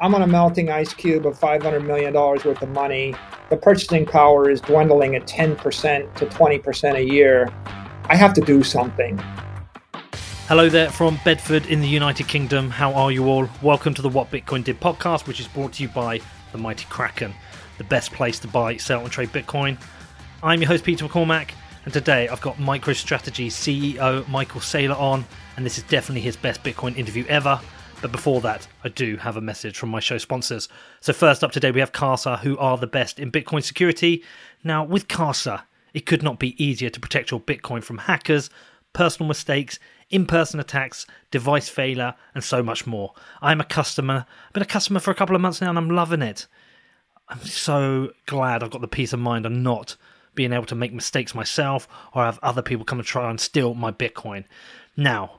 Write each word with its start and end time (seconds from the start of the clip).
I'm 0.00 0.14
on 0.14 0.22
a 0.22 0.28
melting 0.28 0.70
ice 0.70 0.94
cube 0.94 1.26
of 1.26 1.36
$500 1.40 1.84
million 1.84 2.14
worth 2.14 2.46
of 2.46 2.68
money. 2.68 3.16
The 3.50 3.56
purchasing 3.56 4.06
power 4.06 4.48
is 4.48 4.60
dwindling 4.60 5.16
at 5.16 5.26
10% 5.26 6.14
to 6.14 6.26
20% 6.26 6.94
a 6.94 7.04
year. 7.04 7.52
I 8.04 8.14
have 8.14 8.32
to 8.34 8.40
do 8.40 8.62
something. 8.62 9.20
Hello 10.46 10.68
there 10.68 10.88
from 10.88 11.18
Bedford 11.24 11.66
in 11.66 11.80
the 11.80 11.88
United 11.88 12.28
Kingdom. 12.28 12.70
How 12.70 12.94
are 12.94 13.10
you 13.10 13.26
all? 13.26 13.48
Welcome 13.60 13.92
to 13.94 14.02
the 14.02 14.08
What 14.08 14.30
Bitcoin 14.30 14.62
Did 14.62 14.78
podcast, 14.78 15.26
which 15.26 15.40
is 15.40 15.48
brought 15.48 15.72
to 15.72 15.82
you 15.82 15.88
by 15.88 16.20
the 16.52 16.58
Mighty 16.58 16.86
Kraken, 16.88 17.34
the 17.76 17.82
best 17.82 18.12
place 18.12 18.38
to 18.38 18.46
buy, 18.46 18.76
sell, 18.76 19.00
and 19.00 19.10
trade 19.10 19.30
Bitcoin. 19.30 19.76
I'm 20.44 20.60
your 20.60 20.68
host, 20.68 20.84
Peter 20.84 21.06
McCormack, 21.06 21.50
and 21.84 21.92
today 21.92 22.28
I've 22.28 22.40
got 22.40 22.56
MicroStrategy 22.58 23.48
CEO 23.48 24.28
Michael 24.28 24.60
Saylor 24.60 24.96
on, 24.96 25.24
and 25.56 25.66
this 25.66 25.76
is 25.76 25.82
definitely 25.82 26.20
his 26.20 26.36
best 26.36 26.62
Bitcoin 26.62 26.96
interview 26.96 27.24
ever. 27.28 27.60
But 28.00 28.12
before 28.12 28.40
that, 28.42 28.68
I 28.84 28.90
do 28.90 29.16
have 29.16 29.36
a 29.36 29.40
message 29.40 29.76
from 29.76 29.88
my 29.88 29.98
show 29.98 30.18
sponsors. 30.18 30.68
So, 31.00 31.12
first 31.12 31.42
up 31.42 31.50
today, 31.50 31.72
we 31.72 31.80
have 31.80 31.92
Casa, 31.92 32.36
who 32.36 32.56
are 32.58 32.76
the 32.76 32.86
best 32.86 33.18
in 33.18 33.32
Bitcoin 33.32 33.62
security. 33.62 34.22
Now, 34.62 34.84
with 34.84 35.08
Casa, 35.08 35.64
it 35.92 36.06
could 36.06 36.22
not 36.22 36.38
be 36.38 36.62
easier 36.62 36.90
to 36.90 37.00
protect 37.00 37.32
your 37.32 37.40
Bitcoin 37.40 37.82
from 37.82 37.98
hackers, 37.98 38.50
personal 38.92 39.26
mistakes, 39.26 39.80
in 40.10 40.26
person 40.26 40.60
attacks, 40.60 41.06
device 41.32 41.68
failure, 41.68 42.14
and 42.34 42.44
so 42.44 42.62
much 42.62 42.86
more. 42.86 43.14
I'm 43.42 43.60
a 43.60 43.64
customer, 43.64 44.26
I've 44.46 44.52
been 44.52 44.62
a 44.62 44.66
customer 44.66 45.00
for 45.00 45.10
a 45.10 45.14
couple 45.16 45.34
of 45.34 45.42
months 45.42 45.60
now, 45.60 45.70
and 45.70 45.78
I'm 45.78 45.90
loving 45.90 46.22
it. 46.22 46.46
I'm 47.28 47.44
so 47.44 48.12
glad 48.26 48.62
I've 48.62 48.70
got 48.70 48.80
the 48.80 48.88
peace 48.88 49.12
of 49.12 49.18
mind 49.18 49.44
and 49.44 49.62
not 49.62 49.96
being 50.34 50.52
able 50.52 50.66
to 50.66 50.74
make 50.74 50.92
mistakes 50.92 51.34
myself 51.34 51.88
or 52.14 52.24
have 52.24 52.38
other 52.42 52.62
people 52.62 52.84
come 52.84 53.00
and 53.00 53.06
try 53.06 53.28
and 53.28 53.40
steal 53.40 53.74
my 53.74 53.90
Bitcoin. 53.90 54.44
Now, 54.96 55.37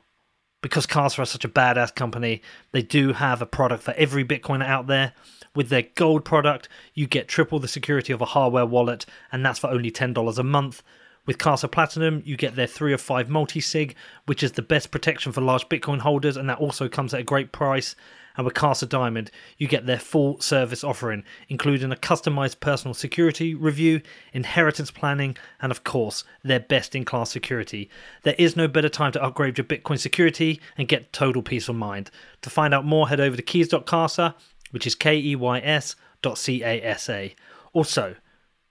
because 0.62 0.86
Casa 0.86 1.22
are 1.22 1.26
such 1.26 1.45
a 1.45 1.49
badass 1.49 1.94
company, 1.94 2.41
they 2.72 2.81
do 2.81 3.13
have 3.13 3.41
a 3.41 3.45
product 3.45 3.84
for 3.84 3.94
every 3.94 4.26
Bitcoiner 4.26 4.66
out 4.66 4.88
there. 4.88 5.13
With 5.55 5.70
their 5.70 5.88
gold 5.95 6.26
product, 6.26 6.70
you 6.93 7.07
get 7.07 7.27
triple 7.27 7.60
the 7.60 7.68
security 7.68 8.13
of 8.13 8.21
a 8.21 8.26
hardware 8.26 8.65
wallet, 8.65 9.05
and 9.32 9.46
that's 9.46 9.60
for 9.60 9.70
only 9.70 9.91
$10 9.91 10.37
a 10.37 10.43
month. 10.43 10.84
With 11.26 11.37
Casa 11.37 11.68
Platinum, 11.68 12.21
you 12.26 12.37
get 12.37 12.55
their 12.55 12.68
3 12.68 12.93
of 12.93 13.02
5 13.02 13.30
multi 13.30 13.62
sig, 13.62 13.96
which 14.26 14.43
is 14.43 14.54
the 14.54 14.62
best 14.62 14.91
protection 14.91 15.32
for 15.32 15.41
large 15.41 15.68
Bitcoin 15.70 15.99
holders, 15.99 16.37
and 16.37 16.49
that 16.49 16.60
also 16.60 16.87
comes 16.87 17.13
at 17.13 17.21
a 17.21 17.24
great 17.24 17.52
price. 17.52 17.96
And 18.38 18.46
with 18.46 18.54
Casa 18.54 18.85
Diamond, 18.85 19.32
you 19.58 19.68
get 19.68 19.85
their 19.85 19.99
full 19.99 20.40
service 20.40 20.84
offering, 20.84 21.24
including 21.49 21.91
a 21.91 21.96
customized 21.96 22.60
personal 22.60 22.94
security 22.94 23.54
review, 23.54 24.02
inheritance 24.34 24.91
planning, 24.91 25.36
and 25.62 25.71
of 25.71 25.84
course, 25.84 26.24
their 26.44 26.60
best 26.60 26.96
in 26.96 27.05
class 27.05 27.32
security. 27.32 27.90
There 28.24 28.36
is 28.38 28.55
no 28.55 28.68
better 28.68 28.90
time 28.90 29.12
to 29.13 29.24
upgrade 29.24 29.58
your 29.58 29.66
Bitcoin 29.66 29.99
security 29.99 30.62
and 30.77 30.88
get 30.88 31.12
total 31.12 31.41
peace 31.41 31.68
of 31.68 31.76
mind. 31.76 32.12
To 32.41 32.49
find 32.49 32.74
out 32.74 32.86
more, 32.86 33.10
head 33.10 33.20
over 33.20 33.36
to 33.36 33.41
keys.casa, 33.41 34.36
which 34.71 34.88
is 34.88 34.96
K 34.96 35.18
E 35.20 35.36
Y 35.36 35.60
S 35.60 35.96
dot 36.21 36.38
C 36.38 36.64
A 36.64 36.82
S 36.82 37.10
A. 37.10 37.36
Also, 37.74 38.16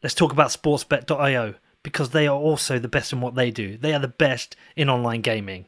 let's 0.03 0.15
talk 0.15 0.33
about 0.33 0.49
sportsbet.io 0.49 1.55
because 1.83 2.11
they 2.11 2.27
are 2.27 2.39
also 2.39 2.79
the 2.79 2.89
best 2.89 3.13
in 3.13 3.21
what 3.21 3.35
they 3.35 3.51
do. 3.51 3.77
They 3.77 3.95
are 3.95 4.01
the 4.01 4.09
best 4.09 4.57
in 4.77 4.91
online 4.91 5.21
gaming. 5.21 5.67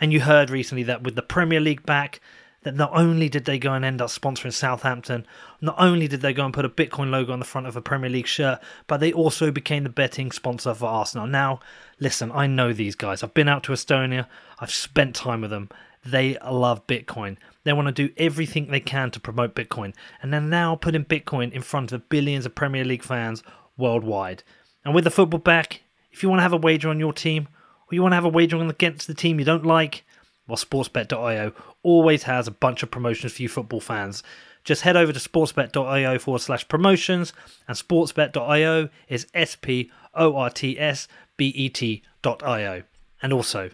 And 0.00 0.12
you 0.12 0.20
heard 0.20 0.50
recently 0.50 0.84
that 0.84 1.02
with 1.02 1.16
the 1.16 1.22
Premier 1.22 1.60
League 1.60 1.84
back, 1.84 2.20
that 2.62 2.74
not 2.74 2.90
only 2.92 3.28
did 3.28 3.44
they 3.44 3.58
go 3.58 3.72
and 3.72 3.84
end 3.84 4.02
up 4.02 4.10
sponsoring 4.10 4.52
Southampton, 4.52 5.26
not 5.60 5.76
only 5.78 6.08
did 6.08 6.20
they 6.20 6.32
go 6.32 6.44
and 6.44 6.52
put 6.52 6.64
a 6.64 6.68
Bitcoin 6.68 7.10
logo 7.10 7.32
on 7.32 7.38
the 7.38 7.44
front 7.44 7.66
of 7.66 7.76
a 7.76 7.80
Premier 7.80 8.10
League 8.10 8.26
shirt, 8.26 8.58
but 8.86 8.98
they 8.98 9.12
also 9.12 9.50
became 9.50 9.84
the 9.84 9.90
betting 9.90 10.32
sponsor 10.32 10.74
for 10.74 10.86
Arsenal. 10.86 11.26
Now, 11.26 11.60
listen, 12.00 12.32
I 12.32 12.46
know 12.46 12.72
these 12.72 12.94
guys. 12.94 13.22
I've 13.22 13.34
been 13.34 13.48
out 13.48 13.62
to 13.64 13.72
Estonia, 13.72 14.26
I've 14.58 14.72
spent 14.72 15.14
time 15.14 15.42
with 15.42 15.50
them. 15.50 15.70
They 16.04 16.36
love 16.44 16.86
Bitcoin. 16.86 17.36
They 17.64 17.72
want 17.72 17.86
to 17.86 17.92
do 17.92 18.12
everything 18.16 18.68
they 18.68 18.80
can 18.80 19.10
to 19.12 19.20
promote 19.20 19.54
Bitcoin, 19.54 19.94
and 20.22 20.32
they're 20.32 20.40
now 20.40 20.74
putting 20.74 21.04
Bitcoin 21.04 21.52
in 21.52 21.62
front 21.62 21.92
of 21.92 22.08
billions 22.08 22.46
of 22.46 22.54
Premier 22.54 22.84
League 22.84 23.02
fans 23.02 23.42
worldwide. 23.76 24.42
And 24.84 24.94
with 24.94 25.04
the 25.04 25.10
football 25.10 25.40
back, 25.40 25.82
if 26.10 26.22
you 26.22 26.28
want 26.28 26.38
to 26.38 26.44
have 26.44 26.52
a 26.52 26.56
wager 26.56 26.88
on 26.88 26.98
your 26.98 27.12
team, 27.12 27.48
or 27.86 27.94
you 27.94 28.02
want 28.02 28.12
to 28.12 28.16
have 28.16 28.24
a 28.24 28.28
wager 28.28 28.60
against 28.62 29.06
the 29.06 29.14
team 29.14 29.38
you 29.38 29.44
don't 29.44 29.66
like, 29.66 30.04
well, 30.48 30.56
sportsbet.io 30.56 31.52
always 31.82 32.24
has 32.24 32.48
a 32.48 32.52
bunch 32.52 32.82
of 32.82 32.90
promotions 32.90 33.34
for 33.34 33.42
you 33.42 33.48
football 33.48 33.80
fans. 33.80 34.22
Just 34.64 34.82
head 34.82 34.96
over 34.96 35.12
to 35.12 35.18
sportsbet.io 35.20 36.18
forward 36.18 36.40
slash 36.40 36.66
promotions, 36.66 37.32
and 37.68 37.76
sportsbet.io 37.76 38.88
is 39.08 39.26
S 39.34 39.56
P 39.56 39.90
O 40.14 40.34
R 40.36 40.50
T 40.50 40.78
S 40.78 41.06
B 41.36 41.48
E 41.48 41.68
T.io. 41.68 42.82
And 43.22 43.32
also, 43.32 43.70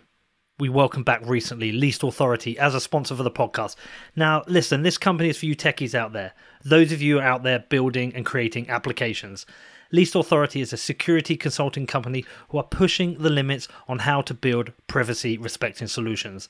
we 0.59 0.69
welcome 0.69 1.03
back 1.03 1.21
recently 1.27 1.73
Least 1.73 2.05
Authority 2.05 2.59
as 2.59 2.75
a 2.75 2.81
sponsor 2.81 3.17
for 3.17 3.23
the 3.23 3.31
podcast. 3.31 3.77
Now, 4.15 4.45
listen, 4.47 4.83
this 4.83 4.99
company 4.99 5.29
is 5.29 5.39
for 5.39 5.47
you 5.47 5.57
techies 5.57 5.95
out 5.95 6.13
there, 6.13 6.33
those 6.65 6.93
of 6.93 7.03
you 7.03 7.21
out 7.21 7.43
there 7.43 7.61
building 7.69 8.15
and 8.15 8.25
creating 8.25 8.69
applications. 8.69 9.47
Least 9.95 10.17
Authority 10.17 10.61
is 10.61 10.73
a 10.73 10.77
security 10.77 11.37
consulting 11.37 11.87
company 11.87 12.25
who 12.49 12.59
are 12.59 12.65
pushing 12.65 13.17
the 13.19 13.31
limits 13.31 13.69
on 13.87 14.01
how 14.01 14.23
to 14.23 14.35
build 14.35 14.73
privacy 14.89 15.39
respecting 15.39 15.87
solutions. 15.87 16.49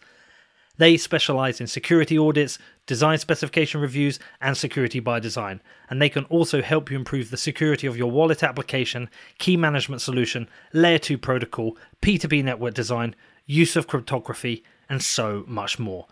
They 0.79 0.97
specialize 0.97 1.61
in 1.61 1.67
security 1.67 2.17
audits, 2.17 2.59
design 2.87 3.19
specification 3.19 3.83
reviews, 3.83 4.19
and 4.41 4.57
security 4.57 4.99
by 4.99 5.21
design. 5.21 5.61
And 5.91 6.01
they 6.01 6.09
can 6.09 6.25
also 6.31 6.63
help 6.63 6.91
you 6.91 6.97
improve 6.97 7.29
the 7.29 7.37
security 7.37 7.87
of 7.87 7.99
your 7.99 8.11
wallet 8.11 8.43
application, 8.43 9.11
key 9.37 9.59
management 9.59 10.01
solution, 10.01 10.49
layer 10.73 10.99
2 10.99 11.19
protocol, 11.19 11.77
P2P 12.01 12.43
network 12.43 12.73
design, 12.73 13.15
use 13.45 13.77
of 13.77 13.87
cryptography, 13.87 14.65
and 14.89 15.03
so 15.03 15.45
much 15.47 15.79
more. 15.79 16.07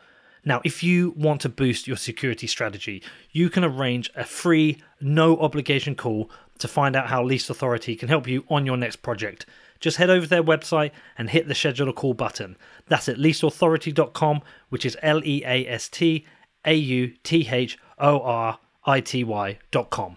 Now, 0.45 0.61
if 0.65 0.83
you 0.83 1.15
want 1.17 1.41
to 1.43 1.49
boost 1.49 1.87
your 1.87 1.97
security 1.97 2.47
strategy, 2.47 3.03
you 3.31 3.49
can 3.49 3.65
arrange 3.65 4.11
a 4.17 4.25
free, 4.25 4.83
no 5.01 5.39
obligation 5.39 5.95
call 5.95 6.31
to 6.59 6.69
find 6.69 6.95
out 6.95 7.09
how 7.09 7.23
Least 7.23 7.51
Authority 7.51 7.97
can 7.97 8.09
help 8.09 8.27
you 8.27 8.45
on 8.49 8.67
your 8.67 8.77
next 8.77 8.97
project. 8.97 9.47
Just 9.81 9.97
head 9.97 10.11
over 10.11 10.25
to 10.25 10.31
their 10.31 10.45
website 10.45 10.93
and 11.19 11.29
hit 11.29 11.49
the 11.49 11.55
schedule 11.55 11.89
a 11.89 11.93
call 11.93 12.15
button. 12.15 12.57
That's 12.87 13.09
at 13.09 13.17
leastauthority.com, 13.17 14.43
which 14.69 14.87
is 14.87 14.97
L 15.03 15.25
E 15.25 15.43
A 15.45 15.67
S 15.67 15.89
T 15.89 16.25
A 16.65 16.75
U 16.75 17.15
T 17.25 17.49
H 17.51 17.77
O 17.99 18.21
R 18.21 18.59
I 18.85 19.01
T 19.01 19.25
Y.com. 19.25 20.17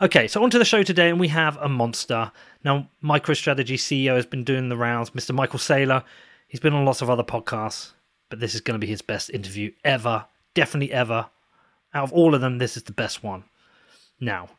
Okay, 0.00 0.28
so 0.28 0.42
on 0.42 0.50
to 0.50 0.58
the 0.58 0.64
show 0.64 0.82
today, 0.82 1.10
and 1.10 1.18
we 1.18 1.28
have 1.28 1.56
a 1.56 1.68
monster. 1.68 2.30
Now, 2.64 2.88
MicroStrategy 3.02 3.74
CEO 3.74 4.14
has 4.14 4.26
been 4.26 4.44
doing 4.44 4.68
the 4.68 4.76
rounds, 4.76 5.10
Mr. 5.10 5.34
Michael 5.34 5.58
Saylor. 5.58 6.04
He's 6.46 6.60
been 6.60 6.72
on 6.72 6.84
lots 6.84 7.02
of 7.02 7.10
other 7.10 7.24
podcasts, 7.24 7.92
but 8.30 8.40
this 8.40 8.54
is 8.54 8.60
going 8.60 8.80
to 8.80 8.84
be 8.84 8.90
his 8.90 9.02
best 9.02 9.28
interview 9.30 9.72
ever. 9.84 10.26
Definitely 10.54 10.92
ever. 10.92 11.26
Out 11.94 12.04
of 12.04 12.12
all 12.12 12.34
of 12.34 12.40
them, 12.40 12.58
this 12.58 12.76
is 12.76 12.84
the 12.84 12.92
best 12.92 13.22
one. 13.24 13.44
Now, 14.20 14.50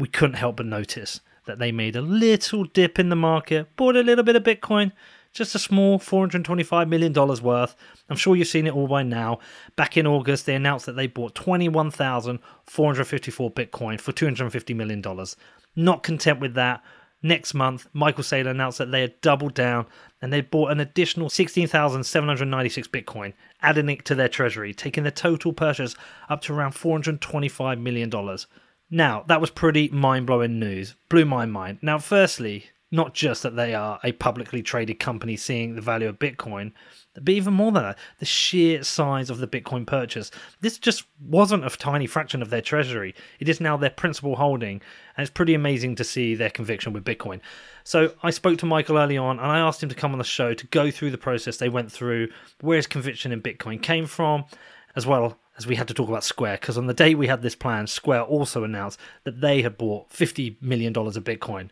we 0.00 0.08
couldn't 0.08 0.36
help 0.36 0.56
but 0.56 0.66
notice 0.66 1.20
that 1.46 1.58
they 1.58 1.72
made 1.72 1.96
a 1.96 2.02
little 2.02 2.64
dip 2.64 2.98
in 2.98 3.08
the 3.08 3.16
market, 3.16 3.74
bought 3.76 3.96
a 3.96 4.02
little 4.02 4.24
bit 4.24 4.36
of 4.36 4.42
Bitcoin, 4.42 4.92
just 5.32 5.54
a 5.54 5.58
small 5.58 5.98
$425 5.98 6.88
million 6.88 7.12
worth. 7.12 7.76
I'm 8.08 8.16
sure 8.16 8.36
you've 8.36 8.48
seen 8.48 8.66
it 8.66 8.74
all 8.74 8.88
by 8.88 9.02
now. 9.02 9.38
Back 9.76 9.96
in 9.96 10.06
August, 10.06 10.46
they 10.46 10.54
announced 10.54 10.86
that 10.86 10.96
they 10.96 11.06
bought 11.06 11.34
21,454 11.34 13.50
Bitcoin 13.52 14.00
for 14.00 14.12
$250 14.12 14.76
million. 14.76 15.04
Not 15.76 16.02
content 16.02 16.40
with 16.40 16.54
that, 16.54 16.82
next 17.22 17.54
month, 17.54 17.86
Michael 17.92 18.24
Saylor 18.24 18.50
announced 18.50 18.78
that 18.78 18.90
they 18.90 19.02
had 19.02 19.20
doubled 19.20 19.54
down 19.54 19.86
and 20.20 20.32
they 20.32 20.40
bought 20.40 20.72
an 20.72 20.80
additional 20.80 21.30
16,796 21.30 22.88
Bitcoin, 22.88 23.34
adding 23.62 23.88
it 23.88 24.04
to 24.04 24.16
their 24.16 24.28
treasury, 24.28 24.74
taking 24.74 25.04
the 25.04 25.10
total 25.10 25.52
purchase 25.52 25.94
up 26.28 26.40
to 26.42 26.52
around 26.52 26.72
$425 26.72 27.80
million. 27.80 28.10
Now, 28.90 29.24
that 29.28 29.40
was 29.40 29.50
pretty 29.50 29.88
mind 29.88 30.26
blowing 30.26 30.58
news. 30.58 30.96
Blew 31.08 31.24
my 31.24 31.46
mind. 31.46 31.78
Now, 31.80 31.98
firstly, 31.98 32.66
not 32.90 33.14
just 33.14 33.42
that 33.44 33.54
they 33.54 33.72
are 33.72 34.00
a 34.02 34.12
publicly 34.12 34.62
traded 34.62 34.98
company 34.98 35.36
seeing 35.36 35.74
the 35.76 35.80
value 35.80 36.08
of 36.08 36.18
Bitcoin, 36.18 36.72
but 37.14 37.28
even 37.28 37.54
more 37.54 37.70
than 37.70 37.84
that, 37.84 37.98
the 38.18 38.24
sheer 38.26 38.82
size 38.82 39.30
of 39.30 39.38
the 39.38 39.46
Bitcoin 39.46 39.86
purchase. 39.86 40.30
This 40.60 40.78
just 40.78 41.04
wasn't 41.20 41.64
a 41.64 41.70
tiny 41.70 42.06
fraction 42.06 42.42
of 42.42 42.50
their 42.50 42.62
treasury. 42.62 43.14
It 43.38 43.48
is 43.48 43.60
now 43.60 43.76
their 43.76 43.90
principal 43.90 44.36
holding, 44.36 44.80
and 45.16 45.22
it's 45.22 45.30
pretty 45.30 45.54
amazing 45.54 45.94
to 45.96 46.04
see 46.04 46.34
their 46.34 46.50
conviction 46.50 46.92
with 46.92 47.04
Bitcoin. 47.04 47.40
So 47.84 48.12
I 48.24 48.30
spoke 48.30 48.58
to 48.58 48.66
Michael 48.66 48.98
early 48.98 49.18
on, 49.18 49.38
and 49.38 49.46
I 49.46 49.58
asked 49.60 49.82
him 49.82 49.88
to 49.88 49.94
come 49.94 50.12
on 50.12 50.18
the 50.18 50.24
show 50.24 50.54
to 50.54 50.66
go 50.68 50.90
through 50.90 51.12
the 51.12 51.18
process 51.18 51.58
they 51.58 51.68
went 51.68 51.92
through, 51.92 52.28
where 52.60 52.76
his 52.76 52.88
conviction 52.88 53.30
in 53.30 53.40
Bitcoin 53.40 53.80
came 53.80 54.06
from, 54.06 54.46
as 54.96 55.06
well 55.06 55.38
as 55.60 55.66
we 55.66 55.76
had 55.76 55.88
to 55.88 55.94
talk 55.94 56.08
about 56.08 56.24
Square, 56.24 56.58
because 56.60 56.78
on 56.78 56.86
the 56.86 56.94
day 56.94 57.14
we 57.14 57.26
had 57.26 57.42
this 57.42 57.54
plan, 57.54 57.86
Square 57.86 58.22
also 58.22 58.64
announced 58.64 58.98
that 59.24 59.42
they 59.42 59.60
had 59.60 59.76
bought 59.76 60.08
$50 60.08 60.56
million 60.62 60.96
of 60.96 61.14
Bitcoin. 61.22 61.68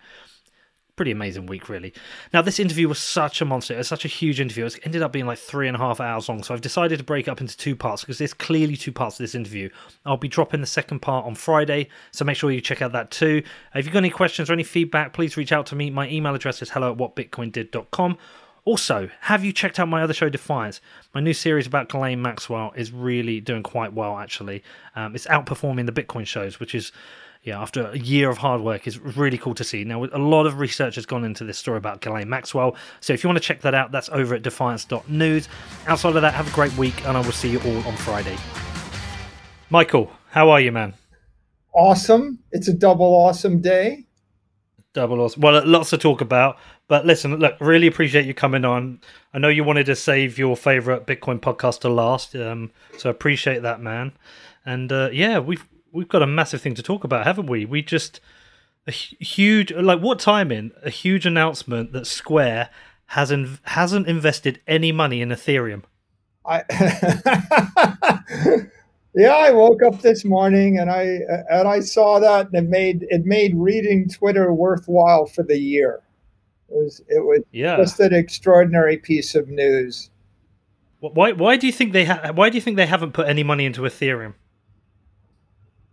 Pretty 0.94 1.11
amazing 1.11 1.46
week, 1.46 1.70
really. 1.70 1.94
Now, 2.35 2.43
this 2.43 2.58
interview 2.58 2.87
was 2.87 2.99
such 2.99 3.40
a 3.40 3.46
monster. 3.46 3.73
It 3.73 3.79
was 3.79 3.88
such 3.88 4.05
a 4.05 4.08
huge 4.08 4.40
interview. 4.40 4.67
It 4.67 4.81
ended 4.85 5.00
up 5.00 5.12
being 5.12 5.26
like 5.26 5.38
three 5.38 5.69
and 5.69 5.76
a 5.76 5.81
half 5.81 6.00
hours 6.00 6.29
long. 6.29 6.43
So 6.43 6.52
I've 6.52 6.61
decided 6.61 6.99
to 6.99 7.05
break 7.05 7.29
up 7.29 7.40
into 7.40 7.56
two 7.56 7.75
parts 7.75 8.02
because 8.02 8.19
there's 8.19 8.35
clearly 8.35 8.76
two 8.76 8.93
parts 8.93 9.17
to 9.17 9.23
this 9.23 9.35
interview. 9.35 9.70
I'll 10.05 10.17
be 10.19 10.29
dropping 10.29 10.61
the 10.61 10.67
second 10.67 10.99
part 11.00 11.25
on 11.25 11.34
Friday. 11.34 11.88
So 12.11 12.26
make 12.26 12.37
sure 12.37 12.50
you 12.50 12.61
check 12.61 12.82
out 12.82 12.93
that 12.93 13.11
too. 13.11 13.43
If 13.75 13.87
you've 13.87 13.94
got 13.94 14.00
any 14.00 14.11
questions 14.11 14.50
or 14.50 14.52
any 14.52 14.64
feedback, 14.64 15.14
please 15.14 15.37
reach 15.37 15.52
out 15.52 15.67
to 15.67 15.76
me. 15.76 15.88
My 15.88 16.11
email 16.11 16.34
address 16.34 16.61
is 16.61 16.70
hello 16.70 16.93
at 16.93 16.99
whatbitcoindid.com 16.99 18.19
Also, 18.64 19.08
have 19.22 19.44
you 19.44 19.52
checked 19.52 19.78
out 19.81 19.88
my 19.88 20.02
other 20.02 20.12
show, 20.12 20.28
Defiance? 20.28 20.81
My 21.14 21.20
new 21.20 21.32
series 21.32 21.66
about 21.66 21.88
Ghislaine 21.88 22.20
Maxwell 22.20 22.72
is 22.76 22.93
really 22.93 23.40
doing 23.40 23.62
quite 23.62 23.93
well, 23.93 24.19
actually. 24.19 24.62
Um, 24.94 25.14
it's 25.14 25.26
outperforming 25.26 25.87
the 25.87 25.93
Bitcoin 25.93 26.26
shows, 26.26 26.60
which 26.60 26.75
is, 26.75 26.93
yeah, 27.43 27.60
after 27.60 27.87
a 27.88 27.99
year 27.99 28.28
of 28.28 28.38
hard 28.38 28.60
work, 28.60 28.87
is 28.87 28.99
really 28.99 29.38
cool 29.38 29.55
to 29.55 29.64
see. 29.64 29.84
Now, 29.84 30.05
a 30.05 30.19
lot 30.19 30.46
of 30.46 30.58
research 30.58 30.96
has 30.96 31.06
gone 31.06 31.25
into 31.25 31.44
this 31.44 31.58
story 31.58 31.78
about 31.78 32.00
Ghislaine 32.00 32.28
Maxwell. 32.28 32.76
So 33.00 33.12
if 33.12 33.25
you 33.25 33.28
want 33.28 33.38
to 33.38 33.44
check 33.44 33.62
that 33.62 33.75
out, 33.75 33.90
that's 33.90 34.10
over 34.10 34.34
at 34.34 34.43
defiance.news. 34.43 35.49
Outside 35.87 36.16
of 36.16 36.22
that, 36.22 36.34
have 36.34 36.49
a 36.49 36.55
great 36.55 36.76
week, 36.76 37.06
and 37.06 37.16
I 37.16 37.20
will 37.20 37.32
see 37.32 37.50
you 37.50 37.60
all 37.60 37.87
on 37.87 37.96
Friday. 37.96 38.37
Michael, 39.70 40.10
how 40.31 40.50
are 40.50 40.60
you, 40.60 40.72
man? 40.72 40.94
Awesome. 41.75 42.38
It's 42.52 42.69
a 42.69 42.72
double 42.72 43.06
awesome 43.06 43.60
day. 43.60 44.06
Double 44.94 45.20
awesome. 45.20 45.43
Well, 45.43 45.64
lots 45.66 45.90
to 45.90 45.99
talk 45.99 46.20
about. 46.20 46.56
But 46.88 47.05
listen, 47.05 47.37
look, 47.37 47.56
really 47.61 47.87
appreciate 47.87 48.25
you 48.25 48.35
coming 48.35 48.64
on. 48.64 49.00
I 49.35 49.38
know 49.38 49.49
you 49.49 49.62
wanted 49.62 49.87
to 49.87 49.96
save 49.96 50.38
your 50.38 50.56
favorite 50.56 51.06
Bitcoin 51.06 51.38
podcast 51.38 51.81
to 51.81 51.90
last, 51.90 52.35
um, 52.35 52.70
so 52.96 53.11
appreciate 53.11 53.62
that, 53.62 53.81
man. 53.81 54.12
And 54.64 54.90
uh, 54.90 55.11
yeah, 55.12 55.38
we've 55.38 55.67
we've 55.93 56.08
got 56.08 56.23
a 56.23 56.26
massive 56.26 56.62
thing 56.62 56.75
to 56.75 56.82
talk 56.82 57.05
about, 57.05 57.26
haven't 57.26 57.46
we? 57.46 57.67
We 57.67 57.82
just 57.82 58.20
a 58.87 58.90
huge 58.90 59.70
like 59.73 60.00
what 60.00 60.19
timing? 60.19 60.73
A 60.82 60.90
huge 60.90 61.26
announcement 61.26 61.93
that 61.93 62.06
Square 62.06 62.70
hasn't 63.06 63.61
hasn't 63.64 64.06
invested 64.06 64.61
any 64.67 64.91
money 64.91 65.20
in 65.20 65.29
Ethereum. 65.29 65.82
I 66.46 66.64
yeah, 69.14 69.34
I 69.34 69.50
woke 69.50 69.82
up 69.82 70.00
this 70.00 70.25
morning 70.25 70.79
and 70.79 70.91
I 70.91 71.19
and 71.50 71.69
I 71.69 71.81
saw 71.81 72.19
that 72.19 72.46
and 72.46 72.55
it 72.55 72.69
made 72.70 73.06
it 73.11 73.26
made 73.26 73.55
reading 73.55 74.08
Twitter 74.08 74.55
worthwhile 74.55 75.26
for 75.26 75.43
the 75.43 75.58
year. 75.58 76.00
It 76.69 76.75
was 76.75 77.00
it 77.09 77.25
was 77.25 77.41
yeah. 77.53 77.76
just 77.76 77.99
an 78.00 78.15
extraordinary 78.15 78.99
piece 78.99 79.35
of 79.35 79.49
news. 79.49 80.11
Why 81.00 81.32
why 81.32 81.56
do 81.56 81.67
you 81.67 81.73
think 81.73 81.93
they 81.93 82.05
ha- 82.05 82.32
why 82.35 82.50
do 82.50 82.56
you 82.56 82.61
think 82.61 82.76
they 82.76 82.87
haven't 82.87 83.12
put 83.12 83.29
any 83.29 83.43
money 83.43 83.65
into 83.65 83.82
Ethereum? 83.82 84.35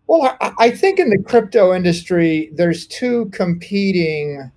Well, 0.07 0.37
I, 0.41 0.53
I 0.59 0.71
think 0.71 0.99
in 0.99 1.09
the 1.09 1.21
crypto 1.21 1.73
industry, 1.73 2.51
there's 2.53 2.85
two 2.85 3.27
competing 3.31 4.51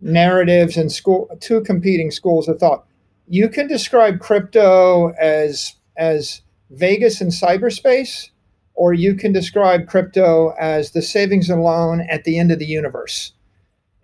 narratives 0.00 0.76
and 0.76 0.90
school 0.90 1.28
two 1.40 1.60
competing 1.62 2.10
schools 2.10 2.48
of 2.48 2.58
thought. 2.58 2.84
You 3.28 3.48
can 3.48 3.68
describe 3.68 4.20
crypto 4.20 5.10
as 5.12 5.76
as 5.96 6.42
Vegas 6.70 7.20
in 7.20 7.28
cyberspace, 7.28 8.30
or 8.74 8.94
you 8.94 9.14
can 9.14 9.32
describe 9.32 9.86
crypto 9.86 10.54
as 10.58 10.90
the 10.90 11.02
savings 11.02 11.50
and 11.50 11.62
loan 11.62 12.00
at 12.10 12.24
the 12.24 12.38
end 12.38 12.50
of 12.50 12.58
the 12.58 12.66
universe. 12.66 13.32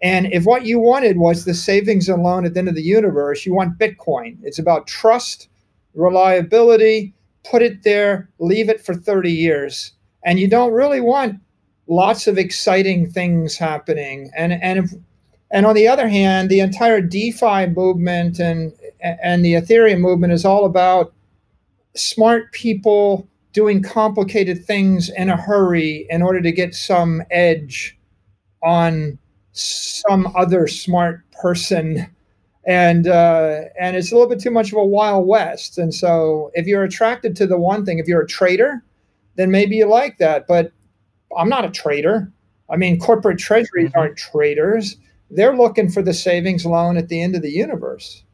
And 0.00 0.32
if 0.32 0.44
what 0.44 0.64
you 0.64 0.78
wanted 0.78 1.18
was 1.18 1.44
the 1.44 1.54
savings 1.54 2.08
and 2.08 2.22
loan 2.22 2.44
at 2.44 2.54
the 2.54 2.60
end 2.60 2.68
of 2.68 2.74
the 2.74 2.82
universe, 2.82 3.44
you 3.44 3.54
want 3.54 3.78
Bitcoin. 3.78 4.38
It's 4.42 4.58
about 4.58 4.86
trust, 4.86 5.48
reliability, 5.94 7.14
put 7.44 7.62
it 7.62 7.82
there, 7.82 8.28
leave 8.38 8.68
it 8.68 8.84
for 8.84 8.94
30 8.94 9.32
years. 9.32 9.92
And 10.24 10.38
you 10.38 10.48
don't 10.48 10.72
really 10.72 11.00
want 11.00 11.40
lots 11.88 12.26
of 12.26 12.38
exciting 12.38 13.10
things 13.10 13.56
happening. 13.56 14.30
And 14.36 14.52
and 14.52 14.78
if, 14.80 14.92
and 15.50 15.66
on 15.66 15.74
the 15.74 15.88
other 15.88 16.08
hand, 16.08 16.50
the 16.50 16.60
entire 16.60 17.00
DeFi 17.00 17.66
movement 17.66 18.38
and 18.38 18.72
and 19.00 19.44
the 19.44 19.54
Ethereum 19.54 20.00
movement 20.00 20.32
is 20.32 20.44
all 20.44 20.64
about 20.64 21.12
smart 21.94 22.52
people 22.52 23.26
doing 23.52 23.82
complicated 23.82 24.64
things 24.64 25.08
in 25.08 25.30
a 25.30 25.36
hurry 25.36 26.06
in 26.10 26.22
order 26.22 26.40
to 26.40 26.52
get 26.52 26.74
some 26.74 27.22
edge 27.30 27.98
on 28.62 29.18
some 29.58 30.32
other 30.36 30.66
smart 30.66 31.22
person. 31.32 32.06
And 32.66 33.08
uh, 33.08 33.62
and 33.80 33.96
it's 33.96 34.12
a 34.12 34.14
little 34.14 34.28
bit 34.28 34.40
too 34.40 34.50
much 34.50 34.72
of 34.72 34.78
a 34.78 34.84
wild 34.84 35.26
west. 35.26 35.78
And 35.78 35.94
so 35.94 36.50
if 36.54 36.66
you're 36.66 36.84
attracted 36.84 37.34
to 37.36 37.46
the 37.46 37.58
one 37.58 37.84
thing 37.84 37.98
if 37.98 38.06
you're 38.06 38.22
a 38.22 38.26
trader 38.26 38.82
then 39.38 39.52
maybe 39.52 39.76
you 39.76 39.86
like 39.86 40.18
that. 40.18 40.46
But 40.46 40.72
i'm 41.38 41.48
not 41.48 41.64
a 41.64 41.70
trader. 41.70 42.30
I 42.68 42.76
mean 42.76 43.00
corporate 43.00 43.38
treasuries 43.38 43.88
mm-hmm. 43.88 43.98
aren't 43.98 44.18
traders. 44.18 44.96
They're 45.30 45.56
looking 45.56 45.90
for 45.90 46.02
the 46.02 46.12
savings 46.12 46.66
loan 46.66 46.96
at 46.96 47.08
the 47.08 47.22
end 47.22 47.34
of 47.34 47.42
the 47.42 47.50
universe. 47.50 48.24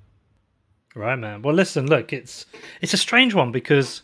Right 0.97 1.19
man. 1.19 1.43
Well 1.43 1.55
listen 1.55 1.87
look 1.87 2.12
it's 2.12 2.47
it's 2.81 2.94
a 2.94 2.99
strange 2.99 3.35
one 3.35 3.53
because 3.53 4.03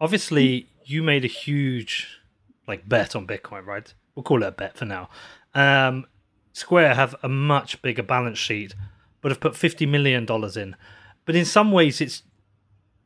obviously 0.00 0.68
you 0.84 1.02
made 1.02 1.24
a 1.24 1.28
huge 1.28 2.18
like 2.66 2.88
bet 2.88 3.16
on 3.16 3.26
bitcoin 3.26 3.64
right? 3.64 3.94
We'll 4.14 4.24
call 4.24 4.42
it 4.42 4.46
a 4.46 4.52
bet 4.52 4.76
for 4.76 4.84
now. 4.84 5.08
Um, 5.54 6.06
Square 6.52 6.94
have 6.94 7.14
a 7.22 7.28
much 7.28 7.80
bigger 7.82 8.02
balance 8.02 8.38
sheet, 8.38 8.74
but 9.20 9.30
have 9.30 9.40
put 9.40 9.56
fifty 9.56 9.86
million 9.86 10.24
dollars 10.24 10.56
in. 10.56 10.76
But 11.24 11.36
in 11.36 11.44
some 11.44 11.70
ways, 11.72 12.00
it's 12.00 12.22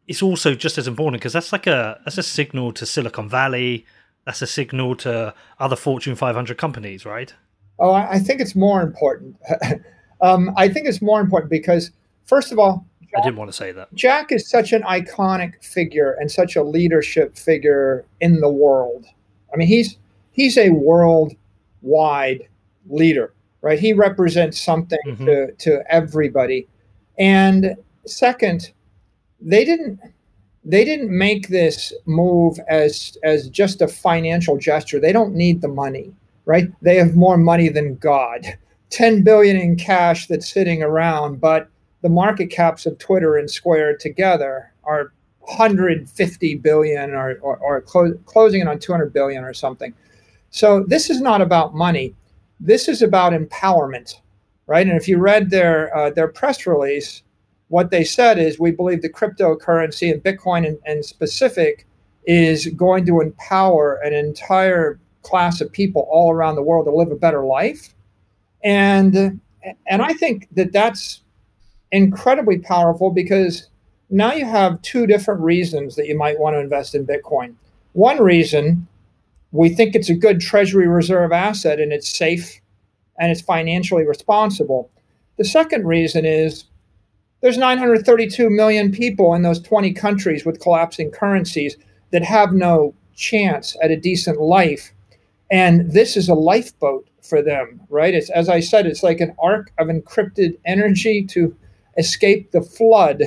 it's 0.06 0.22
also 0.22 0.54
just 0.54 0.78
as 0.78 0.86
important 0.86 1.20
because 1.20 1.32
that's 1.32 1.52
like 1.52 1.66
a 1.66 2.00
that's 2.04 2.18
a 2.18 2.22
signal 2.22 2.72
to 2.72 2.86
Silicon 2.86 3.28
Valley. 3.28 3.86
That's 4.24 4.42
a 4.42 4.46
signal 4.46 4.96
to 4.96 5.34
other 5.58 5.76
Fortune 5.76 6.16
500 6.16 6.56
companies, 6.56 7.04
right? 7.04 7.34
Oh, 7.78 7.92
I 7.92 8.18
think 8.18 8.40
it's 8.40 8.54
more 8.54 8.80
important. 8.80 9.36
um, 10.22 10.50
I 10.56 10.68
think 10.68 10.86
it's 10.86 11.02
more 11.02 11.20
important 11.20 11.50
because, 11.50 11.90
first 12.24 12.50
of 12.50 12.58
all, 12.58 12.86
Jack, 13.02 13.20
I 13.20 13.20
didn't 13.22 13.36
want 13.36 13.50
to 13.50 13.56
say 13.56 13.72
that. 13.72 13.92
Jack 13.94 14.32
is 14.32 14.48
such 14.48 14.72
an 14.72 14.82
iconic 14.82 15.62
figure 15.62 16.12
and 16.12 16.30
such 16.30 16.56
a 16.56 16.62
leadership 16.62 17.36
figure 17.36 18.04
in 18.20 18.40
the 18.40 18.48
world. 18.48 19.06
I 19.52 19.56
mean, 19.56 19.68
he's 19.68 19.98
he's 20.32 20.56
a 20.56 20.70
worldwide 20.70 22.48
leader, 22.88 23.34
right? 23.62 23.78
He 23.78 23.92
represents 23.92 24.60
something 24.60 24.98
mm-hmm. 25.06 25.26
to, 25.26 25.52
to 25.52 25.82
everybody. 25.88 26.68
And 27.18 27.76
second, 28.06 28.72
they 29.40 29.64
didn't 29.64 30.00
they 30.66 30.82
didn't 30.82 31.10
make 31.10 31.48
this 31.48 31.92
move 32.06 32.58
as 32.68 33.18
as 33.22 33.48
just 33.48 33.82
a 33.82 33.88
financial 33.88 34.56
gesture. 34.56 34.98
They 34.98 35.12
don't 35.12 35.34
need 35.34 35.60
the 35.60 35.68
money, 35.68 36.12
right? 36.46 36.68
They 36.80 36.96
have 36.96 37.14
more 37.14 37.36
money 37.36 37.68
than 37.68 37.96
God. 37.96 38.46
10 38.90 39.24
billion 39.24 39.56
in 39.56 39.74
cash 39.74 40.28
that's 40.28 40.48
sitting 40.48 40.80
around, 40.80 41.40
but 41.40 41.68
the 42.02 42.08
market 42.08 42.46
caps 42.46 42.86
of 42.86 42.96
Twitter 42.98 43.36
and 43.36 43.50
Square 43.50 43.96
together 43.96 44.72
are 44.84 45.12
150 45.40 46.54
billion 46.56 47.10
or, 47.10 47.36
or, 47.40 47.56
or 47.58 47.80
clo- 47.80 48.16
closing 48.26 48.60
in 48.60 48.68
on 48.68 48.78
200 48.78 49.12
billion 49.12 49.42
or 49.42 49.52
something. 49.52 49.92
So 50.50 50.84
this 50.84 51.10
is 51.10 51.20
not 51.20 51.40
about 51.40 51.74
money. 51.74 52.14
This 52.60 52.88
is 52.88 53.02
about 53.02 53.32
empowerment, 53.32 54.14
right? 54.66 54.86
And 54.86 54.96
if 54.96 55.08
you 55.08 55.18
read 55.18 55.50
their 55.50 55.94
uh, 55.96 56.10
their 56.10 56.28
press 56.28 56.66
release, 56.66 57.22
what 57.68 57.90
they 57.90 58.04
said 58.04 58.38
is 58.38 58.58
we 58.58 58.70
believe 58.70 59.02
the 59.02 59.08
cryptocurrency 59.08 60.12
and 60.12 60.22
Bitcoin 60.22 60.66
in, 60.66 60.78
in 60.86 61.02
specific 61.02 61.86
is 62.26 62.66
going 62.68 63.04
to 63.06 63.20
empower 63.20 63.96
an 63.96 64.14
entire 64.14 64.98
class 65.22 65.60
of 65.60 65.72
people 65.72 66.06
all 66.10 66.32
around 66.32 66.54
the 66.54 66.62
world 66.62 66.86
to 66.86 66.94
live 66.94 67.10
a 67.10 67.16
better 67.16 67.44
life, 67.44 67.94
and 68.62 69.40
and 69.86 70.02
I 70.02 70.12
think 70.12 70.48
that 70.52 70.72
that's 70.72 71.22
incredibly 71.92 72.58
powerful 72.58 73.10
because 73.10 73.68
now 74.10 74.32
you 74.32 74.44
have 74.44 74.80
two 74.82 75.06
different 75.06 75.40
reasons 75.40 75.96
that 75.96 76.06
you 76.06 76.16
might 76.16 76.38
want 76.38 76.54
to 76.54 76.60
invest 76.60 76.94
in 76.94 77.06
Bitcoin. 77.06 77.54
One 77.92 78.22
reason 78.22 78.86
we 79.54 79.68
think 79.68 79.94
it's 79.94 80.10
a 80.10 80.14
good 80.14 80.40
treasury 80.40 80.88
reserve 80.88 81.30
asset 81.30 81.78
and 81.78 81.92
it's 81.92 82.08
safe 82.08 82.60
and 83.20 83.30
it's 83.30 83.40
financially 83.40 84.04
responsible. 84.04 84.90
The 85.36 85.44
second 85.44 85.86
reason 85.86 86.24
is 86.24 86.64
there's 87.40 87.56
932 87.56 88.50
million 88.50 88.90
people 88.90 89.32
in 89.32 89.42
those 89.42 89.62
20 89.62 89.92
countries 89.92 90.44
with 90.44 90.60
collapsing 90.60 91.12
currencies 91.12 91.76
that 92.10 92.24
have 92.24 92.52
no 92.52 92.94
chance 93.14 93.76
at 93.80 93.92
a 93.92 93.96
decent 93.96 94.40
life. 94.40 94.92
And 95.52 95.92
this 95.92 96.16
is 96.16 96.28
a 96.28 96.34
lifeboat 96.34 97.06
for 97.22 97.40
them, 97.40 97.80
right? 97.90 98.12
It's 98.12 98.30
as 98.30 98.48
I 98.48 98.58
said, 98.58 98.86
it's 98.86 99.04
like 99.04 99.20
an 99.20 99.36
ark 99.38 99.70
of 99.78 99.86
encrypted 99.86 100.58
energy 100.64 101.24
to 101.26 101.56
escape 101.96 102.50
the 102.50 102.62
flood 102.62 103.22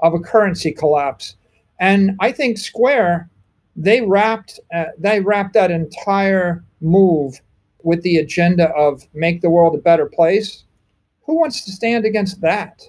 of 0.00 0.12
a 0.12 0.20
currency 0.20 0.72
collapse. 0.72 1.36
And 1.80 2.16
I 2.20 2.32
think 2.32 2.58
Square 2.58 3.30
they 3.76 4.00
wrapped 4.02 4.60
uh, 4.74 4.86
they 4.98 5.20
wrapped 5.20 5.54
that 5.54 5.70
entire 5.70 6.64
move 6.80 7.40
with 7.82 8.02
the 8.02 8.16
agenda 8.16 8.68
of 8.70 9.06
make 9.14 9.40
the 9.40 9.50
world 9.50 9.74
a 9.74 9.78
better 9.78 10.06
place. 10.06 10.64
Who 11.26 11.38
wants 11.38 11.64
to 11.64 11.72
stand 11.72 12.04
against 12.04 12.40
that? 12.40 12.82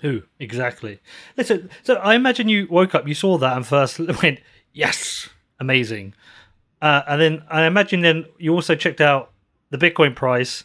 Who 0.00 0.22
exactly? 0.38 1.00
Listen, 1.36 1.70
so 1.82 1.94
I 1.96 2.14
imagine 2.14 2.48
you 2.48 2.66
woke 2.70 2.94
up, 2.94 3.08
you 3.08 3.14
saw 3.14 3.38
that, 3.38 3.56
and 3.56 3.66
first 3.66 3.98
went, 4.22 4.40
"Yes, 4.72 5.28
amazing," 5.58 6.14
uh, 6.80 7.02
and 7.08 7.20
then 7.20 7.42
I 7.50 7.64
imagine 7.64 8.02
then 8.02 8.26
you 8.38 8.52
also 8.52 8.74
checked 8.74 9.00
out 9.00 9.32
the 9.70 9.78
Bitcoin 9.78 10.14
price, 10.14 10.64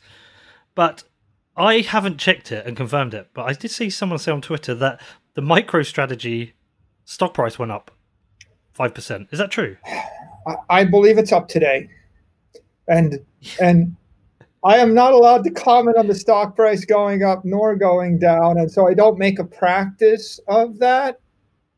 but 0.75 1.03
I 1.55 1.79
haven't 1.79 2.17
checked 2.17 2.51
it 2.51 2.65
and 2.65 2.77
confirmed 2.77 3.13
it. 3.13 3.29
But 3.33 3.43
I 3.43 3.53
did 3.53 3.71
see 3.71 3.89
someone 3.89 4.19
say 4.19 4.31
on 4.31 4.41
Twitter 4.41 4.75
that 4.75 5.01
the 5.33 5.41
MicroStrategy 5.41 6.51
stock 7.05 7.33
price 7.33 7.57
went 7.57 7.71
up 7.71 7.91
five 8.73 8.93
percent. 8.93 9.27
Is 9.31 9.39
that 9.39 9.51
true? 9.51 9.77
I 10.69 10.85
believe 10.85 11.17
it's 11.17 11.31
up 11.31 11.47
today, 11.47 11.89
and 12.87 13.19
and 13.61 13.95
I 14.63 14.77
am 14.77 14.93
not 14.93 15.13
allowed 15.13 15.43
to 15.45 15.51
comment 15.51 15.97
on 15.97 16.07
the 16.07 16.15
stock 16.15 16.55
price 16.55 16.85
going 16.85 17.23
up 17.23 17.43
nor 17.43 17.75
going 17.75 18.19
down, 18.19 18.57
and 18.57 18.71
so 18.71 18.87
I 18.87 18.93
don't 18.93 19.17
make 19.17 19.39
a 19.39 19.43
practice 19.43 20.39
of 20.47 20.79
that. 20.79 21.19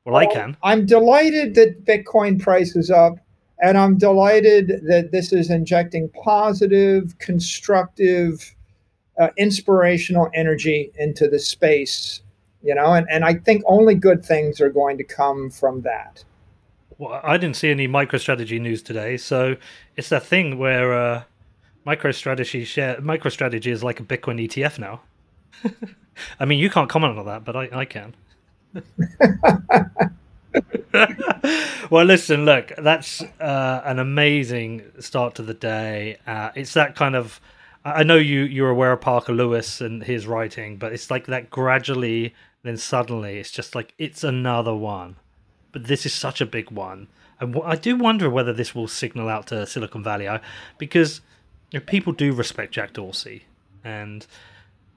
Well, 0.06 0.16
I 0.18 0.26
can. 0.26 0.58
I'm 0.64 0.86
delighted 0.86 1.56
that 1.56 1.86
Bitcoin 1.86 2.42
price 2.42 2.76
is 2.76 2.92
up, 2.92 3.20
and 3.62 3.78
I'm 3.78 3.98
delighted 3.98 4.82
that 4.88 5.12
this 5.12 5.32
is 5.32 5.50
injecting 5.50 6.10
positive, 6.10 7.18
constructive, 7.20 8.54
uh, 9.18 9.30
inspirational 9.38 10.30
energy 10.34 10.92
into 10.98 11.30
the 11.30 11.40
space. 11.40 12.22
You 12.64 12.76
know, 12.76 12.94
and, 12.94 13.08
and 13.10 13.26
I 13.26 13.36
think 13.36 13.64
only 13.66 13.96
good 13.96 14.26
things 14.26 14.62
are 14.62 14.70
going 14.70 14.98
to 14.98 15.04
come 15.04 15.50
from 15.50 15.82
that. 15.82 16.24
Well, 17.04 17.20
I 17.22 17.36
didn't 17.36 17.58
see 17.58 17.70
any 17.70 17.86
MicroStrategy 17.86 18.62
news 18.62 18.82
today, 18.82 19.18
so 19.18 19.58
it's 19.98 20.08
that 20.08 20.24
thing 20.24 20.58
where 20.58 20.94
uh, 20.94 21.24
MicroStrategy 21.86 22.66
share 22.66 22.96
MicroStrategy 22.96 23.68
is 23.68 23.84
like 23.84 24.00
a 24.00 24.04
Bitcoin 24.04 24.42
ETF 24.42 24.80
now. 24.80 25.02
I 26.40 26.46
mean, 26.46 26.60
you 26.60 26.70
can't 26.70 26.90
comment 26.90 27.20
on 27.20 27.26
that, 27.26 27.44
but 27.44 27.58
I, 27.58 27.70
I 27.74 27.84
can. 27.84 28.16
well, 31.90 32.06
listen, 32.06 32.46
look, 32.46 32.72
that's 32.78 33.22
uh, 33.42 33.82
an 33.84 34.00
amazing 34.00 34.84
start 35.00 35.36
to 35.36 35.44
the 35.44 35.54
day. 35.54 36.20
Uh, 36.26 36.52
it's 36.56 36.74
that 36.74 36.96
kind 36.96 37.18
of. 37.18 37.42
I 37.84 38.04
know 38.04 38.16
you 38.16 38.44
you're 38.44 38.70
aware 38.70 38.94
of 38.94 39.02
Parker 39.02 39.34
Lewis 39.34 39.82
and 39.82 40.04
his 40.04 40.26
writing, 40.26 40.78
but 40.78 40.94
it's 40.94 41.12
like 41.12 41.26
that 41.26 41.50
gradually, 41.50 42.34
then 42.62 42.78
suddenly, 42.78 43.40
it's 43.40 43.52
just 43.52 43.76
like 43.76 43.94
it's 43.98 44.24
another 44.24 44.74
one. 44.74 45.18
But 45.74 45.86
this 45.88 46.06
is 46.06 46.14
such 46.14 46.40
a 46.40 46.46
big 46.46 46.72
one, 46.72 47.08
and 47.40 47.60
I 47.66 47.76
do 47.76 47.98
wonder 47.98 48.30
whether 48.30 48.54
this 48.54 48.74
will 48.74 48.88
signal 48.88 49.28
out 49.28 49.48
to 49.48 49.68
Silicon 49.68 50.04
Valley, 50.04 50.30
because 50.78 51.20
you 51.72 51.80
know, 51.80 51.86
people 51.86 52.14
do 52.14 52.32
respect 52.32 52.74
Jack 52.74 52.94
Dorsey, 52.94 53.44
and 53.84 54.26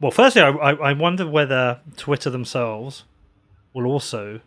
well, 0.01 0.13
firstly, 0.13 0.43
I, 0.43 0.51
I 0.51 0.93
wonder 0.93 1.27
whether 1.27 1.81
Twitter 1.97 2.31
themselves 2.31 3.05
will 3.73 3.87
also 3.87 4.41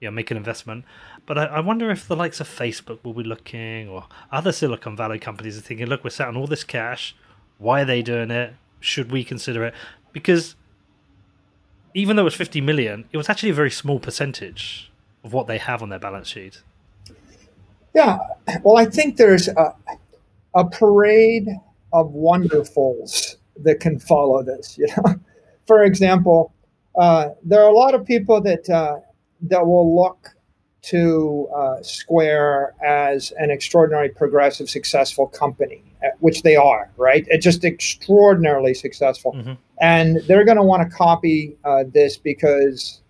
yeah, 0.00 0.10
make 0.10 0.30
an 0.30 0.36
investment. 0.36 0.84
But 1.24 1.38
I, 1.38 1.44
I, 1.46 1.60
wonder 1.60 1.90
if 1.90 2.06
the 2.06 2.16
likes 2.16 2.40
of 2.40 2.48
Facebook 2.48 3.02
will 3.02 3.14
be 3.14 3.24
looking, 3.24 3.88
or 3.88 4.06
other 4.30 4.52
Silicon 4.52 4.96
Valley 4.96 5.18
companies 5.18 5.58
are 5.58 5.62
thinking, 5.62 5.86
look, 5.86 6.04
we're 6.04 6.10
sat 6.10 6.28
on 6.28 6.36
all 6.36 6.46
this 6.46 6.64
cash. 6.64 7.16
Why 7.58 7.82
are 7.82 7.84
they 7.84 8.02
doing 8.02 8.30
it? 8.30 8.54
Should 8.80 9.10
we 9.10 9.24
consider 9.24 9.64
it? 9.64 9.74
Because 10.12 10.54
even 11.94 12.16
though 12.16 12.22
it 12.22 12.26
was 12.26 12.34
50 12.34 12.60
million, 12.60 13.06
it 13.10 13.16
was 13.16 13.28
actually 13.28 13.50
a 13.50 13.54
very 13.54 13.70
small 13.70 13.98
percentage 13.98 14.90
of 15.26 15.32
what 15.32 15.48
they 15.48 15.58
have 15.58 15.82
on 15.82 15.90
their 15.90 15.98
balance 15.98 16.28
sheet. 16.28 16.62
Yeah. 17.94 18.18
Well, 18.62 18.76
I 18.76 18.86
think 18.86 19.16
there's 19.16 19.48
a, 19.48 19.74
a 20.54 20.64
parade 20.64 21.48
of 21.92 22.12
wonderfuls 22.12 23.36
that 23.64 23.80
can 23.80 23.98
follow 23.98 24.42
this. 24.42 24.78
You 24.78 24.86
know, 24.96 25.16
for 25.66 25.82
example, 25.82 26.52
uh, 26.96 27.30
there 27.42 27.62
are 27.62 27.68
a 27.68 27.74
lot 27.74 27.94
of 27.94 28.06
people 28.06 28.40
that 28.42 28.70
uh, 28.70 29.00
that 29.42 29.66
will 29.66 29.94
look 29.94 30.30
to 30.82 31.48
uh, 31.54 31.82
Square 31.82 32.74
as 32.84 33.32
an 33.38 33.50
extraordinary, 33.50 34.08
progressive, 34.08 34.70
successful 34.70 35.26
company, 35.26 35.82
uh, 36.04 36.10
which 36.20 36.42
they 36.42 36.54
are, 36.54 36.88
right? 36.96 37.26
It's 37.28 37.42
just 37.42 37.64
extraordinarily 37.64 38.74
successful, 38.74 39.32
mm-hmm. 39.32 39.54
and 39.80 40.18
they're 40.28 40.44
going 40.44 40.58
to 40.58 40.62
want 40.62 40.88
to 40.88 40.96
copy 40.96 41.56
uh, 41.64 41.84
this 41.92 42.16
because 42.16 43.00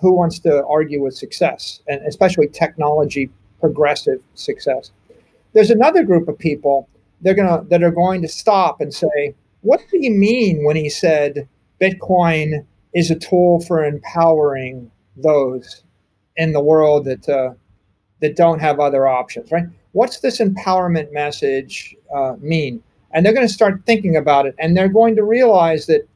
who 0.00 0.12
wants 0.12 0.38
to 0.40 0.64
argue 0.66 1.02
with 1.02 1.14
success, 1.14 1.80
and 1.88 2.00
especially 2.06 2.48
technology 2.48 3.30
progressive 3.60 4.20
success? 4.34 4.92
There's 5.52 5.70
another 5.70 6.04
group 6.04 6.28
of 6.28 6.38
people 6.38 6.88
they're 7.20 7.34
gonna 7.34 7.64
that 7.64 7.82
are 7.82 7.90
going 7.90 8.22
to 8.22 8.28
stop 8.28 8.80
and 8.80 8.94
say, 8.94 9.34
"What 9.62 9.80
do 9.90 9.98
you 10.00 10.10
mean 10.10 10.64
when 10.64 10.76
he 10.76 10.88
said 10.88 11.48
Bitcoin 11.80 12.64
is 12.94 13.10
a 13.10 13.16
tool 13.16 13.60
for 13.60 13.84
empowering 13.84 14.90
those 15.16 15.82
in 16.36 16.52
the 16.52 16.60
world 16.60 17.04
that 17.06 17.28
uh, 17.28 17.54
that 18.20 18.36
don't 18.36 18.60
have 18.60 18.78
other 18.78 19.08
options?" 19.08 19.50
Right? 19.50 19.66
What's 19.92 20.20
this 20.20 20.38
empowerment 20.38 21.12
message 21.12 21.96
uh, 22.14 22.36
mean? 22.38 22.82
And 23.10 23.24
they're 23.24 23.32
going 23.32 23.46
to 23.46 23.52
start 23.52 23.82
thinking 23.86 24.16
about 24.16 24.46
it, 24.46 24.54
and 24.58 24.76
they're 24.76 24.88
going 24.88 25.16
to 25.16 25.24
realize 25.24 25.86
that 25.86 26.06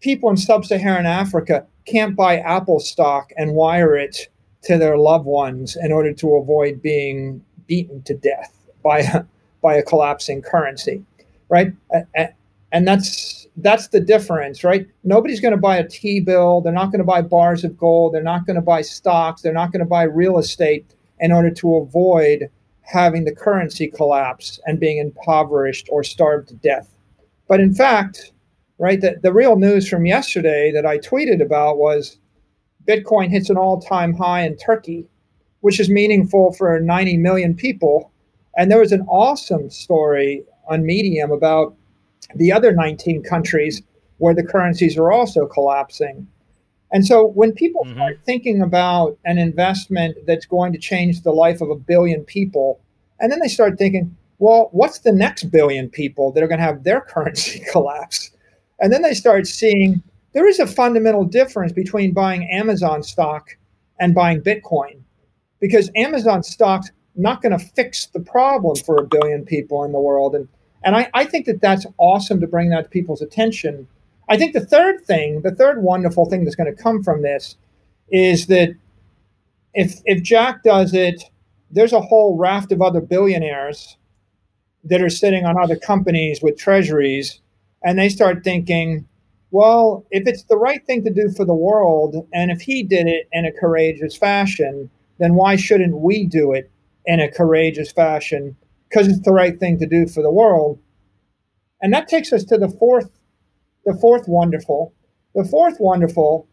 people 0.00 0.30
in 0.30 0.36
sub-Saharan 0.36 1.06
Africa 1.06 1.66
can't 1.86 2.16
buy 2.16 2.38
Apple 2.38 2.80
stock 2.80 3.32
and 3.36 3.54
wire 3.54 3.96
it 3.96 4.28
to 4.62 4.76
their 4.76 4.98
loved 4.98 5.26
ones 5.26 5.76
in 5.76 5.92
order 5.92 6.12
to 6.12 6.34
avoid 6.34 6.82
being 6.82 7.44
beaten 7.66 8.02
to 8.02 8.14
death 8.14 8.52
by 8.82 9.00
a, 9.00 9.24
by 9.62 9.74
a 9.74 9.82
collapsing 9.82 10.42
currency, 10.42 11.04
right? 11.48 11.72
And 12.72 12.86
that's 12.86 13.46
that's 13.58 13.88
the 13.88 14.00
difference, 14.00 14.64
right? 14.64 14.86
Nobody's 15.02 15.40
going 15.40 15.54
to 15.54 15.60
buy 15.60 15.78
a 15.78 15.88
T 15.88 16.20
bill. 16.20 16.60
They're 16.60 16.72
not 16.72 16.90
going 16.90 16.98
to 16.98 17.04
buy 17.04 17.22
bars 17.22 17.64
of 17.64 17.78
gold. 17.78 18.12
They're 18.12 18.22
not 18.22 18.44
going 18.44 18.56
to 18.56 18.62
buy 18.62 18.82
stocks. 18.82 19.40
They're 19.40 19.52
not 19.52 19.72
going 19.72 19.80
to 19.80 19.86
buy 19.88 20.02
real 20.02 20.38
estate 20.38 20.84
in 21.20 21.32
order 21.32 21.50
to 21.50 21.76
avoid 21.76 22.50
having 22.82 23.24
the 23.24 23.34
currency 23.34 23.86
collapse 23.88 24.60
and 24.66 24.78
being 24.78 24.98
impoverished 24.98 25.88
or 25.90 26.04
starved 26.04 26.48
to 26.48 26.54
death. 26.54 26.88
But 27.48 27.60
in 27.60 27.74
fact, 27.74 28.32
right, 28.78 29.00
the, 29.00 29.16
the 29.22 29.32
real 29.32 29.56
news 29.56 29.88
from 29.88 30.06
yesterday 30.06 30.70
that 30.72 30.86
I 30.86 30.98
tweeted 30.98 31.42
about 31.42 31.78
was 31.78 32.18
Bitcoin 32.86 33.30
hits 33.30 33.50
an 33.50 33.56
all 33.56 33.80
time 33.80 34.14
high 34.14 34.42
in 34.42 34.56
Turkey, 34.56 35.06
which 35.60 35.80
is 35.80 35.88
meaningful 35.88 36.52
for 36.52 36.78
90 36.80 37.16
million 37.16 37.54
people 37.54 38.12
and 38.56 38.70
there 38.70 38.80
was 38.80 38.92
an 38.92 39.02
awesome 39.02 39.70
story 39.70 40.42
on 40.68 40.84
Medium 40.84 41.30
about 41.30 41.76
the 42.34 42.50
other 42.50 42.72
19 42.72 43.22
countries 43.22 43.82
where 44.18 44.34
the 44.34 44.42
currencies 44.42 44.96
are 44.96 45.12
also 45.12 45.46
collapsing. 45.46 46.26
And 46.90 47.06
so 47.06 47.26
when 47.26 47.52
people 47.52 47.84
mm-hmm. 47.84 47.94
start 47.94 48.20
thinking 48.24 48.62
about 48.62 49.18
an 49.24 49.38
investment 49.38 50.16
that's 50.26 50.46
going 50.46 50.72
to 50.72 50.78
change 50.78 51.22
the 51.22 51.32
life 51.32 51.60
of 51.60 51.68
a 51.68 51.76
billion 51.76 52.24
people, 52.24 52.80
and 53.20 53.30
then 53.30 53.40
they 53.40 53.48
start 53.48 53.78
thinking, 53.78 54.16
well, 54.38 54.68
what's 54.72 55.00
the 55.00 55.12
next 55.12 55.44
billion 55.44 55.90
people 55.90 56.32
that 56.32 56.42
are 56.42 56.48
going 56.48 56.58
to 56.58 56.64
have 56.64 56.84
their 56.84 57.00
currency 57.08 57.62
collapse? 57.70 58.30
And 58.80 58.92
then 58.92 59.02
they 59.02 59.14
start 59.14 59.46
seeing 59.46 60.02
there 60.32 60.46
is 60.48 60.58
a 60.58 60.66
fundamental 60.66 61.24
difference 61.24 61.72
between 61.72 62.12
buying 62.12 62.48
Amazon 62.50 63.02
stock 63.02 63.56
and 63.98 64.14
buying 64.14 64.42
Bitcoin 64.42 65.00
because 65.60 65.90
Amazon 65.96 66.42
stocks 66.42 66.90
not 67.16 67.40
going 67.40 67.58
to 67.58 67.64
fix 67.64 68.06
the 68.06 68.20
problem 68.20 68.76
for 68.76 68.98
a 68.98 69.06
billion 69.06 69.44
people 69.44 69.84
in 69.84 69.92
the 69.92 70.00
world. 70.00 70.34
And 70.34 70.48
and 70.84 70.94
I, 70.94 71.10
I 71.14 71.24
think 71.24 71.46
that 71.46 71.60
that's 71.60 71.86
awesome 71.98 72.40
to 72.40 72.46
bring 72.46 72.68
that 72.70 72.84
to 72.84 72.90
people's 72.90 73.22
attention. 73.22 73.88
I 74.28 74.36
think 74.36 74.52
the 74.52 74.64
third 74.64 75.04
thing, 75.04 75.42
the 75.42 75.54
third 75.54 75.82
wonderful 75.82 76.26
thing 76.26 76.44
that's 76.44 76.54
going 76.56 76.72
to 76.74 76.82
come 76.82 77.02
from 77.02 77.22
this 77.22 77.56
is 78.10 78.46
that 78.46 78.74
if 79.74 80.00
if 80.04 80.22
Jack 80.22 80.62
does 80.62 80.94
it, 80.94 81.24
there's 81.70 81.92
a 81.92 82.00
whole 82.00 82.36
raft 82.36 82.72
of 82.72 82.82
other 82.82 83.00
billionaires 83.00 83.96
that 84.84 85.02
are 85.02 85.10
sitting 85.10 85.44
on 85.44 85.58
other 85.58 85.76
companies 85.76 86.40
with 86.42 86.56
treasuries, 86.56 87.40
and 87.84 87.98
they 87.98 88.08
start 88.08 88.44
thinking, 88.44 89.06
well, 89.50 90.04
if 90.10 90.26
it's 90.26 90.44
the 90.44 90.56
right 90.56 90.84
thing 90.86 91.04
to 91.04 91.10
do 91.10 91.30
for 91.30 91.44
the 91.44 91.54
world, 91.54 92.26
and 92.32 92.50
if 92.50 92.60
he 92.60 92.82
did 92.82 93.06
it 93.06 93.28
in 93.32 93.44
a 93.44 93.52
courageous 93.52 94.16
fashion, 94.16 94.90
then 95.18 95.34
why 95.34 95.56
shouldn't 95.56 95.96
we 95.98 96.26
do 96.26 96.52
it 96.52 96.70
in 97.06 97.20
a 97.20 97.30
courageous 97.30 97.92
fashion 97.92 98.56
because 98.88 99.08
it's 99.08 99.24
the 99.24 99.32
right 99.32 99.58
thing 99.58 99.78
to 99.78 99.86
do 99.86 100.06
for 100.06 100.22
the 100.22 100.30
world. 100.30 100.78
And 101.82 101.92
that 101.92 102.08
takes 102.08 102.32
us 102.32 102.44
to 102.44 102.58
the 102.58 102.68
fourth, 102.68 103.10
the 103.84 103.94
fourth 104.00 104.28
wonderful. 104.28 104.92
The 105.34 105.44
fourth 105.44 105.78
wonderful 105.78 106.48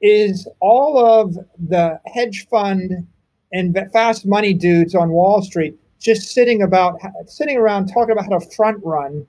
is 0.00 0.48
all 0.60 0.98
of 0.98 1.36
the 1.58 2.00
hedge 2.06 2.46
fund 2.48 3.06
and 3.52 3.78
fast 3.92 4.26
money 4.26 4.52
dudes 4.52 4.94
on 4.94 5.10
Wall 5.10 5.42
Street 5.42 5.78
just 6.00 6.32
sitting 6.34 6.62
about 6.62 7.00
sitting 7.26 7.56
around 7.56 7.86
talking 7.86 8.12
about 8.12 8.24
how 8.30 8.38
to 8.38 8.54
front 8.54 8.78
run 8.84 9.26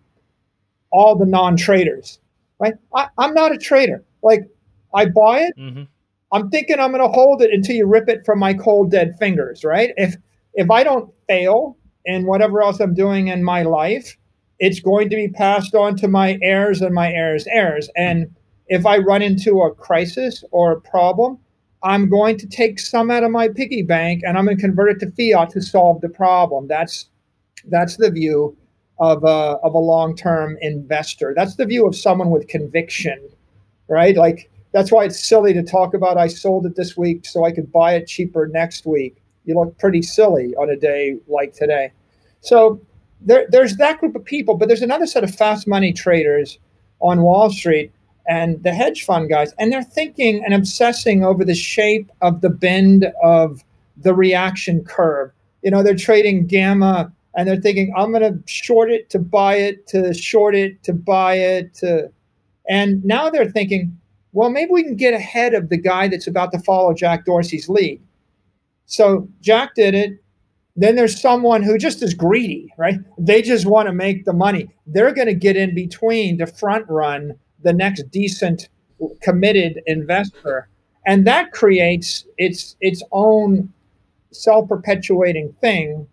all 0.91 1.15
the 1.15 1.25
non-traders. 1.25 2.19
Right? 2.59 2.73
I, 2.95 3.07
am 3.19 3.33
not 3.33 3.51
a 3.51 3.57
trader. 3.57 4.03
Like 4.23 4.49
I 4.93 5.05
buy 5.05 5.41
it. 5.41 5.57
Mm-hmm. 5.57 5.83
I'm 6.31 6.49
thinking 6.49 6.79
I'm 6.79 6.91
going 6.91 7.03
to 7.03 7.13
hold 7.13 7.41
it 7.41 7.53
until 7.53 7.75
you 7.75 7.85
rip 7.85 8.09
it 8.09 8.25
from 8.25 8.39
my 8.39 8.53
cold 8.53 8.91
dead 8.91 9.15
fingers. 9.19 9.63
Right? 9.63 9.91
If 9.97 10.15
if 10.53 10.71
I 10.71 10.83
don't 10.83 11.13
fail 11.27 11.77
in 12.05 12.25
whatever 12.25 12.61
else 12.61 12.79
I'm 12.79 12.93
doing 12.93 13.27
in 13.27 13.43
my 13.43 13.63
life, 13.63 14.17
it's 14.59 14.79
going 14.79 15.09
to 15.09 15.15
be 15.15 15.27
passed 15.27 15.75
on 15.75 15.95
to 15.97 16.07
my 16.07 16.39
heirs 16.41 16.81
and 16.81 16.93
my 16.93 17.11
heirs' 17.11 17.47
heirs. 17.47 17.89
And 17.95 18.33
if 18.67 18.85
I 18.85 18.97
run 18.97 19.21
into 19.21 19.61
a 19.61 19.73
crisis 19.73 20.43
or 20.51 20.71
a 20.71 20.81
problem, 20.81 21.37
I'm 21.83 22.09
going 22.09 22.37
to 22.39 22.47
take 22.47 22.79
some 22.79 23.11
out 23.11 23.23
of 23.23 23.31
my 23.31 23.49
piggy 23.49 23.83
bank 23.83 24.23
and 24.25 24.37
I'm 24.37 24.45
going 24.45 24.57
to 24.57 24.61
convert 24.61 24.89
it 24.89 24.99
to 24.99 25.11
fiat 25.11 25.51
to 25.51 25.61
solve 25.61 26.01
the 26.01 26.09
problem. 26.09 26.67
That's 26.67 27.09
that's 27.69 27.97
the 27.97 28.09
view 28.09 28.57
of 28.99 29.23
a, 29.23 29.59
of 29.63 29.73
a 29.73 29.79
long-term 29.79 30.57
investor. 30.61 31.33
That's 31.35 31.55
the 31.55 31.65
view 31.65 31.85
of 31.87 31.95
someone 31.95 32.29
with 32.29 32.47
conviction, 32.47 33.19
right? 33.87 34.15
Like 34.15 34.49
that's 34.71 34.91
why 34.91 35.05
it's 35.05 35.23
silly 35.23 35.53
to 35.53 35.63
talk 35.63 35.93
about 35.93 36.17
I 36.17 36.27
sold 36.27 36.65
it 36.65 36.75
this 36.75 36.97
week 36.97 37.25
so 37.25 37.45
I 37.45 37.51
could 37.51 37.71
buy 37.71 37.95
it 37.95 38.07
cheaper 38.07 38.47
next 38.47 38.85
week 38.85 39.21
you 39.47 39.55
look 39.55 39.77
pretty 39.79 40.03
silly 40.03 40.53
on 40.55 40.69
a 40.69 40.75
day 40.75 41.17
like 41.27 41.53
today. 41.53 41.91
So 42.41 42.79
there, 43.21 43.47
there's 43.49 43.77
that 43.77 43.99
group 43.99 44.15
of 44.15 44.23
people, 44.23 44.55
but 44.55 44.67
there's 44.67 44.83
another 44.83 45.07
set 45.07 45.23
of 45.23 45.33
fast 45.33 45.67
money 45.67 45.91
traders 45.91 46.59
on 46.99 47.21
Wall 47.21 47.49
Street 47.49 47.91
and 48.29 48.61
the 48.61 48.73
hedge 48.73 49.05
fund 49.05 49.29
guys, 49.29 49.53
and 49.57 49.71
they're 49.71 49.81
thinking 49.81 50.43
and 50.43 50.53
obsessing 50.53 51.23
over 51.23 51.45
the 51.45 51.55
shape 51.55 52.11
of 52.21 52.41
the 52.41 52.49
bend 52.49 53.11
of 53.23 53.63
the 53.95 54.13
reaction 54.13 54.83
curve. 54.83 55.31
You 55.63 55.71
know, 55.71 55.81
they're 55.81 55.95
trading 55.95 56.45
gamma 56.45 57.11
and 57.37 57.47
they're 57.47 57.61
thinking, 57.61 57.93
I'm 57.95 58.11
going 58.11 58.23
to 58.23 58.41
short 58.51 58.91
it 58.91 59.09
to 59.11 59.19
buy 59.19 59.55
it, 59.55 59.87
to 59.87 60.13
short 60.13 60.55
it 60.55 60.83
to 60.83 60.93
buy 60.93 61.35
it. 61.35 61.73
To... 61.75 62.11
And 62.67 63.05
now 63.05 63.29
they're 63.29 63.49
thinking, 63.49 63.97
well, 64.33 64.49
maybe 64.49 64.71
we 64.71 64.83
can 64.83 64.97
get 64.97 65.13
ahead 65.13 65.53
of 65.53 65.69
the 65.69 65.77
guy 65.77 66.09
that's 66.09 66.27
about 66.27 66.51
to 66.51 66.59
follow 66.59 66.93
Jack 66.93 67.25
Dorsey's 67.25 67.69
lead. 67.69 68.01
So 68.87 69.29
Jack 69.39 69.75
did 69.75 69.95
it. 69.95 70.21
Then 70.75 70.95
there's 70.95 71.19
someone 71.19 71.63
who 71.63 71.77
just 71.77 72.03
is 72.03 72.13
greedy, 72.13 72.73
right? 72.77 72.99
They 73.17 73.41
just 73.41 73.65
want 73.65 73.87
to 73.87 73.93
make 73.93 74.25
the 74.25 74.33
money. 74.33 74.69
They're 74.85 75.13
going 75.13 75.27
to 75.27 75.33
get 75.33 75.55
in 75.55 75.73
between 75.73 76.37
to 76.37 76.45
front 76.45 76.85
run 76.87 77.33
the 77.63 77.73
next 77.73 78.03
decent, 78.11 78.69
committed 79.21 79.81
investor, 79.87 80.69
and 81.05 81.25
that 81.25 81.51
creates 81.51 82.25
its 82.37 82.75
its 82.79 83.01
own 83.11 83.73
self-perpetuating 84.31 85.55
thing. 85.61 86.07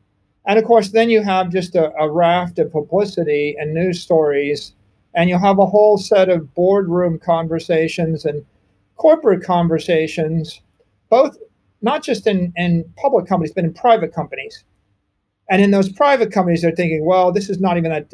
And 0.46 0.58
of 0.58 0.64
course, 0.64 0.90
then 0.90 1.10
you 1.10 1.22
have 1.22 1.50
just 1.50 1.74
a, 1.74 1.92
a 1.96 2.10
raft 2.10 2.58
of 2.58 2.72
publicity 2.72 3.56
and 3.58 3.72
news 3.72 4.02
stories, 4.02 4.72
and 5.14 5.28
you'll 5.28 5.38
have 5.38 5.58
a 5.58 5.66
whole 5.66 5.96
set 5.96 6.28
of 6.28 6.52
boardroom 6.54 7.18
conversations 7.18 8.24
and 8.24 8.44
corporate 8.96 9.42
conversations, 9.42 10.60
both 11.08 11.38
not 11.82 12.02
just 12.02 12.26
in, 12.26 12.52
in 12.56 12.84
public 12.96 13.26
companies, 13.26 13.52
but 13.52 13.64
in 13.64 13.72
private 13.72 14.12
companies. 14.12 14.64
And 15.50 15.60
in 15.60 15.70
those 15.70 15.90
private 15.90 16.32
companies, 16.32 16.62
they're 16.62 16.72
thinking, 16.72 17.04
well, 17.04 17.32
this 17.32 17.50
is 17.50 17.60
not 17.60 17.76
even 17.76 17.90
that, 17.90 18.12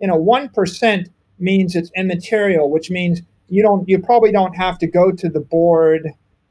you 0.00 0.08
know, 0.08 0.18
1% 0.18 1.08
means 1.38 1.76
it's 1.76 1.90
immaterial, 1.96 2.70
which 2.70 2.90
means 2.90 3.20
you 3.48 3.62
don't, 3.62 3.88
you 3.88 3.98
probably 3.98 4.32
don't 4.32 4.56
have 4.56 4.78
to 4.78 4.86
go 4.86 5.12
to 5.12 5.28
the 5.28 5.40
board 5.40 6.10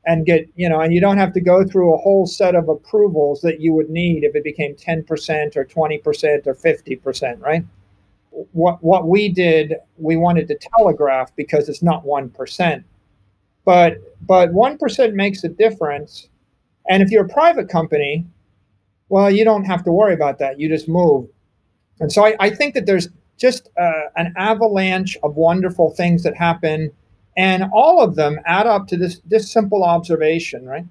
and 0.09 0.25
get, 0.25 0.49
you 0.55 0.67
know, 0.67 0.81
and 0.81 0.93
you 0.93 0.99
don't 0.99 1.17
have 1.17 1.33
to 1.33 1.41
go 1.41 1.63
through 1.63 1.93
a 1.93 1.97
whole 1.97 2.25
set 2.25 2.55
of 2.55 2.67
approvals 2.67 3.41
that 3.41 3.61
you 3.61 3.73
would 3.73 3.89
need 3.89 4.23
if 4.23 4.35
it 4.35 4.43
became 4.43 4.75
10% 4.75 5.55
or 5.55 5.65
20% 5.65 6.47
or 6.47 6.55
50%, 6.55 7.41
right? 7.41 7.63
What, 8.53 8.83
what 8.83 9.07
we 9.07 9.29
did, 9.29 9.75
we 9.97 10.15
wanted 10.17 10.47
to 10.47 10.57
telegraph 10.77 11.35
because 11.35 11.69
it's 11.69 11.83
not 11.83 12.05
1%. 12.05 12.83
But, 13.65 13.97
but 14.25 14.49
1% 14.51 15.13
makes 15.13 15.43
a 15.43 15.49
difference 15.49 16.29
and 16.89 17.03
if 17.03 17.11
you're 17.11 17.25
a 17.25 17.29
private 17.29 17.69
company, 17.69 18.25
well, 19.09 19.29
you 19.31 19.43
don't 19.43 19.63
have 19.65 19.83
to 19.83 19.91
worry 19.91 20.13
about 20.13 20.39
that. 20.39 20.59
You 20.59 20.67
just 20.67 20.89
move. 20.89 21.27
And 21.99 22.11
so 22.11 22.25
I, 22.25 22.35
I 22.39 22.49
think 22.49 22.73
that 22.73 22.85
there's 22.85 23.07
just 23.37 23.69
uh, 23.79 24.09
an 24.15 24.33
avalanche 24.35 25.15
of 25.23 25.35
wonderful 25.35 25.91
things 25.91 26.23
that 26.23 26.35
happen. 26.35 26.91
And 27.38 27.65
all 27.71 28.01
of 28.01 28.15
them 28.15 28.39
add 28.45 28.67
up 28.67 28.88
to 28.88 28.98
this, 28.98 29.21
this 29.25 29.51
simple 29.51 29.83
observation, 29.83 30.65
right? 30.65 30.86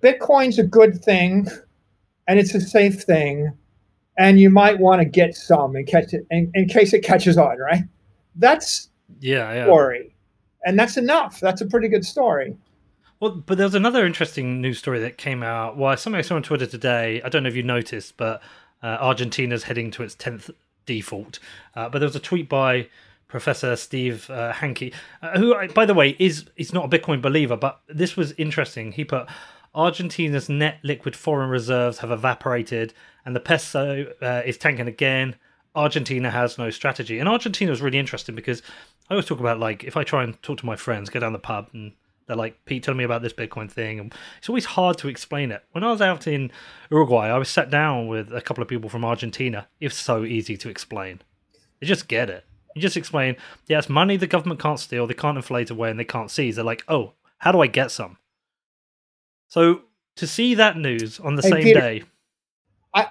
Bitcoin's 0.00 0.58
a 0.58 0.64
good 0.64 1.02
thing 1.02 1.48
and 2.26 2.38
it's 2.38 2.54
a 2.54 2.60
safe 2.60 3.02
thing. 3.02 3.52
And 4.18 4.40
you 4.40 4.50
might 4.50 4.78
want 4.78 5.00
to 5.00 5.04
get 5.04 5.34
some 5.34 5.76
in, 5.76 5.84
catch 5.84 6.12
it, 6.12 6.26
in, 6.30 6.50
in 6.54 6.68
case 6.68 6.92
it 6.92 7.04
catches 7.04 7.36
on, 7.36 7.58
right? 7.58 7.84
That's 8.34 8.88
yeah, 9.20 9.52
yeah. 9.52 9.64
story. 9.64 10.14
And 10.64 10.78
that's 10.78 10.96
enough. 10.96 11.38
That's 11.40 11.60
a 11.60 11.66
pretty 11.66 11.88
good 11.88 12.04
story. 12.04 12.56
Well, 13.20 13.30
but 13.30 13.56
there 13.56 13.66
was 13.66 13.74
another 13.74 14.04
interesting 14.04 14.60
news 14.60 14.78
story 14.78 15.00
that 15.00 15.16
came 15.16 15.42
out. 15.42 15.76
Well, 15.76 15.96
something 15.96 16.18
I 16.18 16.22
saw 16.22 16.36
on 16.36 16.42
Twitter 16.42 16.66
today. 16.66 17.22
I 17.24 17.28
don't 17.28 17.42
know 17.42 17.48
if 17.48 17.56
you 17.56 17.62
noticed, 17.62 18.16
but 18.16 18.42
uh, 18.82 18.98
Argentina's 19.00 19.64
heading 19.64 19.90
to 19.92 20.02
its 20.02 20.14
tenth 20.14 20.50
default. 20.84 21.38
Uh, 21.74 21.88
but 21.88 21.98
there 21.98 22.08
was 22.08 22.16
a 22.16 22.20
tweet 22.20 22.48
by 22.48 22.88
Professor 23.28 23.76
Steve 23.76 24.30
uh, 24.30 24.52
Hanke, 24.52 24.94
uh, 25.22 25.38
who, 25.38 25.68
by 25.68 25.84
the 25.84 25.94
way, 25.94 26.16
is 26.18 26.46
is 26.56 26.72
not 26.72 26.92
a 26.92 26.98
Bitcoin 26.98 27.20
believer, 27.20 27.56
but 27.56 27.80
this 27.88 28.16
was 28.16 28.32
interesting. 28.32 28.92
He 28.92 29.04
put 29.04 29.26
Argentina's 29.74 30.48
net 30.48 30.78
liquid 30.82 31.16
foreign 31.16 31.50
reserves 31.50 31.98
have 31.98 32.10
evaporated, 32.10 32.94
and 33.24 33.34
the 33.34 33.40
peso 33.40 34.12
uh, 34.22 34.42
is 34.44 34.56
tanking 34.56 34.88
again. 34.88 35.36
Argentina 35.74 36.30
has 36.30 36.56
no 36.56 36.70
strategy, 36.70 37.18
and 37.18 37.28
Argentina 37.28 37.70
was 37.70 37.82
really 37.82 37.98
interesting 37.98 38.34
because 38.34 38.62
I 39.10 39.14
always 39.14 39.26
talk 39.26 39.40
about 39.40 39.60
like 39.60 39.84
if 39.84 39.96
I 39.96 40.04
try 40.04 40.24
and 40.24 40.40
talk 40.42 40.58
to 40.58 40.66
my 40.66 40.76
friends, 40.76 41.10
go 41.10 41.20
down 41.20 41.32
the 41.32 41.38
pub 41.38 41.68
and 41.72 41.92
they're 42.26 42.36
like, 42.36 42.64
Pete, 42.64 42.82
tell 42.82 42.94
me 42.94 43.04
about 43.04 43.22
this 43.22 43.32
Bitcoin 43.32 43.70
thing. 43.70 44.00
And 44.00 44.14
it's 44.38 44.48
always 44.48 44.64
hard 44.64 44.98
to 44.98 45.08
explain 45.08 45.52
it. 45.52 45.62
When 45.72 45.84
I 45.84 45.90
was 45.90 46.00
out 46.00 46.26
in 46.26 46.50
Uruguay, 46.90 47.28
I 47.28 47.38
was 47.38 47.48
sat 47.48 47.70
down 47.70 48.08
with 48.08 48.32
a 48.32 48.40
couple 48.40 48.62
of 48.62 48.68
people 48.68 48.90
from 48.90 49.04
Argentina. 49.04 49.68
It's 49.80 49.96
so 49.96 50.24
easy 50.24 50.56
to 50.56 50.68
explain. 50.68 51.20
They 51.80 51.86
just 51.86 52.08
get 52.08 52.28
it. 52.30 52.44
You 52.76 52.82
just 52.82 52.98
explain, 52.98 53.36
yeah, 53.68 53.78
it's 53.78 53.88
money 53.88 54.18
the 54.18 54.26
government 54.26 54.60
can't 54.60 54.78
steal, 54.78 55.06
they 55.06 55.14
can't 55.14 55.38
inflate 55.38 55.70
away, 55.70 55.88
and 55.88 55.98
they 55.98 56.04
can't 56.04 56.30
seize. 56.30 56.56
They're 56.56 56.64
like, 56.64 56.84
oh, 56.88 57.14
how 57.38 57.50
do 57.50 57.62
I 57.62 57.68
get 57.68 57.90
some? 57.90 58.18
So 59.48 59.80
to 60.16 60.26
see 60.26 60.54
that 60.56 60.76
news 60.76 61.18
on 61.18 61.36
the 61.36 61.42
hey, 61.42 61.48
same 61.48 61.62
Peter, 61.62 61.80
day. 61.80 62.02
I, 62.92 63.06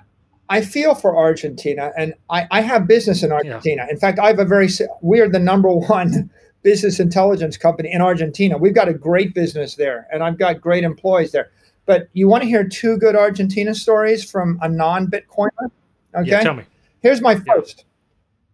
I 0.49 0.62
feel 0.62 0.93
for 0.93 1.17
Argentina, 1.17 1.91
and 1.97 2.13
I, 2.30 2.45
I 2.51 2.62
have 2.62 2.86
business 2.86 3.23
in 3.23 3.32
Argentina. 3.32 3.86
Yeah. 3.88 3.91
In 3.91 3.97
fact, 3.97 4.19
I 4.19 4.28
have 4.28 4.38
a 4.38 4.45
very, 4.45 4.69
we 5.01 5.19
are 5.19 5.28
the 5.28 5.39
number 5.39 5.69
one 5.73 6.30
business 6.62 6.99
intelligence 6.99 7.58
company 7.58 7.91
in 7.91 8.01
Argentina. 8.01 8.60
We've 8.60 8.75
got 8.75 8.88
a 8.88 8.93
great 8.93 9.34
business 9.34 9.73
there, 9.73 10.06
and 10.13 10.21
I've 10.21 10.38
got 10.38 10.62
great 10.62 10.84
employees 10.84 11.32
there. 11.32 11.49
But 11.88 12.08
you 12.13 12.28
want 12.28 12.43
to 12.43 12.47
hear 12.47 12.67
two 12.67 12.97
good 12.97 13.15
Argentina 13.15 13.73
stories 13.73 14.30
from 14.30 14.60
a 14.62 14.69
non-Bitcoiner? 14.69 15.71
Okay, 16.13 16.30
yeah, 16.30 16.43
tell 16.43 16.54
me. 16.54 16.65
Here's 17.01 17.19
my 17.19 17.34
first. 17.34 17.80
Yeah. 17.80 17.84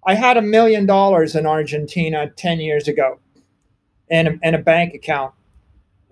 I 0.06 0.16
had 0.16 0.38
a 0.38 0.42
million 0.42 0.86
dollars 0.86 1.36
in 1.36 1.46
Argentina 1.46 2.30
ten 2.36 2.60
years 2.60 2.88
ago, 2.88 3.20
in 4.10 4.28
a, 4.28 4.40
in 4.42 4.56
a 4.56 4.62
bank 4.62 4.94
account, 4.94 5.34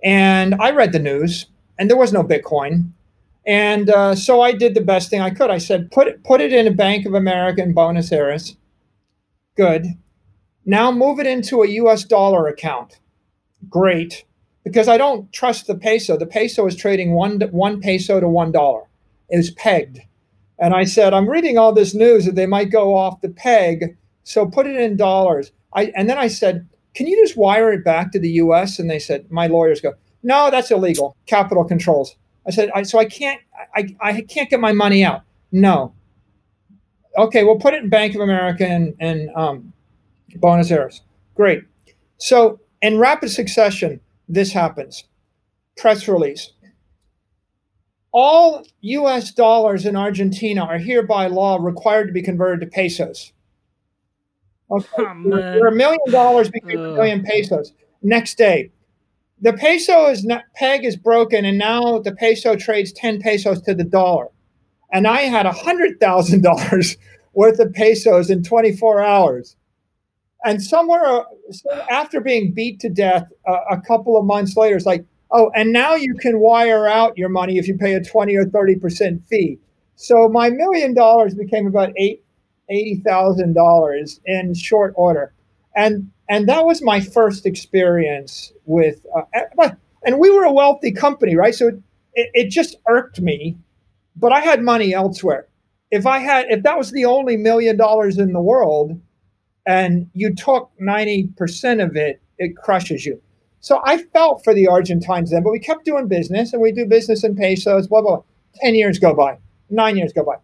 and 0.04 0.56
I 0.56 0.72
read 0.72 0.92
the 0.92 1.00
news, 1.00 1.48
and 1.78 1.90
there 1.90 1.98
was 1.98 2.14
no 2.14 2.24
Bitcoin. 2.24 2.92
And 3.46 3.90
uh, 3.90 4.16
so 4.16 4.42
I 4.42 4.52
did 4.52 4.76
the 4.76 4.82
best 4.82 5.10
thing 5.10 5.22
I 5.22 5.32
could. 5.32 5.50
I 5.50 5.58
said, 5.58 5.92
put 5.92 6.08
it, 6.08 6.24
put 6.24 6.42
it 6.42 6.54
in 6.54 6.68
a 6.68 6.72
Bank 6.72 7.06
of 7.08 7.16
America 7.16 7.64
in 7.64 7.74
Buenos 7.74 8.12
Aires. 8.12 8.56
Good. 9.56 9.88
Now 10.66 10.92
move 10.92 11.20
it 11.20 11.26
into 11.26 11.64
a 11.64 11.68
US 11.68 12.04
dollar 12.04 12.48
account. 12.48 13.00
Great. 13.68 14.26
Because 14.64 14.88
I 14.88 14.98
don't 14.98 15.32
trust 15.34 15.66
the 15.66 15.74
peso. 15.74 16.16
The 16.16 16.28
peso 16.28 16.68
is 16.68 16.76
trading 16.76 17.14
one, 17.14 17.40
one 17.52 17.82
peso 17.82 18.20
to 18.20 18.30
one 18.30 18.52
dollar. 18.52 18.84
It 19.30 19.38
was 19.38 19.52
pegged. 19.52 20.02
And 20.60 20.74
I 20.74 20.84
said, 20.84 21.14
I'm 21.14 21.30
reading 21.30 21.58
all 21.58 21.74
this 21.74 21.96
news 21.96 22.26
that 22.26 22.36
they 22.36 22.46
might 22.46 22.72
go 22.72 22.96
off 22.96 23.22
the 23.22 23.30
peg. 23.30 23.98
So 24.24 24.46
put 24.46 24.68
it 24.68 24.76
in 24.76 24.98
dollars. 24.98 25.52
I, 25.74 25.92
and 25.96 26.10
then 26.10 26.18
I 26.18 26.28
said, 26.28 26.68
can 26.94 27.08
you 27.08 27.22
just 27.24 27.38
wire 27.38 27.72
it 27.72 27.84
back 27.84 28.12
to 28.12 28.20
the 28.20 28.30
US? 28.32 28.80
And 28.80 28.90
they 28.90 29.00
said, 29.00 29.32
my 29.32 29.48
lawyers 29.48 29.80
go, 29.80 29.94
no, 30.24 30.52
that's 30.52 30.72
illegal. 30.72 31.16
Capital 31.26 31.64
controls. 31.64 32.16
I 32.46 32.52
said, 32.52 32.70
I, 32.76 32.84
so 32.84 33.00
I 33.00 33.06
can't, 33.06 33.40
I, 33.76 33.96
I 34.02 34.22
can't 34.22 34.50
get 34.50 34.60
my 34.60 34.74
money 34.74 35.04
out. 35.04 35.22
No. 35.52 35.94
Okay, 37.18 37.44
we'll 37.44 37.60
put 37.60 37.74
it 37.74 37.84
in 37.84 37.90
Bank 37.90 38.16
of 38.16 38.22
America 38.22 38.68
and, 38.68 38.96
and 39.00 39.30
um, 39.36 39.74
Buenos 40.36 40.72
Aires. 40.72 41.02
Great. 41.36 41.64
So, 42.18 42.60
in 42.82 42.98
rapid 42.98 43.30
succession, 43.30 44.00
this 44.28 44.52
happens. 44.52 45.06
Press 45.78 46.08
release. 46.08 46.52
All 48.12 48.66
US 48.82 49.32
dollars 49.32 49.86
in 49.86 49.96
Argentina 49.96 50.64
are 50.64 50.78
here 50.78 51.04
by 51.04 51.28
law 51.28 51.58
required 51.58 52.08
to 52.08 52.14
be 52.14 52.22
converted 52.22 52.62
to 52.62 52.68
pesos. 52.68 53.34
Okay. 54.72 54.88
Oh, 54.98 55.24
there 55.30 55.66
are 55.66 55.70
a 55.70 55.76
million 55.76 56.00
dollars 56.10 56.50
became 56.50 56.80
a 56.80 56.94
million 56.94 57.24
pesos. 57.24 57.74
Next 58.02 58.38
day, 58.38 58.72
the 59.42 59.54
peso 59.54 60.10
is 60.10 60.24
not, 60.24 60.44
peg 60.56 60.86
is 60.86 60.96
broken, 60.96 61.46
and 61.46 61.58
now 61.58 62.00
the 62.00 62.14
peso 62.14 62.56
trades 62.56 62.92
10 62.94 63.20
pesos 63.20 63.62
to 63.64 63.74
the 63.74 63.84
dollar. 63.84 64.28
And 64.92 65.08
I 65.08 65.22
had 65.22 65.46
$100,000 65.46 66.98
worth 67.34 67.60
of 67.60 67.74
pesos 67.74 68.30
in 68.30 68.44
24 68.44 69.02
hours 69.02 69.56
and 70.44 70.62
somewhere 70.62 71.06
uh, 71.06 71.24
after 71.90 72.22
being 72.22 72.54
beat 72.54 72.80
to 72.82 72.90
death 72.90 73.28
uh, 73.48 73.58
a 73.72 73.82
couple 73.82 74.18
of 74.18 74.26
months 74.26 74.56
later, 74.56 74.76
it's 74.76 74.86
like, 74.86 75.06
oh, 75.32 75.52
and 75.56 75.72
now 75.72 75.96
you 75.96 76.16
can 76.16 76.40
wire 76.40 76.88
out 76.88 77.18
your 77.18 77.30
money 77.30 77.58
if 77.58 77.68
you 77.68 77.78
pay 77.78 77.94
a 77.94 78.04
20 78.04 78.36
or 78.36 78.46
30% 78.46 79.24
fee. 79.26 79.60
So 79.96 80.30
my 80.30 80.50
million 80.50 80.94
dollars 80.94 81.36
became 81.36 81.68
about 81.68 81.94
eight, 81.98 82.24
$80,000 82.72 84.20
in 84.26 84.54
short 84.54 84.94
order. 84.96 85.34
And, 85.76 86.12
and 86.30 86.48
that 86.48 86.66
was 86.66 86.82
my 86.82 87.00
first 87.00 87.46
experience 87.46 88.52
with, 88.66 89.06
uh, 89.16 89.70
and 90.04 90.20
we 90.20 90.30
were 90.32 90.44
a 90.44 90.54
wealthy 90.54 90.92
company, 90.92 91.36
right? 91.36 91.54
So 91.54 91.68
it, 92.14 92.30
it 92.34 92.50
just 92.50 92.76
irked 92.88 93.20
me, 93.20 93.58
but 94.16 94.32
I 94.32 94.40
had 94.40 94.64
money 94.64 94.94
elsewhere. 94.94 95.48
If 95.92 96.06
I 96.06 96.20
had, 96.20 96.46
if 96.50 96.64
that 96.64 96.78
was 96.78 96.92
the 96.92 97.06
only 97.06 97.36
million 97.36 97.78
dollars 97.78 98.18
in 98.18 98.34
the 98.34 98.42
world, 98.42 99.00
and 99.66 100.10
you 100.14 100.34
took 100.34 100.72
90% 100.82 101.84
of 101.84 101.96
it, 101.96 102.22
it 102.38 102.56
crushes 102.56 103.06
you. 103.06 103.22
So 103.62 103.82
I 103.84 103.98
felt 103.98 104.44
for 104.44 104.54
the 104.54 104.68
Argentines 104.68 105.32
then, 105.32 105.44
but 105.44 105.52
we 105.52 105.60
kept 105.60 105.86
doing 105.86 106.08
business 106.08 106.54
and 106.54 106.62
we 106.62 106.72
do 106.72 106.86
business 106.86 107.24
in 107.24 107.36
pesos, 107.36 107.88
blah, 107.88 108.02
blah, 108.02 108.18
blah. 108.18 108.24
10 108.62 108.76
years 108.76 109.00
go 109.00 109.14
by, 109.14 109.38
nine 109.70 109.98
years 109.98 110.14
go 110.14 110.24
by. 110.24 110.36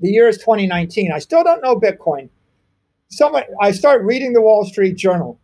the 0.00 0.08
year 0.08 0.28
is 0.28 0.38
2019. 0.38 1.12
I 1.12 1.18
still 1.18 1.44
don't 1.44 1.62
know 1.62 1.78
Bitcoin. 1.78 2.30
Someone, 3.08 3.44
I 3.60 3.72
start 3.72 4.02
reading 4.02 4.32
the 4.32 4.42
Wall 4.42 4.64
Street 4.64 4.96
Journal. 4.96 5.40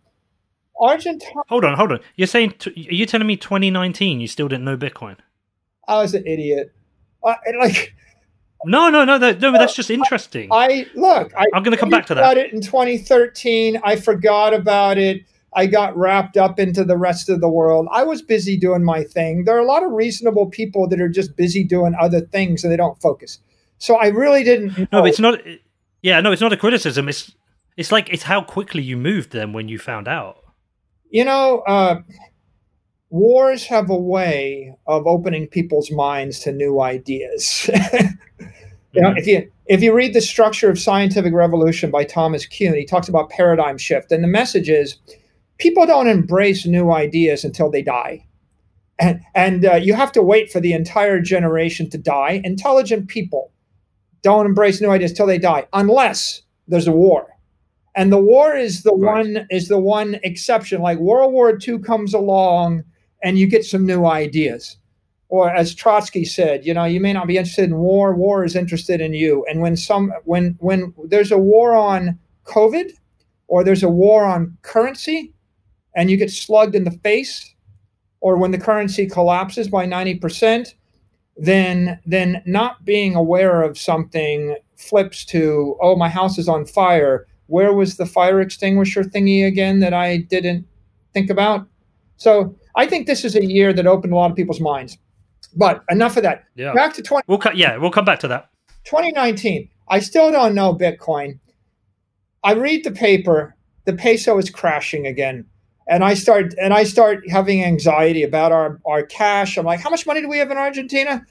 Argentina. 0.80 1.42
Hold 1.48 1.64
on, 1.64 1.76
hold 1.76 1.92
on. 1.92 2.00
You're 2.16 2.26
saying, 2.26 2.54
t- 2.58 2.70
are 2.90 2.94
you 2.94 3.06
telling 3.06 3.26
me 3.26 3.36
2019 3.36 4.20
you 4.20 4.26
still 4.26 4.48
didn't 4.48 4.64
know 4.64 4.76
Bitcoin? 4.76 5.16
I 5.86 6.00
was 6.02 6.14
an 6.14 6.26
idiot. 6.26 6.72
I, 7.24 7.36
like, 7.58 7.94
no, 8.64 8.88
no, 8.90 9.04
no, 9.04 9.18
no, 9.18 9.32
no. 9.32 9.52
That's 9.52 9.74
just 9.74 9.90
interesting. 9.90 10.48
I 10.52 10.86
look. 10.94 11.32
I, 11.36 11.44
am 11.54 11.62
going 11.62 11.72
to 11.72 11.76
come 11.76 11.90
back 11.90 12.06
to 12.06 12.14
that. 12.14 12.20
About 12.20 12.38
it 12.38 12.52
in 12.52 12.60
2013. 12.60 13.80
I 13.84 13.96
forgot 13.96 14.54
about 14.54 14.98
it. 14.98 15.22
I 15.54 15.66
got 15.66 15.96
wrapped 15.96 16.36
up 16.36 16.58
into 16.58 16.84
the 16.84 16.96
rest 16.96 17.28
of 17.28 17.40
the 17.40 17.48
world. 17.48 17.86
I 17.92 18.02
was 18.02 18.22
busy 18.22 18.56
doing 18.56 18.84
my 18.84 19.04
thing. 19.04 19.44
There 19.44 19.56
are 19.56 19.60
a 19.60 19.66
lot 19.66 19.84
of 19.84 19.92
reasonable 19.92 20.46
people 20.46 20.88
that 20.88 21.00
are 21.00 21.08
just 21.08 21.36
busy 21.36 21.64
doing 21.64 21.94
other 22.00 22.20
things 22.20 22.64
and 22.64 22.72
they 22.72 22.76
don't 22.76 23.00
focus. 23.00 23.38
So 23.78 23.96
I 23.96 24.08
really 24.08 24.42
didn't. 24.42 24.78
Know. 24.78 24.86
No, 24.92 25.04
it's 25.04 25.20
not. 25.20 25.40
Yeah, 26.02 26.20
no, 26.20 26.32
it's 26.32 26.42
not 26.42 26.52
a 26.52 26.56
criticism. 26.56 27.08
It's 27.08 27.34
it's 27.76 27.92
like 27.92 28.12
it's 28.12 28.24
how 28.24 28.42
quickly 28.42 28.82
you 28.82 28.96
moved 28.96 29.30
them 29.30 29.52
when 29.52 29.68
you 29.68 29.78
found 29.78 30.08
out. 30.08 30.38
You 31.10 31.24
know, 31.24 31.60
uh, 31.60 32.00
wars 33.10 33.64
have 33.66 33.90
a 33.90 33.96
way 33.96 34.76
of 34.86 35.06
opening 35.06 35.46
people's 35.46 35.90
minds 35.90 36.40
to 36.40 36.52
new 36.52 36.80
ideas. 36.80 37.70
you 38.92 39.00
know, 39.00 39.10
mm-hmm. 39.10 39.18
if 39.18 39.26
you 39.26 39.50
if 39.66 39.82
you 39.82 39.94
read 39.94 40.14
the 40.14 40.20
structure 40.20 40.68
of 40.68 40.78
scientific 40.78 41.32
revolution 41.32 41.90
by 41.90 42.04
Thomas 42.04 42.46
Kuhn, 42.46 42.74
he 42.74 42.84
talks 42.84 43.08
about 43.08 43.30
paradigm 43.30 43.78
shift, 43.78 44.12
and 44.12 44.22
the 44.22 44.28
message 44.28 44.68
is 44.68 44.96
people 45.58 45.86
don't 45.86 46.08
embrace 46.08 46.66
new 46.66 46.92
ideas 46.92 47.44
until 47.44 47.70
they 47.70 47.82
die. 47.82 48.26
And, 48.98 49.20
and 49.34 49.64
uh, 49.64 49.74
you 49.74 49.94
have 49.94 50.12
to 50.12 50.22
wait 50.22 50.52
for 50.52 50.60
the 50.60 50.72
entire 50.72 51.20
generation 51.20 51.90
to 51.90 51.98
die. 51.98 52.40
Intelligent 52.44 53.08
people 53.08 53.52
don't 54.22 54.46
embrace 54.46 54.80
new 54.80 54.90
ideas 54.90 55.12
till 55.12 55.26
they 55.26 55.38
die, 55.38 55.66
unless 55.72 56.42
there's 56.68 56.86
a 56.86 56.92
war. 56.92 57.28
And 57.94 58.12
the 58.12 58.20
war 58.20 58.56
is 58.56 58.82
the 58.82 58.92
right. 58.92 59.18
one 59.18 59.46
is 59.50 59.68
the 59.68 59.78
one 59.78 60.18
exception. 60.22 60.80
Like 60.80 60.98
World 60.98 61.32
War 61.32 61.56
II 61.56 61.78
comes 61.80 62.14
along, 62.14 62.84
and 63.22 63.38
you 63.38 63.46
get 63.46 63.64
some 63.64 63.86
new 63.86 64.06
ideas. 64.06 64.76
Or 65.28 65.50
as 65.50 65.74
Trotsky 65.74 66.24
said, 66.24 66.64
you 66.64 66.74
know, 66.74 66.84
you 66.84 67.00
may 67.00 67.12
not 67.12 67.26
be 67.26 67.36
interested 67.36 67.64
in 67.64 67.76
war. 67.76 68.14
War 68.14 68.44
is 68.44 68.56
interested 68.56 69.00
in 69.00 69.14
you. 69.14 69.44
And 69.48 69.60
when 69.60 69.76
some 69.76 70.12
when 70.24 70.56
when 70.60 70.94
there's 71.04 71.32
a 71.32 71.38
war 71.38 71.74
on 71.74 72.18
COVID, 72.44 72.92
or 73.46 73.62
there's 73.62 73.82
a 73.82 73.88
war 73.88 74.24
on 74.24 74.56
currency, 74.62 75.33
and 75.94 76.10
you 76.10 76.16
get 76.16 76.30
slugged 76.30 76.74
in 76.74 76.84
the 76.84 76.90
face, 76.90 77.54
or 78.20 78.36
when 78.36 78.50
the 78.50 78.58
currency 78.58 79.06
collapses 79.06 79.68
by 79.68 79.86
90%, 79.86 80.74
then 81.36 81.98
then 82.06 82.42
not 82.46 82.84
being 82.84 83.14
aware 83.14 83.62
of 83.62 83.76
something 83.76 84.56
flips 84.76 85.24
to, 85.26 85.76
oh, 85.80 85.96
my 85.96 86.08
house 86.08 86.38
is 86.38 86.48
on 86.48 86.64
fire. 86.64 87.26
Where 87.46 87.72
was 87.72 87.96
the 87.96 88.06
fire 88.06 88.40
extinguisher 88.40 89.02
thingy 89.02 89.46
again 89.46 89.80
that 89.80 89.92
I 89.92 90.18
didn't 90.18 90.66
think 91.12 91.30
about? 91.30 91.66
So 92.16 92.56
I 92.76 92.86
think 92.86 93.06
this 93.06 93.24
is 93.24 93.36
a 93.36 93.44
year 93.44 93.72
that 93.72 93.86
opened 93.86 94.12
a 94.12 94.16
lot 94.16 94.30
of 94.30 94.36
people's 94.36 94.60
minds. 94.60 94.98
But 95.56 95.84
enough 95.90 96.16
of 96.16 96.22
that. 96.22 96.44
Yeah. 96.56 96.72
Back 96.72 96.94
to 96.94 97.02
20. 97.02 97.24
We'll 97.26 97.38
cut. 97.38 97.56
Yeah, 97.56 97.76
we'll 97.76 97.90
come 97.90 98.04
back 98.04 98.18
to 98.20 98.28
that. 98.28 98.50
2019. 98.84 99.68
I 99.88 100.00
still 100.00 100.32
don't 100.32 100.54
know 100.54 100.74
Bitcoin. 100.74 101.38
I 102.42 102.52
read 102.54 102.84
the 102.84 102.90
paper. 102.90 103.54
The 103.84 103.92
peso 103.92 104.38
is 104.38 104.50
crashing 104.50 105.06
again 105.06 105.46
and 105.86 106.04
I 106.04 106.14
start 106.14 106.54
and 106.60 106.72
I 106.72 106.84
start 106.84 107.28
having 107.28 107.62
anxiety 107.62 108.22
about 108.22 108.52
our 108.52 108.80
our 108.86 109.02
cash. 109.02 109.56
I'm 109.56 109.66
like, 109.66 109.80
how 109.80 109.90
much 109.90 110.06
money 110.06 110.20
do 110.20 110.28
we 110.28 110.38
have 110.38 110.50
in 110.50 110.56
Argentina? 110.56 111.24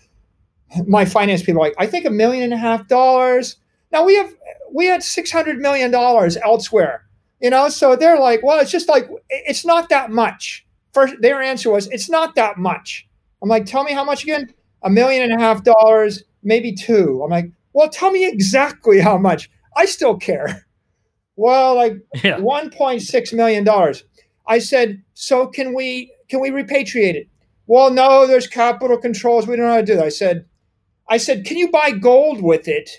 My 0.85 1.05
finance 1.05 1.43
people 1.43 1.61
are 1.61 1.65
like, 1.65 1.75
I 1.77 1.87
think 1.87 2.05
a 2.05 2.09
million 2.09 2.43
and 2.43 2.53
a 2.53 2.57
half 2.57 2.87
dollars. 2.87 3.57
Now 3.91 4.05
we 4.05 4.15
have 4.15 4.33
we 4.71 4.85
had 4.85 5.03
six 5.03 5.31
hundred 5.31 5.59
million 5.59 5.91
dollars 5.91 6.37
elsewhere, 6.37 7.05
you 7.41 7.49
know. 7.49 7.69
So 7.69 7.95
they're 7.95 8.19
like, 8.19 8.43
well, 8.43 8.59
it's 8.59 8.71
just 8.71 8.89
like 8.89 9.07
it's 9.29 9.65
not 9.65 9.89
that 9.89 10.11
much. 10.11 10.65
First, 10.93 11.15
their 11.21 11.41
answer 11.41 11.71
was, 11.71 11.87
it's 11.87 12.09
not 12.09 12.35
that 12.35 12.57
much. 12.57 13.07
I'm 13.41 13.49
like, 13.49 13.65
tell 13.65 13.83
me 13.83 13.93
how 13.93 14.03
much 14.03 14.23
again? 14.23 14.53
A 14.83 14.89
million 14.89 15.23
and 15.23 15.33
a 15.33 15.43
half 15.43 15.63
dollars, 15.63 16.23
maybe 16.43 16.71
two. 16.71 17.21
I'm 17.23 17.31
like, 17.31 17.51
well, 17.73 17.89
tell 17.89 18.11
me 18.11 18.27
exactly 18.27 18.99
how 18.99 19.17
much. 19.17 19.49
I 19.75 19.85
still 19.85 20.17
care. 20.17 20.65
Well, 21.35 21.75
like 21.75 21.93
yeah. 22.23 22.37
1.6 22.37 23.33
million 23.33 23.63
dollars. 23.63 24.03
I 24.47 24.59
said, 24.59 25.03
so 25.13 25.47
can 25.47 25.73
we 25.73 26.13
can 26.29 26.39
we 26.39 26.49
repatriate 26.49 27.15
it? 27.15 27.29
Well, 27.67 27.91
no, 27.91 28.27
there's 28.27 28.47
capital 28.47 28.97
controls. 28.97 29.47
We 29.47 29.55
don't 29.55 29.65
know 29.65 29.73
how 29.73 29.79
to 29.79 29.85
do 29.85 29.95
that. 29.95 30.05
I 30.05 30.09
said, 30.09 30.45
I 31.09 31.17
said, 31.17 31.45
can 31.45 31.57
you 31.57 31.71
buy 31.71 31.91
gold 31.91 32.41
with 32.41 32.67
it? 32.67 32.89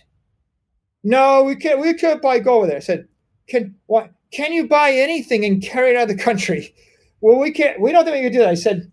No, 1.02 1.42
we 1.42 1.57
can't. 1.57 1.80
We 1.80 1.92
can't 1.94 2.22
buy 2.22 2.38
gold 2.38 2.62
with 2.62 2.70
it. 2.70 2.76
I 2.76 2.80
said, 2.80 3.09
can 3.48 3.74
what? 3.87 4.11
Can 4.33 4.52
you 4.52 4.66
buy 4.66 4.92
anything 4.92 5.44
and 5.44 5.62
carry 5.62 5.90
it 5.90 5.96
out 5.96 6.11
of 6.11 6.16
the 6.16 6.22
country? 6.22 6.74
Well, 7.20 7.38
we 7.38 7.52
can't. 7.52 7.80
We 7.80 7.90
don't 7.90 8.04
think 8.04 8.16
we 8.16 8.20
can 8.24 8.33
do 8.33 8.38
that. 8.40 8.50
I 8.50 8.54
said, 8.54 8.92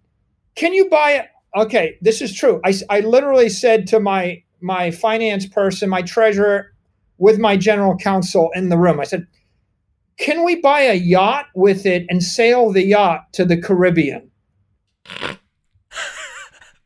can 0.56 0.72
you 0.72 0.88
buy 0.88 1.16
it? 1.16 1.26
Okay, 1.54 1.98
this 2.00 2.22
is 2.22 2.34
true. 2.34 2.62
I, 2.64 2.74
I 2.90 3.02
literally 3.02 3.50
said 3.50 3.88
to 3.88 4.00
my 4.00 4.42
my 4.62 4.90
finance 4.90 5.46
person, 5.46 5.90
my 5.90 6.02
treasurer, 6.02 6.72
with 7.18 7.40
my 7.40 7.58
general 7.58 7.98
counsel 7.98 8.50
in 8.56 8.70
the 8.70 8.78
room. 8.78 9.02
I 9.02 9.04
said, 9.04 9.28
can 10.17 10.43
we 10.43 10.62
buy 10.62 10.82
a 10.82 10.93
yacht 10.93 11.47
with 11.56 11.86
it 11.86 12.06
and 12.10 12.24
sail 12.24 12.71
the 12.71 12.84
yacht 12.84 13.34
to 13.34 13.45
the 13.45 13.58
Caribbean? 13.58 14.30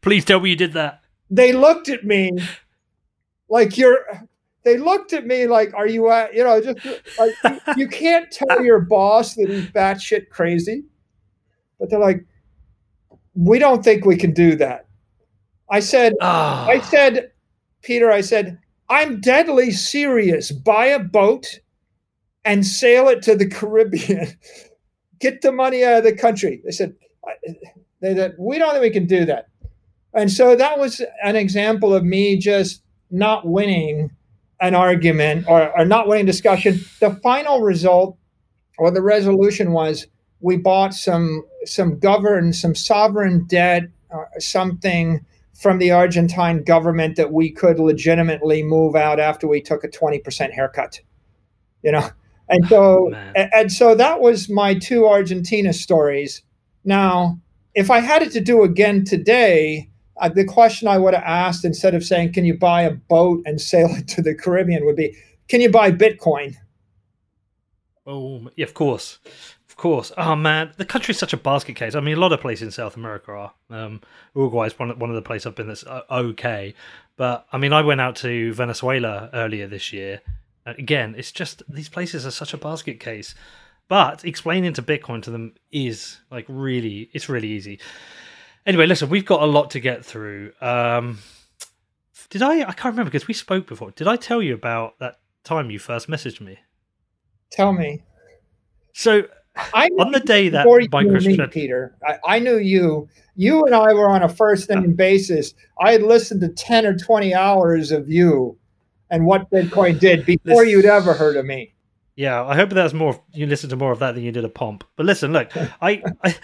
Please 0.01 0.23
tell 0.23 0.39
me 0.39 0.51
you 0.51 0.55
did 0.55 0.73
that. 0.73 1.01
They 1.29 1.51
looked 1.51 1.89
at 1.89 2.03
me 2.05 2.31
like 3.49 3.77
you're. 3.77 4.05
They 4.63 4.77
looked 4.77 5.13
at 5.13 5.25
me 5.25 5.47
like, 5.47 5.73
"Are 5.73 5.87
you 5.87 6.09
at?" 6.11 6.33
You 6.33 6.43
know, 6.43 6.61
just 6.61 6.85
like 7.17 7.33
you, 7.43 7.59
you 7.77 7.87
can't 7.87 8.31
tell 8.31 8.63
your 8.63 8.79
boss 8.79 9.35
that 9.35 9.49
he's 9.49 9.65
batshit 9.67 10.29
crazy, 10.29 10.83
but 11.79 11.89
they're 11.89 11.99
like, 11.99 12.23
"We 13.33 13.59
don't 13.59 13.83
think 13.83 14.05
we 14.05 14.15
can 14.15 14.31
do 14.31 14.55
that." 14.57 14.87
I 15.69 15.79
said, 15.79 16.13
oh. 16.21 16.65
"I 16.69 16.79
said, 16.81 17.31
Peter, 17.81 18.11
I 18.11 18.21
said, 18.21 18.59
I'm 18.89 19.19
deadly 19.19 19.71
serious. 19.71 20.51
Buy 20.51 20.85
a 20.85 20.99
boat." 20.99 21.59
And 22.45 22.65
sail 22.65 23.09
it 23.09 23.21
to 23.23 23.35
the 23.35 23.49
Caribbean. 23.49 24.27
Get 25.19 25.41
the 25.41 25.51
money 25.51 25.83
out 25.83 25.97
of 25.97 26.03
the 26.03 26.15
country. 26.15 26.61
They 26.63 26.71
said, 26.71 26.93
they 28.01 28.15
said, 28.15 28.35
we 28.37 28.59
don't 28.59 28.71
think 28.71 28.83
we 28.83 28.89
can 28.91 29.07
do 29.07 29.25
that. 29.25 29.47
And 30.13 30.31
so 30.31 30.55
that 30.55 30.77
was 30.77 31.01
an 31.23 31.35
example 31.35 31.93
of 31.93 32.03
me 32.03 32.37
just 32.37 32.83
not 33.11 33.47
winning 33.47 34.11
an 34.61 34.75
argument 34.75 35.45
or, 35.47 35.77
or 35.77 35.85
not 35.85 36.07
winning 36.07 36.25
discussion. 36.25 36.79
The 36.99 37.11
final 37.23 37.61
result 37.61 38.17
or 38.77 38.91
the 38.91 39.01
resolution 39.01 39.71
was 39.71 40.07
we 40.39 40.57
bought 40.57 40.93
some 40.93 41.43
some 41.65 41.97
govern 41.97 42.53
some 42.53 42.75
sovereign 42.75 43.45
debt 43.47 43.83
or 44.09 44.29
something 44.39 45.25
from 45.53 45.79
the 45.79 45.91
Argentine 45.91 46.63
government 46.63 47.15
that 47.15 47.31
we 47.31 47.49
could 47.49 47.79
legitimately 47.79 48.61
move 48.61 48.95
out 48.95 49.19
after 49.19 49.47
we 49.47 49.61
took 49.61 49.85
a 49.85 49.87
20% 49.87 50.51
haircut. 50.51 50.99
You 51.81 51.93
know, 51.93 52.09
and 52.49 52.67
so, 52.67 53.11
oh, 53.13 53.47
and 53.53 53.71
so 53.71 53.95
that 53.95 54.19
was 54.19 54.49
my 54.49 54.75
two 54.75 55.07
Argentina 55.07 55.73
stories. 55.73 56.41
Now, 56.83 57.39
if 57.73 57.89
I 57.89 57.99
had 57.99 58.21
it 58.21 58.31
to 58.33 58.41
do 58.41 58.63
again 58.63 59.03
today, 59.03 59.89
uh, 60.21 60.29
the 60.29 60.45
question 60.45 60.87
I 60.87 60.97
would 60.97 61.13
have 61.13 61.23
asked 61.23 61.65
instead 61.65 61.95
of 61.95 62.03
saying, 62.03 62.33
"Can 62.33 62.45
you 62.45 62.57
buy 62.57 62.83
a 62.83 62.91
boat 62.91 63.41
and 63.45 63.59
sail 63.59 63.89
it 63.91 64.07
to 64.09 64.21
the 64.21 64.35
Caribbean?" 64.35 64.85
would 64.85 64.95
be, 64.95 65.15
"Can 65.47 65.61
you 65.61 65.69
buy 65.69 65.91
Bitcoin?" 65.91 66.55
Oh, 68.05 68.49
yeah, 68.55 68.65
of 68.65 68.75
course, 68.75 69.17
of 69.67 69.75
course. 69.75 70.11
Oh 70.15 70.35
man, 70.35 70.71
the 70.77 70.85
country's 70.85 71.17
such 71.17 71.33
a 71.33 71.37
basket 71.37 71.75
case. 71.75 71.95
I 71.95 71.99
mean, 71.99 72.17
a 72.17 72.19
lot 72.19 72.31
of 72.31 72.41
places 72.41 72.63
in 72.63 72.71
South 72.71 72.95
America 72.95 73.31
are. 73.31 73.53
Um, 73.71 74.01
Uruguay 74.35 74.67
is 74.67 74.77
one 74.77 74.97
one 74.99 75.09
of 75.09 75.15
the 75.15 75.23
places 75.23 75.47
I've 75.47 75.55
been 75.55 75.67
that's 75.67 75.83
uh, 75.83 76.03
okay, 76.11 76.75
but 77.17 77.47
I 77.51 77.57
mean, 77.57 77.73
I 77.73 77.81
went 77.81 78.01
out 78.01 78.15
to 78.17 78.53
Venezuela 78.53 79.31
earlier 79.33 79.65
this 79.65 79.91
year 79.91 80.21
Again, 80.65 81.15
it's 81.17 81.31
just 81.31 81.63
these 81.69 81.89
places 81.89 82.25
are 82.25 82.31
such 82.31 82.53
a 82.53 82.57
basket 82.57 82.99
case. 82.99 83.35
But 83.87 84.25
explaining 84.25 84.73
to 84.73 84.81
Bitcoin 84.81 85.21
to 85.23 85.31
them 85.31 85.53
is 85.71 86.17
like 86.31 86.45
really, 86.47 87.09
it's 87.13 87.29
really 87.29 87.49
easy. 87.49 87.79
Anyway, 88.65 88.87
listen, 88.87 89.09
we've 89.09 89.25
got 89.25 89.43
a 89.43 89.45
lot 89.45 89.71
to 89.71 89.79
get 89.79 90.03
through. 90.03 90.53
Um, 90.59 91.19
did 92.31 92.41
I? 92.41 92.61
I 92.61 92.73
can't 92.73 92.93
remember 92.93 93.11
because 93.11 93.27
we 93.27 93.35
spoke 93.35 93.67
before. 93.67 93.91
Did 93.91 94.07
I 94.07 94.15
tell 94.15 94.41
you 94.41 94.55
about 94.55 94.97
that 94.99 95.19
time 95.43 95.69
you 95.69 95.77
first 95.77 96.09
messaged 96.09 96.41
me? 96.41 96.57
Tell 97.51 97.73
me. 97.73 98.03
So 98.93 99.23
I 99.55 99.89
on 99.99 100.11
the 100.11 100.19
day 100.19 100.49
that 100.49 100.65
MicroStrategy, 100.65 101.51
Peter, 101.51 101.95
I, 102.05 102.17
I, 102.25 102.39
knew 102.39 102.57
you. 102.57 103.07
You 103.35 103.65
and 103.65 103.75
I 103.75 103.93
were 103.93 104.09
on 104.09 104.23
a 104.23 104.29
first 104.29 104.69
name 104.69 104.95
basis. 104.95 105.53
I 105.79 105.91
had 105.91 106.01
listened 106.01 106.41
to 106.41 106.49
ten 106.49 106.85
or 106.85 106.97
twenty 106.97 107.35
hours 107.35 107.91
of 107.91 108.09
you 108.09 108.57
and 109.15 109.25
what 109.25 109.49
Bitcoin 109.49 109.97
did 109.97 110.25
before 110.25 110.63
this, 110.63 110.71
you'd 110.71 110.85
ever 110.85 111.13
heard 111.13 111.37
of 111.37 111.45
me. 111.45 111.73
Yeah, 112.17 112.45
I 112.45 112.55
hope 112.55 112.69
that's 112.69 112.93
more. 112.93 113.21
You 113.33 113.45
listen 113.45 113.69
to 113.69 113.77
more 113.77 113.91
of 113.91 113.99
that 113.99 114.15
than 114.15 114.23
you 114.23 114.31
did 114.31 114.43
a 114.43 114.49
pomp. 114.49 114.83
But 114.97 115.05
listen, 115.05 115.31
look, 115.31 115.49
I, 115.81 116.03
I, 116.23 116.35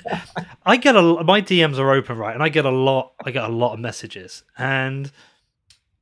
I 0.65 0.77
get 0.77 0.95
a 0.95 1.01
my 1.01 1.41
DMs 1.41 1.77
are 1.79 1.91
open, 1.91 2.17
right, 2.17 2.33
and 2.33 2.41
I 2.41 2.49
get 2.49 2.65
a 2.65 2.71
lot. 2.71 3.13
I 3.25 3.31
get 3.31 3.43
a 3.43 3.53
lot 3.53 3.73
of 3.73 3.79
messages, 3.79 4.43
and 4.57 5.11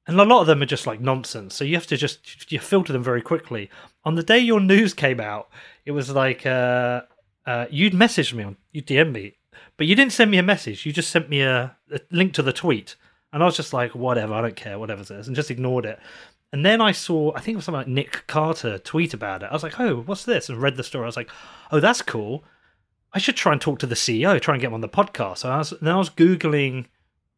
and 0.07 0.19
a 0.19 0.25
lot 0.25 0.41
of 0.41 0.47
them 0.47 0.61
are 0.61 0.67
just 0.67 0.87
like 0.87 1.01
nonsense. 1.01 1.55
So 1.55 1.63
you 1.63 1.75
have 1.75 1.87
to 1.87 1.97
just 1.97 2.51
you 2.51 2.59
filter 2.59 2.93
them 2.93 3.03
very 3.03 3.21
quickly. 3.21 3.69
On 4.05 4.15
the 4.15 4.23
day 4.23 4.39
your 4.39 4.59
news 4.59 4.93
came 4.93 5.19
out, 5.19 5.49
it 5.85 5.91
was 5.91 6.11
like 6.11 6.45
uh, 6.45 7.01
uh, 7.45 7.65
you'd 7.69 7.93
messaged 7.93 8.33
me 8.33 8.43
on 8.43 8.57
you 8.71 8.81
DM 8.81 9.11
me, 9.11 9.37
but 9.77 9.87
you 9.87 9.95
didn't 9.95 10.13
send 10.13 10.29
me 10.31 10.37
a 10.37 10.43
message. 10.43 10.85
You 10.85 10.93
just 10.93 11.09
sent 11.09 11.29
me 11.29 11.41
a, 11.41 11.75
a 11.91 11.99
link 12.11 12.33
to 12.33 12.43
the 12.43 12.53
tweet, 12.53 12.95
and 13.31 13.43
I 13.43 13.45
was 13.45 13.55
just 13.55 13.73
like, 13.73 13.93
whatever, 13.93 14.33
I 14.33 14.41
don't 14.41 14.55
care, 14.55 14.79
whatever 14.79 15.01
it 15.01 15.11
is, 15.11 15.27
and 15.27 15.35
just 15.35 15.51
ignored 15.51 15.85
it. 15.85 15.99
And 16.51 16.65
then 16.65 16.81
I 16.81 16.91
saw, 16.91 17.31
I 17.35 17.41
think 17.41 17.53
it 17.53 17.57
was 17.57 17.65
something 17.65 17.79
like 17.79 17.87
Nick 17.87 18.25
Carter 18.27 18.79
tweet 18.79 19.13
about 19.13 19.43
it. 19.43 19.49
I 19.51 19.53
was 19.53 19.63
like, 19.63 19.79
oh, 19.79 20.01
what's 20.01 20.25
this? 20.25 20.49
And 20.49 20.61
read 20.61 20.77
the 20.77 20.83
story. 20.83 21.03
I 21.03 21.07
was 21.07 21.17
like, 21.17 21.29
oh, 21.71 21.79
that's 21.79 22.01
cool. 22.01 22.43
I 23.13 23.19
should 23.19 23.35
try 23.35 23.51
and 23.51 23.61
talk 23.61 23.79
to 23.79 23.87
the 23.87 23.95
CEO, 23.95 24.39
try 24.41 24.55
and 24.55 24.61
get 24.61 24.67
him 24.67 24.73
on 24.73 24.81
the 24.81 24.89
podcast. 24.89 25.39
So 25.39 25.49
I 25.49 25.57
was, 25.57 25.73
then 25.81 25.93
I 25.93 25.97
was 25.97 26.09
Googling 26.09 26.85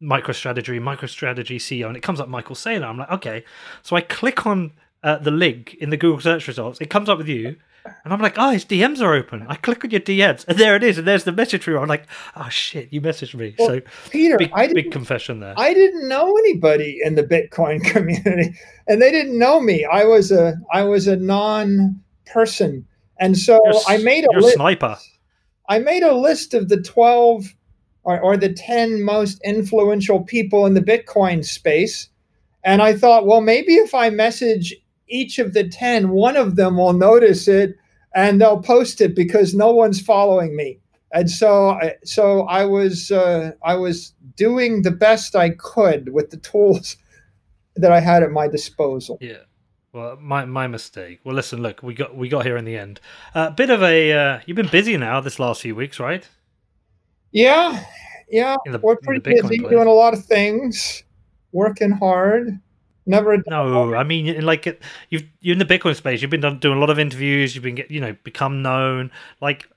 MicroStrategy, 0.02 0.80
MicroStrategy 0.80 1.56
CEO, 1.56 1.86
and 1.86 1.96
it 1.96 2.02
comes 2.02 2.20
up 2.20 2.28
Michael 2.28 2.56
Saylor. 2.56 2.86
I'm 2.86 2.98
like, 2.98 3.10
okay. 3.10 3.44
So 3.82 3.96
I 3.96 4.00
click 4.00 4.46
on 4.46 4.72
uh, 5.02 5.18
the 5.18 5.30
link 5.30 5.74
in 5.74 5.90
the 5.90 5.96
Google 5.96 6.20
search 6.20 6.48
results. 6.48 6.80
It 6.80 6.90
comes 6.90 7.08
up 7.08 7.18
with 7.18 7.28
you. 7.28 7.56
And 7.84 8.12
I'm 8.12 8.20
like, 8.20 8.34
oh, 8.38 8.50
his 8.50 8.64
DMs 8.64 9.00
are 9.00 9.14
open. 9.14 9.44
I 9.48 9.56
click 9.56 9.84
on 9.84 9.90
your 9.90 10.00
DMs, 10.00 10.44
and 10.46 10.58
there 10.58 10.76
it 10.76 10.84
is, 10.84 10.98
and 10.98 11.06
there's 11.06 11.24
the 11.24 11.32
message 11.32 11.64
for 11.64 11.72
you. 11.72 11.78
I'm 11.78 11.88
like, 11.88 12.06
oh 12.36 12.48
shit, 12.48 12.92
you 12.92 13.00
messaged 13.00 13.34
me. 13.34 13.54
Well, 13.58 13.68
so 13.68 13.80
Peter, 14.10 14.36
big, 14.38 14.50
I 14.52 14.72
big 14.72 14.92
confession 14.92 15.40
there. 15.40 15.54
I 15.56 15.74
didn't 15.74 16.08
know 16.08 16.36
anybody 16.36 17.00
in 17.02 17.14
the 17.14 17.24
Bitcoin 17.24 17.82
community, 17.92 18.54
and 18.86 19.02
they 19.02 19.10
didn't 19.10 19.38
know 19.38 19.60
me. 19.60 19.84
I 19.84 20.04
was 20.04 20.30
a 20.30 20.54
I 20.72 20.84
was 20.84 21.06
a 21.06 21.16
non-person, 21.16 22.86
and 23.18 23.38
so 23.38 23.60
you're, 23.64 23.82
I 23.88 23.98
made 23.98 24.24
a 24.24 24.38
list. 24.38 24.54
sniper. 24.54 24.96
I 25.68 25.78
made 25.78 26.02
a 26.02 26.14
list 26.14 26.54
of 26.54 26.68
the 26.68 26.80
twelve 26.80 27.54
or, 28.04 28.20
or 28.20 28.36
the 28.36 28.52
ten 28.52 29.02
most 29.02 29.40
influential 29.44 30.22
people 30.22 30.66
in 30.66 30.74
the 30.74 30.80
Bitcoin 30.80 31.44
space, 31.44 32.08
and 32.64 32.80
I 32.80 32.94
thought, 32.94 33.26
well, 33.26 33.40
maybe 33.40 33.74
if 33.74 33.94
I 33.94 34.10
message 34.10 34.74
each 35.12 35.38
of 35.38 35.52
the 35.52 35.68
10, 35.68 36.08
one 36.10 36.36
of 36.36 36.56
them 36.56 36.76
will 36.76 36.92
notice 36.92 37.46
it 37.46 37.76
and 38.14 38.40
they'll 38.40 38.62
post 38.62 39.00
it 39.00 39.14
because 39.14 39.54
no 39.54 39.72
one's 39.72 40.00
following 40.00 40.56
me. 40.56 40.78
And 41.12 41.30
so, 41.30 41.78
so 42.04 42.42
I 42.46 42.64
was, 42.64 43.10
uh, 43.10 43.52
I 43.62 43.74
was 43.74 44.14
doing 44.36 44.82
the 44.82 44.90
best 44.90 45.36
I 45.36 45.50
could 45.50 46.12
with 46.12 46.30
the 46.30 46.38
tools 46.38 46.96
that 47.76 47.92
I 47.92 48.00
had 48.00 48.22
at 48.22 48.30
my 48.30 48.48
disposal. 48.48 49.18
Yeah. 49.20 49.44
Well, 49.92 50.16
my 50.18 50.46
my 50.46 50.66
mistake. 50.68 51.20
Well, 51.22 51.34
listen, 51.34 51.60
look, 51.60 51.82
we 51.82 51.92
got 51.92 52.16
we 52.16 52.30
got 52.30 52.46
here 52.46 52.56
in 52.56 52.64
the 52.64 52.78
end. 52.78 52.98
A 53.34 53.38
uh, 53.38 53.50
bit 53.50 53.68
of 53.68 53.82
a 53.82 54.12
uh, 54.12 54.40
you've 54.46 54.56
been 54.56 54.68
busy 54.68 54.96
now 54.96 55.20
this 55.20 55.38
last 55.38 55.60
few 55.60 55.74
weeks, 55.74 56.00
right? 56.00 56.26
Yeah, 57.30 57.84
yeah. 58.30 58.56
The, 58.64 58.78
We're 58.78 58.96
pretty 58.96 59.20
busy 59.20 59.58
place. 59.58 59.70
doing 59.70 59.86
a 59.86 59.92
lot 59.92 60.14
of 60.14 60.24
things, 60.24 61.04
working 61.52 61.90
hard. 61.90 62.58
Never. 63.04 63.42
No, 63.48 63.94
I 63.94 64.04
mean, 64.04 64.44
like 64.44 64.80
you've 65.10 65.24
you're 65.40 65.54
in 65.54 65.58
the 65.58 65.64
Bitcoin 65.64 65.96
space. 65.96 66.22
You've 66.22 66.30
been 66.30 66.40
done, 66.40 66.58
doing 66.58 66.78
a 66.78 66.80
lot 66.80 66.90
of 66.90 66.98
interviews. 66.98 67.54
You've 67.54 67.64
been 67.64 67.74
get 67.74 67.90
you 67.90 68.00
know 68.00 68.16
become 68.22 68.62
known. 68.62 69.10
Like, 69.40 69.68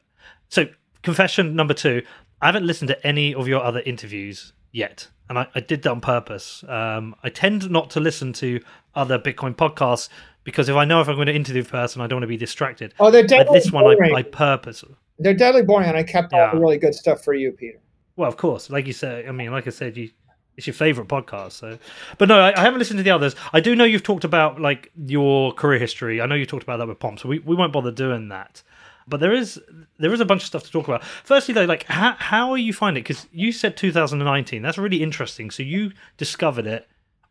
so 0.50 0.68
confession 1.02 1.56
number 1.56 1.74
two. 1.74 2.04
I 2.42 2.48
haven't 2.48 2.68
listened 2.68 2.90
to 2.90 3.08
any 3.08 3.34
of 3.34 3.48
your 3.48 3.64
other 3.64 3.80
interviews 3.80 4.54
yet, 4.72 5.08
and 5.30 5.40
I, 5.40 5.48
I 5.56 5.62
did 5.62 5.82
that 5.84 5.92
on 5.92 6.02
purpose. 6.02 6.64
Um, 6.68 7.16
I 7.24 7.30
tend 7.30 7.70
not 7.72 7.90
to 7.92 8.00
listen 8.00 8.34
to 8.34 8.60
other 8.94 9.18
Bitcoin 9.18 9.56
podcasts 9.56 10.10
because 10.44 10.70
if 10.70 10.76
I 10.76 10.86
know 10.86 11.02
if 11.02 11.10
I'm 11.10 11.16
going 11.16 11.28
to 11.28 11.34
interview 11.36 11.64
a 11.64 11.66
person, 11.66 12.02
I 12.02 12.08
don't 12.08 12.18
want 12.18 12.24
to 12.24 12.28
be 12.28 12.38
distracted. 12.38 12.94
Oh, 13.00 13.10
they're 13.10 13.26
deadly 13.26 13.46
but 13.46 13.54
this 13.54 13.72
boring. 13.72 13.98
one 13.98 14.14
I, 14.14 14.20
I 14.20 14.24
purpose. 14.24 14.84
They're 15.18 15.34
deadly 15.34 15.64
boring, 15.64 15.88
and 15.88 15.98
I 15.98 16.04
kept 16.04 16.34
yeah. 16.34 16.48
all 16.48 16.56
the 16.56 16.62
really 16.62 16.78
good 16.78 16.94
stuff 16.94 17.24
for 17.24 17.34
you, 17.34 17.52
Peter. 17.52 17.80
Well, 18.16 18.30
of 18.30 18.38
course, 18.38 18.70
like 18.70 18.86
you 18.86 18.94
said. 18.94 19.28
I 19.28 19.32
mean, 19.32 19.52
like 19.52 19.68
I 19.68 19.72
said, 19.72 19.98
you 19.98 20.12
it's 20.58 20.68
your 20.68 20.74
favorite 20.74 21.08
podcast. 21.08 21.54
So, 21.54 21.78
but 22.18 22.30
no, 22.30 22.40
I, 22.40 22.58
I, 22.58 22.62
haven't 22.62 22.80
listened 22.80 22.98
to 22.98 23.04
the 23.04 23.12
others. 23.12 23.36
I 23.54 23.60
do 23.60 23.76
know 23.76 23.84
you've 23.84 24.04
talked 24.04 24.24
about 24.24 24.60
like 24.60 24.92
your 24.96 25.54
career 25.54 25.80
history. 25.80 26.22
I 26.22 26.26
know 26.26 26.36
you 26.36 26.46
talked 26.46 26.64
about 26.64 26.78
that 26.78 26.88
with 26.88 27.00
Pomp, 27.00 27.20
so 27.20 27.30
we, 27.30 27.40
we 27.40 27.56
won't 27.56 27.74
bother 27.74 27.92
doing 27.92 28.30
that. 28.30 28.64
But 29.08 29.20
there 29.20 29.34
is 29.34 29.62
there 30.00 30.14
is 30.14 30.20
a 30.20 30.26
bunch 30.26 30.42
of 30.42 30.48
stuff 30.48 30.64
to 30.64 30.72
talk 30.72 30.88
about. 30.88 31.04
Firstly, 31.04 31.54
though, 31.54 31.66
like 31.66 31.84
how 31.84 32.16
how 32.18 32.52
are 32.52 32.58
you 32.58 32.74
finding 32.74 33.02
it? 33.02 33.08
Because 33.08 33.28
you 33.32 33.52
said 33.52 33.78
2019. 33.78 34.62
That's 34.62 34.78
really 34.78 35.04
interesting. 35.04 35.52
So 35.52 35.64
you 35.64 35.92
discovered 36.18 36.66
it. 36.66 36.88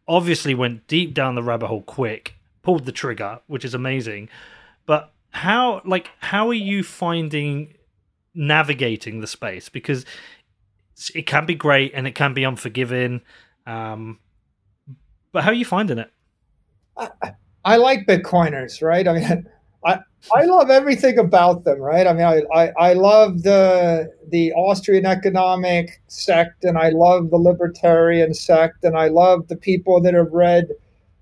Obviously, 0.07 0.55
went 0.55 0.87
deep 0.87 1.15
down 1.15 1.35
the 1.35 1.43
rabbit 1.43 1.67
hole 1.67 1.83
quick, 1.83 2.37
pulled 2.63 2.85
the 2.85 2.93
trigger, 2.93 3.41
which 3.47 3.65
is 3.65 3.75
amazing. 3.75 4.29
But 4.87 5.13
how 5.31 5.83
like 5.85 6.11
how 6.21 6.49
are 6.49 6.55
you 6.55 6.85
finding 6.85 7.75
navigating 8.35 9.21
the 9.21 9.27
space? 9.27 9.69
Because 9.69 10.05
it 11.15 11.27
can 11.27 11.47
be 11.47 11.55
great 11.55 11.93
and 11.95 12.07
it 12.07 12.15
can 12.15 12.35
be 12.35 12.45
unforgiving. 12.45 13.23
Um, 13.67 14.19
but 15.33 15.45
how 15.45 15.51
are 15.51 15.55
you 15.55 15.65
finding 15.65 15.99
it? 15.99 16.11
I, 16.97 17.11
I 17.65 17.77
like 17.77 18.07
Bitcoiners, 18.07 18.83
right? 18.83 19.07
I 19.07 19.13
mean, 19.13 19.47
I 19.85 19.99
I 20.35 20.45
love 20.45 20.71
everything 20.71 21.19
about 21.19 21.65
them, 21.65 21.79
right? 21.81 22.07
I 22.07 22.13
mean, 22.15 22.25
I, 22.25 22.43
I, 22.55 22.73
I 22.79 22.93
love 22.95 23.43
the 23.43 24.11
the 24.29 24.53
Austrian 24.53 25.05
economic 25.05 26.01
sect, 26.09 26.65
and 26.65 26.79
I 26.79 26.91
love 26.91 27.31
the 27.31 27.37
libertarian 27.37 28.33
sect, 28.33 28.85
and 28.85 28.97
I 28.97 29.09
love 29.09 29.49
the 29.49 29.57
people 29.57 30.01
that 30.03 30.15
have 30.15 30.33
read 30.33 30.69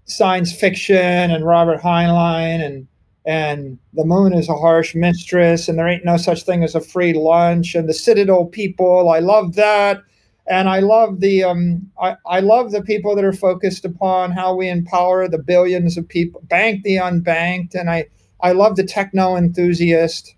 science 0.04 0.52
fiction 0.52 1.30
and 1.30 1.44
Robert 1.44 1.80
Heinlein 1.80 2.64
and 2.64 2.86
and 3.24 3.78
the 3.94 4.04
moon 4.04 4.32
is 4.32 4.48
a 4.48 4.54
harsh 4.54 4.94
mistress 4.94 5.68
and 5.68 5.78
there 5.78 5.86
ain't 5.88 6.04
no 6.04 6.16
such 6.16 6.42
thing 6.42 6.64
as 6.64 6.74
a 6.74 6.80
free 6.80 7.12
lunch 7.12 7.74
and 7.74 7.88
the 7.88 7.94
citadel 7.94 8.46
people 8.46 9.08
i 9.10 9.20
love 9.20 9.54
that. 9.54 10.02
And 10.48 10.68
i 10.68 10.80
love 10.80 11.20
the 11.20 11.44
um, 11.44 11.88
I, 12.00 12.16
I 12.26 12.40
love 12.40 12.72
the 12.72 12.82
people 12.82 13.14
that 13.14 13.24
are 13.24 13.32
focused 13.32 13.84
upon 13.84 14.32
how 14.32 14.56
we 14.56 14.68
empower 14.68 15.28
the 15.28 15.38
billions 15.38 15.96
of 15.96 16.08
people 16.08 16.42
bank 16.44 16.82
the 16.82 16.96
unbanked 16.96 17.74
and 17.76 17.88
i 17.88 18.06
i 18.40 18.52
love 18.52 18.76
the 18.76 18.84
techno 18.84 19.36
enthusiast. 19.36 20.34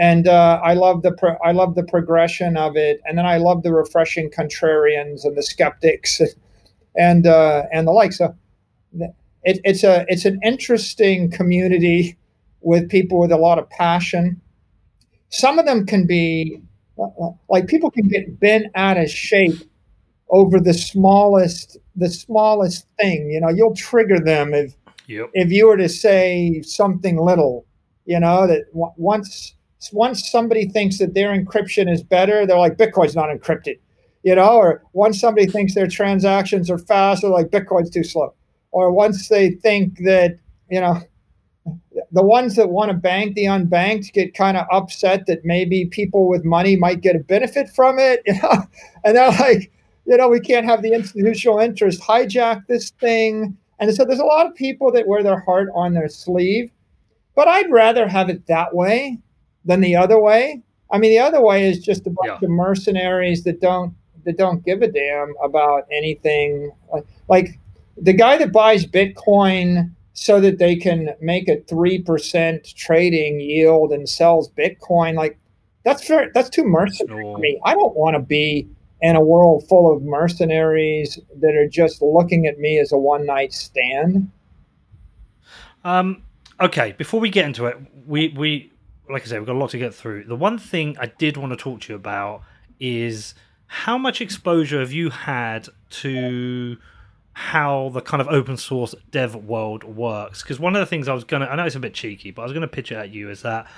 And 0.00 0.28
uh, 0.28 0.60
I 0.62 0.74
love 0.74 1.02
the 1.02 1.10
pro- 1.10 1.38
I 1.44 1.50
love 1.50 1.74
the 1.74 1.82
progression 1.82 2.56
of 2.56 2.76
it, 2.76 3.00
and 3.04 3.18
then 3.18 3.26
I 3.26 3.38
love 3.38 3.64
the 3.64 3.72
refreshing 3.72 4.30
contrarians 4.30 5.24
and 5.24 5.36
the 5.36 5.42
skeptics, 5.42 6.20
and 6.96 7.26
uh, 7.26 7.64
and 7.72 7.88
the 7.88 7.90
like. 7.90 8.12
So 8.12 8.32
it, 9.44 9.60
it's 9.64 9.84
a 9.84 10.04
it's 10.08 10.24
an 10.24 10.38
interesting 10.44 11.30
community 11.30 12.16
with 12.60 12.88
people 12.88 13.18
with 13.18 13.32
a 13.32 13.36
lot 13.36 13.58
of 13.58 13.68
passion. 13.70 14.40
Some 15.30 15.58
of 15.58 15.66
them 15.66 15.86
can 15.86 16.06
be 16.06 16.60
uh, 16.98 17.04
uh, 17.04 17.30
like 17.48 17.66
people 17.66 17.90
can 17.90 18.08
get 18.08 18.40
bent 18.40 18.66
out 18.74 18.96
of 18.96 19.10
shape 19.10 19.58
over 20.30 20.60
the 20.60 20.74
smallest 20.74 21.78
the 21.96 22.10
smallest 22.10 22.86
thing. 23.00 23.30
You 23.30 23.40
know, 23.40 23.48
you'll 23.48 23.74
trigger 23.74 24.18
them 24.18 24.54
if 24.54 24.74
yep. 25.06 25.30
if 25.34 25.50
you 25.50 25.66
were 25.66 25.76
to 25.76 25.88
say 25.88 26.62
something 26.62 27.18
little. 27.18 27.64
You 28.06 28.18
know 28.18 28.46
that 28.46 28.72
w- 28.72 28.92
once 28.96 29.54
once 29.92 30.28
somebody 30.28 30.68
thinks 30.68 30.98
that 30.98 31.14
their 31.14 31.28
encryption 31.28 31.92
is 31.92 32.02
better, 32.02 32.46
they're 32.46 32.58
like 32.58 32.76
Bitcoin's 32.76 33.14
not 33.14 33.28
encrypted. 33.28 33.78
You 34.24 34.34
know, 34.34 34.56
or 34.56 34.82
once 34.94 35.20
somebody 35.20 35.46
thinks 35.46 35.74
their 35.74 35.86
transactions 35.86 36.70
are 36.70 36.78
fast, 36.78 37.22
they're 37.22 37.30
like 37.30 37.48
Bitcoin's 37.48 37.90
too 37.90 38.02
slow 38.02 38.34
or 38.70 38.92
once 38.92 39.28
they 39.28 39.50
think 39.50 39.98
that 40.04 40.38
you 40.70 40.80
know 40.80 41.00
the 42.12 42.22
ones 42.22 42.56
that 42.56 42.70
want 42.70 42.90
to 42.90 42.96
bank 42.96 43.34
the 43.34 43.44
unbanked 43.44 44.12
get 44.12 44.34
kind 44.34 44.56
of 44.56 44.66
upset 44.70 45.26
that 45.26 45.44
maybe 45.44 45.86
people 45.86 46.28
with 46.28 46.44
money 46.44 46.76
might 46.76 47.00
get 47.00 47.16
a 47.16 47.20
benefit 47.20 47.68
from 47.70 47.98
it 47.98 48.22
you 48.26 48.34
know? 48.42 48.62
And 49.04 49.16
they're 49.16 49.30
like 49.30 49.70
you 50.06 50.16
know 50.16 50.28
we 50.28 50.40
can't 50.40 50.66
have 50.66 50.82
the 50.82 50.92
institutional 50.92 51.58
interest 51.58 52.00
hijack 52.00 52.66
this 52.66 52.90
thing. 52.90 53.56
And 53.80 53.94
so 53.94 54.04
there's 54.04 54.18
a 54.18 54.24
lot 54.24 54.46
of 54.46 54.54
people 54.56 54.90
that 54.92 55.06
wear 55.06 55.22
their 55.22 55.38
heart 55.38 55.68
on 55.74 55.94
their 55.94 56.08
sleeve 56.08 56.70
but 57.36 57.46
i'd 57.46 57.70
rather 57.70 58.08
have 58.08 58.28
it 58.28 58.46
that 58.48 58.74
way 58.74 59.16
than 59.68 59.80
the 59.80 59.94
other 59.94 60.18
way. 60.18 60.62
I 60.90 60.98
mean 60.98 61.10
the 61.10 61.20
other 61.20 61.40
way 61.40 61.68
is 61.68 61.78
just 61.78 62.06
a 62.06 62.10
bunch 62.10 62.40
yeah. 62.40 62.46
of 62.46 62.50
mercenaries 62.50 63.44
that 63.44 63.60
don't 63.60 63.94
that 64.24 64.36
don't 64.36 64.64
give 64.64 64.82
a 64.82 64.88
damn 64.88 65.34
about 65.42 65.86
anything 65.92 66.72
like 67.28 67.60
the 68.00 68.12
guy 68.12 68.36
that 68.38 68.52
buys 68.52 68.86
Bitcoin 68.86 69.92
so 70.12 70.40
that 70.40 70.58
they 70.58 70.74
can 70.76 71.10
make 71.20 71.48
a 71.48 71.58
3% 71.58 72.74
trading 72.74 73.40
yield 73.40 73.92
and 73.92 74.08
sells 74.08 74.50
Bitcoin, 74.50 75.14
like 75.14 75.38
that's 75.84 76.04
fair, 76.04 76.30
that's 76.34 76.50
too 76.50 76.64
mercenary 76.64 77.22
for 77.22 77.38
me. 77.38 77.60
I 77.64 77.74
don't 77.74 77.96
want 77.96 78.14
to 78.14 78.20
be 78.20 78.68
in 79.00 79.14
a 79.14 79.20
world 79.20 79.66
full 79.68 79.94
of 79.94 80.02
mercenaries 80.02 81.18
that 81.40 81.54
are 81.54 81.68
just 81.68 82.02
looking 82.02 82.46
at 82.46 82.58
me 82.58 82.78
as 82.80 82.90
a 82.92 82.98
one 82.98 83.26
night 83.26 83.52
stand. 83.52 84.30
Um, 85.84 86.24
okay, 86.60 86.92
before 86.98 87.20
we 87.20 87.30
get 87.30 87.44
into 87.44 87.66
it, 87.66 87.78
we, 88.06 88.28
we, 88.36 88.72
like 89.08 89.22
I 89.22 89.26
said, 89.26 89.38
we've 89.38 89.46
got 89.46 89.54
a 89.54 89.58
lot 89.58 89.70
to 89.70 89.78
get 89.78 89.94
through. 89.94 90.24
The 90.24 90.36
one 90.36 90.58
thing 90.58 90.96
I 90.98 91.06
did 91.06 91.36
want 91.36 91.52
to 91.52 91.56
talk 91.56 91.82
to 91.82 91.92
you 91.92 91.96
about 91.96 92.42
is 92.80 93.34
how 93.68 93.96
much 93.96 94.20
exposure 94.20 94.80
have 94.80 94.92
you 94.92 95.10
had 95.10 95.68
to 95.90 96.76
how 97.38 97.88
the 97.90 98.00
kind 98.00 98.20
of 98.20 98.26
open 98.26 98.56
source 98.56 98.96
dev 99.12 99.36
world 99.36 99.84
works. 99.84 100.42
Because 100.42 100.58
one 100.58 100.74
of 100.74 100.80
the 100.80 100.86
things 100.86 101.06
I 101.06 101.14
was 101.14 101.22
gonna, 101.22 101.46
I 101.46 101.54
know 101.54 101.64
it's 101.64 101.76
a 101.76 101.80
bit 101.80 101.94
cheeky, 101.94 102.32
but 102.32 102.42
I 102.42 102.44
was 102.46 102.52
gonna 102.52 102.66
pitch 102.66 102.90
it 102.90 102.96
at 102.96 103.10
you 103.10 103.30
is 103.30 103.42
that 103.42 103.68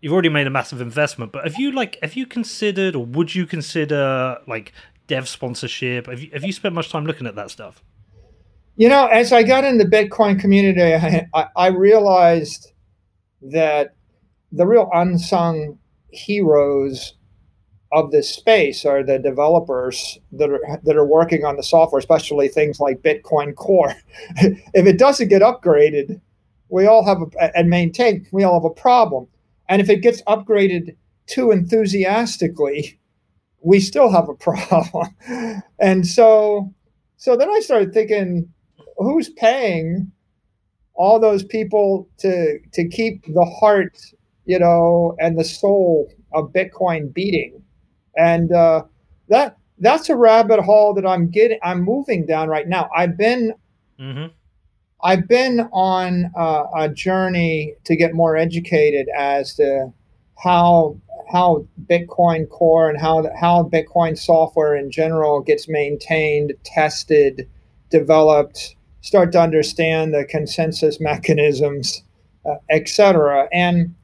you've 0.00 0.14
already 0.14 0.30
made 0.30 0.46
a 0.46 0.50
massive 0.50 0.80
investment. 0.80 1.30
But 1.30 1.44
have 1.44 1.60
you 1.60 1.72
like, 1.72 1.98
have 2.00 2.14
you 2.14 2.24
considered, 2.24 2.96
or 2.96 3.04
would 3.04 3.34
you 3.34 3.44
consider 3.44 4.38
like 4.46 4.72
dev 5.08 5.28
sponsorship? 5.28 6.06
Have 6.06 6.22
you 6.22 6.30
have 6.32 6.42
you 6.42 6.52
spent 6.52 6.74
much 6.74 6.88
time 6.88 7.04
looking 7.04 7.26
at 7.26 7.34
that 7.34 7.50
stuff? 7.50 7.84
You 8.76 8.88
know, 8.88 9.06
as 9.08 9.30
I 9.30 9.42
got 9.42 9.64
in 9.64 9.76
the 9.76 9.84
Bitcoin 9.84 10.40
community, 10.40 10.94
I, 10.94 11.28
I, 11.34 11.46
I 11.54 11.66
realized 11.66 12.72
that 13.42 13.94
the 14.52 14.66
real 14.66 14.88
unsung 14.90 15.78
heroes 16.08 17.12
of 17.92 18.10
this 18.10 18.34
space 18.34 18.84
are 18.86 19.04
the 19.04 19.18
developers 19.18 20.18
that 20.32 20.50
are 20.50 20.80
that 20.82 20.96
are 20.96 21.06
working 21.06 21.44
on 21.44 21.56
the 21.56 21.62
software, 21.62 21.98
especially 21.98 22.48
things 22.48 22.80
like 22.80 23.02
Bitcoin 23.02 23.54
Core. 23.54 23.94
if 24.36 24.86
it 24.86 24.98
doesn't 24.98 25.28
get 25.28 25.42
upgraded, 25.42 26.20
we 26.70 26.86
all 26.86 27.04
have 27.04 27.18
a, 27.20 27.56
and 27.56 27.68
maintained, 27.68 28.26
we 28.32 28.44
all 28.44 28.54
have 28.54 28.64
a 28.64 28.74
problem. 28.74 29.26
And 29.68 29.82
if 29.82 29.90
it 29.90 30.02
gets 30.02 30.22
upgraded 30.22 30.96
too 31.26 31.50
enthusiastically, 31.50 32.98
we 33.62 33.78
still 33.78 34.10
have 34.10 34.28
a 34.28 34.34
problem. 34.48 35.08
and 35.78 36.06
so, 36.06 36.72
so 37.18 37.36
then 37.36 37.50
I 37.50 37.60
started 37.60 37.92
thinking, 37.92 38.48
who's 38.96 39.28
paying 39.28 40.10
all 40.94 41.20
those 41.20 41.44
people 41.44 42.08
to 42.18 42.58
to 42.72 42.88
keep 42.88 43.24
the 43.26 43.44
heart, 43.44 43.98
you 44.46 44.58
know, 44.58 45.14
and 45.18 45.38
the 45.38 45.44
soul 45.44 46.10
of 46.32 46.52
Bitcoin 46.54 47.12
beating? 47.12 47.61
And 48.16 48.52
uh, 48.52 48.84
that 49.28 49.56
that's 49.78 50.08
a 50.08 50.16
rabbit 50.16 50.60
hole 50.60 50.94
that 50.94 51.06
I'm 51.06 51.30
getting. 51.30 51.58
I'm 51.62 51.82
moving 51.82 52.26
down 52.26 52.48
right 52.48 52.68
now. 52.68 52.88
I've 52.94 53.16
been. 53.16 53.54
Mm-hmm. 53.98 54.26
I've 55.04 55.26
been 55.26 55.68
on 55.72 56.30
uh, 56.36 56.64
a 56.76 56.88
journey 56.88 57.74
to 57.84 57.96
get 57.96 58.14
more 58.14 58.36
educated 58.36 59.08
as 59.16 59.56
to 59.56 59.92
how 60.42 60.96
how 61.32 61.66
Bitcoin 61.86 62.48
Core 62.48 62.88
and 62.88 63.00
how 63.00 63.28
how 63.38 63.64
Bitcoin 63.64 64.16
software 64.18 64.76
in 64.76 64.90
general 64.90 65.40
gets 65.40 65.68
maintained, 65.68 66.52
tested, 66.64 67.48
developed. 67.90 68.76
Start 69.00 69.32
to 69.32 69.40
understand 69.40 70.14
the 70.14 70.24
consensus 70.24 71.00
mechanisms, 71.00 72.04
uh, 72.46 72.56
etc. 72.70 73.48
And 73.52 73.94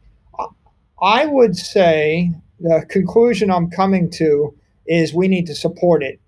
I 1.00 1.26
would 1.26 1.56
say 1.56 2.32
the 2.60 2.84
conclusion 2.88 3.50
I'm 3.50 3.70
coming 3.70 4.10
to 4.12 4.54
is 4.86 5.14
we 5.14 5.28
need 5.28 5.46
to 5.46 5.54
support 5.54 6.02
it. 6.02 6.20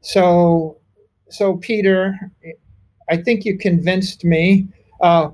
So, 0.00 0.78
so 1.30 1.56
Peter, 1.56 2.18
I 3.08 3.16
think 3.16 3.44
you 3.44 3.58
convinced 3.58 4.24
me. 4.24 4.68
Uh, 5.00 5.30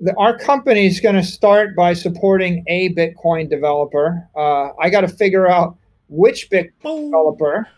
the, 0.00 0.14
our 0.16 0.36
company 0.36 0.86
is 0.86 1.00
going 1.00 1.14
to 1.14 1.22
start 1.22 1.74
by 1.76 1.94
supporting 1.94 2.64
a 2.68 2.92
Bitcoin 2.94 3.48
developer. 3.48 4.28
Uh, 4.36 4.70
I 4.80 4.90
got 4.90 5.02
to 5.02 5.08
figure 5.08 5.48
out 5.48 5.76
which 6.08 6.50
Bitcoin 6.50 7.06
developer, 7.06 7.68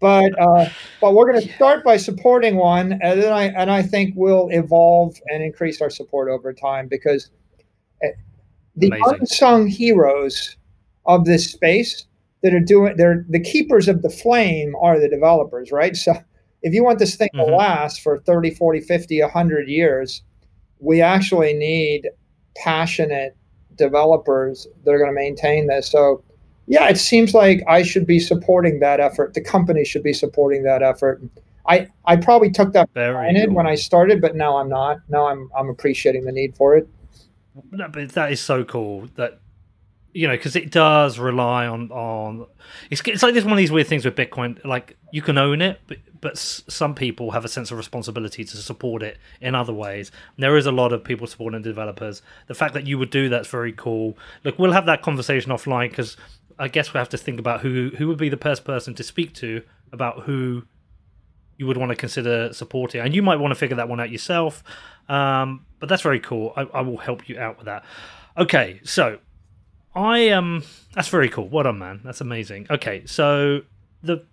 but 0.00 0.32
uh, 0.40 0.68
but 1.00 1.14
we're 1.14 1.30
going 1.30 1.46
to 1.46 1.54
start 1.54 1.84
by 1.84 1.96
supporting 1.96 2.56
one, 2.56 2.92
and 3.02 3.22
then 3.22 3.32
I 3.32 3.44
and 3.44 3.70
I 3.70 3.82
think 3.82 4.14
we'll 4.16 4.48
evolve 4.50 5.16
and 5.28 5.42
increase 5.42 5.80
our 5.80 5.90
support 5.90 6.28
over 6.28 6.52
time 6.52 6.88
because 6.88 7.30
eh, 8.02 8.08
the 8.76 8.88
Amazing. 8.88 9.18
unsung 9.20 9.66
heroes 9.66 10.56
of 11.06 11.24
this 11.24 11.50
space 11.50 12.06
that 12.42 12.54
are 12.54 12.60
doing 12.60 12.96
they're 12.96 13.24
the 13.28 13.40
keepers 13.40 13.88
of 13.88 14.02
the 14.02 14.10
flame 14.10 14.74
are 14.80 14.98
the 14.98 15.08
developers, 15.08 15.72
right? 15.72 15.96
So 15.96 16.14
if 16.62 16.72
you 16.74 16.84
want 16.84 16.98
this 16.98 17.16
thing 17.16 17.30
mm-hmm. 17.34 17.50
to 17.50 17.56
last 17.56 18.00
for 18.02 18.20
30, 18.20 18.50
40, 18.54 18.80
50, 18.80 19.20
100 19.20 19.68
years 19.68 20.22
we 20.82 21.00
actually 21.00 21.54
need 21.54 22.10
passionate 22.56 23.36
developers 23.76 24.66
that 24.84 24.90
are 24.90 24.98
going 24.98 25.10
to 25.10 25.14
maintain 25.14 25.68
this. 25.68 25.88
So, 25.90 26.22
yeah, 26.66 26.88
it 26.88 26.98
seems 26.98 27.34
like 27.34 27.62
I 27.68 27.82
should 27.82 28.06
be 28.06 28.18
supporting 28.18 28.80
that 28.80 29.00
effort. 29.00 29.34
The 29.34 29.40
company 29.40 29.84
should 29.84 30.02
be 30.02 30.12
supporting 30.12 30.64
that 30.64 30.82
effort. 30.82 31.22
I, 31.68 31.88
I 32.04 32.16
probably 32.16 32.50
took 32.50 32.72
that 32.72 32.92
granted 32.92 33.46
cool. 33.46 33.54
when 33.54 33.66
I 33.66 33.76
started, 33.76 34.20
but 34.20 34.34
now 34.34 34.56
I'm 34.56 34.68
not. 34.68 34.98
Now 35.08 35.28
I'm 35.28 35.48
I'm 35.56 35.68
appreciating 35.68 36.24
the 36.24 36.32
need 36.32 36.56
for 36.56 36.76
it. 36.76 36.88
No, 37.70 37.88
but 37.88 38.10
that 38.10 38.32
is 38.32 38.40
so 38.40 38.64
cool 38.64 39.08
that 39.14 39.40
you 40.12 40.28
know 40.28 40.36
because 40.36 40.56
it 40.56 40.70
does 40.70 41.18
rely 41.18 41.66
on 41.66 41.90
on 41.90 42.46
it's, 42.90 43.00
it's 43.06 43.22
like 43.22 43.34
this 43.34 43.44
one 43.44 43.52
of 43.52 43.58
these 43.58 43.72
weird 43.72 43.86
things 43.86 44.04
with 44.04 44.14
bitcoin 44.14 44.62
like 44.64 44.96
you 45.10 45.22
can 45.22 45.38
own 45.38 45.62
it 45.62 45.80
but 45.86 45.96
but 46.22 46.38
some 46.38 46.94
people 46.94 47.32
have 47.32 47.44
a 47.44 47.48
sense 47.48 47.72
of 47.72 47.76
responsibility 47.76 48.44
to 48.44 48.56
support 48.56 49.02
it 49.02 49.18
in 49.40 49.56
other 49.56 49.72
ways. 49.72 50.12
There 50.38 50.56
is 50.56 50.66
a 50.66 50.72
lot 50.72 50.92
of 50.92 51.02
people 51.02 51.26
supporting 51.26 51.62
developers. 51.62 52.22
The 52.46 52.54
fact 52.54 52.74
that 52.74 52.86
you 52.86 52.96
would 52.96 53.10
do 53.10 53.28
that's 53.28 53.48
very 53.48 53.72
cool. 53.72 54.16
Look 54.44 54.58
we'll 54.58 54.72
have 54.72 54.86
that 54.86 55.02
conversation 55.02 55.52
offline 55.52 55.90
because 55.90 56.16
i 56.58 56.68
guess 56.68 56.94
we 56.94 56.98
have 56.98 57.08
to 57.08 57.18
think 57.18 57.40
about 57.40 57.60
who 57.62 57.90
who 57.98 58.06
would 58.06 58.18
be 58.18 58.28
the 58.28 58.36
first 58.36 58.64
person 58.64 58.94
to 58.94 59.02
speak 59.02 59.32
to 59.32 59.62
about 59.90 60.20
who 60.24 60.62
you 61.56 61.66
would 61.66 61.76
want 61.76 61.90
to 61.90 61.96
consider 61.96 62.52
supporting. 62.52 63.00
And 63.00 63.14
you 63.14 63.22
might 63.22 63.36
want 63.36 63.50
to 63.50 63.56
figure 63.56 63.76
that 63.76 63.88
one 63.88 64.00
out 64.00 64.10
yourself. 64.10 64.62
Um, 65.08 65.66
but 65.80 65.88
that's 65.88 66.02
very 66.02 66.20
cool. 66.20 66.52
I, 66.56 66.62
I 66.62 66.80
will 66.82 66.98
help 66.98 67.28
you 67.28 67.38
out 67.38 67.56
with 67.58 67.66
that. 67.66 67.84
Okay 68.38 68.80
so 68.84 69.18
I 69.94 70.30
um 70.30 70.64
that's 70.94 71.08
very 71.08 71.28
cool. 71.28 71.48
What 71.48 71.66
well 71.66 71.72
man. 71.72 72.00
That's 72.04 72.20
amazing. 72.20 72.66
Okay, 72.70 73.04
so 73.06 73.62
the 74.02 74.24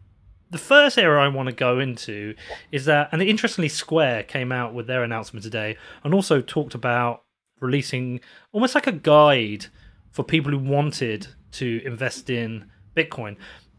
the 0.51 0.57
first 0.57 0.97
area 0.97 1.19
I 1.19 1.27
want 1.27 1.47
to 1.47 1.53
go 1.53 1.79
into 1.79 2.33
is 2.71 2.85
that, 2.85 3.09
and 3.11 3.21
interestingly, 3.21 3.69
Square 3.69 4.23
came 4.23 4.51
out 4.51 4.73
with 4.73 4.87
their 4.87 5.03
announcement 5.03 5.43
today 5.43 5.77
and 6.03 6.13
also 6.13 6.41
talked 6.41 6.73
about 6.73 7.23
releasing 7.59 8.19
almost 8.51 8.73
like 8.73 8.87
a 8.87 8.91
guide 8.91 9.67
for 10.11 10.23
people 10.23 10.51
who 10.51 10.57
wanted 10.57 11.27
to 11.51 11.81
invest 11.85 12.29
in 12.29 12.69
Bitcoin. 12.95 13.35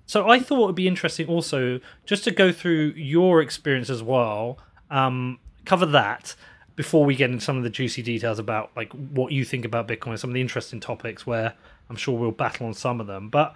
So 0.06 0.28
I 0.28 0.38
thought 0.38 0.62
it 0.62 0.66
would 0.66 0.74
be 0.74 0.88
interesting 0.88 1.26
also 1.28 1.80
just 2.04 2.24
to 2.24 2.30
go 2.30 2.52
through 2.52 2.92
your 2.96 3.40
experience 3.40 3.90
as 3.90 4.02
well, 4.02 4.58
um, 4.90 5.38
cover 5.64 5.86
that, 5.86 6.34
before 6.76 7.04
we 7.04 7.14
get 7.14 7.30
into 7.30 7.44
some 7.44 7.56
of 7.56 7.62
the 7.62 7.70
juicy 7.70 8.02
details 8.02 8.38
about 8.38 8.70
like 8.76 8.92
what 8.92 9.32
you 9.32 9.44
think 9.44 9.64
about 9.64 9.88
Bitcoin, 9.88 10.18
some 10.18 10.30
of 10.30 10.34
the 10.34 10.40
interesting 10.40 10.80
topics 10.80 11.26
where 11.26 11.54
I'm 11.88 11.96
sure 11.96 12.16
we'll 12.16 12.30
battle 12.30 12.66
on 12.66 12.74
some 12.74 13.00
of 13.00 13.06
them. 13.06 13.28
But 13.28 13.54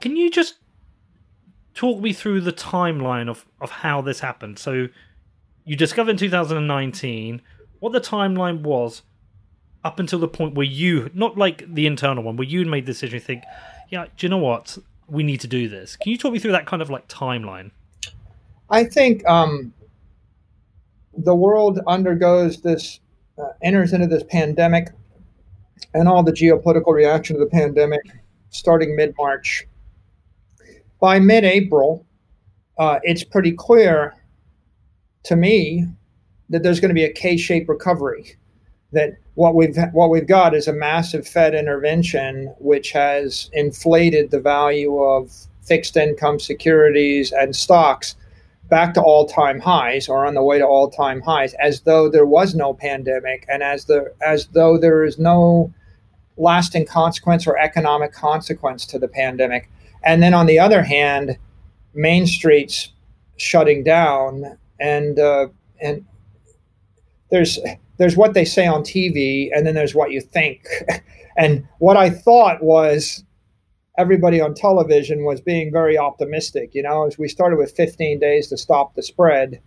can 0.00 0.16
you 0.16 0.30
just 0.30 0.56
talk 1.74 2.00
me 2.00 2.12
through 2.12 2.40
the 2.40 2.52
timeline 2.52 3.28
of, 3.28 3.46
of 3.60 3.70
how 3.70 4.00
this 4.00 4.20
happened? 4.20 4.58
So 4.58 4.88
you 5.64 5.76
discovered 5.76 6.12
in 6.12 6.16
2019 6.16 7.42
what 7.78 7.92
the 7.92 8.00
timeline 8.00 8.62
was 8.62 9.02
up 9.84 9.98
until 9.98 10.18
the 10.18 10.28
point 10.28 10.54
where 10.54 10.66
you, 10.66 11.10
not 11.14 11.38
like 11.38 11.72
the 11.72 11.86
internal 11.86 12.22
one, 12.22 12.36
where 12.36 12.46
you 12.46 12.64
made 12.66 12.86
the 12.86 12.92
decision, 12.92 13.14
you 13.14 13.20
think, 13.20 13.44
yeah, 13.88 14.06
do 14.16 14.26
you 14.26 14.28
know 14.28 14.38
what? 14.38 14.78
We 15.08 15.22
need 15.22 15.40
to 15.40 15.48
do 15.48 15.68
this. 15.68 15.96
Can 15.96 16.12
you 16.12 16.18
talk 16.18 16.32
me 16.32 16.38
through 16.38 16.52
that 16.52 16.66
kind 16.66 16.82
of 16.82 16.90
like 16.90 17.08
timeline? 17.08 17.70
I 18.68 18.84
think 18.84 19.26
um, 19.26 19.72
the 21.16 21.34
world 21.34 21.80
undergoes 21.86 22.60
this, 22.60 23.00
uh, 23.38 23.48
enters 23.62 23.92
into 23.92 24.06
this 24.06 24.22
pandemic 24.28 24.88
and 25.94 26.08
all 26.08 26.22
the 26.22 26.32
geopolitical 26.32 26.92
reaction 26.92 27.36
to 27.36 27.44
the 27.44 27.50
pandemic 27.50 28.02
starting 28.50 28.94
mid 28.96 29.14
March. 29.16 29.66
By 31.00 31.18
mid 31.18 31.44
April, 31.44 32.06
uh, 32.78 33.00
it's 33.02 33.24
pretty 33.24 33.52
clear 33.52 34.14
to 35.24 35.36
me 35.36 35.86
that 36.48 36.62
there's 36.62 36.80
going 36.80 36.90
to 36.90 36.94
be 36.94 37.04
a 37.04 37.12
K-shaped 37.12 37.68
recovery. 37.68 38.36
That 38.92 39.14
what 39.34 39.54
we've 39.54 39.76
what 39.92 40.10
we've 40.10 40.26
got 40.26 40.54
is 40.54 40.66
a 40.66 40.72
massive 40.72 41.26
Fed 41.26 41.54
intervention, 41.54 42.52
which 42.58 42.90
has 42.92 43.48
inflated 43.52 44.30
the 44.30 44.40
value 44.40 44.98
of 44.98 45.32
fixed 45.62 45.96
income 45.96 46.40
securities 46.40 47.32
and 47.32 47.54
stocks 47.54 48.16
back 48.70 48.94
to 48.94 49.02
all-time 49.02 49.60
highs 49.60 50.08
or 50.08 50.24
on 50.24 50.34
the 50.34 50.42
way 50.42 50.58
to 50.58 50.66
all-time 50.66 51.20
highs 51.20 51.54
as 51.54 51.80
though 51.80 52.08
there 52.08 52.24
was 52.24 52.54
no 52.54 52.72
pandemic 52.72 53.44
and 53.48 53.62
as 53.62 53.84
the 53.84 54.14
as 54.24 54.46
though 54.48 54.78
there 54.78 55.04
is 55.04 55.18
no 55.18 55.72
lasting 56.36 56.86
consequence 56.86 57.46
or 57.46 57.58
economic 57.58 58.12
consequence 58.12 58.86
to 58.86 58.98
the 58.98 59.08
pandemic. 59.08 59.68
And 60.02 60.22
then 60.22 60.32
on 60.32 60.46
the 60.46 60.58
other 60.58 60.82
hand 60.82 61.36
main 61.92 62.26
streets 62.26 62.92
shutting 63.36 63.84
down 63.84 64.56
and 64.78 65.18
uh, 65.18 65.48
and 65.82 66.04
there's 67.30 67.58
there's 67.98 68.16
what 68.16 68.34
they 68.34 68.44
say 68.44 68.66
on 68.66 68.82
TV 68.82 69.50
and 69.54 69.66
then 69.66 69.74
there's 69.74 69.94
what 69.94 70.12
you 70.12 70.20
think. 70.20 70.66
And 71.36 71.66
what 71.78 71.96
I 71.96 72.10
thought 72.10 72.62
was 72.62 73.24
everybody 74.00 74.40
on 74.40 74.54
television 74.54 75.24
was 75.24 75.40
being 75.40 75.70
very 75.70 75.98
optimistic. 75.98 76.74
You 76.74 76.82
know, 76.82 77.06
as 77.06 77.18
we 77.18 77.28
started 77.28 77.58
with 77.58 77.76
15 77.76 78.18
days 78.18 78.48
to 78.48 78.56
stop 78.56 78.94
the 78.94 79.02
spread, 79.02 79.60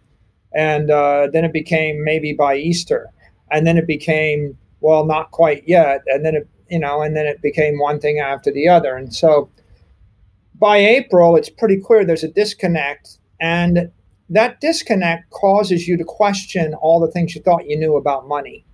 and 0.54 0.90
uh, 0.90 1.28
then 1.32 1.46
it 1.46 1.54
became 1.54 2.04
maybe 2.04 2.34
by 2.34 2.56
Easter, 2.56 3.10
and 3.52 3.66
then 3.66 3.78
it 3.78 3.88
became 3.88 4.58
well, 4.82 5.06
not 5.06 5.32
quite 5.32 5.64
yet, 5.66 6.02
and 6.08 6.26
then 6.26 6.36
it 6.36 6.48
you 6.70 6.80
know, 6.80 7.02
and 7.02 7.16
then 7.16 7.26
it 7.26 7.42
became 7.42 7.78
one 7.78 8.00
thing 8.00 8.20
after 8.20 8.52
the 8.52 8.68
other, 8.68 8.96
and 8.96 9.14
so 9.14 9.50
by 10.60 10.78
April, 10.78 11.36
it's 11.36 11.50
pretty 11.50 11.78
clear 11.78 12.06
there's 12.06 12.24
a 12.24 12.28
disconnect, 12.28 13.18
and 13.40 13.92
that 14.30 14.60
disconnect 14.62 15.30
causes 15.30 15.88
you 15.88 15.98
to 15.98 16.04
question 16.04 16.74
all 16.76 17.00
the 17.00 17.12
things 17.12 17.36
you 17.36 17.42
thought 17.42 17.70
you 17.70 17.78
knew 17.78 17.96
about 17.98 18.28
money 18.28 18.66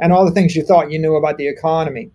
and 0.00 0.12
all 0.12 0.24
the 0.24 0.30
things 0.30 0.54
you 0.54 0.62
thought 0.62 0.90
you 0.90 0.98
knew 0.98 1.16
about 1.16 1.36
the 1.36 1.48
economy 1.48 2.10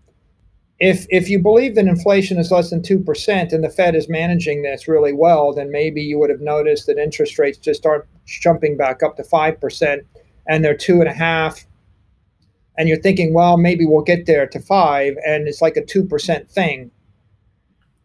if 0.81 1.05
if 1.09 1.29
you 1.29 1.37
believe 1.37 1.75
that 1.75 1.85
inflation 1.85 2.39
is 2.39 2.49
less 2.49 2.71
than 2.71 2.81
two 2.81 2.99
percent 2.99 3.53
and 3.53 3.63
the 3.63 3.69
Fed 3.69 3.93
is 3.95 4.09
managing 4.09 4.63
this 4.63 4.87
really 4.87 5.13
well, 5.13 5.53
then 5.53 5.71
maybe 5.71 6.01
you 6.01 6.17
would 6.17 6.31
have 6.31 6.41
noticed 6.41 6.87
that 6.87 6.97
interest 6.97 7.37
rates 7.37 7.59
just 7.59 7.85
aren't 7.85 8.05
jumping 8.25 8.75
back 8.77 9.03
up 9.03 9.15
to 9.15 9.23
five 9.23 9.61
percent, 9.61 10.03
and 10.49 10.65
they're 10.65 10.75
two 10.75 10.99
and 10.99 11.07
a 11.07 11.13
half, 11.13 11.67
and 12.79 12.89
you're 12.89 12.99
thinking, 12.99 13.31
well, 13.31 13.57
maybe 13.57 13.85
we'll 13.85 14.01
get 14.01 14.25
there 14.25 14.47
to 14.47 14.59
five, 14.59 15.13
and 15.23 15.47
it's 15.47 15.61
like 15.61 15.77
a 15.77 15.85
two 15.85 16.03
percent 16.03 16.49
thing. 16.49 16.89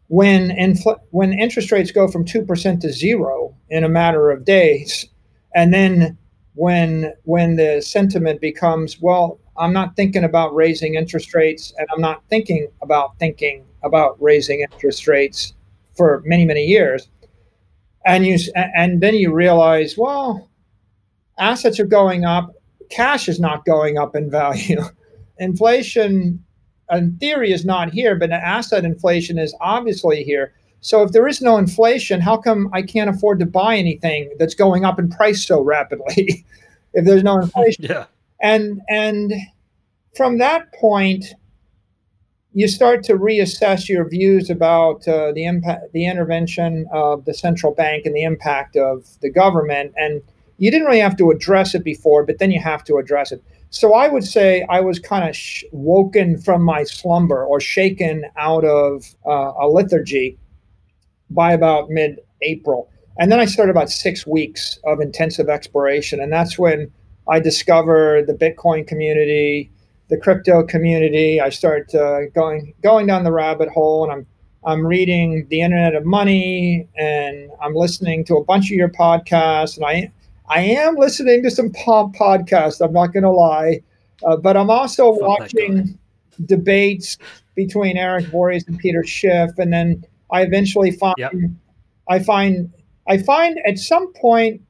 When 0.09 0.51
infl- 0.51 1.01
when 1.09 1.33
interest 1.33 1.71
rates 1.71 1.91
go 1.91 2.07
from 2.07 2.25
two 2.25 2.45
percent 2.45 2.83
to 2.83 2.93
zero 2.93 3.55
in 3.71 3.83
a 3.83 3.89
matter 3.89 4.29
of 4.29 4.45
days, 4.45 5.07
and 5.55 5.73
then 5.73 6.15
when 6.53 7.11
when 7.23 7.55
the 7.55 7.81
sentiment 7.81 8.39
becomes, 8.39 9.01
well, 9.01 9.39
I'm 9.57 9.73
not 9.73 9.95
thinking 9.95 10.23
about 10.23 10.53
raising 10.55 10.95
interest 10.95 11.33
rates, 11.33 11.73
and 11.77 11.87
I'm 11.93 12.01
not 12.01 12.23
thinking 12.29 12.67
about 12.81 13.17
thinking 13.19 13.65
about 13.83 14.21
raising 14.21 14.61
interest 14.61 15.07
rates 15.07 15.53
for 15.95 16.21
many 16.25 16.45
many 16.45 16.65
years. 16.65 17.09
And 18.05 18.25
you 18.25 18.37
and 18.55 19.01
then 19.01 19.15
you 19.15 19.33
realize, 19.33 19.97
well, 19.97 20.49
assets 21.39 21.79
are 21.79 21.85
going 21.85 22.25
up, 22.25 22.53
cash 22.89 23.27
is 23.27 23.39
not 23.39 23.65
going 23.65 23.97
up 23.97 24.15
in 24.15 24.29
value. 24.29 24.81
inflation, 25.39 26.43
in 26.91 27.17
theory, 27.17 27.51
is 27.51 27.65
not 27.65 27.91
here, 27.91 28.15
but 28.15 28.31
asset 28.31 28.85
inflation 28.85 29.37
is 29.37 29.55
obviously 29.59 30.23
here. 30.23 30.53
So 30.81 31.01
if 31.01 31.11
there 31.11 31.27
is 31.27 31.41
no 31.41 31.57
inflation, 31.57 32.21
how 32.21 32.37
come 32.37 32.69
I 32.71 32.81
can't 32.81 33.09
afford 33.09 33.39
to 33.39 33.45
buy 33.45 33.75
anything 33.75 34.33
that's 34.39 34.53
going 34.53 34.85
up 34.85 34.99
in 34.99 35.09
price 35.09 35.45
so 35.45 35.61
rapidly? 35.61 36.45
if 36.93 37.05
there's 37.05 37.23
no 37.23 37.39
inflation. 37.41 37.85
Yeah 37.85 38.05
and 38.41 38.81
and 38.89 39.33
from 40.15 40.37
that 40.37 40.71
point 40.73 41.25
you 42.53 42.67
start 42.67 43.03
to 43.03 43.13
reassess 43.13 43.87
your 43.87 44.09
views 44.09 44.49
about 44.49 45.07
uh, 45.07 45.31
the 45.31 45.45
impact 45.45 45.91
the 45.93 46.05
intervention 46.05 46.87
of 46.91 47.25
the 47.25 47.33
central 47.33 47.73
bank 47.73 48.05
and 48.05 48.15
the 48.15 48.23
impact 48.23 48.75
of 48.75 49.05
the 49.21 49.29
government. 49.29 49.93
And 49.95 50.21
you 50.57 50.71
didn't 50.71 50.87
really 50.87 50.99
have 50.99 51.17
to 51.17 51.29
address 51.29 51.75
it 51.75 51.83
before 51.83 52.25
but 52.25 52.39
then 52.39 52.51
you 52.51 52.59
have 52.59 52.83
to 52.85 52.97
address 52.97 53.31
it. 53.31 53.43
So 53.69 53.93
i 53.93 54.07
would 54.07 54.23
say 54.23 54.65
i 54.69 54.79
was 54.79 54.97
kind 54.97 55.29
of 55.29 55.35
sh- 55.35 55.63
woken 55.71 56.39
from 56.39 56.63
my 56.63 56.83
slumber 56.83 57.45
or 57.45 57.59
shaken 57.59 58.25
out 58.37 58.63
of 58.63 59.15
uh, 59.25 59.51
a 59.59 59.67
lethargy 59.67 60.37
by 61.29 61.51
about 61.51 61.89
mid 61.89 62.19
april 62.41 62.89
and 63.19 63.31
then 63.31 63.39
i 63.39 63.45
started 63.45 63.71
about 63.71 63.89
six 63.89 64.25
weeks 64.25 64.79
of 64.85 65.01
intensive 65.01 65.49
exploration. 65.49 66.21
And 66.21 66.31
that's 66.31 66.57
when 66.57 66.91
I 67.29 67.39
discover 67.39 68.23
the 68.25 68.33
Bitcoin 68.33 68.87
community, 68.87 69.71
the 70.09 70.17
crypto 70.17 70.63
community. 70.63 71.41
I 71.41 71.49
start 71.49 71.93
uh, 71.93 72.27
going 72.33 72.73
going 72.81 73.07
down 73.07 73.23
the 73.23 73.31
rabbit 73.31 73.69
hole, 73.69 74.03
and 74.03 74.11
I'm 74.11 74.25
I'm 74.63 74.85
reading 74.85 75.47
the 75.49 75.61
Internet 75.61 75.95
of 75.95 76.05
Money, 76.05 76.87
and 76.97 77.49
I'm 77.61 77.73
listening 77.73 78.25
to 78.25 78.35
a 78.35 78.43
bunch 78.43 78.65
of 78.65 78.77
your 78.77 78.89
podcasts, 78.89 79.77
and 79.77 79.85
I 79.85 80.11
I 80.49 80.61
am 80.61 80.95
listening 80.95 81.43
to 81.43 81.51
some 81.51 81.71
pop 81.71 82.15
podcasts. 82.15 82.83
I'm 82.83 82.93
not 82.93 83.07
going 83.07 83.23
to 83.23 83.31
lie, 83.31 83.81
uh, 84.25 84.37
but 84.37 84.55
I'm 84.55 84.69
also 84.69 85.11
watching 85.11 85.97
debates 86.45 87.17
between 87.55 87.97
Eric 87.97 88.27
Voorhees 88.27 88.65
and 88.67 88.77
Peter 88.77 89.03
Schiff, 89.03 89.51
and 89.57 89.73
then 89.73 90.03
I 90.31 90.41
eventually 90.43 90.91
find 90.91 91.15
yep. 91.17 91.33
I 92.09 92.19
find 92.19 92.71
I 93.07 93.17
find 93.17 93.59
at 93.65 93.77
some 93.77 94.13
point 94.13 94.61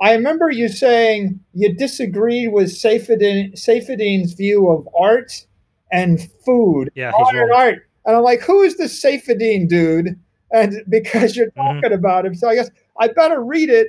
I 0.00 0.14
remember 0.14 0.50
you 0.50 0.68
saying 0.68 1.40
you 1.52 1.74
disagreed 1.74 2.52
with 2.52 2.68
Saifedean, 2.68 3.52
Saifedean's 3.52 4.32
view 4.32 4.70
of 4.70 4.88
art 4.98 5.46
and 5.92 6.20
food. 6.44 6.90
Yeah, 6.94 7.12
art 7.14 7.34
and 7.34 7.52
art. 7.52 7.86
And 8.06 8.16
I'm 8.16 8.22
like, 8.22 8.40
who 8.40 8.62
is 8.62 8.76
this 8.76 9.02
Saifedean 9.02 9.68
dude? 9.68 10.18
And 10.52 10.82
because 10.88 11.36
you're 11.36 11.48
mm-hmm. 11.48 11.60
talking 11.60 11.82
mm-hmm. 11.82 11.94
about 11.94 12.24
him, 12.24 12.34
so 12.34 12.48
I 12.48 12.54
guess 12.54 12.70
I 12.98 13.08
better 13.08 13.42
read 13.42 13.68
it. 13.68 13.88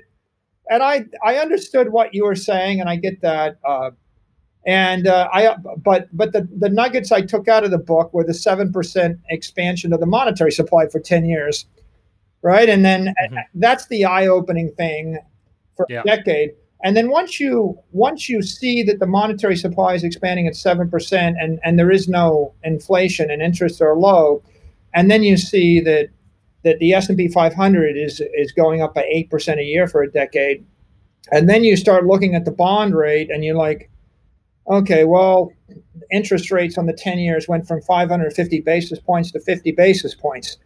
And 0.70 0.84
I 0.84 1.06
I 1.24 1.38
understood 1.38 1.92
what 1.92 2.14
you 2.14 2.26
were 2.26 2.36
saying, 2.36 2.82
and 2.82 2.90
I 2.90 2.98
get 2.98 3.22
that. 3.22 3.58
Uh, 3.64 3.92
and 4.66 5.08
uh, 5.08 5.28
I 5.34 5.56
but 5.78 6.08
but 6.16 6.34
the 6.34 6.48
the 6.58 6.70
nuggets 6.70 7.12
I 7.12 7.22
took 7.22 7.48
out 7.48 7.64
of 7.64 7.72
the 7.72 7.80
book 7.80 8.14
were 8.14 8.24
the 8.24 8.34
seven 8.34 8.72
percent 8.72 9.20
expansion 9.30 9.92
of 9.92 10.00
the 10.00 10.06
monetary 10.06 10.52
supply 10.52 10.88
for 10.88 11.00
ten 11.00 11.26
years, 11.26 11.66
right? 12.42 12.70
And 12.70 12.86
then 12.86 13.08
mm-hmm. 13.08 13.38
that's 13.56 13.88
the 13.88 14.06
eye 14.06 14.28
opening 14.28 14.72
thing 14.74 15.18
for 15.82 15.94
yeah. 15.94 16.02
a 16.02 16.04
decade. 16.04 16.52
And 16.84 16.98
then 16.98 17.10
once 17.10 17.40
you 17.40 17.78
once 17.92 18.28
you 18.28 18.42
see 18.42 18.82
that 18.84 19.00
the 19.00 19.06
monetary 19.06 19.56
supply 19.56 19.94
is 19.94 20.04
expanding 20.04 20.48
at 20.48 20.56
seven 20.56 20.90
percent 20.90 21.38
and, 21.40 21.60
and 21.64 21.78
there 21.78 21.92
is 21.92 22.08
no 22.08 22.54
inflation 22.64 23.30
and 23.30 23.42
interests 23.42 23.82
are 23.82 23.96
low, 23.96 24.42
and 24.94 25.12
then 25.12 25.22
you 25.24 25.38
see 25.38 25.80
that 25.82 26.10
that 26.64 26.80
the 26.80 26.94
S 26.94 27.10
and 27.10 27.18
P 27.18 27.28
500 27.28 27.98
is 27.98 28.22
is 28.36 28.52
going 28.52 28.82
up 28.82 28.96
by 28.96 29.04
eight 29.04 29.30
percent 29.30 29.60
a 29.60 29.64
year 29.64 29.88
for 29.88 30.02
a 30.02 30.12
decade, 30.12 30.66
and 31.32 31.48
then 31.48 31.64
you 31.64 31.78
start 31.78 32.08
looking 32.08 32.34
at 32.34 32.46
the 32.46 32.52
bond 32.52 32.96
rate 32.96 33.30
and 33.30 33.46
you're 33.46 33.56
like, 33.56 33.92
okay, 34.68 35.04
well, 35.04 35.52
interest 36.12 36.52
rates 36.52 36.78
on 36.78 36.88
the 36.88 36.94
10 36.94 37.20
years 37.20 37.48
went 37.48 37.68
from 37.68 37.82
550 37.82 38.62
basis 38.62 39.00
points 39.00 39.32
to 39.32 39.40
50 39.40 39.72
basis 39.74 40.16
points. 40.16 40.58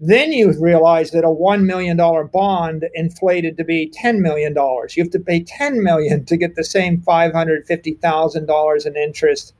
Then 0.00 0.32
you 0.32 0.52
realize 0.60 1.10
that 1.10 1.24
a 1.24 1.28
$1 1.28 1.64
million 1.64 1.96
bond 1.96 2.88
inflated 2.94 3.56
to 3.56 3.64
be 3.64 3.92
$10 4.00 4.20
million. 4.20 4.54
You 4.54 5.02
have 5.02 5.10
to 5.10 5.18
pay 5.18 5.42
10 5.42 5.82
million 5.82 6.24
to 6.26 6.36
get 6.36 6.54
the 6.54 6.62
same 6.62 7.00
$550,000 7.02 8.86
in 8.86 8.96
interest 8.96 9.54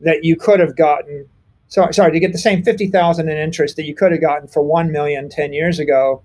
that 0.00 0.24
you 0.24 0.34
could 0.36 0.58
have 0.58 0.76
gotten. 0.76 1.28
So, 1.68 1.88
sorry, 1.92 2.12
to 2.12 2.20
get 2.20 2.32
the 2.32 2.38
same 2.38 2.64
50,000 2.64 3.28
in 3.28 3.38
interest 3.38 3.76
that 3.76 3.84
you 3.84 3.94
could 3.94 4.10
have 4.10 4.20
gotten 4.20 4.48
for 4.48 4.62
1 4.62 4.90
million 4.90 5.28
10 5.28 5.52
years 5.52 5.78
ago. 5.78 6.22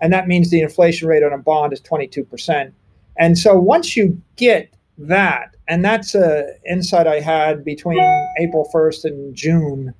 And 0.00 0.12
that 0.12 0.26
means 0.26 0.50
the 0.50 0.60
inflation 0.60 1.08
rate 1.08 1.22
on 1.22 1.32
a 1.32 1.38
bond 1.38 1.72
is 1.72 1.80
22%. 1.80 2.72
And 3.16 3.38
so 3.38 3.58
once 3.58 3.96
you 3.96 4.20
get 4.36 4.72
that, 4.98 5.54
and 5.68 5.84
that's 5.84 6.14
an 6.14 6.52
insight 6.68 7.06
I 7.06 7.20
had 7.20 7.64
between 7.64 7.98
April 8.40 8.68
1st 8.72 9.04
and 9.04 9.34
June, 9.34 9.94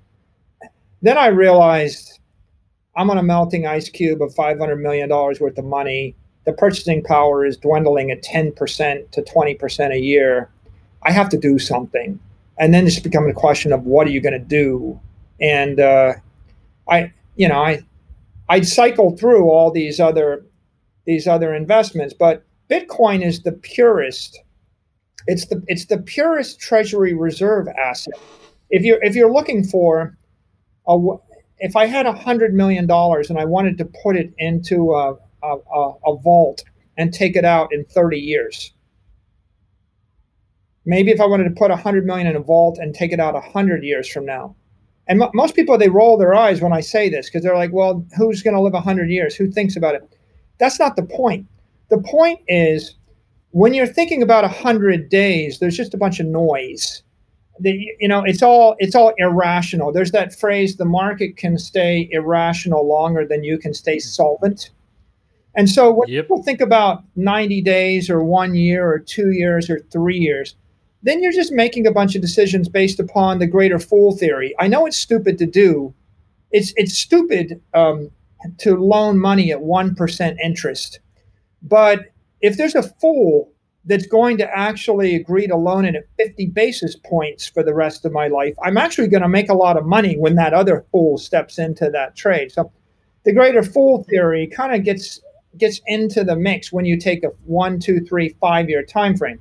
then 1.03 1.17
I 1.19 1.29
realized 1.29 2.18
I'm 2.99 3.11
on 3.11 3.17
a 3.17 3.23
melting 3.23 3.65
ice 3.65 3.89
cube 3.89 4.21
of 4.21 4.35
$500 4.35 4.81
million 4.81 5.09
worth 5.09 5.57
of 5.57 5.65
money. 5.65 6.17
The 6.47 6.53
purchasing 6.53 7.05
power 7.05 7.47
is 7.47 7.57
dwindling 7.57 8.11
at 8.11 8.25
10% 8.25 9.11
to 9.13 9.23
20% 9.23 9.93
a 9.93 10.01
year. 10.01 10.51
I 11.05 11.13
have 11.13 11.29
to 11.29 11.39
do 11.39 11.61
something. 11.61 12.19
And 12.59 12.75
then 12.75 12.89
it's 12.89 12.99
becoming 12.99 13.31
a 13.31 13.35
question 13.35 13.73
of 13.73 13.85
what 13.85 14.09
are 14.09 14.11
you 14.11 14.21
going 14.21 14.33
to 14.33 14.41
do? 14.41 14.99
And 15.41 15.79
uh, 15.79 16.15
I, 16.91 17.13
you 17.37 17.49
know, 17.49 17.63
I, 17.63 17.87
I 18.49 18.63
cycled 18.63 19.21
through 19.21 19.49
all 19.49 19.71
these 19.71 20.01
other, 20.01 20.45
these 21.07 21.29
other 21.29 21.55
investments, 21.55 22.15
but 22.15 22.45
Bitcoin 22.69 23.25
is 23.25 23.43
the 23.43 23.53
purest. 23.53 24.41
It's 25.29 25.47
the 25.47 25.63
it's 25.69 25.87
the 25.87 25.99
purest 25.99 26.59
treasury 26.59 27.15
reserve 27.15 27.69
asset. 27.69 28.15
If 28.71 28.83
you're 28.83 29.03
if 29.03 29.15
you're 29.15 29.33
looking 29.33 29.63
for 29.63 30.17
a 30.87 30.99
if 31.61 31.77
I 31.77 31.87
had 31.87 32.07
a 32.07 32.13
hundred 32.13 32.55
million 32.55 32.87
dollars 32.87 33.31
and 33.31 33.39
I 33.39 33.45
wanted 33.45 33.79
to 33.79 33.85
put 34.03 34.17
it 34.17 34.33
into 34.39 34.95
a, 34.95 35.15
a, 35.43 35.57
a, 36.07 36.17
vault 36.19 36.65
and 36.97 37.13
take 37.13 37.37
it 37.37 37.45
out 37.45 37.73
in 37.73 37.85
30 37.85 38.19
years, 38.19 38.73
maybe 40.85 41.11
if 41.11 41.21
I 41.21 41.27
wanted 41.27 41.45
to 41.45 41.51
put 41.51 41.71
a 41.71 41.77
hundred 41.77 42.07
million 42.07 42.27
in 42.27 42.37
a 42.37 42.41
vault 42.41 42.79
and 42.79 42.95
take 42.95 43.13
it 43.13 43.21
out 43.21 43.35
a 43.35 43.41
hundred 43.41 43.83
years 43.83 44.09
from 44.09 44.25
now. 44.25 44.55
And 45.07 45.23
m- 45.23 45.31
most 45.35 45.55
people 45.55 45.77
they 45.79 45.89
roll 45.89 46.17
their 46.17 46.35
eyes 46.35 46.61
when 46.61 46.73
I 46.73 46.81
say 46.81 47.09
this 47.09 47.29
because 47.29 47.43
they're 47.43 47.57
like, 47.57 47.73
"Well, 47.73 48.07
who's 48.17 48.43
going 48.43 48.55
to 48.55 48.61
live 48.61 48.75
a 48.75 48.81
hundred 48.81 49.11
years? 49.11 49.35
Who 49.35 49.51
thinks 49.51 49.77
about 49.77 49.95
it?" 49.95 50.17
That's 50.59 50.79
not 50.79 50.97
the 50.97 51.03
point. 51.05 51.47
The 51.89 51.99
point 51.99 52.41
is 52.49 52.95
when 53.51 53.75
you're 53.75 53.87
thinking 53.87 54.23
about 54.23 54.45
a 54.45 54.49
hundred 54.49 55.09
days, 55.09 55.59
there's 55.59 55.77
just 55.77 55.95
a 55.95 55.99
bunch 55.99 56.21
of 56.21 56.27
noise 56.27 57.03
the, 57.61 57.95
you 57.99 58.09
know 58.09 58.23
it's 58.25 58.43
all 58.43 58.77
it's 58.79 58.95
all 58.95 59.13
irrational. 59.19 59.93
There's 59.93 60.13
that 60.13 60.39
phrase 60.39 60.77
the 60.77 60.85
market 60.85 61.37
can 61.37 61.59
stay 61.59 62.09
irrational 62.13 62.87
longer 62.87 63.27
than 63.27 63.45
you 63.45 63.59
can 63.59 63.75
stay 63.75 63.99
solvent. 63.99 64.71
And 65.55 65.69
so 65.69 65.91
when 65.91 66.09
yep. 66.09 66.25
people 66.25 66.43
think 66.43 66.61
about 66.61 67.03
90 67.17 67.63
days 67.63 68.09
or 68.09 68.23
one 68.23 68.55
year 68.55 68.89
or 68.89 68.99
two 68.99 69.31
years 69.33 69.69
or 69.69 69.81
three 69.91 70.19
years 70.19 70.55
then 71.03 71.23
you're 71.23 71.33
just 71.33 71.53
making 71.53 71.87
a 71.87 71.93
bunch 71.93 72.15
of 72.15 72.23
decisions 72.23 72.69
based 72.69 72.99
upon 72.99 73.39
the 73.39 73.47
greater 73.47 73.79
fool 73.79 74.17
theory. 74.17 74.55
I 74.59 74.69
know 74.69 74.87
it's 74.87 74.97
stupid 74.97 75.39
to 75.39 75.47
do. 75.47 75.95
It's 76.51 76.73
it's 76.77 76.95
stupid 76.99 77.61
um, 77.75 78.11
to 78.59 78.77
loan 78.77 79.19
money 79.19 79.53
at 79.53 79.59
1% 79.59 80.37
interest. 80.43 81.01
But 81.63 82.07
if 82.41 82.57
there's 82.57 82.75
a 82.75 82.83
fool 82.83 83.53
that's 83.89 84.07
going 84.07 84.37
to 84.37 84.57
actually 84.57 85.17
agree 85.17 85.47
to 85.47 85.57
loan 85.57 85.87
it 85.87 85.95
at 85.95 86.05
50 86.19 86.47
basis 86.49 86.95
points 86.95 87.49
for 87.49 87.63
the 87.63 87.75
rest 87.75 88.05
of 88.05 88.13
my 88.13 88.29
life, 88.29 88.55
I'm 88.63 88.77
actually 88.77 89.09
going 89.09 89.23
to 89.23 89.29
make 89.29 89.49
a 89.49 89.55
lot 89.55 89.79
of 89.79 89.87
money 89.87 90.15
when 90.17 90.35
that 90.35 90.53
other 90.53 90.85
fool 90.93 91.17
steps 91.17 91.59
into 91.59 91.89
that 91.91 92.15
trade. 92.15 92.53
So 92.53 92.71
the 93.25 93.33
greater 93.33 93.63
fool 93.63 94.05
theory 94.05 94.47
kind 94.47 94.75
of 94.75 94.85
gets 94.85 95.21
gets 95.57 95.81
into 95.87 96.23
the 96.23 96.37
mix 96.37 96.71
when 96.71 96.85
you 96.85 96.99
take 96.99 97.25
a 97.25 97.29
one, 97.47 97.81
two, 97.81 98.01
three, 98.01 98.37
five 98.41 98.69
year 98.69 98.85
time 98.85 99.17
frame. 99.17 99.41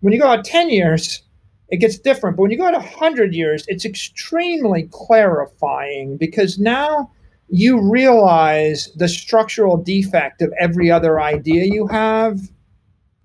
When 0.00 0.12
you 0.12 0.18
go 0.18 0.26
out 0.26 0.44
10 0.44 0.70
years, 0.70 1.22
it 1.68 1.76
gets 1.76 1.98
different. 1.98 2.36
But 2.36 2.44
when 2.44 2.50
you 2.50 2.56
go 2.56 2.70
to 2.70 2.78
100 2.78 3.34
years, 3.34 3.64
it's 3.68 3.84
extremely 3.84 4.88
clarifying 4.90 6.16
because 6.16 6.58
now 6.58 7.12
you 7.48 7.78
realize 7.80 8.90
the 8.96 9.06
structural 9.06 9.76
defect 9.76 10.40
of 10.40 10.52
every 10.58 10.90
other 10.90 11.20
idea 11.20 11.64
you 11.64 11.86
have 11.86 12.40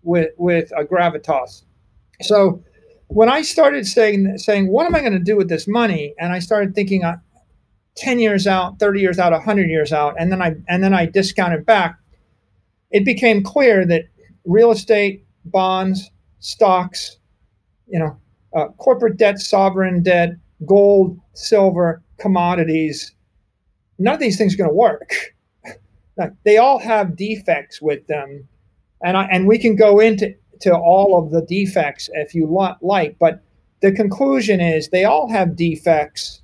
with 0.03 0.31
with 0.37 0.71
a 0.71 0.83
gravitas. 0.83 1.63
So 2.21 2.63
when 3.07 3.29
I 3.29 3.41
started 3.41 3.85
saying 3.85 4.37
saying 4.37 4.71
what 4.71 4.85
am 4.85 4.95
I 4.95 4.99
going 4.99 5.13
to 5.13 5.19
do 5.19 5.35
with 5.35 5.49
this 5.49 5.67
money, 5.67 6.13
and 6.19 6.31
I 6.33 6.39
started 6.39 6.75
thinking 6.75 7.03
uh, 7.03 7.17
10 7.95 8.19
years 8.19 8.47
out, 8.47 8.79
30 8.79 9.01
years 9.01 9.19
out, 9.19 9.31
100 9.31 9.69
years 9.69 9.91
out, 9.91 10.15
and 10.19 10.31
then 10.31 10.41
I 10.41 10.55
and 10.67 10.83
then 10.83 10.93
I 10.93 11.05
discounted 11.05 11.65
back, 11.65 11.97
it 12.91 13.03
became 13.03 13.43
clear 13.43 13.85
that 13.85 14.03
real 14.45 14.71
estate, 14.71 15.25
bonds, 15.45 16.09
stocks, 16.39 17.17
you 17.87 17.99
know, 17.99 18.17
uh, 18.55 18.67
corporate 18.77 19.17
debt, 19.17 19.39
sovereign 19.39 20.03
debt, 20.03 20.31
gold, 20.65 21.19
silver, 21.33 22.01
commodities. 22.19 23.13
None 23.99 24.13
of 24.13 24.19
these 24.19 24.37
things 24.37 24.53
are 24.53 24.57
going 24.57 24.69
to 24.69 24.75
work. 24.75 25.13
they 26.43 26.57
all 26.57 26.79
have 26.79 27.15
defects 27.15 27.81
with 27.81 28.05
them, 28.07 28.47
and 29.03 29.17
I, 29.17 29.25
and 29.25 29.47
we 29.47 29.57
can 29.57 29.75
go 29.75 29.99
into 29.99 30.33
to 30.61 30.75
all 30.75 31.19
of 31.19 31.31
the 31.31 31.41
defects 31.41 32.09
if 32.13 32.33
you 32.33 32.47
want, 32.47 32.81
like. 32.81 33.17
But 33.19 33.43
the 33.81 33.91
conclusion 33.91 34.59
is 34.59 34.89
they 34.89 35.05
all 35.05 35.29
have 35.29 35.55
defects, 35.55 36.41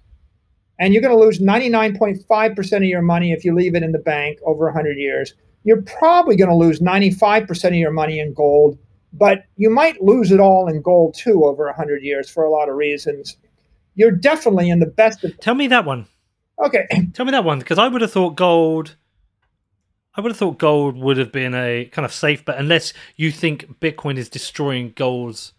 and 0.80 0.94
you're 0.94 1.02
going 1.02 1.18
to 1.18 1.24
lose 1.24 1.40
99.5% 1.40 2.78
of 2.78 2.84
your 2.84 3.02
money 3.02 3.32
if 3.32 3.44
you 3.44 3.56
leave 3.56 3.76
it 3.76 3.84
in 3.84 3.92
the 3.92 4.00
bank 4.00 4.40
over 4.46 4.66
100 4.66 4.98
years. 4.98 5.34
You're 5.64 5.82
probably 5.84 6.36
going 6.36 6.50
to 6.50 6.56
lose 6.56 6.80
95% 6.80 7.68
of 7.68 7.74
your 7.76 7.92
money 7.92 8.20
in 8.20 8.34
gold 8.34 8.78
but 9.14 9.46
you 9.56 9.70
might 9.70 10.02
lose 10.02 10.32
it 10.32 10.40
all 10.40 10.68
in 10.68 10.82
gold 10.82 11.14
too 11.14 11.46
over 11.46 11.66
100 11.66 12.04
years 12.04 12.30
for 12.30 12.44
a 12.44 12.52
lot 12.52 12.68
of 12.68 12.76
reasons. 12.76 13.38
You're 13.96 14.12
definitely 14.12 14.70
in 14.70 14.80
the 14.80 14.88
best 14.88 15.24
of. 15.24 15.40
Tell 15.40 15.54
me 15.54 15.68
that 15.68 15.86
one. 15.86 16.08
Okay. 16.60 16.88
Tell 17.14 17.26
me 17.26 17.32
that 17.32 17.44
one 17.44 17.60
because 17.60 17.78
I 17.78 17.88
would 17.88 18.02
have 18.02 18.12
thought 18.12 18.36
gold. 18.36 18.96
I 20.16 20.22
would 20.22 20.32
have 20.32 20.38
thought 20.38 20.60
gold 20.60 20.96
would 20.98 21.18
have 21.18 21.32
been 21.32 21.56
a 21.56 21.86
kind 21.86 22.06
of 22.06 22.14
safe 22.14 22.46
bet 22.46 22.58
unless 22.58 22.94
you 23.16 23.32
think 23.32 23.80
Bitcoin 23.80 24.18
is 24.18 24.30
destroying 24.30 24.94
gold's 24.96 25.54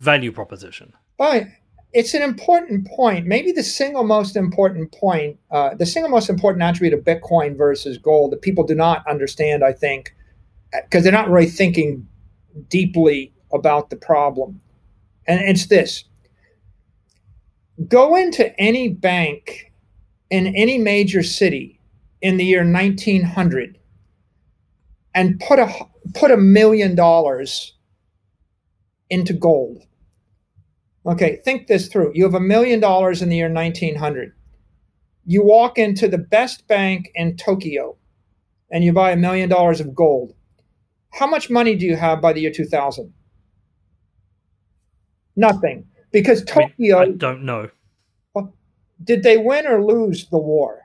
value 0.00 0.30
proposition. 0.30 0.92
But 1.16 1.46
it's 1.94 2.12
an 2.12 2.22
important 2.22 2.86
point. 2.88 3.26
Maybe 3.26 3.50
the 3.52 3.62
single 3.62 4.04
most 4.04 4.36
important 4.36 4.92
point, 4.92 5.38
uh, 5.50 5.74
the 5.74 5.86
single 5.86 6.10
most 6.10 6.28
important 6.28 6.62
attribute 6.62 6.92
of 6.92 7.04
Bitcoin 7.04 7.56
versus 7.56 7.96
gold 7.96 8.32
that 8.32 8.42
people 8.42 8.64
do 8.64 8.74
not 8.74 9.06
understand, 9.08 9.64
I 9.64 9.72
think, 9.72 10.14
because 10.72 11.02
they're 11.02 11.12
not 11.12 11.30
really 11.30 11.46
thinking 11.46 12.06
deeply 12.68 13.32
about 13.52 13.90
the 13.90 13.96
problem. 13.96 14.60
And 15.26 15.40
it's 15.40 15.66
this 15.66 16.04
go 17.88 18.14
into 18.14 18.54
any 18.60 18.88
bank 18.88 19.72
in 20.30 20.48
any 20.54 20.78
major 20.78 21.22
city 21.22 21.80
in 22.20 22.36
the 22.36 22.44
year 22.44 22.64
1900 22.64 23.78
and 25.14 25.40
put 25.40 25.58
a 25.58 25.72
put 26.14 26.30
a 26.30 26.36
million 26.36 26.94
dollars 26.94 27.74
into 29.10 29.32
gold. 29.32 29.82
Okay, 31.06 31.40
think 31.44 31.66
this 31.66 31.88
through. 31.88 32.12
You 32.14 32.24
have 32.24 32.34
a 32.34 32.40
million 32.40 32.80
dollars 32.80 33.22
in 33.22 33.28
the 33.28 33.36
year 33.36 33.52
1900. 33.52 34.32
You 35.26 35.44
walk 35.44 35.78
into 35.78 36.08
the 36.08 36.18
best 36.18 36.66
bank 36.66 37.10
in 37.14 37.36
Tokyo 37.36 37.96
and 38.70 38.82
you 38.84 38.92
buy 38.92 39.12
a 39.12 39.16
million 39.16 39.48
dollars 39.48 39.80
of 39.80 39.94
gold. 39.94 40.34
How 41.12 41.26
much 41.26 41.50
money 41.50 41.76
do 41.76 41.86
you 41.86 41.96
have 41.96 42.20
by 42.20 42.32
the 42.32 42.40
year 42.40 42.50
2000? 42.50 43.12
Nothing. 45.36 45.86
Because 46.10 46.44
Tokyo. 46.44 46.98
I, 46.98 47.10
don't 47.10 47.44
know. 47.44 47.70
Did 49.02 49.22
they 49.22 49.36
win 49.36 49.66
or 49.66 49.84
lose 49.84 50.28
the 50.28 50.38
war? 50.38 50.83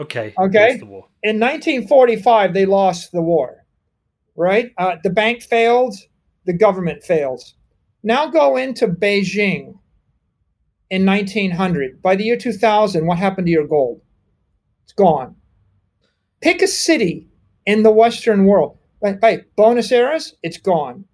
Okay. 0.00 0.34
Okay. 0.38 0.80
In 1.22 1.38
1945, 1.38 2.54
they 2.54 2.64
lost 2.64 3.12
the 3.12 3.20
war, 3.20 3.66
right? 4.34 4.72
Uh, 4.78 4.96
the 5.02 5.10
bank 5.10 5.42
failed, 5.42 5.94
the 6.46 6.54
government 6.54 7.02
fails. 7.02 7.54
Now 8.02 8.28
go 8.28 8.56
into 8.56 8.88
Beijing 8.88 9.78
in 10.88 11.04
1900. 11.04 12.00
By 12.00 12.16
the 12.16 12.24
year 12.24 12.36
2000, 12.36 13.06
what 13.06 13.18
happened 13.18 13.46
to 13.46 13.52
your 13.52 13.66
gold? 13.66 14.00
It's 14.84 14.94
gone. 14.94 15.36
Pick 16.40 16.62
a 16.62 16.66
city 16.66 17.28
in 17.66 17.82
the 17.82 17.90
Western 17.90 18.46
world. 18.46 18.78
Hey, 19.02 19.42
Buenos 19.56 19.92
Aires, 19.92 20.34
it's 20.42 20.58
gone. 20.58 21.04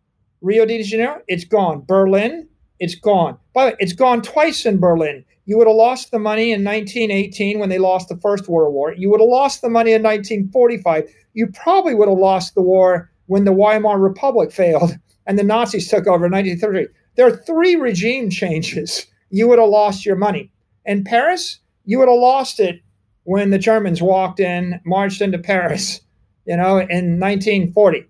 Rio 0.41 0.65
de 0.65 0.83
Janeiro, 0.83 1.23
it's 1.27 1.45
gone. 1.45 1.85
Berlin, 1.87 2.49
it's 2.79 2.95
gone. 2.95 3.39
By 3.53 3.65
the 3.65 3.71
way, 3.71 3.77
it's 3.81 3.93
gone 3.93 4.23
twice 4.23 4.65
in 4.65 4.79
Berlin. 4.79 5.25
You 5.47 5.57
would 5.59 5.67
have 5.67 5.77
lost 5.77 6.11
the 6.11 6.19
money 6.19 6.53
in 6.53 6.65
1918 6.65 7.59
when 7.59 7.69
they 7.69 7.79
lost 7.79 8.09
the 8.09 8.17
First 8.19 8.49
World 8.49 8.75
War. 8.75 8.93
You 8.95 9.11
would 9.11 9.21
have 9.21 9.29
lost 9.29 9.63
the 9.63 9.71
money 9.71 9.93
in 9.93 10.03
1945. 10.03 11.09
You 11.35 11.47
probably 11.49 11.95
would 11.95 12.09
have 12.09 12.19
lost 12.19 12.55
the 12.55 12.63
war 12.63 13.11
when 13.27 13.45
the 13.45 13.53
Weimar 13.53 13.99
Republic 13.99 14.53
failed 14.53 14.93
and 15.27 15.39
the 15.39 15.45
Nazis 15.45 15.89
took 15.89 16.07
over 16.07 16.27
in 16.27 16.33
1933. 16.33 16.89
There 17.17 17.27
are 17.27 17.37
three 17.37 17.77
regime 17.77 18.29
changes. 18.29 19.07
You 19.31 19.49
would 19.49 19.59
have 19.59 19.69
lost 19.69 20.05
your 20.05 20.17
money. 20.17 20.51
In 20.85 21.05
Paris, 21.05 21.61
you 21.85 21.99
would 21.99 22.09
have 22.09 22.19
lost 22.19 22.61
it 22.61 22.81
when 23.25 23.51
the 23.51 23.59
Germans 23.59 24.03
walked 24.03 24.41
in, 24.41 24.81
marched 24.85 25.21
into 25.21 25.39
Paris 25.39 26.01
you 26.47 26.57
know, 26.57 26.79
in 26.79 27.19
1940. 27.21 28.07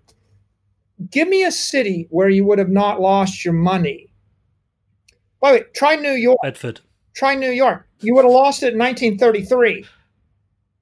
Give 1.11 1.27
me 1.27 1.43
a 1.43 1.51
city 1.51 2.07
where 2.09 2.29
you 2.29 2.45
would 2.45 2.59
have 2.59 2.69
not 2.69 3.01
lost 3.01 3.43
your 3.43 3.53
money. 3.53 4.09
By 5.41 5.51
the 5.51 5.57
way, 5.59 5.63
try 5.75 5.95
New 5.95 6.11
York. 6.11 6.39
Bedford. 6.41 6.81
Try 7.17 7.33
New 7.33 7.49
York. 7.49 7.87
You 8.01 8.13
would 8.13 8.25
have 8.25 8.31
lost 8.31 8.61
it 8.61 8.73
in 8.73 8.79
1933. 8.79 9.83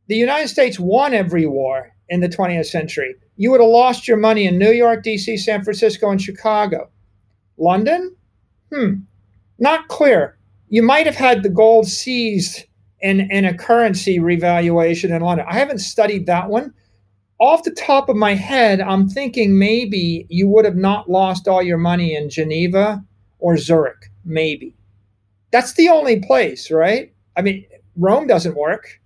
The 0.08 0.16
United 0.18 0.50
States 0.50 0.78
won 0.78 1.14
every 1.14 1.48
war 1.48 1.94
in 2.10 2.20
the 2.20 2.28
20th 2.28 2.66
century. 2.66 3.16
You 3.38 3.52
would 3.52 3.62
have 3.62 3.70
lost 3.70 4.06
your 4.06 4.18
money 4.18 4.46
in 4.46 4.60
New 4.60 4.72
York, 4.72 5.02
D.C., 5.02 5.38
San 5.38 5.64
Francisco, 5.64 6.10
and 6.10 6.22
Chicago. 6.22 6.90
London? 7.58 8.14
Hmm. 8.70 8.96
Not 9.60 9.88
clear. 9.88 10.38
You 10.68 10.84
might 10.84 11.06
have 11.06 11.16
had 11.16 11.42
the 11.42 11.50
gold 11.50 11.88
seized 11.88 12.66
in, 13.00 13.32
in 13.32 13.46
a 13.46 13.58
currency 13.58 14.20
revaluation 14.20 15.14
in 15.14 15.22
London. 15.22 15.46
I 15.50 15.58
haven't 15.58 15.80
studied 15.80 16.26
that 16.26 16.50
one, 16.50 16.74
off 17.40 17.64
the 17.64 17.72
top 17.72 18.10
of 18.10 18.18
my 18.18 18.34
head, 18.34 18.82
I'm 18.82 19.08
thinking 19.08 19.58
maybe 19.58 20.26
you 20.30 20.50
would 20.50 20.66
have 20.66 20.76
not 20.76 21.10
lost 21.10 21.48
all 21.48 21.64
your 21.64 21.78
money 21.78 22.14
in 22.14 22.30
Geneva 22.30 23.06
or 23.40 23.56
Zurich. 23.56 24.12
Maybe. 24.26 24.76
That's 25.56 25.72
the 25.76 25.88
only 25.88 26.20
place, 26.20 26.70
right? 26.70 27.14
I 27.38 27.42
mean, 27.42 27.66
Rome 27.96 28.28
doesn't 28.28 28.58
work. 28.58 29.00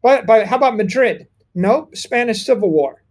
But, 0.00 0.24
but 0.24 0.46
how 0.46 0.56
about 0.56 0.74
Madrid? 0.74 1.28
Nope, 1.54 1.94
Spanish 1.94 2.46
Civil 2.46 2.70
War. 2.70 3.04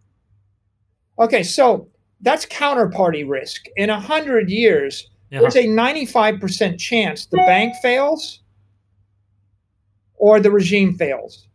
Okay, 1.19 1.43
so 1.43 1.89
that's 2.21 2.47
counterparty 2.47 3.23
risk. 3.29 3.65
In 3.75 3.91
a 3.91 3.99
hundred 3.99 4.49
years, 4.49 5.07
yeah. 5.29 5.41
there's 5.41 5.55
a 5.55 5.65
95% 5.65 6.79
chance 6.79 7.27
the 7.27 7.37
bank 7.37 7.75
fails 7.83 8.41
or 10.15 10.39
the 10.39 10.49
regime 10.49 10.95
fails. 10.95 11.47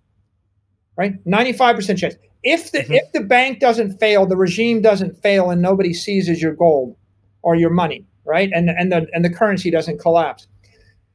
Right? 0.97 1.15
95% 1.25 1.99
chance. 1.99 2.15
If 2.45 2.71
the 2.71 2.83
mm-hmm. 2.83 2.93
if 2.93 3.11
the 3.13 3.23
bank 3.23 3.59
doesn't 3.59 3.99
fail, 3.99 4.27
the 4.27 4.37
regime 4.37 4.81
doesn't 4.81 5.21
fail, 5.23 5.51
and 5.51 5.61
nobody 5.61 5.93
seizes 5.93 6.41
your 6.41 6.55
gold 6.55 6.97
or 7.43 7.57
your 7.57 7.71
money, 7.71 8.07
right? 8.25 8.49
And 8.55 8.71
and 8.71 8.93
the 8.93 9.09
and 9.13 9.25
the 9.25 9.31
currency 9.31 9.73
doesn't 9.73 9.99
collapse. 9.99 10.47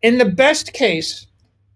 In 0.05 0.19
the 0.19 0.25
best 0.25 0.73
case, 0.73 1.25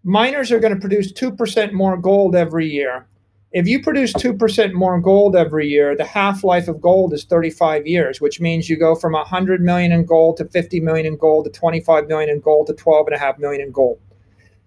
miners 0.04 0.52
are 0.52 0.60
going 0.60 0.76
to 0.76 0.80
produce 0.80 1.12
two 1.12 1.32
percent 1.32 1.74
more 1.74 1.98
gold 1.98 2.36
every 2.36 2.70
year. 2.70 3.08
If 3.54 3.68
you 3.68 3.82
produce 3.82 4.14
two 4.14 4.36
percent 4.36 4.76
more 4.76 5.02
gold 5.02 5.36
every 5.36 5.68
year, 5.68 5.96
the 5.96 6.06
half 6.06 6.44
life 6.44 6.68
of 6.68 6.80
gold 6.80 7.12
is 7.12 7.24
35 7.24 7.88
years, 7.88 8.22
which 8.22 8.40
means 8.40 8.70
you 8.70 8.78
go 8.78 8.94
from 8.94 9.14
100 9.14 9.62
million 9.62 9.92
in 9.92 10.06
gold 10.06 10.38
to 10.38 10.46
50 10.46 10.80
million 10.80 11.08
in 11.08 11.18
gold 11.18 11.46
to 11.46 11.50
25 11.50 12.08
million 12.08 12.30
in 12.30 12.40
gold 12.40 12.68
to 12.68 12.76
12 12.76 13.08
and 13.08 13.16
a 13.16 13.20
half 13.20 13.40
million 13.40 13.62
in 13.62 13.72
gold. 13.72 14.00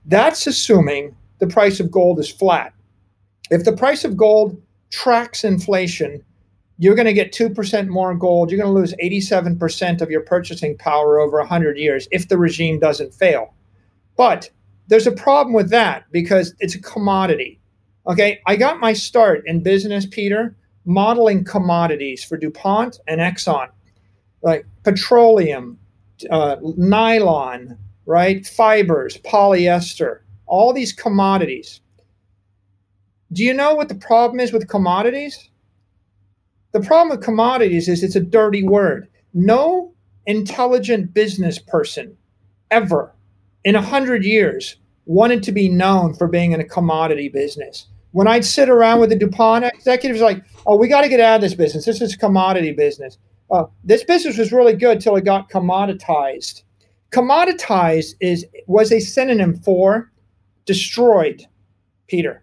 That's 0.07 0.49
assuming 0.49 1.15
the 1.39 1.47
price 1.47 1.79
of 1.79 1.89
gold 1.89 2.19
is 2.19 2.29
flat. 2.29 2.75
If 3.53 3.63
the 3.65 3.77
price 3.77 4.05
of 4.05 4.17
gold 4.17 4.61
tracks 4.91 5.45
inflation, 5.45 6.25
you're 6.83 6.97
going 6.97 7.07
to 7.07 7.13
get 7.13 7.33
2% 7.33 7.87
more 7.87 8.13
gold. 8.13 8.51
You're 8.51 8.59
going 8.61 8.75
to 8.75 8.81
lose 8.81 8.93
87% 9.01 10.01
of 10.01 10.11
your 10.11 10.23
purchasing 10.23 10.77
power 10.77 11.21
over 11.21 11.39
100 11.39 11.79
years 11.79 12.09
if 12.11 12.27
the 12.27 12.37
regime 12.37 12.81
doesn't 12.81 13.15
fail. 13.15 13.55
But 14.17 14.51
there's 14.89 15.07
a 15.07 15.13
problem 15.13 15.55
with 15.55 15.71
that 15.71 16.11
because 16.11 16.57
it's 16.59 16.75
a 16.75 16.83
commodity. 16.83 17.61
Okay, 18.09 18.41
I 18.49 18.57
got 18.57 18.81
my 18.81 18.95
start 18.95 19.45
in 19.47 19.63
business, 19.63 20.07
Peter, 20.11 20.57
modeling 20.85 21.45
commodities 21.45 22.25
for 22.25 22.37
DuPont 22.37 22.99
and 23.07 23.21
Exxon, 23.21 23.69
like 24.43 24.67
petroleum, 24.83 25.79
uh, 26.31 26.57
nylon, 26.77 27.79
right? 28.07 28.45
Fibers, 28.45 29.19
polyester, 29.19 30.23
all 30.47 30.73
these 30.73 30.93
commodities. 30.93 31.81
Do 33.33 33.45
you 33.45 33.55
know 33.55 33.77
what 33.77 33.89
the 33.89 33.95
problem 33.95 34.41
is 34.41 34.53
with 34.53 34.67
commodities? 34.67 35.49
The 36.73 36.81
problem 36.81 37.11
with 37.11 37.25
commodities 37.25 37.89
is 37.89 38.03
it's 38.03 38.17
a 38.17 38.21
dirty 38.21 38.63
word. 38.63 39.09
No 39.35 39.93
intelligent 40.27 41.13
business 41.13 41.59
person 41.59 42.17
ever 42.71 43.15
in 43.65 43.77
a 43.77 43.83
hundred 43.83 44.25
years 44.25 44.77
wanted 45.05 45.43
to 45.43 45.53
be 45.53 45.69
known 45.69 46.15
for 46.15 46.29
being 46.29 46.53
in 46.53 46.61
a 46.61 46.65
commodity 46.65 47.29
business. 47.29 47.87
When 48.13 48.27
I'd 48.27 48.45
sit 48.45 48.69
around 48.69 49.01
with 49.01 49.11
the 49.11 49.17
DuPont 49.17 49.65
executives, 49.65 50.21
like, 50.21 50.43
oh, 50.67 50.77
we 50.77 50.89
got 50.89 51.03
to 51.03 51.09
get 51.09 51.21
out 51.21 51.37
of 51.37 51.41
this 51.43 51.55
business. 51.55 51.85
This 51.85 52.01
is 52.01 52.15
a 52.15 52.19
commodity 52.19 52.73
business. 52.73 53.19
Uh, 53.51 53.65
this 53.85 54.05
business 54.05 54.39
was 54.39 54.53
really 54.53 54.75
good 54.75 55.01
till 55.01 55.17
it 55.17 55.25
got 55.25 55.51
commoditized. 55.51 56.63
Commoditized 57.11 58.15
is 58.21 58.47
was 58.67 58.91
a 58.93 59.01
synonym 59.01 59.55
for 59.55 60.11
destroyed, 60.65 61.45
Peter. 62.09 62.43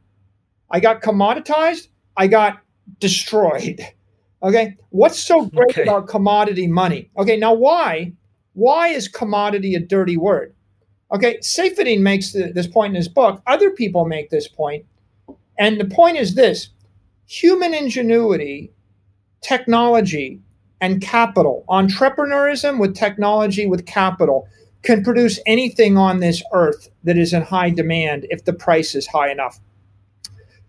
I 0.70 0.80
got 0.80 1.02
commoditized. 1.02 1.88
I 2.16 2.28
got 2.28 2.62
destroyed. 3.00 3.82
Okay. 4.42 4.78
What's 4.90 5.20
so 5.20 5.46
great 5.46 5.72
okay. 5.72 5.84
about 5.84 6.08
commodity 6.08 6.68
money? 6.68 7.10
Okay. 7.18 7.38
Now, 7.38 7.54
why? 7.54 8.14
Why 8.54 8.90
is 8.90 9.08
commodity 9.08 9.76
a 9.76 9.80
dirty 9.80 10.18
word? 10.18 10.54
Okay. 11.12 11.38
Saifedean 11.40 12.02
makes 12.02 12.32
the, 12.32 12.52
this 12.54 12.68
point 12.68 12.92
in 12.92 12.96
his 12.96 13.10
book. 13.10 13.42
Other 13.48 13.72
people 13.72 14.06
make 14.06 14.30
this 14.30 14.48
point. 14.48 14.86
And 15.58 15.80
the 15.80 15.86
point 15.86 16.18
is 16.18 16.36
this 16.36 16.70
human 17.26 17.74
ingenuity, 17.74 18.72
technology, 19.42 20.40
and 20.82 21.02
capital, 21.02 21.66
entrepreneurism 21.70 22.80
with 22.80 22.96
technology, 22.96 23.66
with 23.66 23.86
capital, 23.86 24.48
can 24.82 25.04
produce 25.04 25.40
anything 25.46 25.98
on 25.98 26.22
this 26.22 26.42
earth 26.54 26.90
that 27.04 27.18
is 27.18 27.34
in 27.34 27.42
high 27.42 27.70
demand 27.70 28.26
if 28.30 28.46
the 28.46 28.54
price 28.54 28.96
is 28.96 29.08
high 29.08 29.30
enough. 29.30 29.60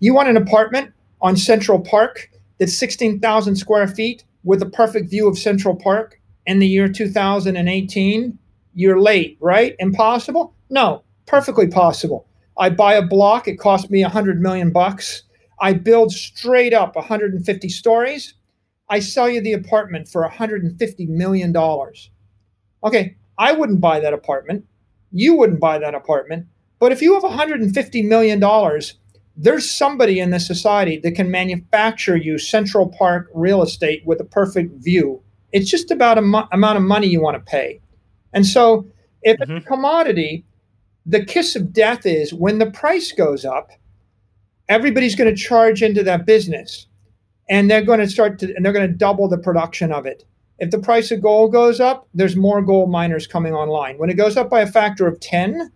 You 0.00 0.14
want 0.14 0.28
an 0.28 0.36
apartment 0.36 0.92
on 1.20 1.36
Central 1.36 1.78
Park 1.78 2.28
that's 2.60 2.78
16,000 2.78 3.56
square 3.56 3.88
feet 3.88 4.22
with 4.44 4.62
a 4.62 4.66
perfect 4.66 5.10
view 5.10 5.26
of 5.26 5.38
Central 5.38 5.74
Park 5.74 6.20
in 6.46 6.60
the 6.60 6.68
year 6.68 6.88
2018? 6.88 8.38
You're 8.74 9.00
late, 9.00 9.38
right? 9.40 9.74
Impossible? 9.80 10.54
No, 10.68 11.02
perfectly 11.26 11.66
possible. 11.66 12.28
I 12.58 12.68
buy 12.68 12.94
a 12.94 13.02
block, 13.02 13.48
it 13.48 13.56
costs 13.56 13.90
me 13.90 14.02
100 14.02 14.42
million 14.42 14.70
bucks. 14.70 15.22
I 15.58 15.72
build 15.72 16.12
straight 16.12 16.74
up 16.74 16.94
150 16.94 17.68
stories. 17.70 18.34
I 18.90 19.00
sell 19.00 19.28
you 19.28 19.40
the 19.40 19.54
apartment 19.54 20.08
for 20.08 20.20
150 20.22 21.06
million 21.06 21.52
dollars. 21.52 22.10
Okay, 22.84 23.16
I 23.38 23.52
wouldn't 23.52 23.80
buy 23.80 24.00
that 24.00 24.12
apartment. 24.12 24.66
You 25.12 25.34
wouldn't 25.34 25.60
buy 25.60 25.78
that 25.78 25.94
apartment. 25.94 26.46
But 26.78 26.92
if 26.92 27.00
you 27.00 27.14
have 27.14 27.22
150 27.22 28.02
million 28.02 28.38
dollars 28.38 28.94
there's 29.36 29.70
somebody 29.70 30.20
in 30.20 30.30
this 30.30 30.46
society 30.46 30.98
that 30.98 31.12
can 31.12 31.30
manufacture 31.30 32.16
you 32.16 32.38
Central 32.38 32.88
Park 32.88 33.28
real 33.34 33.62
estate 33.62 34.04
with 34.04 34.20
a 34.20 34.24
perfect 34.24 34.82
view. 34.82 35.22
It's 35.52 35.70
just 35.70 35.90
about 35.90 36.18
a 36.18 36.22
mo- 36.22 36.48
amount 36.52 36.76
of 36.76 36.82
money 36.82 37.06
you 37.06 37.22
want 37.22 37.36
to 37.36 37.50
pay. 37.50 37.80
And 38.32 38.46
so, 38.46 38.86
if 39.22 39.38
mm-hmm. 39.38 39.56
it's 39.56 39.64
a 39.64 39.68
commodity, 39.68 40.44
the 41.06 41.24
kiss 41.24 41.56
of 41.56 41.72
death 41.72 42.06
is 42.06 42.32
when 42.32 42.58
the 42.58 42.70
price 42.70 43.12
goes 43.12 43.44
up, 43.44 43.70
everybody's 44.68 45.16
going 45.16 45.34
to 45.34 45.40
charge 45.40 45.82
into 45.82 46.02
that 46.04 46.26
business 46.26 46.86
and 47.48 47.70
they're 47.70 47.84
going 47.84 48.00
to 48.00 48.08
start 48.08 48.38
to 48.38 48.54
and 48.54 48.64
they're 48.64 48.72
going 48.72 48.88
to 48.88 48.96
double 48.96 49.28
the 49.28 49.38
production 49.38 49.92
of 49.92 50.06
it. 50.06 50.24
If 50.58 50.70
the 50.70 50.78
price 50.78 51.10
of 51.10 51.22
gold 51.22 51.52
goes 51.52 51.80
up, 51.80 52.06
there's 52.14 52.36
more 52.36 52.62
gold 52.62 52.90
miners 52.90 53.26
coming 53.26 53.54
online. 53.54 53.96
When 53.96 54.10
it 54.10 54.14
goes 54.14 54.36
up 54.36 54.50
by 54.50 54.60
a 54.60 54.66
factor 54.66 55.06
of 55.06 55.18
10, 55.18 55.72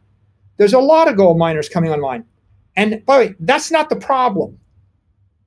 there's 0.58 0.74
a 0.74 0.78
lot 0.78 1.08
of 1.08 1.16
gold 1.16 1.38
miners 1.38 1.68
coming 1.68 1.90
online. 1.90 2.24
And 2.76 3.04
by 3.06 3.18
the 3.18 3.26
way, 3.26 3.34
that's 3.40 3.70
not 3.70 3.88
the 3.88 3.96
problem. 3.96 4.58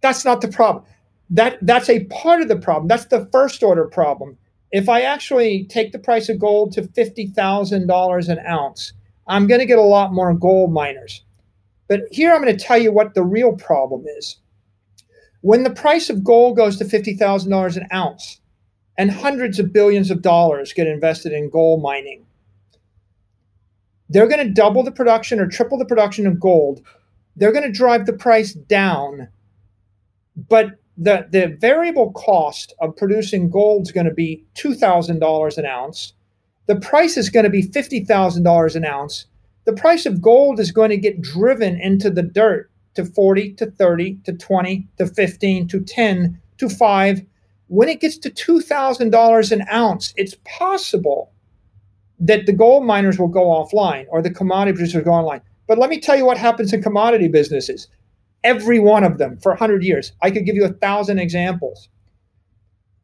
That's 0.01 0.23
not 0.23 0.41
the 0.41 0.47
problem. 0.47 0.86
That 1.30 1.57
that's 1.61 1.89
a 1.89 2.05
part 2.05 2.41
of 2.41 2.47
the 2.47 2.57
problem. 2.57 2.88
That's 2.88 3.05
the 3.05 3.28
first 3.32 3.63
order 3.63 3.86
problem. 3.86 4.38
If 4.71 4.88
I 4.89 5.01
actually 5.01 5.65
take 5.65 5.91
the 5.91 5.99
price 5.99 6.30
of 6.30 6.39
gold 6.39 6.71
to 6.73 6.88
fifty 6.88 7.28
thousand 7.28 7.88
dollars 7.88 8.30
an 8.30 8.39
ounce, 8.47 8.93
I'm 9.28 9.47
going 9.47 9.59
to 9.59 9.65
get 9.65 9.80
a 9.80 9.82
lot 9.82 10.13
more 10.13 10.34
gold 10.34 10.71
miners. 10.71 11.23
But 11.89 12.01
here 12.11 12.34
I'm 12.34 12.41
going 12.41 12.55
to 12.55 12.63
tell 12.63 12.78
you 12.78 12.91
what 12.91 13.13
the 13.13 13.23
real 13.23 13.53
problem 13.53 14.05
is. 14.17 14.38
When 15.41 15.63
the 15.63 15.69
price 15.69 16.09
of 16.09 16.23
gold 16.23 16.55
goes 16.57 16.78
to 16.78 16.86
fifty 16.86 17.15
thousand 17.15 17.51
dollars 17.51 17.78
an 17.78 17.88
ounce, 17.93 18.39
and 18.97 19.11
hundreds 19.11 19.59
of 19.59 19.73
billions 19.73 20.11
of 20.11 20.21
dollars 20.21 20.73
get 20.73 20.88
invested 20.88 21.34
in 21.34 21.49
gold 21.49 21.82
mining, 21.82 22.25
they're 24.09 24.28
going 24.28 24.45
to 24.45 24.53
double 24.53 24.84
the 24.84 24.91
production 24.91 25.39
or 25.39 25.47
triple 25.47 25.78
the 25.78 25.86
production 25.86 26.25
of 26.25 26.39
gold 26.39 26.82
they're 27.38 27.51
going 27.51 27.63
to 27.63 27.71
drive 27.71 28.05
the 28.05 28.13
price 28.13 28.53
down, 28.53 29.29
but 30.35 30.71
the, 30.97 31.27
the 31.29 31.55
variable 31.59 32.11
cost 32.11 32.73
of 32.81 32.95
producing 32.95 33.49
gold 33.49 33.83
is 33.83 33.91
going 33.91 34.07
to 34.07 34.13
be 34.13 34.43
$2,000 34.55 35.57
an 35.57 35.65
ounce. 35.65 36.13
The 36.65 36.75
price 36.75 37.15
is 37.15 37.29
going 37.29 37.43
to 37.43 37.49
be 37.49 37.63
$50,000 37.63 38.75
an 38.75 38.85
ounce. 38.85 39.25
The 39.65 39.73
price 39.73 40.05
of 40.05 40.21
gold 40.21 40.59
is 40.59 40.71
going 40.71 40.89
to 40.89 40.97
get 40.97 41.21
driven 41.21 41.79
into 41.79 42.09
the 42.09 42.23
dirt 42.23 42.71
to 42.95 43.05
40 43.05 43.53
to 43.53 43.69
30 43.69 44.17
to 44.23 44.33
20 44.33 44.88
to 44.97 45.05
15 45.05 45.67
to 45.67 45.81
10 45.81 46.41
to 46.57 46.69
5. 46.69 47.21
When 47.67 47.89
it 47.89 48.01
gets 48.01 48.17
to 48.19 48.31
$2,000 48.31 49.51
an 49.51 49.65
ounce, 49.71 50.13
it's 50.17 50.35
possible 50.45 51.31
that 52.19 52.47
the 52.47 52.53
gold 52.53 52.85
miners 52.85 53.19
will 53.19 53.27
go 53.27 53.45
offline 53.45 54.07
or 54.09 54.23
the 54.23 54.31
commodity 54.31 54.75
producers 54.75 54.95
will 54.95 55.03
go 55.03 55.11
online. 55.11 55.41
But 55.68 55.78
let 55.78 55.89
me 55.89 55.99
tell 55.99 56.15
you 56.15 56.26
what 56.26 56.38
happens 56.38 56.74
in 56.74 56.82
commodity 56.82 57.28
businesses. 57.28 57.88
Every 58.43 58.80
one 58.80 59.03
of 59.03 59.18
them 59.18 59.38
for 59.38 59.51
100 59.51 59.84
years. 59.84 60.13
I 60.22 60.32
could 60.32 60.45
give 60.45 60.55
you 60.55 60.65
a 60.65 60.74
thousand 60.74 61.20
examples. 61.20 61.89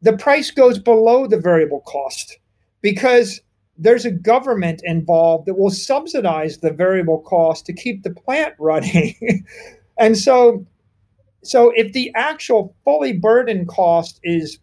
The 0.02 0.16
price 0.16 0.50
goes 0.50 0.78
below 0.78 1.26
the 1.26 1.38
variable 1.38 1.80
cost 1.80 2.38
because 2.80 3.40
there's 3.76 4.04
a 4.04 4.10
government 4.10 4.82
involved 4.84 5.46
that 5.46 5.58
will 5.58 5.70
subsidize 5.70 6.58
the 6.58 6.70
variable 6.70 7.20
cost 7.20 7.66
to 7.66 7.72
keep 7.72 8.02
the 8.02 8.10
plant 8.10 8.54
running. 8.58 9.46
and 9.98 10.16
so 10.16 10.66
so 11.42 11.72
if 11.76 11.92
the 11.92 12.10
actual 12.14 12.74
fully 12.84 13.12
burdened 13.12 13.68
cost 13.68 14.18
is 14.22 14.58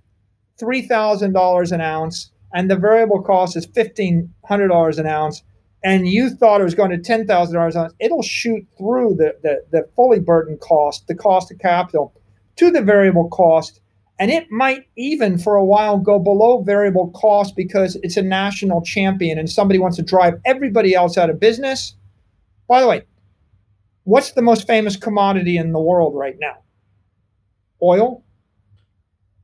$3,000 0.60 1.72
an 1.72 1.82
ounce 1.82 2.32
and 2.54 2.70
the 2.70 2.76
variable 2.76 3.22
cost 3.22 3.56
is 3.56 3.68
$1,500 3.68 4.98
an 4.98 5.06
ounce, 5.06 5.44
and 5.84 6.08
you 6.08 6.30
thought 6.30 6.62
it 6.62 6.66
was 6.66 6.76
going 6.76 6.92
to 6.92 6.98
ten 6.98 7.26
thousand 7.26 7.56
dollars 7.56 7.76
on 7.76 7.90
it'll 8.00 8.22
shoot 8.22 8.66
through 8.78 9.16
the, 9.16 9.36
the 9.44 9.64
the 9.72 9.88
fully 9.96 10.20
burdened 10.20 10.60
cost, 10.60 11.08
the 11.08 11.16
cost 11.16 11.52
of 11.52 11.60
capital, 11.60 12.14
to 12.58 12.72
the 12.72 12.82
variable 12.82 13.30
cost, 13.30 13.82
and 14.20 14.30
it 14.30 14.52
might 14.52 14.88
even 14.96 15.38
for 15.38 15.56
a 15.56 15.66
while 15.66 15.98
go 15.98 16.20
below 16.20 16.62
variable 16.62 17.10
cost 17.12 17.56
because 17.56 17.98
it's 18.04 18.18
a 18.18 18.22
national 18.22 18.82
champion 18.82 19.40
and 19.40 19.50
somebody 19.50 19.80
wants 19.80 19.98
to 19.98 20.04
drive 20.04 20.40
everybody 20.46 20.94
else 20.94 21.18
out 21.18 21.30
of 21.30 21.40
business. 21.40 21.96
By 22.68 22.82
the 22.82 22.88
way, 22.88 23.04
what's 24.04 24.32
the 24.32 24.42
most 24.42 24.68
famous 24.68 24.96
commodity 24.96 25.58
in 25.58 25.72
the 25.72 25.80
world 25.80 26.16
right 26.16 26.38
now? 26.40 26.58
Oil. 27.82 28.24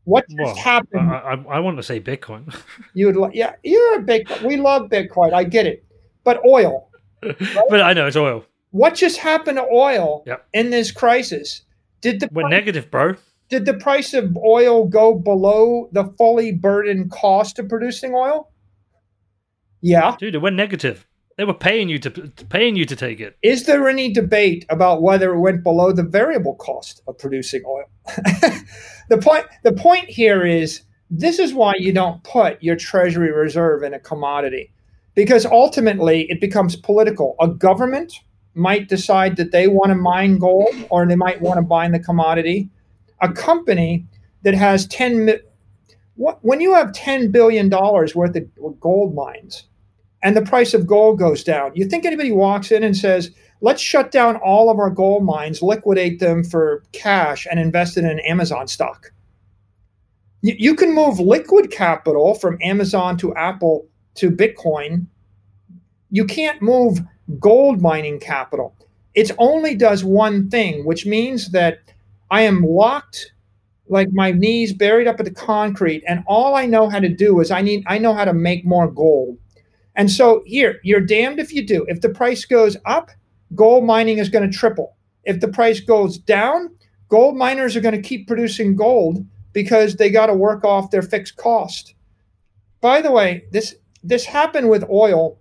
What 0.04 0.26
just 0.30 0.40
well, 0.40 0.56
happened? 0.56 1.12
I, 1.12 1.18
I, 1.18 1.56
I, 1.56 1.60
want 1.60 1.76
to 1.76 1.84
say 1.84 2.00
Bitcoin. 2.00 2.56
you 2.94 3.12
would, 3.12 3.34
yeah, 3.34 3.56
you're 3.62 4.00
a 4.00 4.02
Bitcoin. 4.02 4.44
We 4.44 4.56
love 4.56 4.90
Bitcoin. 4.90 5.34
I 5.34 5.44
get 5.44 5.68
it 5.68 5.84
but 6.28 6.44
oil. 6.46 6.90
Right? 7.24 7.38
but 7.70 7.82
I 7.82 7.94
know 7.94 8.06
it's 8.06 8.18
oil. 8.18 8.44
What 8.72 8.96
just 8.96 9.18
happened 9.18 9.58
to 9.60 9.64
oil 9.64 10.24
yep. 10.28 10.46
in 10.54 10.72
this 10.72 10.92
crisis? 10.92 11.62
Did 12.02 12.20
the 12.20 12.28
we're 12.34 12.50
negative, 12.50 12.92
bro? 12.92 13.16
Did 13.48 13.66
the 13.66 13.76
price 13.76 14.14
of 14.14 14.36
oil 14.36 14.86
go 14.86 15.16
below 15.16 15.88
the 15.94 16.14
fully 16.18 16.52
burdened 16.52 17.12
cost 17.12 17.60
of 17.60 17.70
producing 17.70 18.14
oil? 18.14 18.52
Yeah, 19.80 20.18
dude, 20.20 20.36
it 20.36 20.40
went 20.40 20.58
negative. 20.58 21.08
They 21.38 21.46
were 21.46 21.54
paying 21.54 21.88
you 21.88 21.98
to 22.00 22.10
paying 22.50 22.76
you 22.76 22.84
to 22.84 22.96
take 22.98 23.22
it. 23.22 23.38
Is 23.42 23.66
there 23.66 23.88
any 23.88 24.12
debate 24.12 24.66
about 24.70 25.02
whether 25.02 25.34
it 25.34 25.40
went 25.40 25.64
below 25.64 25.94
the 25.94 26.04
variable 26.04 26.56
cost 26.56 27.02
of 27.08 27.18
producing 27.18 27.64
oil? 27.66 27.86
the 29.10 29.18
point 29.18 29.46
the 29.64 29.72
point 29.72 30.10
here 30.10 30.46
is 30.46 30.82
this 31.10 31.40
is 31.40 31.54
why 31.54 31.76
you 31.80 31.94
don't 31.94 32.22
put 32.24 32.62
your 32.62 32.76
treasury 32.76 33.32
reserve 33.32 33.82
in 33.82 33.94
a 33.94 34.00
commodity 34.00 34.74
because 35.18 35.48
ultimately 35.48 36.28
it 36.30 36.40
becomes 36.40 36.76
political. 36.76 37.36
A 37.40 37.48
government 37.48 38.14
might 38.54 38.88
decide 38.88 39.36
that 39.38 39.52
they 39.52 39.68
want 39.68 39.90
to 39.90 39.96
mine 39.96 40.38
gold 40.38 40.76
or 40.92 41.08
they 41.08 41.16
might 41.16 41.42
want 41.42 41.58
to 41.58 41.64
buy 41.64 41.90
the 41.90 41.98
commodity. 42.00 42.70
A 43.22 43.34
company 43.34 44.06
that 44.44 44.54
has 44.54 44.86
10 44.88 45.40
what, 46.18 46.38
when 46.44 46.62
you 46.62 46.72
have 46.76 46.94
10 46.94 47.32
billion 47.32 47.68
dollars 47.68 48.16
worth 48.16 48.36
of 48.36 48.80
gold 48.80 49.16
mines 49.16 49.64
and 50.22 50.38
the 50.38 50.44
price 50.44 50.76
of 50.76 50.86
gold 50.86 51.18
goes 51.18 51.44
down, 51.44 51.72
you 51.74 51.86
think 51.86 52.06
anybody 52.06 52.32
walks 52.32 52.72
in 52.72 52.84
and 52.84 52.96
says, 52.96 53.32
"Let's 53.60 53.82
shut 53.82 54.12
down 54.12 54.36
all 54.36 54.70
of 54.70 54.78
our 54.78 54.92
gold 54.92 55.24
mines, 55.24 55.64
liquidate 55.64 56.20
them 56.20 56.44
for 56.44 56.84
cash 56.92 57.48
and 57.50 57.60
invest 57.60 57.98
it 57.98 58.04
in 58.04 58.20
Amazon 58.20 58.68
stock." 58.68 59.12
You, 60.42 60.56
you 60.60 60.76
can 60.76 60.94
move 60.94 61.20
liquid 61.20 61.72
capital 61.72 62.36
from 62.36 62.60
Amazon 62.62 63.18
to 63.18 63.34
Apple 63.34 63.88
to 64.18 64.32
Bitcoin, 64.32 65.08
you 66.12 66.26
can't 66.26 66.62
move 66.62 67.00
gold 67.40 67.82
mining 67.82 68.20
capital. 68.20 68.76
It 69.14 69.32
only 69.38 69.76
does 69.76 70.04
one 70.04 70.50
thing, 70.50 70.86
which 70.86 71.06
means 71.06 71.52
that 71.52 71.80
I 72.30 72.42
am 72.42 72.62
locked 72.64 73.32
like 73.90 74.10
my 74.12 74.32
knees 74.32 74.74
buried 74.74 75.08
up 75.08 75.20
at 75.20 75.26
the 75.26 75.32
concrete, 75.32 76.04
and 76.08 76.24
all 76.28 76.56
I 76.56 76.66
know 76.66 76.90
how 76.90 77.00
to 77.00 77.10
do 77.10 77.40
is 77.40 77.52
I 77.52 77.62
need 77.62 77.84
I 77.88 77.98
know 77.98 78.14
how 78.14 78.26
to 78.26 78.34
make 78.34 78.66
more 78.66 78.90
gold. 78.92 79.38
And 79.96 80.12
so 80.12 80.44
here, 80.46 80.80
you're 80.84 81.02
damned 81.02 81.40
if 81.40 81.52
you 81.54 81.66
do. 81.66 81.86
If 81.88 82.02
the 82.02 82.10
price 82.10 82.46
goes 82.46 82.78
up, 82.86 83.10
gold 83.56 83.86
mining 83.86 84.20
is 84.20 84.30
going 84.30 84.50
to 84.50 84.58
triple. 84.58 84.96
If 85.24 85.40
the 85.40 85.48
price 85.48 85.80
goes 85.80 86.18
down, 86.18 86.70
gold 87.10 87.36
miners 87.36 87.76
are 87.76 87.82
going 87.82 87.96
to 87.96 88.08
keep 88.08 88.28
producing 88.28 88.76
gold 88.76 89.26
because 89.54 89.96
they 89.96 90.12
got 90.12 90.28
to 90.28 90.34
work 90.34 90.64
off 90.64 90.92
their 90.92 91.02
fixed 91.02 91.38
cost. 91.38 91.96
By 92.80 93.02
the 93.02 93.12
way, 93.12 93.46
this 93.52 93.76
this 94.04 94.26
happened 94.26 94.70
with 94.70 94.84
oil 94.90 95.40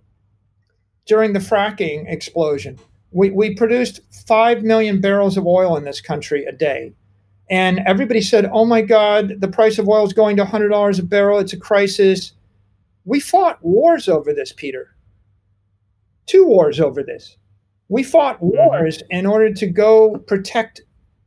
during 1.05 1.33
the 1.33 1.39
fracking 1.39 2.11
explosion. 2.11 2.77
We, 3.11 3.29
we 3.29 3.55
produced 3.55 4.01
5 4.27 4.63
million 4.63 4.99
barrels 4.99 5.37
of 5.37 5.47
oil 5.47 5.77
in 5.77 5.85
this 5.85 6.01
country 6.01 6.45
a 6.45 6.51
day. 6.51 6.93
And 7.49 7.79
everybody 7.85 8.21
said, 8.21 8.49
oh 8.51 8.65
my 8.65 8.81
God, 8.81 9.39
the 9.39 9.47
price 9.47 9.79
of 9.79 9.87
oil 9.87 10.05
is 10.05 10.13
going 10.13 10.35
to 10.37 10.43
$100 10.43 10.99
a 10.99 11.03
barrel. 11.03 11.39
It's 11.39 11.53
a 11.53 11.57
crisis. 11.57 12.33
We 13.05 13.21
fought 13.21 13.63
wars 13.63 14.09
over 14.09 14.33
this, 14.33 14.51
Peter. 14.51 14.93
Two 16.25 16.45
wars 16.45 16.79
over 16.81 17.03
this. 17.03 17.37
We 17.87 18.03
fought 18.03 18.35
mm-hmm. 18.37 18.57
wars 18.57 19.01
in 19.09 19.25
order 19.25 19.53
to 19.53 19.67
go 19.67 20.17
protect 20.27 20.81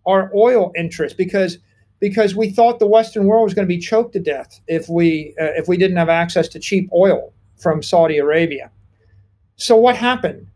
our 0.06 0.30
oil 0.34 0.72
interests 0.76 1.16
because 1.16 1.58
because 2.00 2.34
we 2.34 2.50
thought 2.50 2.78
the 2.78 2.86
Western 2.86 3.26
world 3.26 3.44
was 3.44 3.54
going 3.54 3.66
to 3.66 3.72
be 3.72 3.78
choked 3.78 4.14
to 4.14 4.20
death 4.20 4.60
if 4.66 4.88
we 4.88 5.34
uh, 5.40 5.52
if 5.56 5.68
we 5.68 5.76
didn't 5.76 5.98
have 5.98 6.08
access 6.08 6.48
to 6.48 6.58
cheap 6.58 6.90
oil 6.92 7.32
from 7.58 7.82
Saudi 7.82 8.18
Arabia. 8.18 8.70
So 9.56 9.76
what 9.76 9.94
happened? 9.96 10.46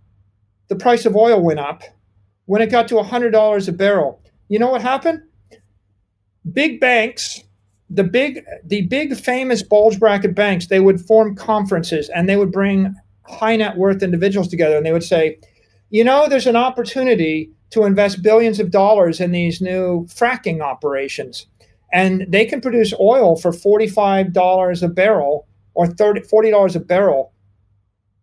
The 0.69 0.77
price 0.77 1.05
of 1.05 1.15
oil 1.15 1.41
went 1.41 1.61
up. 1.61 1.83
When 2.47 2.61
it 2.61 2.71
got 2.71 2.89
to 2.89 2.97
$100 2.97 3.69
a 3.69 3.73
barrel, 3.73 4.21
you 4.49 4.59
know 4.59 4.69
what 4.69 4.83
happened? 4.83 5.23
Big 6.53 6.79
banks, 6.79 7.43
the 7.89 8.05
big 8.05 8.45
the 8.65 8.83
big 8.83 9.17
famous 9.17 9.63
bulge 9.63 9.99
bracket 9.99 10.35
banks, 10.35 10.67
they 10.67 10.81
would 10.81 11.01
form 11.01 11.37
conferences 11.37 12.09
and 12.11 12.29
they 12.29 12.37
would 12.37 12.53
bring 12.53 12.95
high 13.27 13.57
net 13.57 13.77
worth 13.77 14.03
individuals 14.03 14.49
together 14.49 14.77
and 14.77 14.85
they 14.85 14.93
would 14.93 15.05
say, 15.05 15.39
"You 15.91 16.05
know, 16.05 16.29
there's 16.29 16.47
an 16.47 16.57
opportunity 16.57 17.51
to 17.75 17.85
invest 17.85 18.23
billions 18.23 18.61
of 18.61 18.71
dollars 18.71 19.21
in 19.21 19.33
these 19.33 19.61
new 19.61 20.07
fracking 20.07 20.61
operations. 20.61 21.47
And 21.93 22.25
they 22.29 22.45
can 22.45 22.61
produce 22.61 22.95
oil 23.01 23.37
for 23.37 23.51
$45 23.51 24.83
a 24.83 24.89
barrel 24.89 25.49
or 25.75 25.89
30, 25.89 26.21
$40 26.21 26.77
a 26.77 26.81
barrel. 26.81 27.33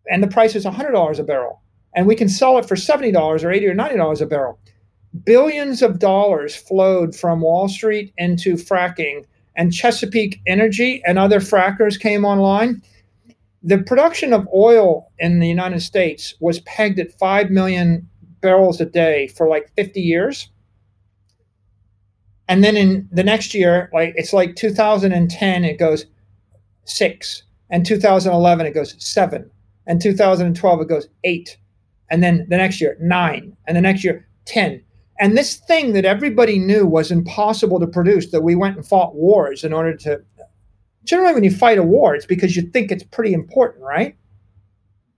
And 0.09 0.23
the 0.23 0.27
price 0.27 0.55
is 0.55 0.65
$100 0.65 1.19
a 1.19 1.23
barrel. 1.23 1.61
And 1.93 2.07
we 2.07 2.15
can 2.15 2.29
sell 2.29 2.57
it 2.57 2.65
for 2.65 2.75
$70 2.75 3.13
or 3.13 3.47
$80 3.47 3.69
or 3.69 3.75
$90 3.75 4.21
a 4.21 4.25
barrel. 4.25 4.59
Billions 5.25 5.81
of 5.81 5.99
dollars 5.99 6.55
flowed 6.55 7.13
from 7.13 7.41
Wall 7.41 7.67
Street 7.67 8.13
into 8.17 8.53
fracking, 8.55 9.25
and 9.57 9.73
Chesapeake 9.73 10.39
Energy 10.47 11.03
and 11.05 11.19
other 11.19 11.41
frackers 11.41 11.99
came 11.99 12.23
online. 12.23 12.81
The 13.61 13.79
production 13.79 14.31
of 14.31 14.47
oil 14.53 15.11
in 15.19 15.39
the 15.39 15.49
United 15.49 15.81
States 15.81 16.35
was 16.39 16.61
pegged 16.61 16.99
at 16.99 17.11
5 17.19 17.49
million 17.49 18.07
barrels 18.41 18.81
a 18.81 18.85
day 18.85 19.27
for 19.27 19.47
like 19.47 19.71
50 19.75 20.01
years. 20.01 20.49
And 22.47 22.63
then 22.63 22.75
in 22.75 23.07
the 23.11 23.23
next 23.23 23.53
year, 23.53 23.89
like 23.93 24.13
it's 24.17 24.33
like 24.33 24.55
2010, 24.55 25.63
it 25.63 25.79
goes 25.79 26.05
six. 26.85 27.43
And 27.69 27.85
2011, 27.85 28.65
it 28.65 28.73
goes 28.73 28.95
seven. 28.99 29.49
And 29.87 30.01
2012, 30.01 30.81
it 30.81 30.89
goes 30.89 31.07
eight. 31.23 31.57
And 32.09 32.21
then 32.21 32.45
the 32.49 32.57
next 32.57 32.81
year, 32.81 32.97
nine. 32.99 33.55
And 33.67 33.77
the 33.77 33.81
next 33.81 34.03
year, 34.03 34.27
10. 34.45 34.83
And 35.19 35.37
this 35.37 35.55
thing 35.55 35.93
that 35.93 36.03
everybody 36.03 36.59
knew 36.59 36.85
was 36.85 37.11
impossible 37.11 37.79
to 37.79 37.87
produce, 37.87 38.31
that 38.31 38.41
we 38.41 38.55
went 38.55 38.75
and 38.75 38.85
fought 38.85 39.15
wars 39.15 39.63
in 39.63 39.71
order 39.71 39.95
to. 39.97 40.21
Generally, 41.03 41.33
when 41.35 41.43
you 41.43 41.51
fight 41.51 41.77
a 41.77 41.83
war, 41.83 42.13
it's 42.15 42.25
because 42.25 42.55
you 42.55 42.63
think 42.63 42.91
it's 42.91 43.03
pretty 43.03 43.33
important, 43.33 43.83
right? 43.83 44.15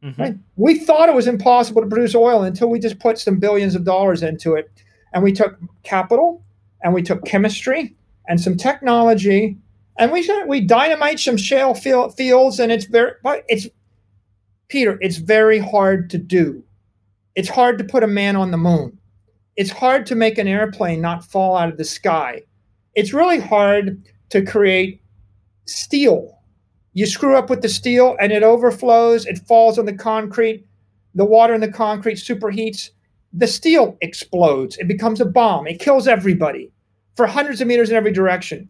Mm-hmm. 0.04 0.22
Right? 0.22 0.36
We 0.58 0.80
thought 0.80 1.10
it 1.10 1.16
was 1.16 1.28
impossible 1.28 1.82
to 1.82 1.88
produce 1.88 2.14
oil 2.14 2.43
until 2.43 2.70
we 2.70 2.80
just 2.80 2.99
put 2.99 3.18
some 3.18 3.39
billions 3.39 3.76
of 3.76 3.86
dollars 3.86 4.22
into 4.22 4.56
it. 4.56 4.70
And 5.14 5.24
we 5.24 5.32
took 5.32 5.58
capital 5.84 6.43
and 6.82 6.93
we 6.93 7.01
took 7.01 7.24
chemistry 7.26 7.95
and 8.28 8.39
some 8.39 8.58
technology 8.58 9.58
and 9.97 10.12
we 10.12 10.30
we 10.47 10.62
dynamite 10.62 11.20
some 11.20 11.38
shale 11.38 11.74
fields 11.74 12.60
and 12.60 12.72
it's 12.72 12.86
very 12.86 13.12
but 13.24 13.43
it's 13.47 13.68
Peter, 14.68 14.97
it's 15.01 15.18
very 15.18 15.60
hard 15.60 16.10
to 16.10 16.18
do. 16.18 16.64
It's 17.36 17.49
hard 17.49 17.78
to 17.78 17.84
put 17.84 18.04
a 18.04 18.08
man 18.08 18.36
on 18.36 18.51
the 18.51 18.58
moon. 18.58 18.97
It's 19.56 19.70
hard 19.70 20.06
to 20.08 20.16
make 20.16 20.38
an 20.38 20.47
airplane 20.47 20.99
not 20.99 21.24
fall 21.24 21.56
out 21.56 21.70
of 21.70 21.78
the 21.78 21.86
sky. 21.86 22.41
It's 22.95 23.14
really 23.14 23.39
hard 23.39 24.04
to 24.30 24.43
create 24.43 25.01
steel 25.66 26.39
you 26.94 27.06
screw 27.06 27.36
up 27.36 27.50
with 27.50 27.62
the 27.62 27.70
steel 27.70 28.16
and 28.20 28.32
it 28.32 28.44
overflows, 28.44 29.26
it 29.26 29.39
falls 29.48 29.80
on 29.80 29.86
the 29.86 29.94
concrete, 29.94 30.66
the 31.16 31.26
water 31.26 31.54
in 31.54 31.62
the 31.62 31.72
concrete 31.72 32.16
superheats, 32.16 32.91
the 33.34 33.48
steel 33.48 33.98
explodes, 34.02 34.78
it 34.78 34.88
becomes 34.88 35.20
a 35.20 35.26
bomb, 35.26 35.68
it 35.68 35.80
kills 35.80 36.08
everybody 36.08 36.72
for 37.16 37.26
hundreds 37.26 37.62
of 37.62 37.68
meters 37.68 37.89
in 37.89 37.96
every 37.96 38.12
direction. 38.12 38.70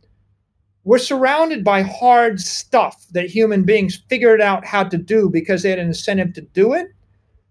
We're 0.86 0.98
surrounded 0.98 1.64
by 1.64 1.82
hard 1.82 2.42
stuff 2.42 3.06
that 3.12 3.30
human 3.30 3.64
beings 3.64 4.02
figured 4.10 4.42
out 4.42 4.66
how 4.66 4.84
to 4.84 4.98
do 4.98 5.30
because 5.30 5.64
they 5.64 5.70
had 5.70 5.80
an 5.80 5.88
incentive 5.88 6.34
to 6.34 6.42
do 6.42 6.74
it. 6.74 6.88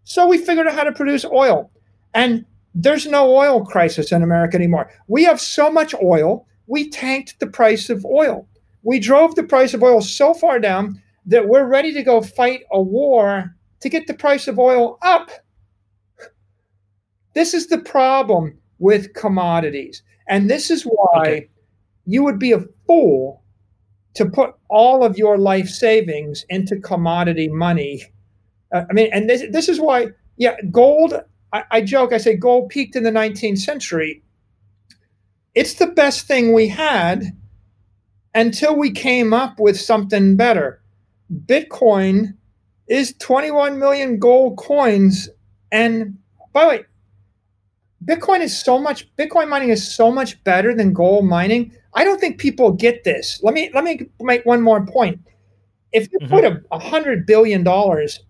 So 0.04 0.26
we 0.26 0.36
figured 0.36 0.66
out 0.66 0.74
how 0.74 0.84
to 0.84 0.92
produce 0.92 1.24
oil. 1.24 1.70
And 2.14 2.44
there's 2.74 3.06
no 3.06 3.34
oil 3.34 3.64
crisis 3.64 4.12
in 4.12 4.22
America 4.22 4.56
anymore. 4.56 4.90
We 5.08 5.24
have 5.24 5.40
so 5.40 5.70
much 5.70 5.94
oil, 6.02 6.46
we 6.66 6.90
tanked 6.90 7.40
the 7.40 7.46
price 7.46 7.88
of 7.88 8.04
oil 8.04 8.46
we 8.82 8.98
drove 8.98 9.34
the 9.34 9.42
price 9.42 9.74
of 9.74 9.82
oil 9.82 10.00
so 10.00 10.34
far 10.34 10.58
down 10.58 11.00
that 11.26 11.48
we're 11.48 11.66
ready 11.66 11.92
to 11.92 12.02
go 12.02 12.20
fight 12.20 12.62
a 12.72 12.80
war 12.80 13.54
to 13.80 13.88
get 13.88 14.06
the 14.06 14.14
price 14.14 14.48
of 14.48 14.58
oil 14.58 14.98
up. 15.02 15.30
This 17.34 17.54
is 17.54 17.68
the 17.68 17.78
problem 17.78 18.58
with 18.78 19.14
commodities. 19.14 20.02
And 20.28 20.50
this 20.50 20.70
is 20.70 20.82
why 20.84 21.20
okay. 21.20 21.48
you 22.04 22.22
would 22.24 22.38
be 22.38 22.52
a 22.52 22.64
fool 22.86 23.42
to 24.14 24.26
put 24.26 24.54
all 24.68 25.04
of 25.04 25.16
your 25.16 25.38
life 25.38 25.68
savings 25.68 26.44
into 26.48 26.78
commodity 26.78 27.48
money. 27.48 28.02
Uh, 28.74 28.82
I 28.90 28.92
mean, 28.92 29.08
and 29.12 29.28
this, 29.28 29.44
this 29.50 29.68
is 29.68 29.80
why, 29.80 30.08
yeah, 30.36 30.56
gold, 30.70 31.14
I, 31.52 31.64
I 31.70 31.80
joke, 31.80 32.12
I 32.12 32.18
say 32.18 32.36
gold 32.36 32.68
peaked 32.68 32.96
in 32.96 33.04
the 33.04 33.10
19th 33.10 33.58
century. 33.58 34.22
It's 35.54 35.74
the 35.74 35.86
best 35.86 36.26
thing 36.26 36.52
we 36.52 36.68
had 36.68 37.36
until 38.34 38.76
we 38.76 38.90
came 38.90 39.32
up 39.32 39.58
with 39.58 39.78
something 39.78 40.36
better. 40.36 40.80
Bitcoin 41.46 42.34
is 42.88 43.14
21 43.18 43.78
million 43.78 44.18
gold 44.18 44.58
coins. 44.58 45.28
And 45.70 46.18
by 46.52 46.62
the 46.62 46.68
way, 46.68 46.84
Bitcoin 48.04 48.40
is 48.40 48.58
so 48.58 48.78
much 48.78 49.14
Bitcoin 49.16 49.48
mining 49.48 49.68
is 49.68 49.94
so 49.94 50.10
much 50.10 50.42
better 50.44 50.74
than 50.74 50.92
gold 50.92 51.24
mining. 51.24 51.72
I 51.94 52.04
don't 52.04 52.20
think 52.20 52.38
people 52.38 52.72
get 52.72 53.04
this. 53.04 53.40
Let 53.42 53.54
me 53.54 53.70
let 53.74 53.84
me 53.84 54.00
make 54.20 54.44
one 54.44 54.60
more 54.60 54.84
point. 54.84 55.20
If 55.92 56.10
you 56.10 56.18
mm-hmm. 56.18 56.34
put 56.34 56.44
a, 56.44 56.62
a 56.72 56.78
hundred 56.78 57.26
billion 57.26 57.62
dollars 57.62 58.20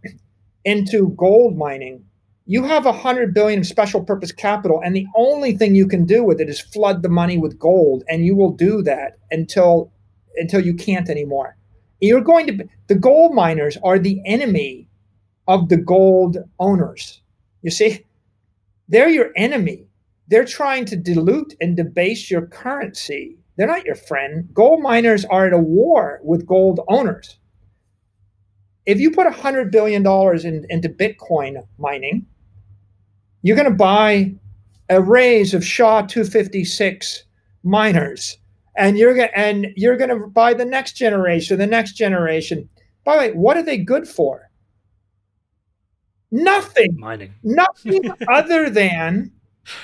into 0.65 1.11
gold 1.11 1.57
mining, 1.57 2.05
you 2.47 2.65
have 2.65 2.87
a 2.87 2.93
hundred 2.93 3.35
billion 3.35 3.61
of 3.61 3.67
special 3.67 4.03
purpose 4.03 4.33
capital, 4.33 4.81
and 4.85 4.97
the 4.97 5.07
only 5.15 5.57
thing 5.57 5.75
you 5.75 5.87
can 5.87 6.05
do 6.05 6.25
with 6.25 6.41
it 6.41 6.49
is 6.49 6.61
flood 6.61 7.03
the 7.03 7.09
money 7.09 7.39
with 7.39 7.59
gold, 7.59 8.03
and 8.09 8.27
you 8.27 8.35
will 8.35 8.53
do 8.53 8.83
that 8.83 9.19
until 9.31 9.93
until 10.37 10.65
you 10.65 10.75
can't 10.75 11.09
anymore. 11.09 11.57
You're 12.01 12.21
going 12.21 12.47
to 12.49 12.69
the 12.89 12.95
gold 12.95 13.35
miners 13.35 13.79
are 13.85 13.99
the 13.99 14.21
enemy 14.27 14.89
of 15.47 15.69
the 15.69 15.77
gold 15.77 16.39
owners. 16.59 17.21
You 17.63 17.71
see, 17.71 18.05
they're 18.89 19.09
your 19.09 19.31
enemy. 19.37 19.87
They're 20.29 20.45
trying 20.45 20.85
to 20.87 20.97
dilute 20.97 21.55
and 21.61 21.77
debase 21.77 22.31
your 22.31 22.47
currency. 22.47 23.39
They're 23.57 23.67
not 23.67 23.85
your 23.85 23.95
friend. 23.95 24.49
Gold 24.53 24.83
miners 24.83 25.25
are 25.27 25.47
at 25.47 25.53
a 25.53 25.59
war 25.59 26.21
with 26.23 26.47
gold 26.47 26.81
owners. 26.89 27.39
If 28.85 28.99
you 28.99 29.13
put 29.13 29.33
$100 29.33 29.71
billion 29.71 30.05
in, 30.05 30.67
into 30.69 30.89
Bitcoin 30.89 31.65
mining, 31.79 32.27
you're 33.43 33.57
going 33.57 33.71
to 33.71 33.77
buy 33.77 34.35
a 34.89 35.01
raise 35.01 35.55
of 35.55 35.65
SHA 35.65 36.03
256 36.03 37.25
miners 37.65 38.39
and 38.77 38.99
you're 38.99 39.15
going 39.15 39.29
and 39.35 39.67
you're 39.77 39.97
going 39.97 40.11
to 40.11 40.27
buy 40.27 40.55
the 40.55 40.65
next 40.65 40.93
generation, 40.93 41.59
the 41.59 41.67
next 41.67 41.93
generation. 41.93 42.69
By 43.05 43.15
the 43.15 43.19
way, 43.21 43.33
what 43.33 43.57
are 43.57 43.63
they 43.63 43.79
good 43.79 44.09
for? 44.09 44.51
Nothing. 46.31 46.97
Mining. 46.99 47.35
Nothing 47.43 48.11
other 48.29 48.71
than 48.71 49.31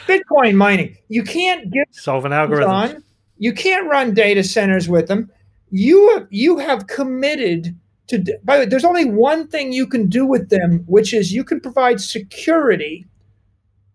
Bitcoin 0.06 0.54
mining. 0.54 0.96
You 1.08 1.22
can't 1.22 1.70
get 1.70 1.88
solving 1.90 2.32
algorithms. 2.32 2.94
On. 2.94 3.04
You 3.36 3.52
can't 3.52 3.88
run 3.88 4.14
data 4.14 4.42
centers 4.42 4.88
with 4.88 5.08
them. 5.08 5.30
You 5.70 6.14
have, 6.14 6.26
you 6.30 6.58
have 6.58 6.86
committed 6.86 7.76
to. 8.08 8.24
By 8.42 8.56
the 8.56 8.62
way, 8.62 8.66
there's 8.68 8.84
only 8.84 9.04
one 9.04 9.46
thing 9.46 9.72
you 9.72 9.86
can 9.86 10.08
do 10.08 10.24
with 10.24 10.48
them, 10.48 10.84
which 10.86 11.12
is 11.12 11.32
you 11.32 11.44
can 11.44 11.60
provide 11.60 12.00
security, 12.00 13.06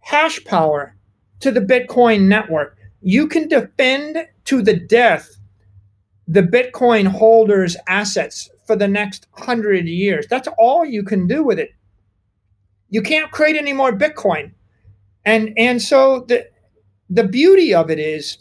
hash 0.03 0.43
power 0.45 0.95
to 1.39 1.51
the 1.51 1.61
Bitcoin 1.61 2.27
network. 2.27 2.77
You 3.01 3.27
can 3.27 3.47
defend 3.47 4.27
to 4.45 4.61
the 4.61 4.75
death 4.75 5.29
the 6.27 6.41
Bitcoin 6.41 7.07
holders' 7.07 7.75
assets 7.87 8.49
for 8.65 8.75
the 8.75 8.87
next 8.87 9.27
hundred 9.31 9.87
years. 9.87 10.25
That's 10.29 10.47
all 10.57 10.85
you 10.85 11.03
can 11.03 11.27
do 11.27 11.43
with 11.43 11.59
it. 11.59 11.71
You 12.89 13.01
can't 13.01 13.31
create 13.31 13.57
any 13.57 13.73
more 13.73 13.91
Bitcoin. 13.91 14.51
And 15.25 15.53
and 15.57 15.81
so 15.81 16.25
the 16.27 16.47
the 17.09 17.27
beauty 17.27 17.73
of 17.73 17.89
it 17.89 17.99
is 17.99 18.37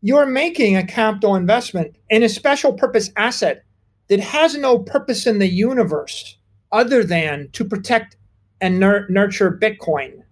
you're 0.00 0.26
making 0.26 0.76
a 0.76 0.86
capital 0.86 1.34
investment 1.34 1.96
in 2.10 2.22
a 2.22 2.28
special 2.28 2.74
purpose 2.74 3.10
asset 3.16 3.64
that 4.08 4.20
has 4.20 4.56
no 4.56 4.78
purpose 4.78 5.26
in 5.26 5.38
the 5.38 5.48
universe 5.48 6.36
other 6.70 7.02
than 7.02 7.48
to 7.52 7.64
protect 7.64 8.16
and 8.60 8.78
nur- 8.78 9.06
nurture 9.08 9.50
Bitcoin. 9.50 10.22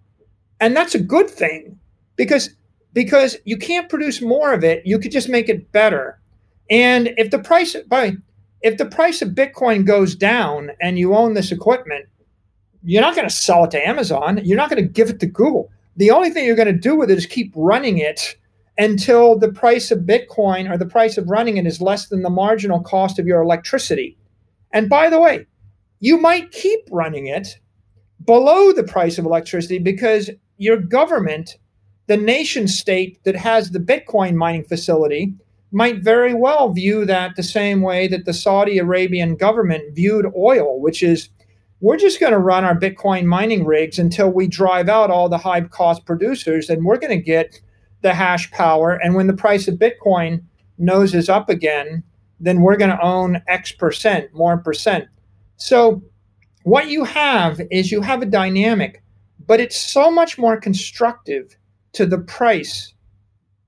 And 0.59 0.75
that's 0.75 0.95
a 0.95 0.99
good 0.99 1.29
thing 1.29 1.79
because 2.15 2.49
because 2.93 3.37
you 3.43 3.57
can't 3.57 3.89
produce 3.89 4.21
more 4.21 4.53
of 4.53 4.63
it, 4.63 4.85
you 4.85 4.99
could 4.99 5.11
just 5.11 5.27
make 5.27 5.49
it 5.49 5.71
better. 5.71 6.19
And 6.69 7.13
if 7.17 7.31
the 7.31 7.39
price 7.39 7.75
by 7.87 8.13
if 8.61 8.77
the 8.77 8.85
price 8.85 9.21
of 9.21 9.29
Bitcoin 9.29 9.85
goes 9.85 10.15
down 10.15 10.71
and 10.81 10.97
you 10.97 11.15
own 11.15 11.33
this 11.33 11.51
equipment, 11.51 12.05
you're 12.83 13.01
not 13.01 13.15
going 13.15 13.27
to 13.27 13.33
sell 13.33 13.65
it 13.65 13.71
to 13.71 13.87
Amazon. 13.87 14.39
You're 14.43 14.57
not 14.57 14.69
going 14.69 14.81
to 14.81 14.89
give 14.89 15.09
it 15.09 15.19
to 15.19 15.25
Google. 15.25 15.69
The 15.97 16.11
only 16.11 16.29
thing 16.29 16.45
you're 16.45 16.55
going 16.55 16.73
to 16.73 16.73
do 16.73 16.95
with 16.95 17.11
it 17.11 17.17
is 17.17 17.25
keep 17.25 17.51
running 17.55 17.97
it 17.97 18.37
until 18.77 19.37
the 19.37 19.51
price 19.51 19.91
of 19.91 19.99
Bitcoin 19.99 20.69
or 20.71 20.77
the 20.77 20.85
price 20.85 21.17
of 21.17 21.29
running 21.29 21.57
it 21.57 21.67
is 21.67 21.81
less 21.81 22.07
than 22.07 22.23
the 22.23 22.29
marginal 22.29 22.81
cost 22.81 23.19
of 23.19 23.27
your 23.27 23.41
electricity. 23.41 24.17
And 24.71 24.89
by 24.89 25.09
the 25.09 25.19
way, 25.19 25.45
you 25.99 26.17
might 26.17 26.51
keep 26.51 26.81
running 26.89 27.27
it 27.27 27.59
below 28.25 28.71
the 28.71 28.83
price 28.83 29.17
of 29.17 29.25
electricity 29.25 29.77
because 29.77 30.29
your 30.63 30.77
government, 30.77 31.57
the 32.07 32.17
nation 32.17 32.67
state 32.67 33.23
that 33.25 33.35
has 33.35 33.71
the 33.71 33.79
Bitcoin 33.79 34.35
mining 34.35 34.63
facility, 34.63 35.33
might 35.71 36.03
very 36.03 36.33
well 36.33 36.71
view 36.71 37.03
that 37.05 37.35
the 37.35 37.43
same 37.43 37.81
way 37.81 38.07
that 38.07 38.25
the 38.25 38.33
Saudi 38.33 38.77
Arabian 38.77 39.35
government 39.35 39.95
viewed 39.95 40.25
oil, 40.37 40.79
which 40.79 41.03
is 41.03 41.29
we're 41.81 41.97
just 41.97 42.19
going 42.19 42.31
to 42.31 42.39
run 42.39 42.63
our 42.63 42.79
Bitcoin 42.79 43.25
mining 43.25 43.65
rigs 43.65 43.99
until 43.99 44.29
we 44.29 44.47
drive 44.47 44.87
out 44.87 45.11
all 45.11 45.27
the 45.27 45.37
high 45.37 45.59
cost 45.61 46.05
producers 46.05 46.69
and 46.69 46.85
we're 46.85 46.99
going 46.99 47.17
to 47.17 47.23
get 47.23 47.59
the 48.01 48.13
hash 48.13 48.49
power. 48.51 48.93
And 48.93 49.15
when 49.15 49.27
the 49.27 49.33
price 49.33 49.67
of 49.67 49.75
Bitcoin 49.75 50.43
noses 50.77 51.27
up 51.27 51.49
again, 51.49 52.03
then 52.39 52.61
we're 52.61 52.77
going 52.77 52.91
to 52.91 53.03
own 53.03 53.41
X 53.47 53.73
percent, 53.73 54.33
more 54.33 54.57
percent. 54.57 55.07
So 55.57 56.01
what 56.63 56.87
you 56.87 57.03
have 57.03 57.59
is 57.69 57.91
you 57.91 58.01
have 58.01 58.21
a 58.21 58.27
dynamic, 58.27 59.02
but 59.47 59.59
it's 59.59 59.77
so 59.77 60.09
much 60.09 60.37
more 60.37 60.57
constructive 60.57 61.57
to 61.93 62.05
the 62.05 62.17
price 62.17 62.93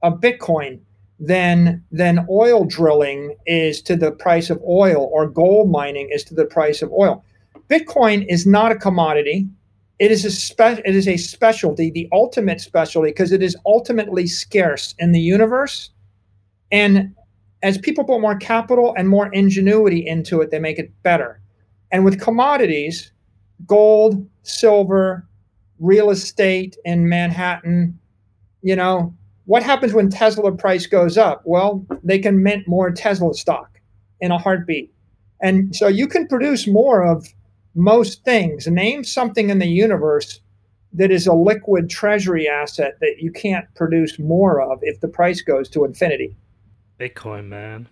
of 0.02 0.20
Bitcoin 0.22 0.80
than 1.20 1.84
than 1.92 2.26
oil 2.30 2.66
drilling 2.66 3.36
is 3.46 3.82
to 3.82 3.96
the 3.96 4.12
price 4.12 4.50
of 4.50 4.62
oil 4.68 5.10
or 5.14 5.30
gold 5.30 5.72
mining 5.72 6.10
is 6.12 6.24
to 6.26 6.34
the 6.34 6.46
price 6.46 6.82
of 6.82 6.92
oil. 6.92 7.24
Bitcoin 7.70 8.26
is 8.30 8.46
not 8.46 8.72
a 8.72 8.76
commodity. 8.76 9.48
It 9.98 10.12
is 10.12 10.26
a 10.26 10.32
spe- 10.32 10.84
it 10.84 10.96
is 10.96 11.08
a 11.08 11.18
specialty, 11.18 11.90
the 11.90 12.10
ultimate 12.12 12.60
specialty, 12.60 13.10
because 13.10 13.32
it 13.32 13.42
is 13.42 13.56
ultimately 13.66 14.28
scarce 14.28 14.94
in 15.00 15.14
the 15.14 15.22
universe. 15.22 15.90
And 16.72 17.16
as 17.64 17.78
people 17.78 18.04
put 18.04 18.20
more 18.20 18.36
capital 18.36 18.94
and 18.98 19.08
more 19.08 19.32
ingenuity 19.34 20.06
into 20.06 20.42
it, 20.42 20.52
they 20.52 20.60
make 20.60 20.78
it 20.78 20.92
better. 21.02 21.40
And 21.92 22.04
with 22.04 22.20
commodities, 22.20 23.12
gold, 23.66 24.28
silver, 24.44 25.26
real 25.80 26.10
estate 26.10 26.78
in 26.86 27.10
Manhattan, 27.10 28.00
you 28.62 28.76
know, 28.76 29.14
what 29.46 29.64
happens 29.64 29.94
when 29.94 30.10
Tesla 30.10 30.52
price 30.52 30.88
goes 30.88 31.18
up? 31.18 31.42
Well, 31.46 31.86
they 32.04 32.20
can 32.20 32.42
mint 32.42 32.68
more 32.68 32.92
Tesla 32.92 33.34
stock 33.34 33.80
in 34.20 34.32
a 34.32 34.38
heartbeat. 34.38 34.92
And 35.42 35.76
so 35.76 35.88
you 35.88 36.08
can 36.08 36.28
produce 36.28 36.68
more 36.68 37.06
of 37.06 37.28
most 37.76 38.24
things. 38.24 38.68
Name 38.68 39.04
something 39.04 39.50
in 39.50 39.60
the 39.60 39.68
universe 39.68 40.40
that 40.94 41.12
is 41.12 41.28
a 41.28 41.34
liquid 41.34 41.90
treasury 41.90 42.48
asset 42.48 42.98
that 43.02 43.18
you 43.20 43.32
can't 43.32 43.66
produce 43.76 44.18
more 44.18 44.62
of 44.62 44.80
if 44.82 45.02
the 45.02 45.08
price 45.08 45.42
goes 45.42 45.70
to 45.70 45.84
infinity. 45.84 46.36
Bitcoin, 47.00 47.48
man. 47.48 47.90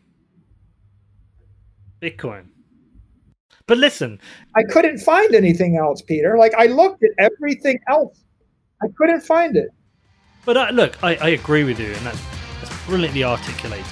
Bitcoin. 2.02 2.46
But 3.68 3.78
listen, 3.78 4.20
I 4.55 4.64
couldn't 4.64 4.99
find 4.99 5.34
anything 5.34 5.78
else, 5.78 6.01
Peter. 6.01 6.38
Like 6.38 6.53
I 6.55 6.66
looked 6.66 7.03
at 7.03 7.11
everything 7.18 7.80
else, 7.88 8.24
I 8.82 8.88
couldn't 8.97 9.22
find 9.22 9.55
it. 9.55 9.70
But 10.45 10.57
uh, 10.57 10.70
look, 10.74 11.01
I, 11.03 11.16
I 11.16 11.30
agree 11.30 11.64
with 11.64 11.80
you, 11.80 11.88
and 11.88 12.05
that's, 12.05 12.22
that's 12.61 12.86
brilliantly 12.86 13.24
articulated. 13.24 13.86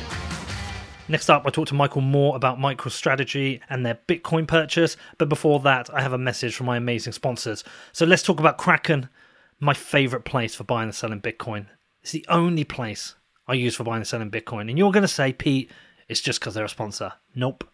Next 1.07 1.29
up, 1.29 1.45
I 1.45 1.49
talk 1.49 1.67
to 1.67 1.73
Michael 1.73 2.01
Moore 2.01 2.35
about 2.35 2.57
MicroStrategy 2.57 3.59
and 3.69 3.85
their 3.85 3.99
Bitcoin 4.07 4.47
purchase. 4.47 4.95
But 5.17 5.29
before 5.29 5.59
that, 5.61 5.93
I 5.93 6.01
have 6.01 6.13
a 6.13 6.17
message 6.17 6.55
from 6.55 6.67
my 6.67 6.77
amazing 6.77 7.13
sponsors. 7.13 7.63
So 7.91 8.05
let's 8.05 8.23
talk 8.23 8.39
about 8.39 8.57
Kraken, 8.57 9.09
my 9.59 9.73
favorite 9.73 10.23
place 10.23 10.55
for 10.55 10.63
buying 10.63 10.87
and 10.87 10.95
selling 10.95 11.19
Bitcoin. 11.21 11.65
It's 12.01 12.11
the 12.11 12.25
only 12.29 12.63
place 12.63 13.15
I 13.47 13.55
use 13.55 13.75
for 13.75 13.83
buying 13.83 13.97
and 13.97 14.07
selling 14.07 14.31
Bitcoin. 14.31 14.69
And 14.69 14.77
you're 14.77 14.91
going 14.91 15.01
to 15.03 15.07
say, 15.07 15.33
Pete, 15.33 15.69
it's 16.07 16.21
just 16.21 16.39
because 16.39 16.53
they're 16.53 16.65
a 16.65 16.69
sponsor. 16.69 17.13
Nope. 17.35 17.65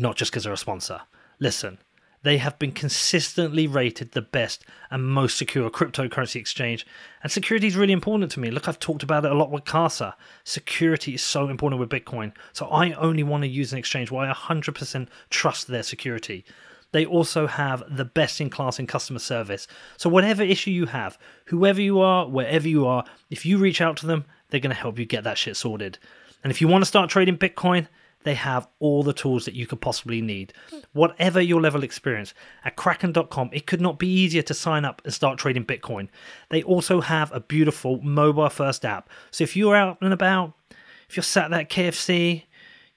Not 0.00 0.16
just 0.16 0.30
because 0.30 0.44
they're 0.44 0.52
a 0.54 0.56
sponsor. 0.56 1.02
Listen, 1.40 1.76
they 2.22 2.38
have 2.38 2.58
been 2.58 2.72
consistently 2.72 3.66
rated 3.66 4.12
the 4.12 4.22
best 4.22 4.64
and 4.90 5.04
most 5.04 5.36
secure 5.36 5.68
cryptocurrency 5.68 6.36
exchange. 6.36 6.86
And 7.22 7.30
security 7.30 7.66
is 7.66 7.76
really 7.76 7.92
important 7.92 8.32
to 8.32 8.40
me. 8.40 8.50
Look, 8.50 8.66
I've 8.66 8.78
talked 8.78 9.02
about 9.02 9.26
it 9.26 9.30
a 9.30 9.34
lot 9.34 9.50
with 9.50 9.66
Casa. 9.66 10.16
Security 10.42 11.12
is 11.12 11.22
so 11.22 11.48
important 11.48 11.80
with 11.80 11.90
Bitcoin. 11.90 12.32
So 12.54 12.64
I 12.68 12.92
only 12.92 13.22
want 13.22 13.42
to 13.42 13.48
use 13.48 13.72
an 13.72 13.78
exchange 13.78 14.10
where 14.10 14.26
I 14.26 14.32
100% 14.32 15.06
trust 15.28 15.66
their 15.66 15.82
security. 15.82 16.46
They 16.92 17.04
also 17.04 17.46
have 17.46 17.84
the 17.94 18.06
best 18.06 18.40
in 18.40 18.48
class 18.48 18.78
in 18.78 18.86
customer 18.86 19.18
service. 19.18 19.66
So, 19.98 20.08
whatever 20.08 20.42
issue 20.42 20.70
you 20.70 20.86
have, 20.86 21.18
whoever 21.44 21.80
you 21.80 22.00
are, 22.00 22.26
wherever 22.26 22.66
you 22.66 22.86
are, 22.86 23.04
if 23.28 23.44
you 23.44 23.58
reach 23.58 23.82
out 23.82 23.98
to 23.98 24.06
them, 24.06 24.24
they're 24.48 24.60
going 24.60 24.74
to 24.74 24.80
help 24.80 24.98
you 24.98 25.04
get 25.04 25.22
that 25.24 25.38
shit 25.38 25.56
sorted. 25.56 25.98
And 26.42 26.50
if 26.50 26.60
you 26.60 26.66
want 26.66 26.82
to 26.82 26.86
start 26.86 27.10
trading 27.10 27.36
Bitcoin, 27.36 27.86
they 28.24 28.34
have 28.34 28.68
all 28.78 29.02
the 29.02 29.12
tools 29.12 29.44
that 29.46 29.54
you 29.54 29.66
could 29.66 29.80
possibly 29.80 30.20
need. 30.20 30.52
Whatever 30.92 31.40
your 31.40 31.60
level 31.60 31.82
experience, 31.82 32.34
at 32.64 32.76
kraken.com, 32.76 33.50
it 33.52 33.66
could 33.66 33.80
not 33.80 33.98
be 33.98 34.08
easier 34.08 34.42
to 34.42 34.54
sign 34.54 34.84
up 34.84 35.00
and 35.04 35.12
start 35.12 35.38
trading 35.38 35.64
Bitcoin. 35.64 36.08
They 36.50 36.62
also 36.62 37.00
have 37.00 37.32
a 37.32 37.40
beautiful 37.40 38.00
mobile 38.02 38.50
first 38.50 38.84
app. 38.84 39.08
So 39.30 39.44
if 39.44 39.56
you're 39.56 39.76
out 39.76 39.98
and 40.00 40.12
about, 40.12 40.52
if 41.08 41.16
you're 41.16 41.22
sat 41.22 41.46
at 41.46 41.50
that 41.52 41.70
KFC, 41.70 42.44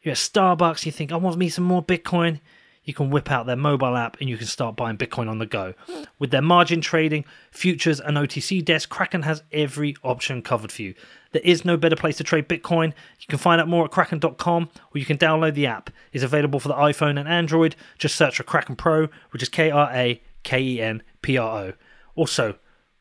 you're 0.01 0.11
at 0.11 0.17
Starbucks, 0.17 0.85
you 0.85 0.91
think, 0.91 1.11
I 1.11 1.15
want 1.15 1.37
me 1.37 1.49
some 1.49 1.63
more 1.63 1.83
Bitcoin, 1.83 2.41
you 2.83 2.93
can 2.93 3.09
whip 3.09 3.31
out 3.31 3.45
their 3.45 3.55
mobile 3.55 3.95
app 3.95 4.17
and 4.19 4.29
you 4.29 4.37
can 4.37 4.47
start 4.47 4.75
buying 4.75 4.97
Bitcoin 4.97 5.29
on 5.29 5.39
the 5.39 5.45
go. 5.45 5.73
With 6.19 6.31
their 6.31 6.41
margin 6.41 6.81
trading, 6.81 7.25
futures, 7.51 7.99
and 7.99 8.17
OTC 8.17 8.63
desk, 8.63 8.89
Kraken 8.89 9.23
has 9.23 9.43
every 9.51 9.95
option 10.03 10.41
covered 10.41 10.71
for 10.71 10.81
you. 10.81 10.93
There 11.31 11.41
is 11.43 11.65
no 11.65 11.77
better 11.77 11.95
place 11.95 12.17
to 12.17 12.23
trade 12.23 12.47
Bitcoin. 12.47 12.93
You 13.19 13.27
can 13.27 13.39
find 13.39 13.59
out 13.59 13.67
more 13.67 13.85
at 13.85 13.91
kraken.com 13.91 14.69
or 14.93 14.97
you 14.97 15.05
can 15.05 15.17
download 15.17 15.55
the 15.55 15.65
app. 15.65 15.89
It's 16.11 16.23
available 16.23 16.59
for 16.59 16.67
the 16.67 16.75
iPhone 16.75 17.19
and 17.19 17.27
Android. 17.27 17.75
Just 17.97 18.15
search 18.15 18.37
for 18.37 18.43
Kraken 18.43 18.75
Pro, 18.75 19.07
which 19.31 19.41
is 19.41 19.49
K 19.49 19.71
R 19.71 19.89
A 19.91 20.21
K 20.43 20.61
E 20.61 20.81
N 20.81 21.01
P 21.21 21.37
R 21.37 21.59
O. 21.59 21.73
Also, 22.15 22.55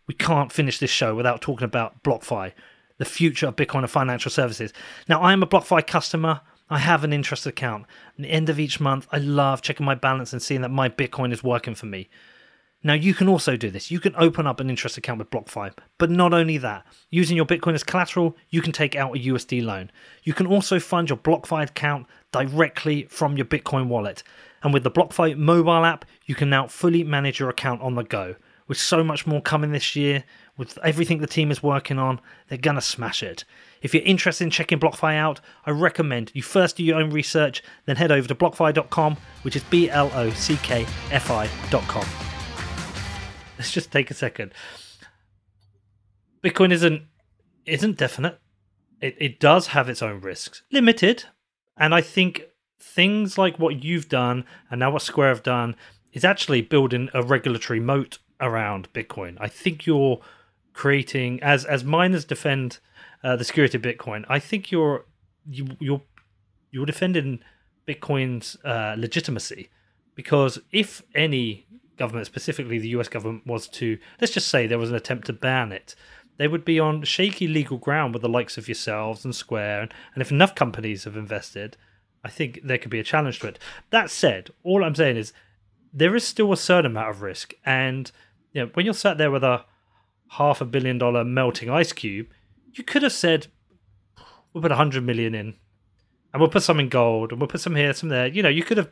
we 0.07 0.14
can't 0.14 0.53
finish 0.53 0.78
this 0.78 0.91
show 0.91 1.14
without 1.14 1.41
talking 1.41 1.64
about 1.64 2.03
BlockFi, 2.03 2.53
the 2.99 3.05
future 3.05 3.47
of 3.49 3.57
Bitcoin 3.57 3.80
and 3.80 3.91
financial 3.91 4.30
services. 4.30 4.72
Now, 5.09 5.20
I 5.20 5.33
am 5.33 5.43
a 5.43 5.47
BlockFi 5.47 5.87
customer. 5.87 6.41
I 6.72 6.78
have 6.78 7.04
an 7.04 7.12
interest 7.12 7.44
account. 7.46 7.84
At 8.16 8.22
the 8.22 8.30
end 8.30 8.48
of 8.48 8.58
each 8.58 8.80
month, 8.80 9.06
I 9.12 9.18
love 9.18 9.60
checking 9.60 9.84
my 9.84 9.94
balance 9.94 10.32
and 10.32 10.40
seeing 10.40 10.62
that 10.62 10.70
my 10.70 10.88
Bitcoin 10.88 11.30
is 11.30 11.44
working 11.44 11.74
for 11.74 11.84
me. 11.84 12.08
Now, 12.82 12.94
you 12.94 13.12
can 13.12 13.28
also 13.28 13.58
do 13.58 13.70
this. 13.70 13.90
You 13.90 14.00
can 14.00 14.14
open 14.16 14.46
up 14.46 14.58
an 14.58 14.70
interest 14.70 14.96
account 14.96 15.18
with 15.18 15.30
BlockFi. 15.30 15.74
But 15.98 16.10
not 16.10 16.32
only 16.32 16.56
that, 16.56 16.86
using 17.10 17.36
your 17.36 17.44
Bitcoin 17.44 17.74
as 17.74 17.84
collateral, 17.84 18.38
you 18.48 18.62
can 18.62 18.72
take 18.72 18.96
out 18.96 19.14
a 19.14 19.20
USD 19.20 19.62
loan. 19.62 19.92
You 20.22 20.32
can 20.32 20.46
also 20.46 20.80
fund 20.80 21.10
your 21.10 21.18
BlockFi 21.18 21.64
account 21.68 22.06
directly 22.32 23.04
from 23.10 23.36
your 23.36 23.46
Bitcoin 23.46 23.88
wallet. 23.88 24.22
And 24.62 24.72
with 24.72 24.82
the 24.82 24.90
BlockFi 24.90 25.36
mobile 25.36 25.84
app, 25.84 26.06
you 26.24 26.34
can 26.34 26.48
now 26.48 26.68
fully 26.68 27.04
manage 27.04 27.38
your 27.38 27.50
account 27.50 27.82
on 27.82 27.96
the 27.96 28.02
go. 28.02 28.36
With 28.66 28.78
so 28.78 29.04
much 29.04 29.26
more 29.26 29.42
coming 29.42 29.72
this 29.72 29.94
year, 29.94 30.24
with 30.57 30.78
everything 30.84 31.18
the 31.18 31.26
team 31.26 31.50
is 31.50 31.62
working 31.62 31.98
on, 31.98 32.20
they're 32.48 32.59
going 32.59 32.76
to 32.76 32.82
smash 32.82 33.22
it. 33.22 33.44
If 33.80 33.94
you're 33.94 34.03
interested 34.05 34.44
in 34.44 34.50
checking 34.50 34.78
BlockFi 34.78 35.16
out, 35.16 35.40
I 35.66 35.70
recommend 35.70 36.30
you 36.34 36.42
first 36.42 36.76
do 36.76 36.84
your 36.84 37.00
own 37.00 37.11
research, 37.11 37.62
then 37.86 37.96
head 37.96 38.12
over 38.12 38.28
to 38.28 38.34
blockfi.com, 38.34 39.16
which 39.42 39.57
is 39.57 39.64
B 39.64 39.90
L 39.90 40.11
O 40.14 40.30
C 40.30 40.57
K 40.62 40.86
F 41.11 41.30
I.com 41.30 42.07
let's 43.62 43.70
just 43.70 43.92
take 43.92 44.11
a 44.11 44.14
second. 44.14 44.53
Bitcoin 46.42 46.72
isn't 46.72 47.03
isn't 47.64 47.96
definite. 47.96 48.40
It 49.00 49.14
it 49.20 49.38
does 49.38 49.68
have 49.68 49.88
its 49.88 50.03
own 50.03 50.20
risks, 50.20 50.62
limited, 50.72 51.24
and 51.76 51.94
I 51.94 52.00
think 52.00 52.42
things 52.80 53.38
like 53.38 53.61
what 53.61 53.84
you've 53.84 54.09
done 54.09 54.44
and 54.68 54.80
now 54.80 54.90
what 54.90 55.03
Square 55.03 55.28
have 55.28 55.44
done 55.44 55.76
is 56.12 56.24
actually 56.24 56.61
building 56.61 57.09
a 57.14 57.22
regulatory 57.22 57.78
moat 57.78 58.18
around 58.40 58.92
Bitcoin. 58.92 59.36
I 59.38 59.46
think 59.46 59.86
you're 59.86 60.20
creating 60.72 61.42
as 61.42 61.64
as 61.64 61.84
miners 61.84 62.24
defend 62.24 62.78
uh, 63.24 63.36
the 63.36 63.44
security 63.44 63.76
of 63.76 63.82
Bitcoin. 63.82 64.24
I 64.28 64.38
think 64.38 64.70
you're 64.70 65.06
you 65.48 65.68
you're 65.80 66.02
you're 66.70 66.86
defending 66.86 67.40
Bitcoin's 67.86 68.56
uh, 68.64 68.94
legitimacy 68.98 69.68
because 70.14 70.58
if 70.70 71.02
any 71.14 71.66
government, 71.96 72.26
specifically 72.26 72.78
the 72.78 72.88
US 72.88 73.08
government, 73.08 73.46
was 73.46 73.68
to 73.68 73.98
let's 74.20 74.32
just 74.32 74.48
say 74.48 74.66
there 74.66 74.78
was 74.78 74.90
an 74.90 74.96
attempt 74.96 75.26
to 75.26 75.32
ban 75.32 75.72
it, 75.72 75.94
they 76.38 76.48
would 76.48 76.64
be 76.64 76.80
on 76.80 77.02
shaky 77.04 77.46
legal 77.46 77.78
ground 77.78 78.14
with 78.14 78.22
the 78.22 78.28
likes 78.28 78.58
of 78.58 78.68
yourselves 78.68 79.24
and 79.24 79.34
Square, 79.34 79.82
and, 79.82 79.94
and 80.14 80.22
if 80.22 80.30
enough 80.30 80.54
companies 80.54 81.04
have 81.04 81.16
invested, 81.16 81.76
I 82.24 82.30
think 82.30 82.60
there 82.64 82.78
could 82.78 82.90
be 82.90 83.00
a 83.00 83.04
challenge 83.04 83.40
to 83.40 83.48
it. 83.48 83.58
That 83.90 84.10
said, 84.10 84.50
all 84.62 84.84
I'm 84.84 84.94
saying 84.94 85.16
is 85.16 85.32
there 85.92 86.16
is 86.16 86.26
still 86.26 86.52
a 86.52 86.56
certain 86.56 86.90
amount 86.90 87.10
of 87.10 87.22
risk, 87.22 87.54
and 87.64 88.10
you 88.52 88.62
know, 88.62 88.70
when 88.74 88.86
you're 88.86 88.94
sat 88.94 89.18
there 89.18 89.30
with 89.30 89.44
a 89.44 89.64
half 90.33 90.61
a 90.61 90.64
billion 90.64 90.99
dollar 90.99 91.24
melting 91.24 91.68
ice 91.68 91.93
cube, 91.93 92.28
you 92.72 92.85
could 92.85 93.03
have 93.03 93.12
said, 93.12 93.49
"We'll 94.53 94.62
put 94.62 94.72
a 94.72 94.76
hundred 94.76 95.05
million 95.05 95.35
in, 95.35 95.55
and 96.33 96.41
we'll 96.41 96.51
put 96.51 96.62
some 96.62 96.80
in 96.80 96.89
gold, 96.89 97.33
and 97.33 97.41
we'll 97.41 97.49
put 97.49 97.61
some 97.61 97.76
here, 97.76 97.93
some 97.93 98.09
there." 98.09 98.26
You 98.26 98.43
know, 98.43 98.49
you 98.49 98.62
could 98.62 98.78
have 98.78 98.91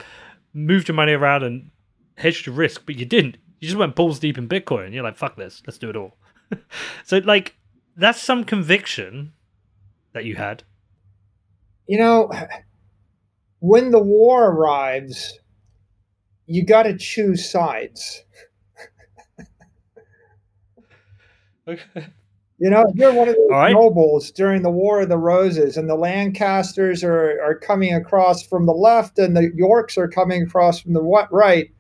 moved 0.53 0.89
your 0.89 0.95
money 0.95 1.13
around 1.13 1.43
and 1.43 1.71
hedged 2.17 2.47
your 2.47 2.55
risk, 2.55 2.83
but 2.85 2.97
you 2.97 3.07
didn't. 3.07 3.37
You 3.61 3.69
just 3.69 3.79
went 3.79 3.95
balls 3.95 4.19
deep 4.19 4.39
in 4.39 4.49
Bitcoin. 4.49 4.93
You're 4.93 5.05
like, 5.05 5.17
"Fuck 5.17 5.37
this, 5.37 5.63
let's 5.67 5.79
do 5.79 5.91
it 5.91 5.97
all." 5.97 6.17
so, 7.05 7.19
like, 7.19 7.57
that's 7.97 8.21
some 8.21 8.45
conviction 8.45 9.33
that 10.13 10.25
you 10.25 10.37
had. 10.37 10.65
You 11.87 11.99
know, 11.99 12.31
when 13.61 13.91
the 13.91 14.03
war 14.03 14.51
arrives, 14.51 15.39
you 16.47 16.65
got 16.65 16.83
to 16.83 16.97
choose 16.97 17.49
sides. 17.49 18.23
Okay. 21.73 22.07
You 22.61 22.69
know, 22.69 22.85
you're 22.95 23.15
one 23.15 23.31
of 23.31 23.37
the 23.37 23.49
right. 23.51 23.73
nobles 23.73 24.31
during 24.31 24.61
the 24.61 24.71
War 24.71 25.01
of 25.01 25.09
the 25.09 25.17
Roses, 25.17 25.79
and 25.79 25.89
the 25.89 25.95
Lancasters 25.95 27.03
are, 27.03 27.41
are 27.43 27.55
coming 27.55 27.95
across 27.95 28.43
from 28.43 28.67
the 28.67 28.75
left, 28.75 29.19
and 29.19 29.35
the 29.35 29.51
Yorks 29.55 29.97
are 29.97 30.09
coming 30.09 30.43
across 30.43 30.79
from 30.79 30.93
the 30.93 31.03
what 31.03 31.33
right. 31.33 31.71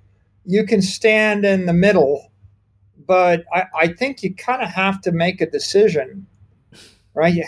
You 0.46 0.64
can 0.64 0.80
stand 0.80 1.44
in 1.44 1.66
the 1.66 1.74
middle, 1.74 2.32
but 3.06 3.44
I, 3.52 3.64
I 3.78 3.88
think 3.88 4.22
you 4.22 4.34
kind 4.34 4.62
of 4.62 4.70
have 4.70 5.02
to 5.02 5.12
make 5.12 5.42
a 5.42 5.50
decision, 5.50 6.26
right? 7.12 7.44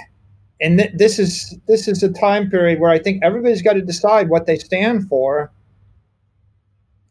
And 0.61 0.79
th- 0.79 0.93
this 0.95 1.19
is 1.19 1.59
this 1.67 1.89
is 1.89 2.03
a 2.03 2.13
time 2.13 2.51
period 2.51 2.81
where 2.81 2.91
I 2.91 2.99
think 2.99 3.25
everybody's 3.25 3.63
got 3.63 3.73
to 3.75 3.83
decide 3.83 4.29
what 4.29 4.45
they 4.45 4.59
stand 4.59 5.09
for. 5.09 5.51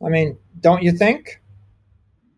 I 0.06 0.10
mean, 0.10 0.38
don't 0.60 0.84
you 0.84 0.92
think? 0.92 1.41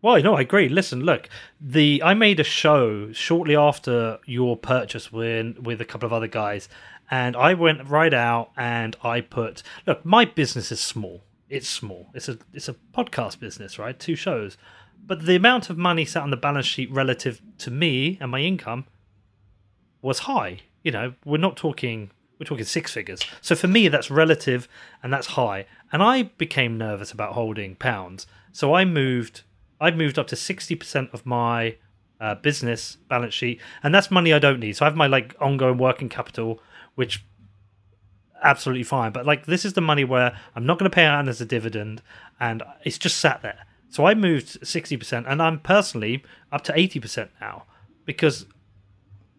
Well, 0.04 0.22
no, 0.22 0.34
I 0.34 0.42
agree. 0.42 0.68
Listen, 0.68 1.00
look, 1.00 1.30
the 1.58 2.02
I 2.04 2.12
made 2.12 2.38
a 2.38 2.44
show 2.44 3.10
shortly 3.12 3.56
after 3.56 4.18
your 4.26 4.54
purchase 4.54 5.10
with 5.10 5.58
with 5.58 5.80
a 5.80 5.86
couple 5.86 6.04
of 6.04 6.12
other 6.12 6.26
guys, 6.26 6.68
and 7.10 7.34
I 7.34 7.54
went 7.54 7.88
right 7.88 8.12
out 8.12 8.50
and 8.54 8.94
I 9.02 9.22
put 9.22 9.62
look, 9.86 10.04
my 10.04 10.26
business 10.26 10.70
is 10.70 10.78
small. 10.78 11.22
It's 11.48 11.66
small. 11.66 12.10
It's 12.12 12.28
a 12.28 12.36
it's 12.52 12.68
a 12.68 12.74
podcast 12.94 13.40
business, 13.40 13.78
right? 13.78 13.98
Two 13.98 14.14
shows, 14.14 14.58
but 15.06 15.24
the 15.24 15.36
amount 15.36 15.70
of 15.70 15.78
money 15.78 16.04
sat 16.04 16.22
on 16.22 16.28
the 16.28 16.36
balance 16.36 16.66
sheet 16.66 16.90
relative 16.90 17.40
to 17.56 17.70
me 17.70 18.18
and 18.20 18.30
my 18.30 18.40
income 18.40 18.84
was 20.02 20.18
high. 20.18 20.58
You 20.82 20.90
know, 20.90 21.14
we're 21.24 21.38
not 21.38 21.56
talking 21.56 22.10
we're 22.38 22.44
talking 22.44 22.66
six 22.66 22.92
figures. 22.92 23.20
So 23.40 23.54
for 23.54 23.68
me, 23.68 23.88
that's 23.88 24.10
relative 24.10 24.68
and 25.02 25.10
that's 25.10 25.28
high. 25.28 25.64
And 25.90 26.02
I 26.02 26.24
became 26.24 26.76
nervous 26.76 27.10
about 27.10 27.32
holding 27.32 27.74
pounds, 27.74 28.26
so 28.52 28.74
I 28.74 28.84
moved 28.84 29.44
I've 29.84 29.96
moved 29.96 30.18
up 30.18 30.26
to 30.28 30.34
60% 30.34 31.12
of 31.12 31.26
my 31.26 31.76
uh, 32.20 32.36
business 32.36 32.96
balance 33.08 33.34
sheet, 33.34 33.60
and 33.82 33.94
that's 33.94 34.10
money 34.10 34.32
I 34.32 34.38
don't 34.38 34.60
need. 34.60 34.76
So 34.76 34.84
I 34.84 34.88
have 34.88 34.96
my 34.96 35.06
like 35.06 35.36
ongoing 35.40 35.76
working 35.76 36.08
capital, 36.08 36.60
which 36.94 37.24
absolutely 38.42 38.84
fine. 38.84 39.12
But 39.12 39.26
like 39.26 39.46
this 39.46 39.64
is 39.64 39.74
the 39.74 39.80
money 39.80 40.04
where 40.04 40.38
I'm 40.56 40.64
not 40.64 40.78
going 40.78 40.90
to 40.90 40.94
pay 40.94 41.04
out 41.04 41.28
as 41.28 41.40
a 41.40 41.44
dividend, 41.44 42.02
and 42.40 42.62
it's 42.84 42.96
just 42.98 43.18
sat 43.18 43.42
there. 43.42 43.66
So 43.90 44.06
I 44.06 44.14
moved 44.14 44.60
60%, 44.62 45.24
and 45.28 45.42
I'm 45.42 45.60
personally 45.60 46.24
up 46.50 46.64
to 46.64 46.72
80% 46.72 47.28
now 47.40 47.64
because 48.06 48.46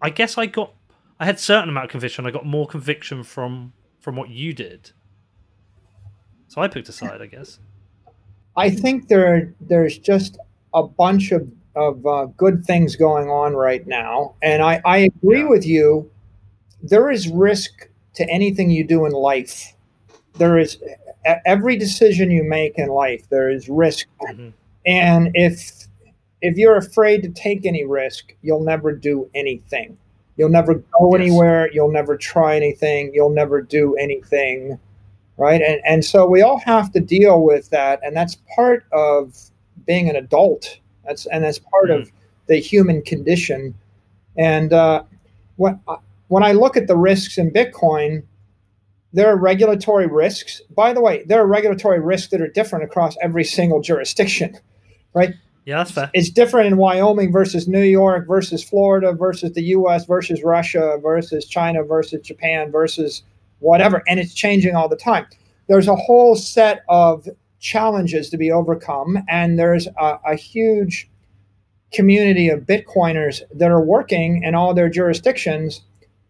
I 0.01 0.09
guess 0.09 0.37
I 0.37 0.45
got 0.45 0.73
I 1.19 1.25
had 1.25 1.39
certain 1.39 1.69
amount 1.69 1.85
of 1.85 1.91
conviction. 1.91 2.27
I 2.27 2.31
got 2.31 2.45
more 2.45 2.67
conviction 2.67 3.23
from 3.23 3.73
from 3.99 4.15
what 4.15 4.29
you 4.29 4.53
did. 4.53 4.91
So 6.47 6.61
I 6.61 6.67
picked 6.67 6.87
a 6.89 6.91
side, 6.91 7.21
I 7.21 7.25
guess. 7.25 7.59
I 8.57 8.69
think 8.69 9.07
there 9.07 9.53
there's 9.61 9.97
just 9.97 10.37
a 10.73 10.83
bunch 10.83 11.31
of 11.31 11.47
of 11.75 12.05
uh, 12.05 12.25
good 12.37 12.63
things 12.63 12.95
going 12.95 13.29
on 13.29 13.53
right 13.53 13.85
now, 13.85 14.35
and 14.41 14.63
I, 14.63 14.81
I 14.85 14.97
agree 14.99 15.41
yeah. 15.41 15.49
with 15.49 15.65
you. 15.65 16.09
There 16.81 17.11
is 17.11 17.27
risk 17.27 17.89
to 18.13 18.29
anything 18.29 18.69
you 18.71 18.85
do 18.85 19.05
in 19.05 19.11
life. 19.11 19.73
There 20.37 20.57
is 20.57 20.81
every 21.45 21.77
decision 21.77 22.31
you 22.31 22.43
make 22.43 22.77
in 22.77 22.87
life. 22.87 23.27
There 23.29 23.49
is 23.49 23.67
risk, 23.67 24.07
mm-hmm. 24.21 24.49
and 24.85 25.31
if 25.33 25.87
if 26.41 26.57
you're 26.57 26.77
afraid 26.77 27.23
to 27.23 27.29
take 27.29 27.65
any 27.65 27.85
risk, 27.85 28.33
you'll 28.41 28.63
never 28.63 28.93
do 28.93 29.29
anything. 29.35 29.97
You'll 30.37 30.49
never 30.49 30.75
go 30.75 31.11
yes. 31.11 31.21
anywhere. 31.21 31.69
You'll 31.73 31.91
never 31.91 32.15
try 32.17 32.55
anything. 32.55 33.11
You'll 33.13 33.29
never 33.29 33.61
do 33.61 33.95
anything 33.95 34.79
right? 35.37 35.61
And 35.61 35.81
and 35.85 36.05
so 36.05 36.27
we 36.27 36.41
all 36.41 36.59
have 36.59 36.91
to 36.93 36.99
deal 36.99 37.43
with 37.43 37.69
that, 37.69 37.99
and 38.03 38.15
that's 38.15 38.37
part 38.55 38.85
of 38.91 39.37
being 39.85 40.09
an 40.09 40.15
adult. 40.15 40.79
That's 41.05 41.25
and 41.27 41.43
that's 41.43 41.59
part 41.59 41.89
mm. 41.89 42.01
of 42.01 42.11
the 42.47 42.57
human 42.57 43.01
condition. 43.01 43.75
And 44.37 44.73
uh, 44.73 45.03
when 45.57 45.79
when 46.27 46.43
I 46.43 46.53
look 46.53 46.77
at 46.77 46.87
the 46.87 46.97
risks 46.97 47.37
in 47.37 47.51
Bitcoin, 47.51 48.23
there 49.13 49.27
are 49.27 49.37
regulatory 49.37 50.07
risks. 50.07 50.61
By 50.75 50.93
the 50.93 51.01
way, 51.01 51.23
there 51.25 51.41
are 51.41 51.47
regulatory 51.47 51.99
risks 51.99 52.31
that 52.31 52.41
are 52.41 52.49
different 52.49 52.83
across 52.83 53.15
every 53.21 53.43
single 53.43 53.81
jurisdiction, 53.81 54.57
right? 55.13 55.33
Yeah, 55.65 55.77
that's 55.77 55.91
fair. 55.91 56.11
It's 56.13 56.29
different 56.29 56.67
in 56.67 56.77
Wyoming 56.77 57.31
versus 57.31 57.67
New 57.67 57.81
York 57.81 58.27
versus 58.27 58.63
Florida 58.63 59.13
versus 59.13 59.53
the 59.53 59.63
U.S. 59.63 60.05
versus 60.05 60.43
Russia 60.43 60.99
versus 61.01 61.47
China 61.47 61.83
versus 61.83 62.21
Japan 62.21 62.71
versus 62.71 63.23
whatever, 63.65 64.03
and 64.07 64.19
it's 64.19 64.33
changing 64.33 64.75
all 64.75 64.87
the 64.87 64.95
time. 64.95 65.25
There's 65.67 65.87
a 65.87 65.95
whole 65.95 66.35
set 66.35 66.83
of 66.87 67.27
challenges 67.59 68.29
to 68.29 68.37
be 68.37 68.51
overcome, 68.51 69.17
and 69.27 69.57
there's 69.57 69.87
a, 69.99 70.19
a 70.25 70.35
huge 70.35 71.09
community 71.91 72.49
of 72.49 72.61
Bitcoiners 72.61 73.41
that 73.53 73.71
are 73.71 73.81
working 73.81 74.43
in 74.43 74.53
all 74.53 74.73
their 74.73 74.89
jurisdictions 74.89 75.81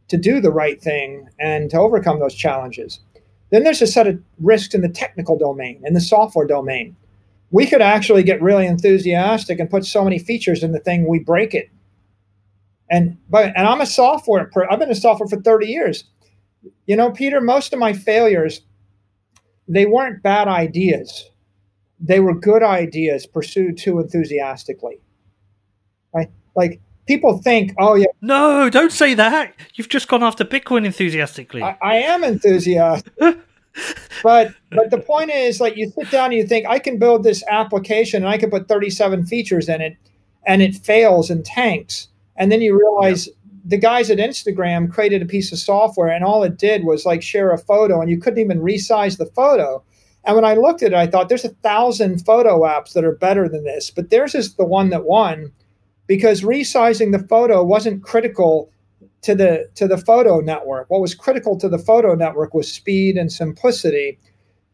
to 0.07 0.17
do 0.17 0.39
the 0.39 0.51
right 0.51 0.81
thing 0.81 1.27
and 1.39 1.69
to 1.71 1.79
overcome 1.79 2.19
those 2.19 2.36
challenges. 2.36 2.99
Then 3.51 3.63
there's 3.63 3.81
a 3.81 3.88
set 3.88 4.07
of 4.07 4.21
risks 4.39 4.73
in 4.73 4.81
the 4.81 4.89
technical 4.89 5.38
domain, 5.38 5.81
in 5.83 5.93
the 5.93 6.01
software 6.01 6.47
domain. 6.47 6.95
We 7.51 7.65
could 7.65 7.81
actually 7.81 8.23
get 8.23 8.41
really 8.41 8.65
enthusiastic 8.65 9.59
and 9.59 9.69
put 9.69 9.86
so 9.86 10.03
many 10.03 10.19
features 10.19 10.63
in 10.63 10.71
the 10.71 10.79
thing 10.79 11.07
we 11.07 11.19
break 11.19 11.53
it. 11.53 11.69
And 12.89 13.17
but 13.29 13.53
and 13.55 13.67
I'm 13.67 13.81
a 13.81 13.86
software 13.86 14.45
per, 14.45 14.67
I've 14.69 14.79
been 14.79 14.89
in 14.89 14.95
software 14.95 15.27
for 15.27 15.41
30 15.41 15.67
years. 15.67 16.03
You 16.86 16.95
know, 16.95 17.11
Peter, 17.11 17.41
most 17.41 17.74
of 17.74 17.80
my 17.80 17.93
failures, 17.93 18.61
they 19.68 19.86
weren't 19.86 20.22
bad 20.22 20.47
ideas. 20.47 21.30
They 21.99 22.20
were 22.20 22.36
good 22.36 22.63
ideas 22.63 23.26
pursued 23.26 23.78
too 23.78 23.99
enthusiastically. 23.99 24.99
Right? 26.13 26.30
Like 26.55 26.82
people 27.07 27.38
think, 27.39 27.74
oh 27.80 27.95
yeah. 27.95 28.07
No, 28.22 28.70
don't 28.70 28.91
say 28.91 29.13
that. 29.13 29.55
You've 29.76 29.89
just 29.89 30.07
gone 30.07 30.24
after 30.24 30.43
Bitcoin 30.43 30.86
enthusiastically. 30.86 31.63
I, 31.63 31.78
I 31.82 31.95
am 31.97 32.24
enthusiastic. 32.24 33.13
but 34.24 34.53
but 34.72 34.89
the 34.89 34.99
point 34.99 35.32
is 35.32 35.59
like 35.59 35.76
you 35.76 35.91
sit 35.91 36.09
down 36.11 36.26
and 36.26 36.36
you 36.36 36.47
think 36.47 36.66
I 36.68 36.80
can 36.80 36.97
build 36.97 37.24
this 37.24 37.43
application 37.49 38.24
and 38.24 38.30
I 38.30 38.38
can 38.38 38.49
put 38.49 38.68
37 38.68 39.26
features 39.26 39.68
in 39.70 39.82
it 39.82 39.97
and 40.45 40.61
it 40.61 40.76
fails 40.76 41.30
and 41.30 41.43
tanks. 41.43 42.07
And 42.38 42.51
then 42.51 42.61
you 42.61 42.78
realize 42.78 43.30
the 43.66 43.78
guys 43.78 44.11
at 44.11 44.20
Instagram 44.20 44.91
created 44.91 45.24
a 45.24 45.26
piece 45.26 45.51
of 45.51 45.57
software 45.57 46.07
and 46.07 46.24
all 46.24 46.43
it 46.43 46.57
did 46.57 46.86
was 46.86 47.05
like 47.05 47.24
share 47.24 47.51
a 47.51 47.57
photo 47.57 47.99
and 47.99 48.09
you 48.11 48.20
couldn't 48.20 48.39
even 48.39 48.61
resize 48.61 49.18
the 49.18 49.26
photo. 49.26 49.84
And 50.24 50.36
when 50.36 50.45
I 50.45 50.53
looked 50.53 50.84
at 50.84 50.91
it, 50.91 50.97
I 50.97 51.07
thought 51.07 51.30
there's 51.30 51.45
a 51.45 51.49
thousand 51.49 52.24
photo 52.24 52.61
apps 52.61 52.93
that 52.93 53.03
are 53.03 53.16
better 53.16 53.49
than 53.49 53.63
this, 53.63 53.89
but 53.89 54.11
theirs 54.11 54.36
is 54.36 54.55
the 54.55 54.66
one 54.66 54.89
that 54.91 55.05
won 55.05 55.51
because 56.07 56.41
resizing 56.41 57.11
the 57.11 57.28
photo 57.28 57.63
wasn't 57.63 58.03
critical 58.03 58.70
to 59.24 59.34
the 59.34 59.68
to 59.74 59.88
the 59.88 59.97
photo 59.97 60.39
network. 60.39 60.88
What 60.89 61.01
was 61.01 61.16
critical 61.16 61.57
to 61.57 61.68
the 61.68 61.80
photo 61.80 62.13
network 62.13 62.53
was 62.53 62.72
speed 62.72 63.18
and 63.18 63.32
simplicity. 63.32 64.20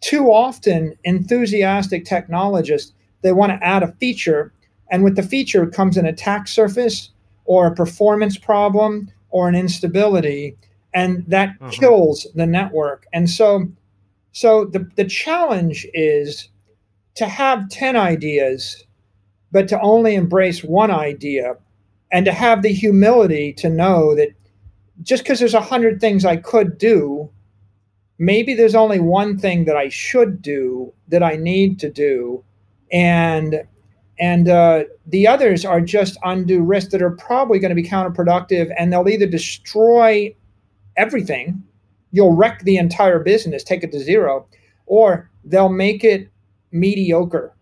Too 0.01 0.25
often, 0.25 0.97
enthusiastic 1.05 2.03
technologists 2.03 2.93
they 3.21 3.31
want 3.31 3.51
to 3.51 3.65
add 3.65 3.83
a 3.83 3.93
feature, 3.93 4.51
and 4.89 5.03
with 5.03 5.15
the 5.15 5.23
feature 5.23 5.65
comes 5.67 5.95
an 5.95 6.05
attack 6.05 6.49
surface 6.49 7.11
or 7.51 7.67
a 7.67 7.75
performance 7.75 8.37
problem 8.37 9.11
or 9.29 9.49
an 9.49 9.55
instability 9.55 10.55
and 10.93 11.25
that 11.27 11.49
uh-huh. 11.59 11.71
kills 11.71 12.27
the 12.35 12.45
network 12.45 13.05
and 13.13 13.29
so 13.29 13.67
so 14.33 14.65
the, 14.65 14.89
the 14.95 15.05
challenge 15.05 15.85
is 15.93 16.49
to 17.15 17.25
have 17.25 17.69
10 17.69 17.95
ideas 17.95 18.85
but 19.51 19.67
to 19.67 19.79
only 19.81 20.15
embrace 20.15 20.63
one 20.63 20.91
idea 20.91 21.55
and 22.11 22.25
to 22.25 22.31
have 22.31 22.61
the 22.61 22.73
humility 22.73 23.53
to 23.53 23.69
know 23.69 24.15
that 24.15 24.29
just 25.01 25.23
because 25.23 25.39
there's 25.39 25.53
a 25.53 25.61
hundred 25.61 25.99
things 25.99 26.25
I 26.25 26.37
could 26.37 26.77
do, 26.77 27.29
maybe 28.17 28.53
there's 28.53 28.75
only 28.75 28.99
one 28.99 29.37
thing 29.37 29.65
that 29.65 29.77
I 29.77 29.89
should 29.89 30.41
do 30.41 30.93
that 31.07 31.23
I 31.23 31.35
need 31.35 31.79
to 31.79 31.89
do, 31.89 32.43
and 32.91 33.63
and 34.21 34.47
uh, 34.47 34.83
the 35.07 35.27
others 35.27 35.65
are 35.65 35.81
just 35.81 36.15
undue 36.23 36.61
risks 36.61 36.91
that 36.91 37.01
are 37.01 37.11
probably 37.11 37.57
going 37.57 37.69
to 37.69 37.75
be 37.75 37.83
counterproductive, 37.83 38.71
and 38.77 38.93
they'll 38.93 39.09
either 39.09 39.25
destroy 39.25 40.33
everything, 40.95 41.63
you'll 42.11 42.35
wreck 42.35 42.61
the 42.61 42.77
entire 42.77 43.19
business, 43.19 43.63
take 43.63 43.83
it 43.83 43.91
to 43.91 43.99
zero, 43.99 44.45
or 44.85 45.29
they'll 45.43 45.69
make 45.69 46.03
it 46.03 46.29
mediocre. 46.71 47.55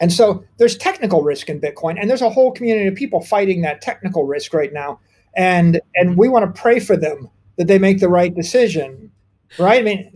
And 0.00 0.12
so 0.12 0.44
there's 0.58 0.76
technical 0.76 1.22
risk 1.22 1.48
in 1.48 1.58
Bitcoin, 1.58 1.98
and 1.98 2.10
there's 2.10 2.22
a 2.22 2.30
whole 2.30 2.52
community 2.52 2.86
of 2.86 2.94
people 2.94 3.22
fighting 3.22 3.62
that 3.62 3.80
technical 3.80 4.24
risk 4.24 4.52
right 4.52 4.72
now. 4.74 5.00
And 5.36 5.80
and 5.94 6.18
we 6.18 6.28
want 6.28 6.54
to 6.54 6.60
pray 6.60 6.80
for 6.80 6.98
them 6.98 7.30
that 7.56 7.66
they 7.66 7.78
make 7.78 8.00
the 8.00 8.10
right 8.10 8.34
decision, 8.34 9.10
right? 9.58 9.80
I 9.80 9.82
mean, 9.82 10.12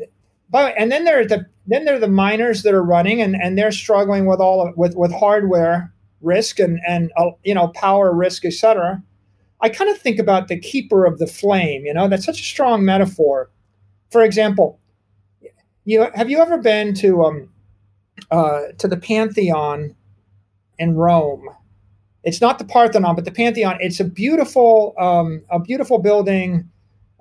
but 0.52 0.74
and 0.76 0.92
then 0.92 1.04
there 1.04 1.18
are 1.18 1.26
the 1.26 1.46
then 1.66 1.86
there 1.86 1.96
are 1.96 2.00
the 2.00 2.08
miners 2.08 2.62
that 2.62 2.74
are 2.74 2.84
running, 2.84 3.22
and 3.22 3.34
and 3.34 3.56
they're 3.58 3.72
struggling 3.72 4.26
with 4.26 4.38
all 4.38 4.68
of, 4.68 4.76
with 4.76 4.94
with 4.94 5.10
hardware 5.10 5.92
risk 6.20 6.60
and 6.60 6.78
and 6.86 7.10
uh, 7.16 7.30
you 7.42 7.54
know 7.54 7.68
power 7.68 8.14
risk, 8.14 8.44
etc. 8.44 9.02
I 9.62 9.70
kind 9.70 9.90
of 9.90 9.98
think 9.98 10.18
about 10.18 10.48
the 10.48 10.58
keeper 10.58 11.06
of 11.06 11.18
the 11.18 11.26
flame. 11.26 11.86
You 11.86 11.94
know, 11.94 12.06
that's 12.06 12.26
such 12.26 12.40
a 12.40 12.44
strong 12.44 12.84
metaphor. 12.84 13.50
For 14.10 14.22
example, 14.22 14.78
you 15.86 16.06
have 16.14 16.30
you 16.30 16.40
ever 16.42 16.58
been 16.58 16.92
to 16.96 17.24
um, 17.24 17.48
uh, 18.30 18.60
to 18.76 18.86
the 18.86 18.98
Pantheon 18.98 19.96
in 20.78 20.96
Rome? 20.96 21.48
It's 22.24 22.42
not 22.42 22.58
the 22.58 22.66
Parthenon, 22.66 23.14
but 23.14 23.24
the 23.24 23.32
Pantheon. 23.32 23.78
It's 23.80 24.00
a 24.00 24.04
beautiful 24.04 24.94
um, 24.98 25.44
a 25.50 25.58
beautiful 25.58 25.98
building 25.98 26.68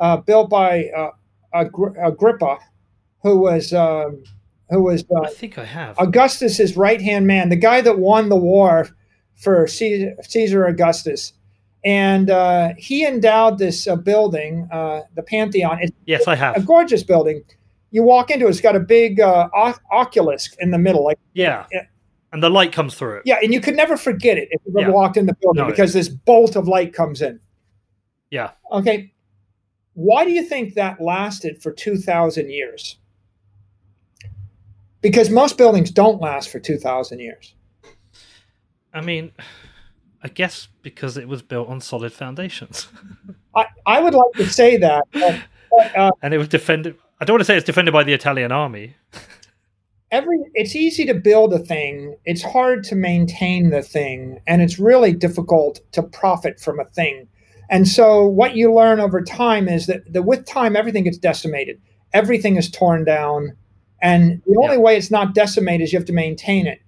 uh, 0.02 0.18
built 0.18 0.50
by 0.50 0.90
uh, 0.90 1.12
Agrippa, 1.54 2.58
who 3.24 3.40
was 3.40 3.74
um, 3.74 4.24
who 4.70 4.84
was 4.84 5.04
uh, 5.16 5.22
I 5.22 5.30
think 5.30 5.58
I 5.58 5.66
have 5.66 5.98
Augustus's 5.98 6.78
right 6.78 7.02
hand 7.02 7.28
man, 7.28 7.50
the 7.50 7.56
guy 7.56 7.82
that 7.82 8.00
won 8.00 8.30
the 8.30 8.36
war 8.36 8.90
for 9.36 9.68
Caesar, 9.68 10.16
Caesar 10.22 10.66
Augustus 10.66 11.34
and 11.84 12.30
uh, 12.30 12.74
he 12.78 13.06
endowed 13.06 13.58
this 13.58 13.88
uh, 13.88 13.96
building, 13.96 14.68
uh, 14.72 15.02
the 15.16 15.24
Pantheon. 15.24 15.80
It's 15.82 15.92
yes, 16.06 16.28
I 16.28 16.36
have 16.36 16.56
a 16.56 16.62
gorgeous 16.62 17.04
building. 17.04 17.44
You 17.90 18.04
walk 18.04 18.30
into 18.30 18.46
it; 18.46 18.50
it's 18.50 18.62
got 18.62 18.76
a 18.76 18.80
big 18.80 19.20
uh, 19.20 19.50
oculus 19.92 20.50
in 20.60 20.72
the 20.72 20.78
middle, 20.78 21.04
like 21.04 21.18
yeah, 21.34 21.66
and 22.32 22.44
the 22.44 22.50
light 22.50 22.72
comes 22.72 22.96
through 22.96 23.18
it. 23.18 23.24
Yeah, 23.26 23.40
and 23.42 23.54
you 23.54 23.60
could 23.60 23.76
never 23.76 23.98
forget 23.98 24.38
it 24.38 24.50
if 24.52 24.62
you 24.66 24.80
ever 24.80 24.90
yeah. 24.90 24.96
walked 24.96 25.18
in 25.18 25.26
the 25.26 25.36
building 25.42 25.64
no, 25.64 25.70
because 25.70 25.94
this 25.94 26.08
bolt 26.08 26.56
of 26.56 26.68
light 26.68 26.94
comes 26.94 27.22
in. 27.22 27.40
Yeah. 28.30 28.52
Okay. 28.72 29.14
Why 29.94 30.24
do 30.24 30.32
you 30.32 30.44
think 30.44 30.76
that 30.76 31.02
lasted 31.02 31.62
for 31.62 31.72
two 31.72 31.98
thousand 31.98 32.52
years? 32.52 32.98
Because 35.02 35.30
most 35.30 35.58
buildings 35.58 35.92
don't 35.92 36.22
last 36.22 36.50
for 36.50 36.60
two 36.60 36.78
thousand 36.78 37.20
years. 37.20 37.56
I 38.94 39.02
mean 39.02 39.32
I 40.24 40.28
guess 40.28 40.68
because 40.82 41.18
it 41.18 41.28
was 41.28 41.42
built 41.42 41.68
on 41.68 41.82
solid 41.82 42.14
foundations. 42.14 42.88
I, 43.56 43.66
I 43.86 44.00
would 44.00 44.14
like 44.14 44.34
to 44.36 44.46
say 44.46 44.78
that. 44.78 45.06
But, 45.12 45.42
but, 45.72 45.98
uh, 45.98 46.12
and 46.22 46.34
it 46.34 46.38
was 46.38 46.48
defended. 46.48 46.96
I 47.20 47.26
don't 47.26 47.36
want 47.36 47.42
to 47.42 47.46
say 47.46 47.58
it's 47.58 47.66
defended 47.66 47.94
by 47.94 48.04
the 48.04 48.14
Italian 48.14 48.52
army. 48.52 48.96
every 50.12 50.38
it's 50.54 50.76
easy 50.76 51.06
to 51.06 51.14
build 51.14 51.54
a 51.54 51.60
thing. 51.60 52.16
It's 52.26 52.44
hard 52.44 52.84
to 52.86 52.96
maintain 52.96 53.72
the 53.72 53.82
thing, 53.82 54.40
and 54.46 54.62
it's 54.62 54.78
really 54.80 55.14
difficult 55.14 55.80
to 55.94 56.04
profit 56.04 56.60
from 56.60 56.80
a 56.80 56.86
thing. 56.86 57.28
And 57.70 57.88
so, 57.88 58.26
what 58.26 58.56
you 58.56 58.74
learn 58.74 59.00
over 59.00 59.22
time 59.22 59.68
is 59.68 59.88
that, 59.88 60.02
that 60.14 60.24
with 60.24 60.46
time, 60.46 60.76
everything 60.76 61.06
gets 61.06 61.18
decimated. 61.18 61.82
Everything 62.14 62.58
is 62.58 62.70
torn 62.70 63.06
down, 63.06 63.56
and 64.02 64.42
the 64.46 64.58
only 64.62 64.76
yeah. 64.76 64.82
way 64.82 64.98
it's 64.98 65.12
not 65.12 65.34
decimated 65.34 65.84
is 65.84 65.94
you 65.94 66.00
have 66.00 66.06
to 66.08 66.14
maintain 66.14 66.68
it. 66.68 66.80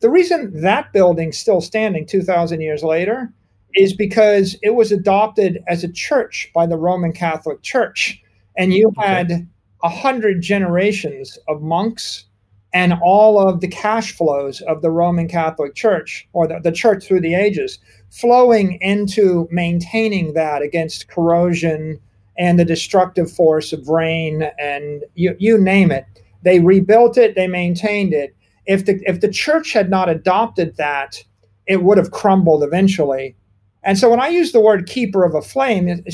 The 0.00 0.10
reason 0.10 0.60
that 0.62 0.92
building's 0.92 1.38
still 1.38 1.60
standing 1.60 2.06
2,000 2.06 2.60
years 2.60 2.82
later 2.82 3.32
is 3.74 3.94
because 3.94 4.56
it 4.62 4.74
was 4.74 4.92
adopted 4.92 5.62
as 5.68 5.84
a 5.84 5.92
church 5.92 6.50
by 6.54 6.66
the 6.66 6.76
Roman 6.76 7.12
Catholic 7.12 7.62
Church. 7.62 8.22
And 8.56 8.72
you 8.72 8.92
had 8.98 9.48
a 9.82 9.88
hundred 9.88 10.40
generations 10.40 11.38
of 11.48 11.62
monks 11.62 12.24
and 12.72 12.94
all 13.02 13.48
of 13.48 13.60
the 13.60 13.68
cash 13.68 14.12
flows 14.12 14.60
of 14.62 14.82
the 14.82 14.90
Roman 14.90 15.28
Catholic 15.28 15.74
Church 15.74 16.28
or 16.32 16.46
the, 16.46 16.58
the 16.62 16.72
church 16.72 17.04
through 17.04 17.20
the 17.20 17.34
ages 17.34 17.78
flowing 18.10 18.78
into 18.80 19.48
maintaining 19.50 20.34
that 20.34 20.62
against 20.62 21.08
corrosion 21.08 22.00
and 22.38 22.58
the 22.58 22.64
destructive 22.64 23.30
force 23.30 23.72
of 23.72 23.88
rain 23.88 24.50
and 24.58 25.04
you, 25.14 25.34
you 25.38 25.58
name 25.58 25.90
it. 25.90 26.04
They 26.46 26.60
rebuilt 26.60 27.18
it, 27.18 27.34
they 27.34 27.48
maintained 27.48 28.14
it, 28.14 28.36
if 28.66 28.84
the 28.84 29.00
if 29.04 29.20
the 29.20 29.28
church 29.28 29.72
had 29.72 29.90
not 29.90 30.08
adopted 30.08 30.76
that, 30.76 31.24
it 31.66 31.82
would 31.82 31.98
have 31.98 32.12
crumbled 32.12 32.62
eventually. 32.62 33.34
And 33.82 33.98
so 33.98 34.08
when 34.08 34.20
I 34.20 34.28
use 34.28 34.52
the 34.52 34.60
word 34.60 34.86
keeper 34.86 35.24
of 35.24 35.34
a 35.34 35.42
flame, 35.42 36.04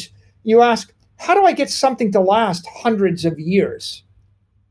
you 0.43 0.63
ask, 0.63 0.93
how 1.19 1.35
do 1.35 1.45
I 1.45 1.53
get 1.53 1.69
something 1.69 2.11
to 2.13 2.21
last 2.21 2.67
hundreds 2.67 3.27
of 3.27 3.39
years? 3.39 4.05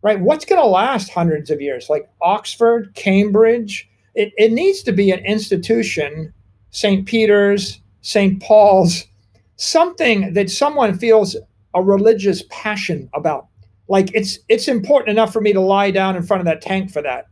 Right? 0.02 0.20
What's 0.20 0.46
going 0.46 0.62
to 0.62 0.68
last 0.68 1.12
hundreds 1.12 1.52
of 1.52 1.62
years? 1.62 1.90
Like 1.90 2.10
Oxford, 2.24 2.94
Cambridge? 2.96 3.88
It, 4.16 4.34
it 4.38 4.52
needs 4.52 4.82
to 4.84 4.92
be 4.92 5.12
an 5.12 5.24
institution, 5.26 6.34
St. 6.72 7.06
Peter's, 7.06 7.80
St. 8.02 8.42
Paul's, 8.42 9.06
something 9.58 10.34
that 10.34 10.50
someone 10.50 10.98
feels 10.98 11.36
a 11.76 11.84
religious 11.84 12.44
passion 12.50 13.10
about. 13.14 13.48
Like 13.92 14.10
it's 14.16 14.40
it's 14.48 14.68
important 14.68 15.10
enough 15.10 15.34
for 15.34 15.42
me 15.42 15.54
to 15.54 15.62
lie 15.62 15.92
down 15.92 16.16
in 16.16 16.24
front 16.24 16.42
of 16.42 16.46
that 16.46 16.62
tank 16.62 16.92
for 16.92 17.02
that 17.02 17.28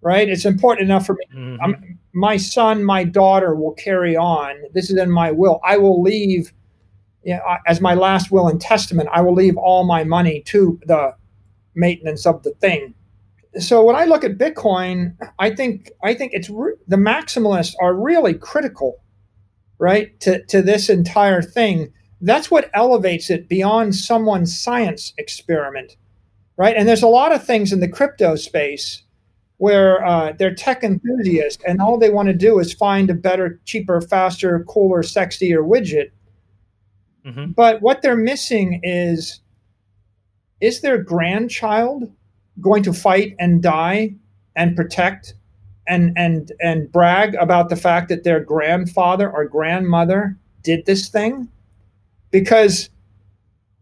right? 0.00 0.28
It's 0.28 0.44
important 0.44 0.88
enough 0.88 1.06
for 1.06 1.14
me. 1.14 1.24
Mm-hmm. 1.34 1.92
my 2.12 2.36
son, 2.36 2.84
my 2.84 3.04
daughter 3.04 3.54
will 3.54 3.72
carry 3.72 4.16
on. 4.16 4.56
This 4.72 4.90
is 4.90 4.98
in 4.98 5.10
my 5.10 5.30
will. 5.30 5.60
I 5.64 5.76
will 5.78 6.00
leave, 6.02 6.52
you 7.22 7.34
know, 7.34 7.42
as 7.66 7.80
my 7.80 7.94
last 7.94 8.30
will 8.30 8.48
and 8.48 8.60
testament, 8.60 9.08
I 9.12 9.20
will 9.20 9.34
leave 9.34 9.56
all 9.56 9.84
my 9.84 10.04
money 10.04 10.42
to 10.46 10.78
the 10.86 11.14
maintenance 11.74 12.26
of 12.26 12.42
the 12.42 12.52
thing. 12.52 12.94
So 13.58 13.82
when 13.82 13.96
I 13.96 14.04
look 14.04 14.24
at 14.24 14.38
Bitcoin, 14.38 15.16
I 15.38 15.50
think 15.54 15.90
I 16.02 16.14
think 16.14 16.32
it's 16.34 16.50
re- 16.50 16.74
the 16.86 16.96
maximalists 16.96 17.74
are 17.80 17.94
really 17.94 18.34
critical, 18.34 19.02
right, 19.78 20.18
to 20.20 20.44
to 20.46 20.62
this 20.62 20.88
entire 20.88 21.42
thing. 21.42 21.92
That's 22.20 22.50
what 22.50 22.70
elevates 22.74 23.30
it 23.30 23.48
beyond 23.48 23.94
someone's 23.94 24.58
science 24.58 25.14
experiment, 25.18 25.96
right? 26.56 26.76
And 26.76 26.88
there's 26.88 27.02
a 27.02 27.08
lot 27.08 27.32
of 27.32 27.44
things 27.44 27.72
in 27.72 27.80
the 27.80 27.88
crypto 27.88 28.34
space 28.36 29.02
where 29.58 30.04
uh, 30.04 30.32
they're 30.38 30.54
tech 30.54 30.82
enthusiasts 30.82 31.62
and 31.66 31.80
all 31.80 31.98
they 31.98 32.10
want 32.10 32.28
to 32.28 32.34
do 32.34 32.58
is 32.58 32.72
find 32.72 33.10
a 33.10 33.14
better, 33.14 33.60
cheaper, 33.64 34.00
faster, 34.00 34.64
cooler, 34.64 35.02
sexier 35.02 35.66
widget. 35.66 36.10
Mm-hmm. 37.24 37.52
But 37.52 37.82
what 37.82 38.02
they're 38.02 38.16
missing 38.16 38.80
is 38.82 39.40
is 40.60 40.80
their 40.80 40.98
grandchild 40.98 42.10
going 42.60 42.82
to 42.82 42.92
fight 42.92 43.36
and 43.38 43.62
die 43.62 44.14
and 44.56 44.74
protect 44.74 45.34
and 45.86 46.12
and 46.16 46.52
and 46.60 46.90
brag 46.90 47.34
about 47.34 47.68
the 47.68 47.76
fact 47.76 48.08
that 48.08 48.24
their 48.24 48.40
grandfather 48.40 49.30
or 49.30 49.44
grandmother 49.44 50.36
did 50.62 50.86
this 50.86 51.08
thing? 51.08 51.48
Because 52.30 52.90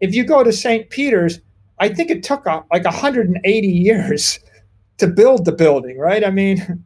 if 0.01 0.15
you 0.15 0.25
go 0.25 0.45
to 0.45 0.53
St. 0.53 0.89
Peter's, 0.91 1.41
I 1.79 1.89
think 1.89 2.11
it 2.11 2.23
took 2.23 2.47
uh, 2.47 2.63
a, 2.71 2.75
like 2.75 2.85
180 2.85 3.67
years 3.67 4.39
to 4.99 5.07
build 5.07 5.45
the 5.45 5.53
building, 5.53 5.99
right? 5.99 6.25
I 6.25 6.31
mean, 6.31 6.85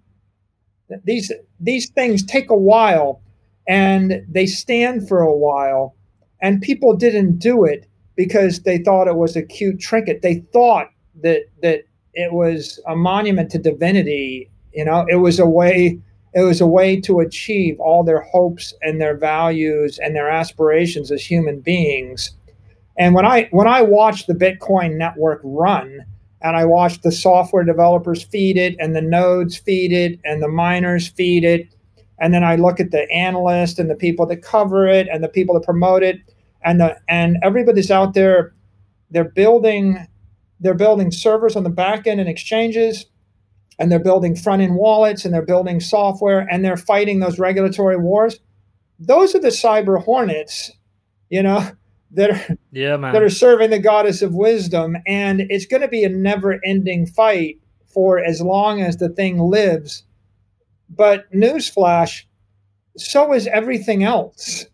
these 1.04 1.32
these 1.60 1.90
things 1.90 2.24
take 2.24 2.50
a 2.50 2.56
while 2.56 3.22
and 3.68 4.24
they 4.28 4.46
stand 4.46 5.06
for 5.06 5.20
a 5.20 5.36
while 5.36 5.94
and 6.40 6.60
people 6.60 6.96
didn't 6.96 7.38
do 7.38 7.64
it 7.64 7.86
because 8.16 8.62
they 8.62 8.78
thought 8.78 9.06
it 9.06 9.16
was 9.16 9.36
a 9.36 9.42
cute 9.42 9.78
trinket. 9.78 10.22
They 10.22 10.44
thought 10.52 10.88
that 11.22 11.42
that 11.62 11.82
it 12.14 12.32
was 12.32 12.80
a 12.88 12.96
monument 12.96 13.50
to 13.52 13.58
divinity, 13.58 14.50
you 14.72 14.84
know, 14.84 15.06
it 15.08 15.16
was 15.16 15.38
a 15.38 15.46
way 15.46 16.00
it 16.34 16.42
was 16.42 16.60
a 16.60 16.66
way 16.66 17.00
to 17.00 17.20
achieve 17.20 17.78
all 17.80 18.04
their 18.04 18.20
hopes 18.20 18.72
and 18.82 19.00
their 19.00 19.16
values 19.16 19.98
and 19.98 20.14
their 20.14 20.28
aspirations 20.28 21.10
as 21.10 21.24
human 21.24 21.60
beings. 21.60 22.30
And 22.98 23.14
when 23.14 23.26
I 23.26 23.48
when 23.50 23.66
I 23.66 23.82
watch 23.82 24.26
the 24.26 24.34
Bitcoin 24.34 24.96
network 24.96 25.40
run, 25.42 26.04
and 26.42 26.56
I 26.56 26.64
watch 26.64 27.02
the 27.02 27.12
software 27.12 27.64
developers 27.64 28.22
feed 28.22 28.56
it 28.56 28.76
and 28.78 28.96
the 28.96 29.02
nodes 29.02 29.56
feed 29.56 29.92
it 29.92 30.18
and 30.24 30.42
the 30.42 30.48
miners 30.48 31.08
feed 31.08 31.44
it. 31.44 31.68
And 32.18 32.32
then 32.32 32.44
I 32.44 32.56
look 32.56 32.80
at 32.80 32.90
the 32.90 33.10
analysts 33.10 33.78
and 33.78 33.90
the 33.90 33.94
people 33.94 34.26
that 34.26 34.42
cover 34.42 34.86
it 34.86 35.08
and 35.08 35.22
the 35.22 35.28
people 35.28 35.54
that 35.54 35.64
promote 35.64 36.02
it 36.02 36.20
and 36.62 36.80
the 36.80 36.96
and 37.08 37.36
everybody's 37.42 37.90
out 37.90 38.14
there 38.14 38.54
they're 39.10 39.24
building 39.24 40.06
they're 40.60 40.74
building 40.74 41.10
servers 41.10 41.56
on 41.56 41.62
the 41.64 41.70
back 41.70 42.06
end 42.06 42.20
and 42.20 42.28
exchanges 42.28 43.06
and 43.80 43.90
they're 43.90 43.98
building 43.98 44.36
front 44.36 44.60
end 44.60 44.76
wallets 44.76 45.24
and 45.24 45.32
they're 45.32 45.42
building 45.42 45.80
software 45.80 46.46
and 46.50 46.62
they're 46.62 46.76
fighting 46.76 47.18
those 47.18 47.38
regulatory 47.38 47.96
wars. 47.96 48.38
Those 48.98 49.34
are 49.34 49.40
the 49.40 49.48
cyber 49.48 50.04
hornets, 50.04 50.70
you 51.30 51.42
know, 51.42 51.66
that 52.12 52.30
are 52.30 52.56
yeah, 52.70 52.96
man. 52.98 53.14
that 53.14 53.22
are 53.22 53.30
serving 53.30 53.70
the 53.70 53.78
goddess 53.78 54.20
of 54.20 54.34
wisdom, 54.34 54.96
and 55.06 55.40
it's 55.48 55.64
going 55.64 55.80
to 55.80 55.88
be 55.88 56.04
a 56.04 56.08
never-ending 56.08 57.06
fight 57.06 57.58
for 57.86 58.18
as 58.18 58.40
long 58.40 58.82
as 58.82 58.96
the 58.96 59.08
thing 59.08 59.38
lives. 59.38 60.04
But 60.88 61.32
newsflash, 61.32 62.24
so 62.96 63.32
is 63.32 63.46
everything 63.46 64.02
else. 64.02 64.66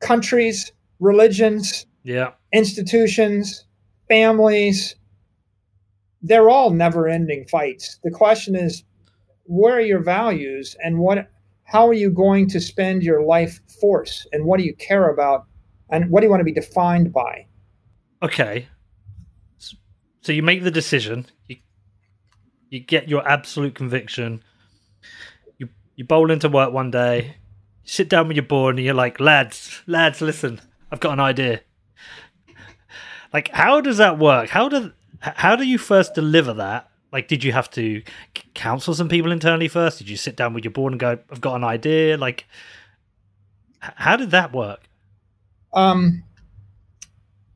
Countries, 0.00 0.70
religions, 1.00 1.86
yeah, 2.04 2.32
institutions, 2.52 3.64
families, 4.08 4.94
they're 6.26 6.50
all 6.50 6.70
never-ending 6.70 7.46
fights. 7.46 7.98
The 8.02 8.10
question 8.10 8.56
is, 8.56 8.82
where 9.44 9.74
are 9.74 9.80
your 9.80 10.02
values 10.02 10.76
and 10.82 10.98
what 10.98 11.30
how 11.64 11.88
are 11.88 11.94
you 11.94 12.10
going 12.10 12.48
to 12.48 12.60
spend 12.60 13.02
your 13.02 13.22
life 13.22 13.60
force 13.80 14.26
and 14.32 14.44
what 14.44 14.58
do 14.58 14.64
you 14.64 14.74
care 14.74 15.10
about 15.10 15.46
and 15.90 16.10
what 16.10 16.20
do 16.20 16.26
you 16.26 16.30
want 16.30 16.40
to 16.40 16.44
be 16.44 16.52
defined 16.52 17.12
by? 17.12 17.46
Okay. 18.22 18.68
So 20.22 20.32
you 20.32 20.42
make 20.42 20.64
the 20.64 20.70
decision, 20.70 21.26
you 21.46 21.56
you 22.70 22.80
get 22.80 23.08
your 23.08 23.26
absolute 23.28 23.76
conviction. 23.76 24.42
You 25.58 25.68
you 25.94 26.04
bowl 26.04 26.30
into 26.32 26.48
work 26.48 26.72
one 26.72 26.90
day, 26.90 27.36
you 27.84 27.90
sit 27.90 28.08
down 28.08 28.26
with 28.26 28.36
your 28.36 28.46
board 28.46 28.76
and 28.76 28.84
you're 28.84 28.94
like, 28.94 29.20
lads, 29.20 29.82
lads, 29.86 30.20
listen, 30.20 30.60
I've 30.90 31.00
got 31.00 31.12
an 31.12 31.20
idea. 31.20 31.60
Like, 33.32 33.48
how 33.52 33.80
does 33.80 33.98
that 33.98 34.18
work? 34.18 34.48
How 34.48 34.68
do 34.68 34.92
how 35.20 35.56
do 35.56 35.64
you 35.64 35.78
first 35.78 36.14
deliver 36.14 36.52
that? 36.54 36.90
Like, 37.12 37.28
did 37.28 37.44
you 37.44 37.52
have 37.52 37.70
to 37.70 38.02
counsel 38.54 38.94
some 38.94 39.08
people 39.08 39.32
internally 39.32 39.68
first? 39.68 39.98
Did 39.98 40.08
you 40.08 40.16
sit 40.16 40.36
down 40.36 40.54
with 40.54 40.64
your 40.64 40.72
board 40.72 40.92
and 40.92 41.00
go, 41.00 41.18
"I've 41.30 41.40
got 41.40 41.56
an 41.56 41.64
idea"? 41.64 42.16
Like, 42.16 42.46
how 43.80 44.16
did 44.16 44.30
that 44.32 44.52
work? 44.52 44.80
Um, 45.72 46.24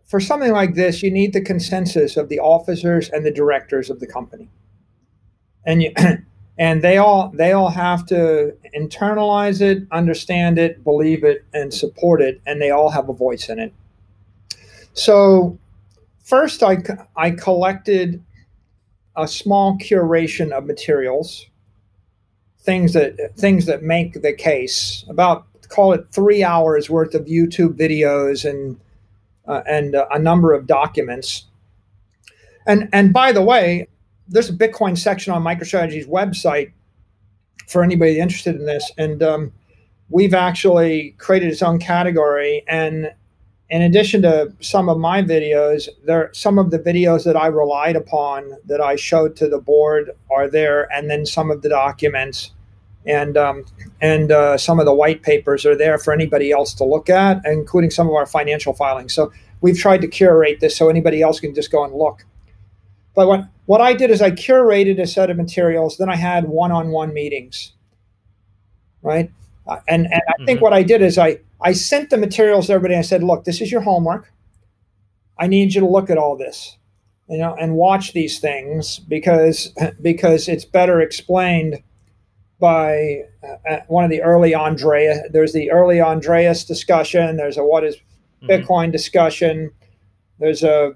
for 0.04 0.20
something 0.20 0.52
like 0.52 0.74
this, 0.74 1.02
you 1.02 1.10
need 1.10 1.32
the 1.32 1.40
consensus 1.40 2.16
of 2.16 2.28
the 2.28 2.38
officers 2.38 3.08
and 3.10 3.24
the 3.24 3.30
directors 3.30 3.90
of 3.90 4.00
the 4.00 4.06
company, 4.06 4.48
and 5.64 5.82
you, 5.82 5.92
and 6.58 6.82
they 6.82 6.98
all 6.98 7.30
they 7.34 7.52
all 7.52 7.70
have 7.70 8.06
to 8.06 8.56
internalize 8.76 9.60
it, 9.60 9.86
understand 9.90 10.58
it, 10.58 10.84
believe 10.84 11.24
it, 11.24 11.44
and 11.52 11.72
support 11.72 12.20
it, 12.20 12.40
and 12.46 12.60
they 12.60 12.70
all 12.70 12.90
have 12.90 13.08
a 13.08 13.12
voice 13.12 13.48
in 13.48 13.58
it. 13.58 13.72
So, 14.94 15.58
first, 16.30 16.62
I 16.62 16.78
I 17.16 17.32
collected 17.32 18.22
a 19.16 19.26
small 19.26 19.76
curation 19.78 20.52
of 20.52 20.64
materials, 20.64 21.46
things 22.60 22.92
that 22.92 23.36
things 23.36 23.66
that 23.66 23.82
make 23.82 24.22
the 24.22 24.32
case. 24.32 25.04
About 25.08 25.46
call 25.68 25.92
it 25.92 26.06
three 26.10 26.42
hours 26.42 26.88
worth 26.88 27.14
of 27.14 27.26
YouTube 27.26 27.74
videos 27.76 28.48
and 28.48 28.80
uh, 29.46 29.62
and 29.66 29.96
uh, 29.96 30.06
a 30.12 30.18
number 30.18 30.54
of 30.54 30.66
documents. 30.66 31.46
And 32.66 32.88
and 32.92 33.12
by 33.12 33.32
the 33.32 33.42
way, 33.42 33.88
there's 34.28 34.48
a 34.48 34.54
Bitcoin 34.54 34.96
section 34.96 35.32
on 35.32 35.42
MicroStrategy's 35.42 36.06
website 36.06 36.72
for 37.68 37.82
anybody 37.82 38.20
interested 38.20 38.54
in 38.54 38.66
this, 38.66 38.90
and 38.96 39.22
um, 39.22 39.52
we've 40.08 40.34
actually 40.34 41.14
created 41.18 41.50
its 41.50 41.62
own 41.62 41.80
category. 41.80 42.62
And 42.68 43.12
in 43.70 43.82
addition 43.82 44.22
to 44.22 44.52
some 44.60 44.88
of 44.88 44.98
my 44.98 45.22
videos, 45.22 45.88
there 46.04 46.30
some 46.32 46.58
of 46.58 46.70
the 46.70 46.78
videos 46.78 47.24
that 47.24 47.36
I 47.36 47.46
relied 47.46 47.96
upon 47.96 48.56
that 48.66 48.80
I 48.80 48.96
showed 48.96 49.36
to 49.36 49.48
the 49.48 49.60
board 49.60 50.10
are 50.30 50.48
there, 50.48 50.92
and 50.92 51.08
then 51.08 51.24
some 51.24 51.50
of 51.50 51.62
the 51.62 51.68
documents 51.68 52.50
and 53.06 53.36
um, 53.36 53.64
and 54.00 54.32
uh, 54.32 54.58
some 54.58 54.80
of 54.80 54.86
the 54.86 54.94
white 54.94 55.22
papers 55.22 55.64
are 55.64 55.76
there 55.76 55.98
for 55.98 56.12
anybody 56.12 56.50
else 56.50 56.74
to 56.74 56.84
look 56.84 57.08
at, 57.08 57.40
including 57.44 57.90
some 57.90 58.08
of 58.08 58.14
our 58.14 58.26
financial 58.26 58.74
filings. 58.74 59.14
So 59.14 59.32
we've 59.60 59.78
tried 59.78 60.00
to 60.02 60.08
curate 60.08 60.58
this 60.60 60.76
so 60.76 60.88
anybody 60.88 61.22
else 61.22 61.38
can 61.38 61.54
just 61.54 61.70
go 61.70 61.84
and 61.84 61.94
look. 61.94 62.24
But 63.14 63.28
what 63.28 63.44
what 63.66 63.80
I 63.80 63.94
did 63.94 64.10
is 64.10 64.20
I 64.20 64.32
curated 64.32 65.00
a 65.00 65.06
set 65.06 65.30
of 65.30 65.36
materials. 65.36 65.96
Then 65.96 66.10
I 66.10 66.16
had 66.16 66.48
one-on-one 66.48 67.14
meetings, 67.14 67.72
right? 69.02 69.30
Uh, 69.66 69.78
and 69.88 70.06
and 70.06 70.14
I 70.28 70.32
mm-hmm. 70.32 70.44
think 70.46 70.60
what 70.60 70.72
I 70.72 70.82
did 70.82 71.02
is 71.02 71.18
I 71.18 71.38
I 71.62 71.72
sent 71.72 72.10
the 72.10 72.16
materials 72.16 72.66
to 72.66 72.74
everybody. 72.74 72.96
I 72.96 73.02
said, 73.02 73.22
look, 73.22 73.44
this 73.44 73.60
is 73.60 73.70
your 73.70 73.82
homework. 73.82 74.32
I 75.38 75.46
need 75.46 75.74
you 75.74 75.80
to 75.80 75.88
look 75.88 76.10
at 76.10 76.18
all 76.18 76.36
this, 76.36 76.76
you 77.28 77.38
know, 77.38 77.54
and 77.54 77.74
watch 77.74 78.12
these 78.12 78.38
things 78.38 78.98
because 78.98 79.74
because 80.02 80.48
it's 80.48 80.64
better 80.64 81.00
explained 81.00 81.82
by 82.60 83.22
uh, 83.42 83.78
one 83.88 84.04
of 84.04 84.10
the 84.10 84.22
early 84.22 84.54
Andrea. 84.54 85.22
There's 85.30 85.54
the 85.54 85.70
early 85.70 86.00
Andreas 86.00 86.64
discussion. 86.64 87.36
There's 87.36 87.56
a 87.56 87.64
what 87.64 87.84
is 87.84 87.96
mm-hmm. 87.96 88.50
Bitcoin 88.50 88.84
mm-hmm. 88.84 88.92
discussion. 88.92 89.70
There's 90.38 90.62
a 90.62 90.94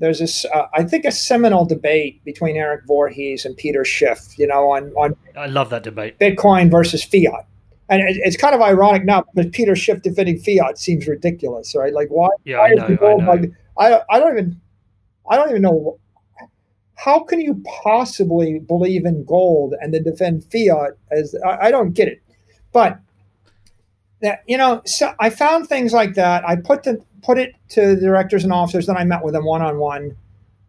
there's 0.00 0.18
this 0.18 0.44
uh, 0.46 0.66
I 0.74 0.82
think 0.82 1.04
a 1.04 1.12
seminal 1.12 1.64
debate 1.64 2.24
between 2.24 2.56
Eric 2.56 2.82
Voorhees 2.86 3.44
and 3.44 3.56
Peter 3.56 3.84
Schiff. 3.84 4.36
You 4.36 4.48
know, 4.48 4.72
on 4.72 4.92
on 4.94 5.16
I 5.36 5.46
love 5.46 5.70
that 5.70 5.84
debate. 5.84 6.18
Bitcoin 6.18 6.70
versus 6.70 7.04
fiat. 7.04 7.46
And 7.92 8.00
it, 8.08 8.16
it's 8.24 8.36
kind 8.36 8.54
of 8.54 8.62
ironic 8.62 9.04
now 9.04 9.24
because 9.34 9.50
Peter 9.52 9.76
Schiff 9.76 10.00
defending 10.02 10.38
fiat 10.38 10.78
seems 10.78 11.06
ridiculous, 11.06 11.74
right? 11.76 11.92
Like 11.92 12.08
why? 12.08 12.28
Yeah, 12.44 12.58
why 12.58 12.70
I 12.70 12.74
know. 12.74 12.84
I, 12.84 12.96
know. 12.96 13.16
Like, 13.16 13.52
I 13.78 14.00
I 14.10 14.18
don't 14.18 14.32
even 14.32 14.60
I 15.30 15.36
don't 15.36 15.50
even 15.50 15.62
know 15.62 15.98
how 16.96 17.24
can 17.24 17.40
you 17.40 17.60
possibly 17.82 18.60
believe 18.60 19.04
in 19.04 19.24
gold 19.24 19.74
and 19.80 19.92
then 19.92 20.04
defend 20.04 20.44
fiat 20.44 20.92
as 21.10 21.34
I, 21.44 21.66
I 21.66 21.70
don't 21.70 21.92
get 21.92 22.08
it 22.08 22.22
but 22.72 22.98
that 24.20 24.42
you 24.46 24.56
know 24.56 24.82
so 24.86 25.12
i 25.18 25.28
found 25.28 25.68
things 25.68 25.92
like 25.92 26.14
that 26.14 26.48
i 26.48 26.54
put 26.56 26.84
the 26.84 27.02
put 27.22 27.38
it 27.38 27.54
to 27.70 27.94
the 27.94 28.00
directors 28.00 28.44
and 28.44 28.52
officers 28.52 28.86
then 28.86 28.96
i 28.96 29.04
met 29.04 29.24
with 29.24 29.34
them 29.34 29.44
one-on-one 29.44 30.16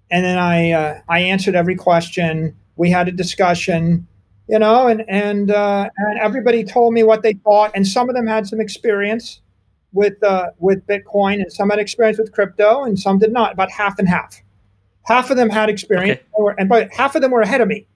and 0.10 0.26
then 0.26 0.38
i 0.38 0.72
uh, 0.72 1.00
i 1.08 1.20
answered 1.20 1.56
every 1.56 1.76
question 1.76 2.56
we 2.76 2.90
had 2.90 3.08
a 3.08 3.12
discussion 3.12 4.08
you 4.48 4.60
know 4.60 4.88
and 4.88 5.04
and 5.08 5.52
uh, 5.52 5.90
and 5.98 6.20
everybody 6.20 6.64
told 6.64 6.94
me 6.94 7.04
what 7.04 7.24
they 7.24 7.34
thought 7.34 7.72
and 7.76 7.88
some 7.88 8.10
of 8.10 8.16
them 8.16 8.28
had 8.28 8.48
some 8.48 8.60
experience 8.60 9.42
with 9.92 10.22
uh, 10.24 10.50
with 10.58 10.86
bitcoin 10.88 11.36
and 11.36 11.52
some 11.52 11.70
had 11.70 11.80
experience 11.80 12.18
with 12.18 12.32
crypto 12.32 12.84
and 12.84 13.00
some 13.00 13.20
did 13.20 13.32
not 13.32 13.54
about 13.54 13.72
half 13.72 14.00
and 14.00 14.08
half 14.08 14.42
half 15.04 15.30
of 15.30 15.38
them 15.38 15.50
had 15.50 15.70
experience, 15.70 16.20
okay. 16.20 16.28
were, 16.38 16.56
and 16.58 16.68
but 16.70 16.92
half 16.92 17.16
of 17.16 17.22
them 17.22 17.32
were 17.32 17.42
ahead 17.42 17.62
of 17.62 17.68
me, 17.68 17.88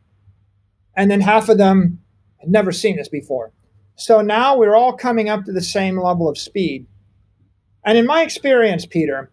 and 0.95 1.09
then 1.09 1.21
half 1.21 1.49
of 1.49 1.57
them 1.57 1.99
had 2.37 2.49
never 2.49 2.71
seen 2.71 2.97
this 2.97 3.09
before. 3.09 3.51
So 3.95 4.21
now 4.21 4.55
we're 4.57 4.75
all 4.75 4.93
coming 4.93 5.29
up 5.29 5.45
to 5.45 5.51
the 5.51 5.61
same 5.61 5.99
level 5.99 6.29
of 6.29 6.37
speed. 6.37 6.85
And 7.83 7.97
in 7.97 8.05
my 8.05 8.21
experience, 8.21 8.85
Peter, 8.85 9.31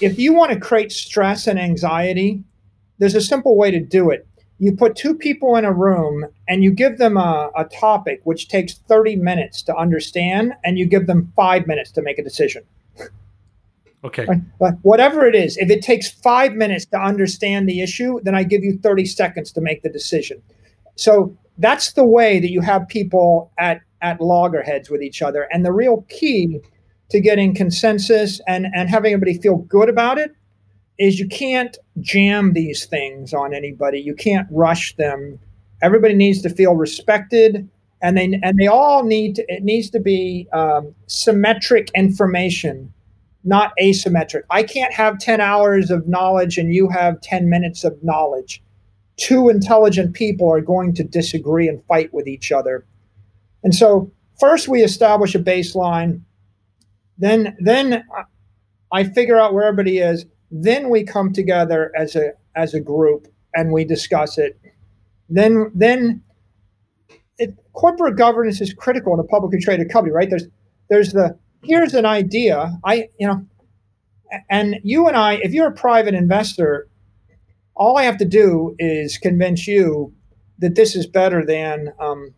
if 0.00 0.18
you 0.18 0.32
want 0.32 0.52
to 0.52 0.60
create 0.60 0.92
stress 0.92 1.46
and 1.46 1.58
anxiety, 1.58 2.44
there's 2.98 3.14
a 3.14 3.20
simple 3.20 3.56
way 3.56 3.70
to 3.70 3.80
do 3.80 4.10
it. 4.10 4.28
You 4.60 4.76
put 4.76 4.94
two 4.94 5.14
people 5.14 5.56
in 5.56 5.64
a 5.64 5.72
room 5.72 6.26
and 6.46 6.62
you 6.62 6.70
give 6.70 6.98
them 6.98 7.16
a, 7.16 7.50
a 7.56 7.64
topic 7.64 8.20
which 8.24 8.48
takes 8.48 8.74
30 8.74 9.16
minutes 9.16 9.62
to 9.62 9.74
understand, 9.74 10.52
and 10.62 10.78
you 10.78 10.84
give 10.84 11.06
them 11.06 11.32
five 11.34 11.66
minutes 11.66 11.90
to 11.92 12.02
make 12.02 12.18
a 12.18 12.22
decision. 12.22 12.62
Okay. 14.04 14.26
But 14.58 14.74
whatever 14.82 15.26
it 15.26 15.34
is, 15.34 15.56
if 15.56 15.70
it 15.70 15.82
takes 15.82 16.10
five 16.10 16.52
minutes 16.52 16.84
to 16.86 16.98
understand 16.98 17.68
the 17.68 17.80
issue, 17.80 18.20
then 18.22 18.34
I 18.34 18.42
give 18.42 18.62
you 18.62 18.78
30 18.78 19.06
seconds 19.06 19.50
to 19.52 19.62
make 19.62 19.82
the 19.82 19.88
decision. 19.88 20.42
So 20.94 21.34
that's 21.56 21.92
the 21.92 22.04
way 22.04 22.38
that 22.38 22.50
you 22.50 22.60
have 22.60 22.86
people 22.86 23.50
at, 23.56 23.80
at 24.02 24.20
loggerheads 24.20 24.90
with 24.90 25.02
each 25.02 25.22
other. 25.22 25.48
And 25.50 25.64
the 25.64 25.72
real 25.72 26.02
key 26.10 26.60
to 27.08 27.20
getting 27.20 27.54
consensus 27.54 28.40
and, 28.46 28.66
and 28.74 28.90
having 28.90 29.14
everybody 29.14 29.38
feel 29.40 29.56
good 29.56 29.88
about 29.88 30.18
it 30.18 30.34
is 31.00 31.18
you 31.18 31.26
can't 31.26 31.76
jam 32.00 32.52
these 32.52 32.86
things 32.86 33.34
on 33.34 33.52
anybody. 33.54 33.98
You 34.00 34.14
can't 34.14 34.46
rush 34.50 34.94
them. 34.96 35.40
Everybody 35.82 36.14
needs 36.14 36.42
to 36.42 36.50
feel 36.50 36.74
respected 36.74 37.68
and 38.02 38.16
they 38.16 38.38
and 38.42 38.56
they 38.58 38.66
all 38.66 39.04
need 39.04 39.34
to 39.36 39.44
it 39.48 39.62
needs 39.62 39.90
to 39.90 40.00
be 40.00 40.46
um, 40.52 40.94
symmetric 41.06 41.90
information 41.94 42.92
not 43.44 43.72
asymmetric. 43.80 44.42
I 44.50 44.62
can't 44.62 44.92
have 44.92 45.18
10 45.18 45.40
hours 45.40 45.90
of 45.90 46.06
knowledge 46.06 46.58
and 46.58 46.74
you 46.74 46.88
have 46.88 47.20
10 47.22 47.48
minutes 47.48 47.84
of 47.84 47.96
knowledge. 48.02 48.62
Two 49.16 49.48
intelligent 49.48 50.14
people 50.14 50.50
are 50.52 50.60
going 50.60 50.94
to 50.94 51.04
disagree 51.04 51.68
and 51.68 51.82
fight 51.84 52.12
with 52.12 52.26
each 52.26 52.52
other. 52.52 52.84
And 53.62 53.74
so, 53.74 54.10
first 54.38 54.68
we 54.68 54.82
establish 54.82 55.34
a 55.34 55.38
baseline, 55.38 56.22
then 57.18 57.56
then 57.60 58.04
I 58.92 59.04
figure 59.04 59.38
out 59.38 59.52
where 59.52 59.64
everybody 59.64 59.98
is, 59.98 60.24
then 60.50 60.90
we 60.90 61.04
come 61.04 61.32
together 61.32 61.92
as 61.96 62.16
a 62.16 62.32
as 62.56 62.74
a 62.74 62.80
group 62.80 63.28
and 63.54 63.72
we 63.72 63.84
discuss 63.84 64.38
it. 64.38 64.58
Then 65.28 65.70
then 65.74 66.22
it, 67.38 67.54
corporate 67.72 68.16
governance 68.16 68.60
is 68.60 68.74
critical 68.74 69.14
in 69.14 69.20
a 69.20 69.24
publicly 69.24 69.60
traded 69.60 69.90
company, 69.90 70.12
right? 70.12 70.28
There's 70.28 70.46
there's 70.88 71.12
the 71.12 71.38
here's 71.62 71.94
an 71.94 72.06
idea. 72.06 72.78
I, 72.84 73.08
you 73.18 73.26
know, 73.26 73.46
and 74.48 74.76
you 74.82 75.08
and 75.08 75.16
I, 75.16 75.34
if 75.34 75.52
you're 75.52 75.68
a 75.68 75.72
private 75.72 76.14
investor, 76.14 76.88
all 77.74 77.96
I 77.96 78.04
have 78.04 78.18
to 78.18 78.24
do 78.24 78.74
is 78.78 79.18
convince 79.18 79.66
you 79.66 80.12
that 80.58 80.74
this 80.74 80.94
is 80.94 81.06
better 81.06 81.44
than 81.44 81.92
um, 81.98 82.34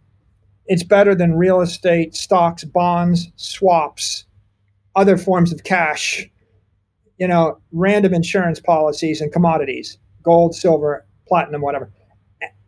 it's 0.67 0.85
better 0.85 1.15
than 1.15 1.35
real 1.35 1.61
estate, 1.61 2.15
stocks, 2.15 2.65
bonds, 2.65 3.31
swaps, 3.37 4.25
other 4.95 5.17
forms 5.17 5.53
of 5.53 5.65
cash, 5.65 6.29
you 7.19 7.29
know, 7.29 7.59
random 7.73 8.15
insurance 8.15 8.61
policies 8.61 9.21
and 9.21 9.33
commodities, 9.33 9.99
gold, 10.23 10.55
silver, 10.55 11.07
platinum, 11.27 11.63
whatever, 11.63 11.93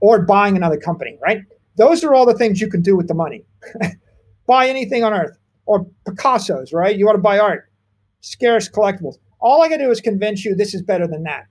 or 0.00 0.22
buying 0.22 0.56
another 0.56 0.76
company, 0.76 1.18
right? 1.22 1.40
Those 1.76 2.04
are 2.04 2.14
all 2.14 2.26
the 2.26 2.34
things 2.34 2.60
you 2.60 2.68
can 2.68 2.82
do 2.82 2.96
with 2.96 3.08
the 3.08 3.14
money. 3.14 3.44
buy 4.46 4.68
anything 4.68 5.02
on 5.02 5.12
earth, 5.12 5.36
or 5.66 5.86
Picasso's, 6.06 6.72
right? 6.72 6.96
You 6.96 7.06
want 7.06 7.16
to 7.16 7.22
buy 7.22 7.38
art, 7.38 7.70
scarce 8.20 8.68
collectibles. 8.68 9.16
All 9.40 9.62
I 9.62 9.68
got 9.68 9.78
to 9.78 9.84
do 9.84 9.90
is 9.90 10.00
convince 10.00 10.44
you 10.44 10.54
this 10.54 10.74
is 10.74 10.82
better 10.82 11.06
than 11.06 11.24
that. 11.24 11.46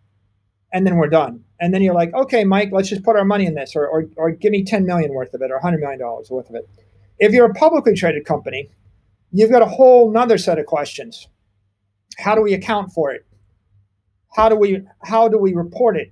And 0.71 0.87
then 0.87 0.95
we're 0.97 1.07
done. 1.07 1.43
And 1.59 1.73
then 1.73 1.81
you're 1.81 1.93
like, 1.93 2.13
okay, 2.13 2.43
Mike, 2.43 2.69
let's 2.71 2.89
just 2.89 3.03
put 3.03 3.15
our 3.15 3.25
money 3.25 3.45
in 3.45 3.53
this, 3.53 3.75
or, 3.75 3.87
or, 3.87 4.05
or 4.15 4.31
give 4.31 4.51
me 4.51 4.63
10 4.63 4.85
million 4.85 5.13
worth 5.13 5.33
of 5.33 5.41
it, 5.41 5.51
or 5.51 5.55
100 5.55 5.79
million 5.79 5.99
dollars 5.99 6.29
worth 6.31 6.49
of 6.49 6.55
it. 6.55 6.67
If 7.19 7.31
you're 7.31 7.45
a 7.49 7.53
publicly 7.53 7.93
traded 7.93 8.25
company, 8.25 8.69
you've 9.31 9.51
got 9.51 9.61
a 9.61 9.67
whole 9.67 10.11
nother 10.11 10.37
set 10.37 10.57
of 10.57 10.65
questions. 10.65 11.27
How 12.17 12.35
do 12.35 12.41
we 12.41 12.53
account 12.53 12.91
for 12.91 13.11
it? 13.11 13.25
How 14.35 14.49
do 14.49 14.55
we 14.55 14.81
how 15.03 15.27
do 15.27 15.37
we 15.37 15.53
report 15.53 15.97
it? 15.97 16.11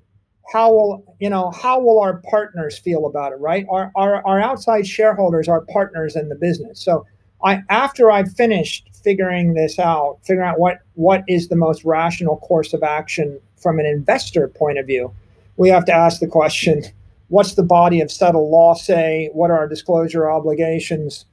How 0.52 0.72
will 0.72 1.16
you 1.20 1.30
know 1.30 1.52
how 1.52 1.80
will 1.80 2.00
our 2.00 2.22
partners 2.30 2.78
feel 2.78 3.06
about 3.06 3.32
it, 3.34 3.40
right? 3.40 3.66
Our 3.70 3.92
our, 3.96 4.26
our 4.26 4.40
outside 4.40 4.88
shareholders 4.88 5.48
are 5.48 5.62
partners 5.62 6.16
in 6.16 6.30
the 6.30 6.36
business. 6.36 6.80
So 6.80 7.06
I 7.44 7.62
after 7.70 8.12
I've 8.12 8.32
finished 8.34 8.90
figuring 9.04 9.54
this 9.54 9.80
out, 9.80 10.20
figuring 10.24 10.48
out 10.48 10.60
what 10.60 10.80
what 10.94 11.24
is 11.28 11.48
the 11.48 11.56
most 11.56 11.84
rational 11.84 12.38
course 12.38 12.74
of 12.74 12.84
action 12.84 13.40
from 13.58 13.80
an 13.80 13.86
investor 13.86 14.48
point 14.48 14.78
of 14.78 14.86
view, 14.88 15.14
we 15.58 15.70
have 15.70 15.86
to 15.86 15.94
ask 15.94 16.20
the 16.20 16.28
question 16.28 16.84
what's 17.32 17.56
the 17.56 17.64
body 17.64 18.02
of 18.02 18.12
settled 18.12 18.52
law 18.52 18.74
say? 18.74 19.30
What 19.34 19.52
are 19.52 19.58
our 19.58 19.68
disclosure 19.68 20.30
obligations? 20.30 21.26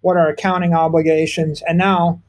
What 0.00 0.16
are 0.16 0.20
our 0.20 0.30
accounting 0.30 0.74
obligations? 0.74 1.62
And 1.68 1.78
now, 1.78 2.20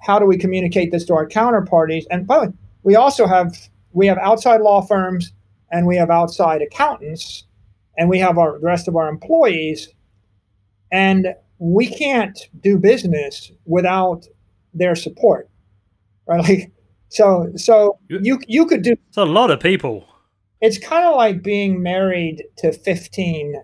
how 0.00 0.18
do 0.18 0.26
we 0.26 0.36
communicate 0.36 0.90
this 0.92 1.04
to 1.06 1.14
our 1.14 1.28
counterparties? 1.28 2.04
And 2.10 2.26
by 2.26 2.38
the 2.38 2.46
way, 2.46 2.52
we 2.82 2.96
also 2.96 3.26
have 3.26 3.56
we 3.92 4.06
have 4.06 4.18
outside 4.18 4.60
law 4.60 4.80
firms 4.80 5.32
and 5.70 5.86
we 5.86 5.96
have 5.96 6.10
outside 6.10 6.62
accountants 6.62 7.44
and 7.96 8.08
we 8.08 8.18
have 8.18 8.38
our 8.38 8.58
the 8.58 8.66
rest 8.66 8.88
of 8.88 8.96
our 8.96 9.08
employees. 9.08 9.88
And 10.90 11.34
we 11.58 11.86
can't 11.86 12.38
do 12.60 12.78
business 12.78 13.52
without 13.66 14.26
their 14.72 14.94
support 14.94 15.50
right? 16.28 16.38
Like 16.48 16.72
so 17.10 17.50
so 17.56 17.98
you 18.08 18.38
you 18.46 18.66
could 18.66 18.82
do 18.82 18.92
it's 19.08 19.16
a 19.16 19.24
lot 19.24 19.50
of 19.50 19.60
people. 19.60 20.06
It's 20.60 20.78
kind 20.78 21.06
of 21.06 21.16
like 21.16 21.42
being 21.42 21.82
married 21.82 22.44
to 22.58 22.72
15 22.72 23.54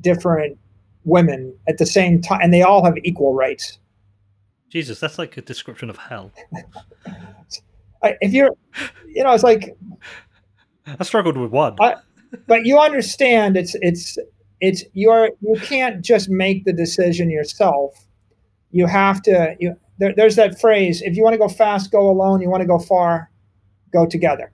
different 0.00 0.58
women 1.04 1.56
at 1.66 1.78
the 1.78 1.86
same 1.86 2.20
time 2.20 2.40
and 2.42 2.52
they 2.52 2.62
all 2.62 2.84
have 2.84 2.96
equal 3.04 3.34
rights 3.34 3.78
jesus 4.74 5.00
that's 5.00 5.18
like 5.18 5.36
a 5.36 5.42
description 5.42 5.88
of 5.88 5.96
hell. 5.96 6.30
If 8.20 8.34
you're 8.34 8.50
you 9.06 9.24
know 9.24 9.32
it's 9.32 9.42
like 9.42 9.74
i 10.86 11.02
struggled 11.04 11.38
with 11.38 11.50
one. 11.50 11.76
I, 11.80 11.94
but 12.46 12.66
you 12.66 12.78
understand 12.78 13.56
it's 13.56 13.74
it's 13.80 14.18
it's 14.60 14.84
you're 14.92 15.30
you 15.40 15.58
can't 15.60 16.04
just 16.04 16.28
make 16.28 16.64
the 16.64 16.72
decision 16.72 17.30
yourself. 17.30 18.04
You 18.72 18.86
have 18.86 19.22
to 19.22 19.56
you 19.58 19.76
there, 19.98 20.12
there's 20.14 20.36
that 20.36 20.60
phrase 20.60 21.00
if 21.00 21.16
you 21.16 21.22
want 21.22 21.34
to 21.34 21.38
go 21.38 21.48
fast 21.48 21.90
go 21.90 22.10
alone. 22.10 22.42
You 22.42 22.50
want 22.50 22.60
to 22.60 22.66
go 22.66 22.78
far 22.78 23.30
go 23.92 24.04
together. 24.06 24.52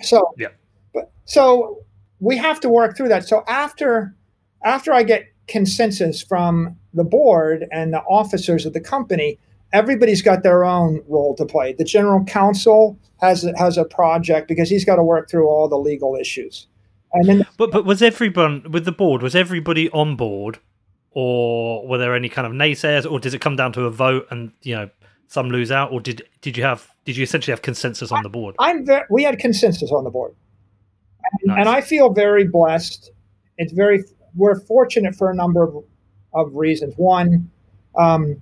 So 0.00 0.34
yeah. 0.36 0.48
but 0.92 1.12
so 1.24 1.84
we 2.18 2.36
have 2.36 2.58
to 2.60 2.68
work 2.68 2.96
through 2.96 3.08
that. 3.08 3.28
So 3.28 3.44
after 3.46 4.16
after 4.64 4.92
i 4.92 5.02
get 5.02 5.31
consensus 5.48 6.22
from 6.22 6.76
the 6.94 7.04
board 7.04 7.66
and 7.72 7.92
the 7.92 8.00
officers 8.02 8.64
of 8.64 8.72
the 8.72 8.80
company 8.80 9.38
everybody's 9.72 10.22
got 10.22 10.42
their 10.42 10.64
own 10.64 11.02
role 11.08 11.34
to 11.36 11.46
play. 11.46 11.72
The 11.72 11.84
general 11.84 12.24
counsel 12.24 12.98
has 13.20 13.48
has 13.56 13.78
a 13.78 13.84
project 13.84 14.48
because 14.48 14.68
he's 14.68 14.84
got 14.84 14.96
to 14.96 15.02
work 15.02 15.30
through 15.30 15.48
all 15.48 15.68
the 15.68 15.78
legal 15.78 16.16
issues. 16.16 16.66
And 17.12 17.28
then 17.28 17.46
but 17.56 17.70
but 17.70 17.84
was 17.84 18.02
everyone 18.02 18.66
with 18.70 18.84
the 18.84 18.92
board 18.92 19.22
was 19.22 19.34
everybody 19.34 19.90
on 19.90 20.16
board? 20.16 20.58
Or 21.14 21.86
were 21.86 21.98
there 21.98 22.14
any 22.14 22.30
kind 22.30 22.46
of 22.46 22.54
naysayers? 22.54 23.10
Or 23.10 23.20
does 23.20 23.34
it 23.34 23.40
come 23.42 23.54
down 23.54 23.72
to 23.74 23.84
a 23.84 23.90
vote 23.90 24.26
and 24.30 24.52
you 24.62 24.74
know 24.74 24.88
some 25.28 25.50
lose 25.50 25.70
out? 25.70 25.92
Or 25.92 26.00
did 26.00 26.22
did 26.40 26.56
you 26.56 26.62
have 26.62 26.88
did 27.04 27.16
you 27.16 27.22
essentially 27.22 27.52
have 27.52 27.62
consensus 27.62 28.12
on 28.12 28.22
the 28.22 28.30
board? 28.30 28.54
I'm 28.58 28.86
very, 28.86 29.04
we 29.10 29.22
had 29.22 29.38
consensus 29.38 29.90
on 29.90 30.04
the 30.04 30.10
board. 30.10 30.34
And, 31.24 31.48
nice. 31.48 31.58
and, 31.60 31.68
i 31.68 31.80
feel 31.80 32.12
very 32.12 32.44
blessed. 32.44 33.10
It's 33.58 33.72
very 33.72 34.04
we're 34.34 34.58
fortunate 34.60 35.14
for 35.14 35.30
a 35.30 35.34
number 35.34 35.62
of, 35.62 35.84
of 36.34 36.54
reasons 36.54 36.94
one 36.96 37.50
um, 37.96 38.40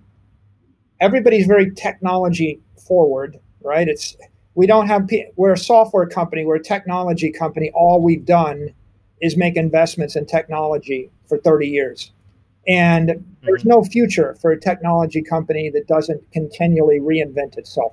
everybody's 1.00 1.46
very 1.46 1.70
technology 1.72 2.60
forward 2.86 3.38
right 3.62 3.88
it's 3.88 4.16
we 4.54 4.66
don't 4.66 4.86
have 4.86 5.08
we're 5.36 5.52
a 5.52 5.58
software 5.58 6.06
company 6.06 6.44
we're 6.44 6.56
a 6.56 6.62
technology 6.62 7.30
company 7.30 7.70
all 7.74 8.02
we've 8.02 8.24
done 8.24 8.68
is 9.20 9.36
make 9.36 9.56
investments 9.56 10.16
in 10.16 10.24
technology 10.26 11.10
for 11.28 11.38
30 11.38 11.68
years 11.68 12.12
and 12.68 13.10
mm-hmm. 13.10 13.46
there's 13.46 13.64
no 13.64 13.82
future 13.82 14.36
for 14.40 14.50
a 14.50 14.60
technology 14.60 15.22
company 15.22 15.70
that 15.70 15.86
doesn't 15.86 16.22
continually 16.32 17.00
reinvent 17.00 17.58
itself. 17.58 17.92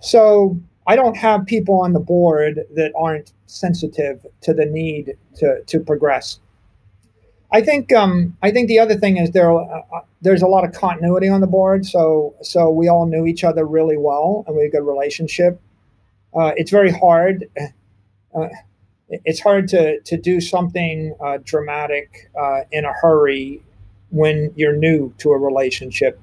So 0.00 0.58
I 0.86 0.96
don't 0.96 1.16
have 1.16 1.46
people 1.46 1.80
on 1.80 1.92
the 1.92 2.00
board 2.00 2.60
that 2.74 2.92
aren't 2.96 3.32
sensitive 3.46 4.24
to 4.42 4.54
the 4.54 4.66
need 4.66 5.16
to, 5.36 5.62
to 5.64 5.80
progress. 5.80 6.40
I 7.50 7.62
think 7.62 7.92
um, 7.92 8.36
I 8.42 8.50
think 8.50 8.68
the 8.68 8.78
other 8.78 8.96
thing 8.96 9.16
is 9.16 9.30
there 9.30 9.52
uh, 9.52 9.82
uh, 9.92 10.00
there's 10.20 10.42
a 10.42 10.46
lot 10.46 10.64
of 10.64 10.72
continuity 10.72 11.28
on 11.28 11.40
the 11.40 11.46
board, 11.46 11.86
so 11.86 12.34
so 12.42 12.70
we 12.70 12.88
all 12.88 13.06
knew 13.06 13.26
each 13.26 13.44
other 13.44 13.66
really 13.66 13.96
well 13.96 14.44
and 14.46 14.56
we 14.56 14.62
had 14.62 14.68
a 14.68 14.72
good 14.72 14.86
relationship. 14.86 15.60
Uh, 16.34 16.52
it's 16.56 16.70
very 16.70 16.90
hard. 16.90 17.48
Uh, 18.34 18.48
it's 19.10 19.40
hard 19.40 19.68
to 19.68 20.00
to 20.00 20.16
do 20.18 20.40
something 20.40 21.14
uh, 21.24 21.38
dramatic 21.42 22.30
uh, 22.38 22.60
in 22.70 22.84
a 22.84 22.92
hurry 22.92 23.62
when 24.10 24.52
you're 24.56 24.76
new 24.76 25.12
to 25.18 25.30
a 25.30 25.38
relationship. 25.38 26.20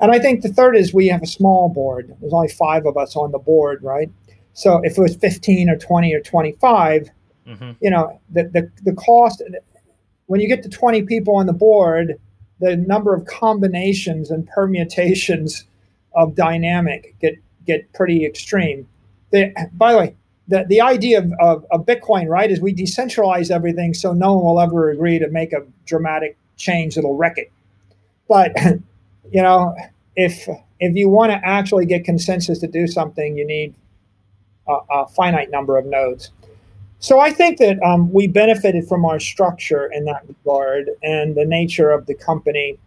And 0.00 0.10
I 0.10 0.18
think 0.18 0.42
the 0.42 0.48
third 0.48 0.76
is 0.76 0.92
we 0.92 1.08
have 1.08 1.22
a 1.22 1.26
small 1.26 1.68
board. 1.68 2.14
There's 2.20 2.32
only 2.32 2.48
five 2.48 2.86
of 2.86 2.96
us 2.96 3.14
on 3.14 3.30
the 3.30 3.38
board, 3.38 3.82
right? 3.82 4.10
So 4.54 4.80
if 4.82 4.98
it 4.98 5.00
was 5.00 5.16
15 5.16 5.70
or 5.70 5.76
20 5.76 6.14
or 6.14 6.20
25, 6.20 7.10
mm-hmm. 7.46 7.70
you 7.80 7.90
know, 7.90 8.20
the, 8.30 8.44
the, 8.44 8.70
the 8.82 8.94
cost, 8.94 9.42
when 10.32 10.40
you 10.40 10.48
get 10.48 10.62
to 10.62 10.68
20 10.70 11.02
people 11.02 11.36
on 11.36 11.44
the 11.44 11.52
board, 11.52 12.18
the 12.58 12.74
number 12.74 13.14
of 13.14 13.26
combinations 13.26 14.30
and 14.30 14.46
permutations 14.46 15.66
of 16.14 16.34
dynamic 16.34 17.14
get, 17.20 17.34
get 17.66 17.92
pretty 17.92 18.24
extreme. 18.24 18.88
By 19.30 19.92
the 19.92 19.98
way, 19.98 20.16
the, 20.48 20.64
the 20.66 20.80
idea 20.80 21.18
of, 21.18 21.32
of, 21.38 21.66
of 21.70 21.84
Bitcoin, 21.84 22.28
right, 22.28 22.50
is 22.50 22.62
we 22.62 22.72
decentralize 22.72 23.50
everything 23.50 23.92
so 23.92 24.14
no 24.14 24.32
one 24.32 24.44
will 24.46 24.60
ever 24.60 24.88
agree 24.88 25.18
to 25.18 25.28
make 25.28 25.52
a 25.52 25.66
dramatic 25.84 26.38
change 26.56 26.94
that'll 26.94 27.14
wreck 27.14 27.36
it. 27.36 27.52
But 28.26 28.56
you 29.30 29.42
know, 29.42 29.76
if 30.16 30.48
if 30.80 30.96
you 30.96 31.10
want 31.10 31.32
to 31.32 31.46
actually 31.46 31.84
get 31.84 32.04
consensus 32.04 32.58
to 32.60 32.68
do 32.68 32.86
something, 32.86 33.36
you 33.36 33.46
need 33.46 33.74
a, 34.66 34.78
a 34.90 35.08
finite 35.08 35.50
number 35.50 35.76
of 35.76 35.84
nodes. 35.84 36.30
So 37.02 37.18
I 37.18 37.32
think 37.32 37.58
that 37.58 37.82
um, 37.82 38.12
we 38.12 38.28
benefited 38.28 38.86
from 38.86 39.04
our 39.04 39.18
structure 39.18 39.90
in 39.92 40.04
that 40.04 40.22
regard 40.28 40.88
and 41.02 41.34
the 41.34 41.44
nature 41.44 41.90
of 41.90 42.06
the 42.06 42.14
company, 42.14 42.78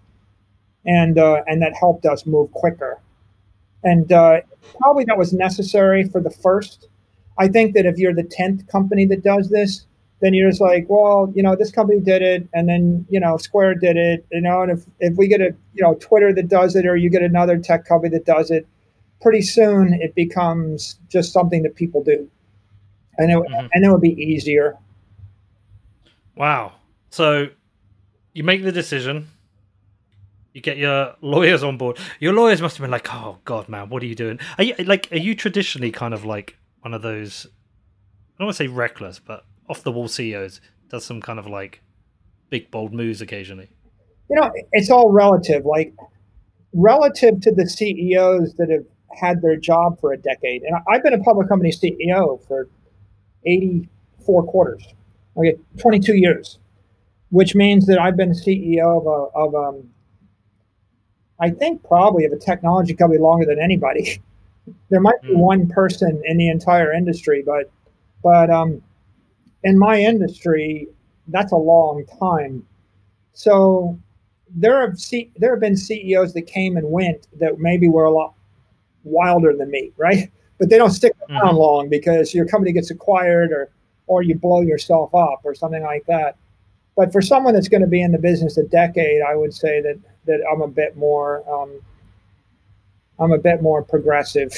and 0.86 1.20
uh, 1.20 1.44
and 1.48 1.62
that 1.62 1.74
helped 1.76 2.06
us 2.06 2.26
move 2.26 2.50
quicker. 2.54 2.98
And 3.84 4.10
uh, 4.14 4.40
probably 4.80 5.04
that 5.04 5.18
was 5.18 5.34
necessary 5.34 6.08
for 6.08 6.22
the 6.22 6.30
first. 6.30 6.88
I 7.38 7.50
think 7.50 7.74
that 7.74 7.86
if 7.86 7.98
you're 7.98 8.14
the 8.14 8.24
tenth 8.24 8.66
company 8.70 9.06
that 9.08 9.22
does 9.22 9.50
this, 9.50 9.86
then 10.22 10.34
you're 10.34 10.50
just 10.50 10.62
like, 10.62 10.86
well, 10.88 11.30
you 11.36 11.44
know, 11.44 11.58
this 11.58 11.72
company 11.72 12.00
did 12.00 12.22
it, 12.22 12.48
and 12.54 12.70
then 12.70 13.06
you 13.10 13.20
know, 13.20 13.36
Square 13.36 13.76
did 13.76 13.98
it, 13.98 14.26
you 14.32 14.40
know, 14.40 14.62
and 14.62 14.72
if 14.72 14.86
if 15.02 15.18
we 15.18 15.28
get 15.28 15.42
a 15.42 15.54
you 15.74 15.84
know 15.84 15.96
Twitter 15.96 16.34
that 16.34 16.48
does 16.48 16.78
it, 16.78 16.86
or 16.86 16.96
you 16.96 17.10
get 17.10 17.22
another 17.22 17.58
tech 17.58 17.84
company 17.84 18.12
that 18.12 18.26
does 18.26 18.50
it, 18.50 18.66
pretty 19.22 19.42
soon 19.42 19.94
it 19.96 20.16
becomes 20.16 20.98
just 21.10 21.34
something 21.34 21.64
that 21.64 21.76
people 21.76 22.02
do, 22.02 22.32
and 23.18 23.32
it 23.32 23.36
mm-hmm. 23.36 23.68
and 23.72 23.86
it 23.86 23.90
would 23.90 24.02
be 24.02 24.14
easier. 24.14 24.78
Wow! 26.36 26.74
So 27.10 27.48
you 28.34 28.44
make 28.44 28.64
the 28.64 28.72
decision. 28.72 29.30
You 30.54 30.62
get 30.62 30.78
your 30.78 31.16
lawyers 31.22 31.64
on 31.64 31.78
board. 31.78 31.98
Your 32.20 32.32
lawyers 32.34 32.62
must 32.62 32.78
have 32.78 32.84
been 32.84 32.92
like, 32.92 33.14
"Oh 33.14 33.40
God, 33.46 33.68
man, 33.68 33.90
what 33.90 34.04
are 34.04 34.06
you 34.06 34.16
doing?" 34.16 34.40
Are 34.58 34.64
you 34.64 34.76
like, 34.80 35.10
are 35.12 35.18
you 35.18 35.36
traditionally 35.36 35.92
kind 35.92 36.14
of 36.14 36.24
like 36.24 36.58
one 36.82 36.94
of 36.94 37.02
those? 37.02 37.46
I 37.46 38.40
don't 38.40 38.48
want 38.48 38.58
to 38.58 38.64
say 38.64 38.68
reckless, 38.68 39.20
but 39.20 39.46
off 39.70 39.84
the 39.84 39.92
wall 39.92 40.08
CEOs 40.08 40.62
does 40.90 41.06
some 41.06 41.22
kind 41.22 41.40
of 41.40 41.48
like 41.48 41.82
big 42.50 42.72
bold 42.72 42.94
moves 42.94 43.22
occasionally? 43.22 43.70
You 44.30 44.40
know, 44.40 44.52
it's 44.72 44.90
all 44.90 45.12
relative. 45.12 45.66
Like 45.66 45.94
relative 46.74 47.42
to 47.42 47.52
the 47.52 47.68
CEOs 47.68 48.56
that 48.56 48.70
have 48.70 48.86
had 49.18 49.42
their 49.42 49.56
job 49.56 50.00
for 50.00 50.14
a 50.14 50.18
decade, 50.18 50.64
and 50.64 50.78
I've 50.90 51.04
been 51.04 51.14
a 51.14 51.24
public 51.24 51.48
company 51.48 51.72
CEO 51.72 52.46
for 52.48 52.68
84 53.46 54.44
quarters, 54.44 54.86
okay, 55.38 55.56
22 55.80 56.16
years, 56.16 56.60
which 57.30 57.56
means 57.56 57.86
that 57.88 58.00
I've 58.00 58.18
been 58.18 58.32
CEO 58.32 59.00
of 59.00 59.06
a, 59.06 59.38
of 59.38 59.56
um, 59.56 59.90
I 61.40 61.50
think 61.50 61.84
probably 61.84 62.26
of 62.26 62.32
a 62.32 62.38
technology 62.38 62.94
company 62.94 63.20
longer 63.20 63.46
than 63.46 63.60
anybody. 63.60 64.22
there 64.90 65.02
might 65.02 65.22
be 65.22 65.30
mm. 65.30 65.38
one 65.38 65.68
person 65.68 66.22
in 66.26 66.38
the 66.38 66.50
entire 66.50 66.94
industry, 66.94 67.44
but 67.46 67.70
but 68.24 68.50
um, 68.50 68.82
in 69.64 69.78
my 69.78 70.00
industry, 70.00 70.88
that's 71.28 71.52
a 71.52 71.58
long 71.58 72.06
time. 72.20 72.66
So 73.34 74.00
there 74.50 74.82
have 74.82 75.00
C- 75.00 75.32
there 75.36 75.52
have 75.52 75.60
been 75.60 75.78
CEOs 75.78 76.34
that 76.34 76.44
came 76.44 76.78
and 76.78 76.90
went 76.90 77.28
that 77.40 77.60
maybe 77.60 77.88
were 77.88 78.06
a 78.06 78.12
lot 78.12 78.34
wilder 79.04 79.56
than 79.56 79.70
me, 79.70 79.92
right? 79.98 80.32
But 80.57 80.69
they 80.69 80.77
don't 80.77 80.91
stick 80.91 81.14
around 81.30 81.41
mm-hmm. 81.41 81.57
long 81.57 81.90
because 81.90 82.34
your 82.34 82.45
company 82.45 82.72
gets 82.72 82.91
acquired 82.91 83.52
or 83.52 83.69
or 84.07 84.22
you 84.22 84.36
blow 84.36 84.61
yourself 84.61 85.14
up 85.15 85.41
or 85.44 85.56
something 85.56 85.84
like 85.84 86.06
that. 86.06 86.38
But 86.95 87.11
for 87.11 87.22
someone 87.22 87.53
that's 87.53 87.68
going 87.68 87.82
to 87.82 87.88
be 87.88 88.02
in 88.02 88.11
the 88.11 88.18
business 88.18 88.57
a 88.57 88.64
decade, 88.64 89.22
I 89.22 89.36
would 89.36 89.53
say 89.53 89.82
that 89.82 89.98
that 90.26 90.40
I'm 90.52 90.61
a 90.61 90.68
bit 90.68 90.95
more 90.95 91.44
um, 91.52 91.82
I'm 93.19 93.32
a 93.32 93.38
bit 93.38 93.61
more 93.61 93.84
progressive. 93.84 94.53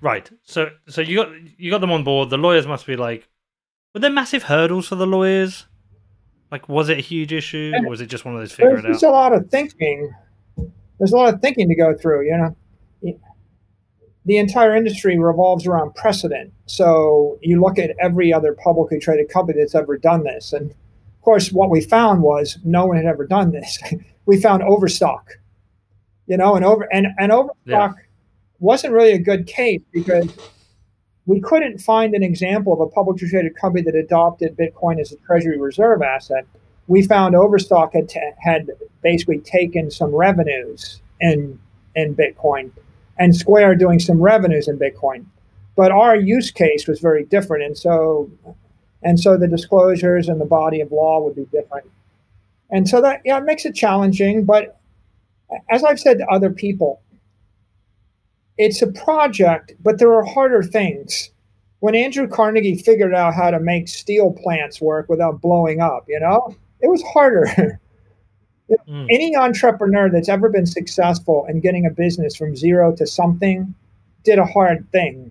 Right. 0.00 0.30
So 0.42 0.70
so 0.86 1.00
you 1.00 1.16
got 1.16 1.30
you 1.58 1.70
got 1.70 1.80
them 1.80 1.92
on 1.92 2.04
board. 2.04 2.28
The 2.30 2.36
lawyers 2.36 2.66
must 2.66 2.86
be 2.86 2.96
like, 2.96 3.26
were 3.94 4.00
there 4.00 4.10
massive 4.10 4.42
hurdles 4.42 4.88
for 4.88 4.96
the 4.96 5.06
lawyers? 5.06 5.66
Like, 6.50 6.68
was 6.68 6.88
it 6.88 6.98
a 6.98 7.00
huge 7.00 7.32
issue, 7.32 7.72
or 7.74 7.88
was 7.88 8.00
it 8.00 8.06
just 8.06 8.24
one 8.24 8.34
of 8.34 8.40
those 8.40 8.52
figure 8.52 8.76
it 8.76 8.78
out? 8.78 8.82
There's 8.82 9.02
a 9.02 9.08
lot 9.08 9.32
of 9.32 9.50
thinking. 9.50 10.12
There's 10.98 11.12
a 11.12 11.16
lot 11.16 11.34
of 11.34 11.40
thinking 11.40 11.68
to 11.68 11.74
go 11.74 11.96
through. 11.96 12.26
You 12.26 12.36
know, 12.36 12.56
the 14.24 14.38
entire 14.38 14.74
industry 14.74 15.18
revolves 15.18 15.66
around 15.66 15.94
precedent. 15.94 16.52
So 16.66 17.38
you 17.42 17.60
look 17.60 17.78
at 17.78 17.94
every 18.00 18.32
other 18.32 18.54
publicly 18.54 18.98
traded 18.98 19.28
company 19.28 19.60
that's 19.60 19.74
ever 19.74 19.98
done 19.98 20.24
this, 20.24 20.52
and 20.52 20.70
of 20.70 21.22
course, 21.22 21.52
what 21.52 21.70
we 21.70 21.80
found 21.80 22.22
was 22.22 22.58
no 22.64 22.86
one 22.86 22.96
had 22.96 23.06
ever 23.06 23.26
done 23.26 23.52
this. 23.52 23.78
we 24.26 24.40
found 24.40 24.62
overstock. 24.62 25.38
You 26.26 26.38
know, 26.38 26.54
and 26.54 26.64
over 26.64 26.88
and 26.92 27.08
and 27.18 27.30
overstock 27.30 27.56
yeah. 27.66 28.04
wasn't 28.58 28.94
really 28.94 29.12
a 29.12 29.18
good 29.18 29.46
case 29.46 29.82
because 29.92 30.34
we 31.26 31.40
couldn't 31.40 31.78
find 31.78 32.14
an 32.14 32.22
example 32.22 32.72
of 32.72 32.80
a 32.80 32.88
publicly 32.88 33.28
traded 33.28 33.56
company 33.56 33.82
that 33.82 33.94
adopted 33.94 34.56
Bitcoin 34.56 35.00
as 35.00 35.12
a 35.12 35.16
treasury 35.16 35.58
reserve 35.58 36.02
asset. 36.02 36.46
We 36.86 37.02
found 37.02 37.34
Overstock 37.34 37.94
had, 37.94 38.10
t- 38.10 38.20
had 38.40 38.70
basically 39.02 39.38
taken 39.38 39.90
some 39.90 40.14
revenues 40.14 41.00
in, 41.20 41.58
in 41.94 42.14
Bitcoin 42.14 42.72
and 43.18 43.34
Square 43.34 43.76
doing 43.76 43.98
some 43.98 44.20
revenues 44.20 44.68
in 44.68 44.78
Bitcoin. 44.78 45.24
But 45.76 45.90
our 45.90 46.16
use 46.16 46.50
case 46.50 46.86
was 46.86 47.00
very 47.00 47.24
different. 47.24 47.64
And 47.64 47.76
so, 47.76 48.30
and 49.02 49.18
so 49.18 49.36
the 49.36 49.48
disclosures 49.48 50.28
and 50.28 50.40
the 50.40 50.46
body 50.46 50.80
of 50.80 50.92
law 50.92 51.20
would 51.22 51.34
be 51.34 51.46
different. 51.46 51.90
And 52.70 52.88
so 52.88 53.00
that, 53.00 53.20
yeah, 53.24 53.38
it 53.38 53.44
makes 53.44 53.64
it 53.64 53.74
challenging. 53.74 54.44
But 54.44 54.78
as 55.70 55.84
I've 55.84 56.00
said 56.00 56.18
to 56.18 56.26
other 56.26 56.50
people, 56.50 57.00
it's 58.56 58.82
a 58.82 58.86
project, 58.86 59.72
but 59.82 59.98
there 59.98 60.14
are 60.14 60.24
harder 60.24 60.62
things. 60.62 61.30
When 61.80 61.94
Andrew 61.94 62.28
Carnegie 62.28 62.76
figured 62.76 63.14
out 63.14 63.34
how 63.34 63.50
to 63.50 63.60
make 63.60 63.88
steel 63.88 64.32
plants 64.32 64.80
work 64.80 65.08
without 65.08 65.40
blowing 65.40 65.80
up, 65.80 66.04
you 66.08 66.18
know, 66.20 66.54
it 66.80 66.88
was 66.88 67.02
harder. 67.02 67.80
mm. 68.70 69.06
Any 69.10 69.36
entrepreneur 69.36 70.10
that's 70.10 70.28
ever 70.28 70.48
been 70.48 70.66
successful 70.66 71.46
in 71.48 71.60
getting 71.60 71.86
a 71.86 71.90
business 71.90 72.36
from 72.36 72.56
zero 72.56 72.94
to 72.96 73.06
something 73.06 73.74
did 74.24 74.38
a 74.38 74.44
hard 74.44 74.90
thing. 74.90 75.30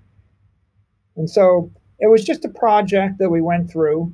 And 1.15 1.29
so 1.29 1.71
it 1.99 2.07
was 2.07 2.23
just 2.23 2.45
a 2.45 2.49
project 2.49 3.17
that 3.19 3.29
we 3.29 3.41
went 3.41 3.71
through. 3.71 4.13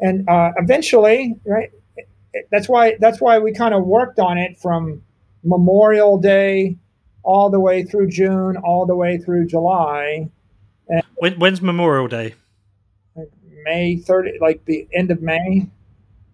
And 0.00 0.28
uh, 0.28 0.52
eventually, 0.56 1.36
right, 1.44 1.70
that's 2.50 2.68
why 2.68 2.96
that's 2.98 3.20
why 3.20 3.38
we 3.38 3.52
kind 3.52 3.74
of 3.74 3.84
worked 3.84 4.18
on 4.18 4.38
it 4.38 4.58
from 4.58 5.02
Memorial 5.44 6.18
Day 6.18 6.76
all 7.22 7.50
the 7.50 7.60
way 7.60 7.84
through 7.84 8.08
June, 8.08 8.56
all 8.56 8.86
the 8.86 8.96
way 8.96 9.18
through 9.18 9.46
July. 9.46 10.28
And 10.88 11.02
when, 11.16 11.38
when's 11.38 11.62
Memorial 11.62 12.08
Day? 12.08 12.34
May 13.64 13.96
30, 13.96 14.38
like 14.40 14.64
the 14.64 14.88
end 14.92 15.12
of 15.12 15.22
May, 15.22 15.68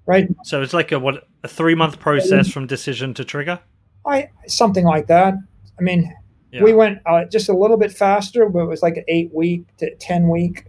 right? 0.07 0.29
So 0.45 0.63
it's 0.63 0.73
like 0.73 0.93
a 0.93 0.99
what 0.99 1.28
a 1.45 1.49
three 1.49 1.75
month 1.75 1.99
process 1.99 2.51
from 2.51 2.67
decision 2.67 3.15
to 3.15 3.25
trigger. 3.25 3.61
I 4.07 4.31
something 4.47 4.85
like 4.85 5.07
that. 5.07 5.35
I 5.79 5.83
mean, 5.83 6.15
yeah. 6.51 6.63
we 6.63 6.73
went 6.73 7.01
uh, 7.07 7.25
just 7.27 7.49
a 7.49 7.57
little 7.57 7.77
bit 7.77 7.93
faster, 7.93 8.49
but 8.49 8.61
it 8.61 8.67
was 8.67 8.83
like 8.83 8.97
an 8.97 9.05
eight 9.09 9.33
week 9.35 9.65
to 9.79 9.95
ten 9.97 10.29
week. 10.29 10.65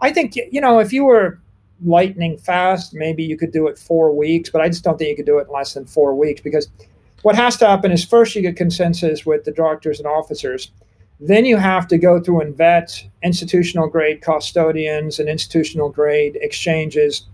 I 0.00 0.12
think 0.12 0.36
you 0.36 0.60
know 0.60 0.78
if 0.78 0.92
you 0.92 1.04
were 1.04 1.40
lightning 1.84 2.38
fast, 2.38 2.94
maybe 2.94 3.22
you 3.22 3.36
could 3.36 3.52
do 3.52 3.68
it 3.68 3.78
four 3.78 4.14
weeks, 4.14 4.50
but 4.50 4.60
I 4.60 4.68
just 4.68 4.84
don't 4.84 4.98
think 4.98 5.10
you 5.10 5.16
could 5.16 5.26
do 5.26 5.38
it 5.38 5.46
in 5.48 5.54
less 5.54 5.74
than 5.74 5.86
four 5.86 6.14
weeks 6.14 6.40
because 6.40 6.68
what 7.22 7.34
has 7.34 7.56
to 7.58 7.66
happen 7.66 7.92
is 7.92 8.04
first 8.04 8.34
you 8.34 8.42
get 8.42 8.56
consensus 8.56 9.26
with 9.26 9.44
the 9.44 9.52
directors 9.52 9.98
and 9.98 10.06
officers. 10.06 10.70
Then 11.20 11.44
you 11.44 11.56
have 11.56 11.88
to 11.88 11.98
go 11.98 12.20
through 12.20 12.42
and 12.42 12.56
vet 12.56 13.04
institutional 13.24 13.88
grade 13.88 14.20
custodians 14.22 15.18
and 15.18 15.28
institutional 15.28 15.88
grade 15.88 16.38
exchanges. 16.40 17.26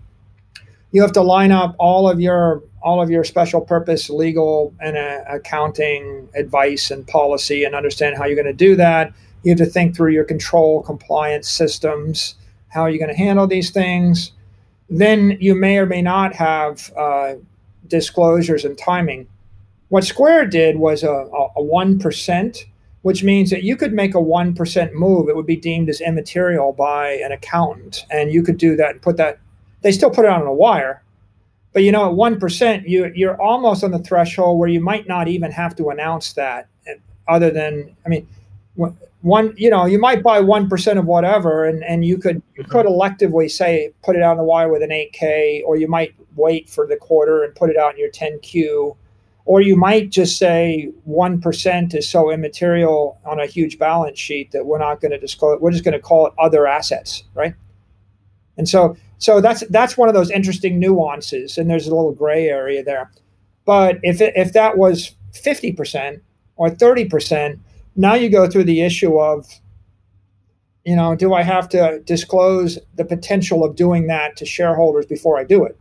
You 0.95 1.01
have 1.01 1.11
to 1.11 1.21
line 1.21 1.51
up 1.51 1.75
all 1.77 2.09
of 2.09 2.21
your 2.21 2.63
all 2.81 3.01
of 3.01 3.09
your 3.09 3.25
special 3.25 3.59
purpose 3.59 4.09
legal 4.09 4.73
and 4.79 4.95
uh, 4.95 5.25
accounting 5.27 6.29
advice 6.35 6.89
and 6.89 7.05
policy 7.05 7.65
and 7.65 7.75
understand 7.75 8.15
how 8.15 8.23
you're 8.23 8.41
going 8.41 8.45
to 8.45 8.53
do 8.53 8.77
that. 8.77 9.11
You 9.43 9.49
have 9.49 9.57
to 9.57 9.65
think 9.65 9.93
through 9.93 10.13
your 10.13 10.23
control 10.23 10.81
compliance 10.83 11.49
systems. 11.49 12.35
How 12.69 12.83
are 12.83 12.89
you 12.89 12.97
going 12.97 13.09
to 13.09 13.17
handle 13.17 13.45
these 13.45 13.71
things? 13.71 14.31
Then 14.89 15.37
you 15.41 15.53
may 15.53 15.79
or 15.79 15.85
may 15.85 16.01
not 16.01 16.33
have 16.33 16.93
uh, 16.95 17.33
disclosures 17.87 18.63
and 18.63 18.77
timing. 18.77 19.27
What 19.89 20.05
Square 20.05 20.45
did 20.45 20.77
was 20.77 21.03
a, 21.03 21.11
a, 21.11 21.61
1%, 21.61 22.65
which 23.01 23.21
means 23.21 23.49
that 23.49 23.63
you 23.63 23.75
could 23.75 23.91
make 23.91 24.15
a 24.15 24.19
1% 24.19 24.93
move. 24.93 25.27
It 25.27 25.35
would 25.35 25.45
be 25.45 25.57
deemed 25.57 25.89
as 25.89 25.99
immaterial 25.99 26.71
by 26.71 27.15
an 27.15 27.33
accountant. 27.33 28.05
And 28.09 28.31
you 28.31 28.43
could 28.43 28.57
do 28.57 28.77
that 28.77 28.91
and 28.91 29.01
put 29.01 29.17
that, 29.17 29.39
they 29.85 29.91
still 29.91 30.09
put 30.09 30.25
it 30.25 30.31
on 30.31 30.41
a 30.41 30.51
wire. 30.53 31.03
But 31.71 31.83
you 31.83 31.91
know, 31.91 32.09
at 32.09 32.17
1%, 32.17 32.89
you, 32.89 33.11
you're 33.13 33.39
almost 33.39 33.83
on 33.83 33.91
the 33.91 33.99
threshold 33.99 34.57
where 34.57 34.67
you 34.67 34.79
might 34.79 35.07
not 35.07 35.27
even 35.27 35.51
have 35.51 35.75
to 35.75 35.89
announce 35.89 36.33
that 36.33 36.67
other 37.27 37.51
than, 37.51 37.95
I 38.03 38.09
mean, 38.09 38.27
one 39.21 39.53
you 39.57 39.71
know 39.71 39.85
you 39.85 39.97
might 39.97 40.21
buy 40.21 40.39
1% 40.39 40.99
of 40.99 41.05
whatever 41.05 41.65
and, 41.65 41.83
and 41.83 42.05
you 42.05 42.15
could 42.17 42.43
you 42.55 42.61
mm-hmm. 42.61 42.71
could 42.71 42.85
electively 42.85 43.49
say 43.49 43.91
put 44.03 44.15
it 44.15 44.21
on 44.21 44.37
the 44.37 44.43
wire 44.43 44.71
with 44.71 44.83
an 44.83 44.91
8k 44.91 45.63
or 45.65 45.77
you 45.77 45.87
might 45.87 46.13
wait 46.35 46.69
for 46.69 46.85
the 46.85 46.95
quarter 46.95 47.43
and 47.43 47.55
put 47.55 47.71
it 47.71 47.77
out 47.77 47.93
in 47.93 47.99
your 47.99 48.11
10q 48.11 48.95
or 49.45 49.61
you 49.61 49.75
might 49.75 50.11
just 50.11 50.37
say 50.37 50.91
1% 51.07 51.95
is 51.95 52.07
so 52.07 52.29
immaterial 52.31 53.19
on 53.25 53.39
a 53.39 53.47
huge 53.47 53.79
balance 53.79 54.19
sheet 54.19 54.51
that 54.51 54.65
we're 54.65 54.77
not 54.77 55.01
going 55.01 55.11
to 55.11 55.17
disclose 55.17 55.59
we're 55.59 55.71
just 55.71 55.83
going 55.83 55.93
to 55.93 55.99
call 55.99 56.27
it 56.27 56.33
other 56.37 56.67
assets 56.67 57.23
right 57.33 57.55
and 58.57 58.69
so 58.69 58.95
so 59.17 59.41
that's 59.41 59.63
that's 59.69 59.97
one 59.97 60.07
of 60.09 60.13
those 60.13 60.29
interesting 60.31 60.79
nuances 60.79 61.57
and 61.57 61.69
there's 61.69 61.87
a 61.87 61.95
little 61.95 62.11
gray 62.11 62.47
area 62.47 62.83
there. 62.83 63.11
But 63.65 63.99
if 64.03 64.21
it, 64.21 64.33
if 64.35 64.53
that 64.53 64.77
was 64.77 65.15
50% 65.33 66.21
or 66.55 66.69
30% 66.69 67.59
now 67.95 68.13
you 68.13 68.29
go 68.29 68.49
through 68.49 68.65
the 68.65 68.81
issue 68.81 69.19
of 69.19 69.47
you 70.83 70.95
know 70.95 71.15
do 71.15 71.33
i 71.33 71.41
have 71.41 71.67
to 71.69 71.99
disclose 72.05 72.77
the 72.95 73.05
potential 73.05 73.63
of 73.63 73.75
doing 73.75 74.07
that 74.07 74.35
to 74.37 74.45
shareholders 74.45 75.05
before 75.05 75.37
i 75.39 75.43
do 75.43 75.65
it? 75.65 75.79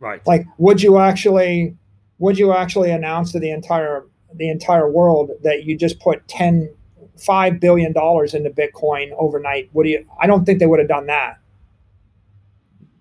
Right. 0.00 0.24
Like 0.26 0.46
would 0.58 0.82
you 0.82 0.98
actually 0.98 1.76
would 2.18 2.38
you 2.38 2.52
actually 2.52 2.90
announce 2.90 3.32
to 3.32 3.40
the 3.40 3.50
entire 3.50 4.04
the 4.34 4.50
entire 4.50 4.90
world 4.90 5.30
that 5.42 5.64
you 5.64 5.76
just 5.76 6.00
put 6.00 6.26
10 6.28 6.72
5 7.18 7.60
billion 7.60 7.92
dollars 7.92 8.34
into 8.34 8.50
bitcoin 8.50 9.10
overnight? 9.16 9.70
Would 9.72 9.86
you 9.86 10.04
i 10.20 10.26
don't 10.26 10.44
think 10.44 10.58
they 10.58 10.66
would 10.66 10.80
have 10.80 10.88
done 10.88 11.06
that 11.06 11.38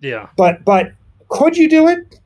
yeah 0.02 0.30
but 0.38 0.64
but 0.66 0.94
could 1.30 1.58
you 1.58 1.70
do 1.70 1.88
it 1.88 2.20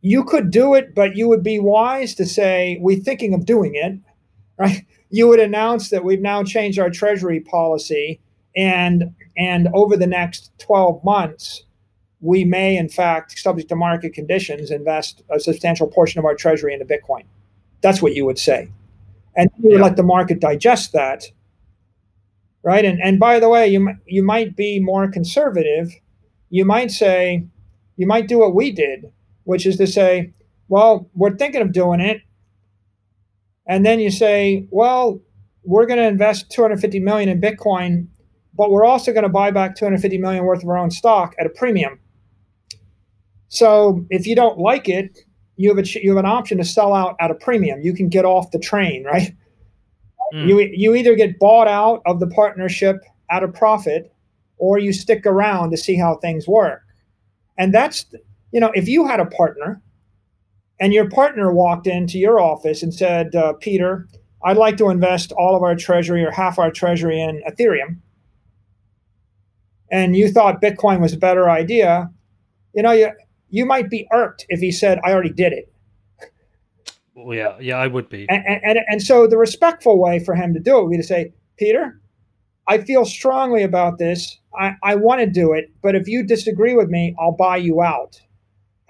you 0.00 0.24
could 0.24 0.50
do 0.50 0.74
it 0.74 0.94
but 0.94 1.16
you 1.16 1.28
would 1.28 1.42
be 1.42 1.58
wise 1.58 2.14
to 2.14 2.24
say 2.26 2.78
we're 2.80 2.98
thinking 2.98 3.34
of 3.34 3.44
doing 3.44 3.74
it 3.74 3.98
right 4.58 4.84
you 5.10 5.28
would 5.28 5.40
announce 5.40 5.90
that 5.90 6.04
we've 6.04 6.22
now 6.22 6.42
changed 6.42 6.78
our 6.78 6.90
treasury 6.90 7.40
policy 7.40 8.20
and 8.56 9.14
and 9.36 9.68
over 9.74 9.96
the 9.96 10.06
next 10.06 10.50
12 10.58 11.04
months 11.04 11.66
we 12.20 12.44
may, 12.44 12.76
in 12.76 12.88
fact, 12.88 13.38
subject 13.38 13.68
to 13.68 13.76
market 13.76 14.14
conditions, 14.14 14.70
invest 14.70 15.22
a 15.30 15.38
substantial 15.38 15.86
portion 15.86 16.18
of 16.18 16.24
our 16.24 16.34
treasury 16.34 16.72
into 16.72 16.84
Bitcoin. 16.84 17.24
That's 17.82 18.00
what 18.00 18.14
you 18.14 18.24
would 18.24 18.38
say. 18.38 18.68
And 19.36 19.50
you 19.58 19.70
would 19.70 19.78
yeah. 19.78 19.84
let 19.84 19.96
the 19.96 20.02
market 20.02 20.40
digest 20.40 20.92
that. 20.92 21.24
Right. 22.62 22.84
And, 22.84 23.00
and 23.00 23.20
by 23.20 23.38
the 23.38 23.48
way, 23.48 23.68
you, 23.68 23.90
you 24.06 24.22
might 24.22 24.56
be 24.56 24.80
more 24.80 25.08
conservative. 25.08 25.92
You 26.50 26.64
might 26.64 26.90
say, 26.90 27.46
you 27.96 28.06
might 28.06 28.28
do 28.28 28.38
what 28.38 28.54
we 28.54 28.70
did, 28.70 29.12
which 29.44 29.66
is 29.66 29.76
to 29.78 29.86
say, 29.86 30.32
well, 30.68 31.08
we're 31.14 31.36
thinking 31.36 31.62
of 31.62 31.72
doing 31.72 32.00
it. 32.00 32.22
And 33.66 33.84
then 33.84 33.98
you 33.98 34.10
say, 34.10 34.66
well, 34.70 35.20
we're 35.64 35.86
going 35.86 35.98
to 35.98 36.06
invest 36.06 36.50
250 36.50 37.00
million 37.00 37.28
in 37.28 37.40
Bitcoin, 37.40 38.06
but 38.54 38.70
we're 38.70 38.84
also 38.84 39.12
going 39.12 39.24
to 39.24 39.28
buy 39.28 39.50
back 39.50 39.76
250 39.76 40.18
million 40.18 40.44
worth 40.44 40.62
of 40.62 40.68
our 40.68 40.78
own 40.78 40.90
stock 40.90 41.34
at 41.38 41.46
a 41.46 41.50
premium. 41.50 41.98
So 43.48 44.04
if 44.10 44.26
you 44.26 44.36
don't 44.36 44.58
like 44.58 44.88
it, 44.88 45.18
you 45.56 45.74
have 45.74 45.78
a 45.78 45.88
you 46.00 46.10
have 46.10 46.18
an 46.18 46.30
option 46.30 46.58
to 46.58 46.64
sell 46.64 46.92
out 46.94 47.16
at 47.20 47.30
a 47.30 47.34
premium. 47.34 47.80
You 47.80 47.94
can 47.94 48.08
get 48.08 48.24
off 48.24 48.50
the 48.50 48.58
train, 48.58 49.04
right? 49.04 49.34
Mm. 50.34 50.48
You 50.48 50.60
you 50.60 50.94
either 50.94 51.14
get 51.14 51.38
bought 51.38 51.68
out 51.68 52.02
of 52.06 52.20
the 52.20 52.26
partnership 52.26 52.96
at 53.30 53.42
a 53.42 53.48
profit, 53.48 54.12
or 54.58 54.78
you 54.78 54.92
stick 54.92 55.26
around 55.26 55.70
to 55.70 55.76
see 55.76 55.96
how 55.96 56.16
things 56.16 56.46
work. 56.48 56.82
And 57.58 57.72
that's 57.72 58.06
you 58.52 58.60
know 58.60 58.70
if 58.74 58.88
you 58.88 59.06
had 59.06 59.20
a 59.20 59.26
partner, 59.26 59.82
and 60.80 60.92
your 60.92 61.08
partner 61.08 61.52
walked 61.52 61.86
into 61.86 62.18
your 62.18 62.40
office 62.40 62.82
and 62.82 62.92
said, 62.92 63.34
uh, 63.34 63.54
Peter, 63.54 64.08
I'd 64.44 64.56
like 64.56 64.76
to 64.78 64.90
invest 64.90 65.32
all 65.32 65.56
of 65.56 65.62
our 65.62 65.74
treasury 65.74 66.24
or 66.24 66.30
half 66.30 66.58
our 66.58 66.70
treasury 66.70 67.20
in 67.20 67.42
Ethereum, 67.48 67.98
and 69.90 70.16
you 70.16 70.30
thought 70.30 70.62
Bitcoin 70.62 71.00
was 71.00 71.12
a 71.12 71.18
better 71.18 71.48
idea, 71.48 72.10
you 72.74 72.82
know 72.82 72.92
you 72.92 73.10
you 73.48 73.64
might 73.64 73.88
be 73.88 74.06
irked 74.12 74.46
if 74.48 74.60
he 74.60 74.72
said, 74.72 75.00
I 75.04 75.12
already 75.12 75.32
did 75.32 75.52
it. 75.52 75.72
Well, 77.14 77.36
yeah, 77.36 77.56
yeah, 77.58 77.76
I 77.76 77.86
would 77.86 78.08
be. 78.08 78.28
And, 78.28 78.44
and, 78.46 78.78
and 78.88 79.02
so 79.02 79.26
the 79.26 79.38
respectful 79.38 79.98
way 79.98 80.18
for 80.18 80.34
him 80.34 80.52
to 80.52 80.60
do 80.60 80.78
it 80.78 80.82
would 80.82 80.90
be 80.90 80.96
to 80.98 81.02
say, 81.02 81.32
Peter, 81.56 81.98
I 82.68 82.78
feel 82.78 83.04
strongly 83.04 83.62
about 83.62 83.98
this. 83.98 84.38
I, 84.58 84.74
I 84.82 84.94
want 84.96 85.20
to 85.20 85.26
do 85.26 85.52
it, 85.52 85.70
but 85.82 85.94
if 85.94 86.08
you 86.08 86.24
disagree 86.24 86.74
with 86.74 86.88
me, 86.88 87.14
I'll 87.18 87.32
buy 87.32 87.58
you 87.58 87.82
out 87.82 88.20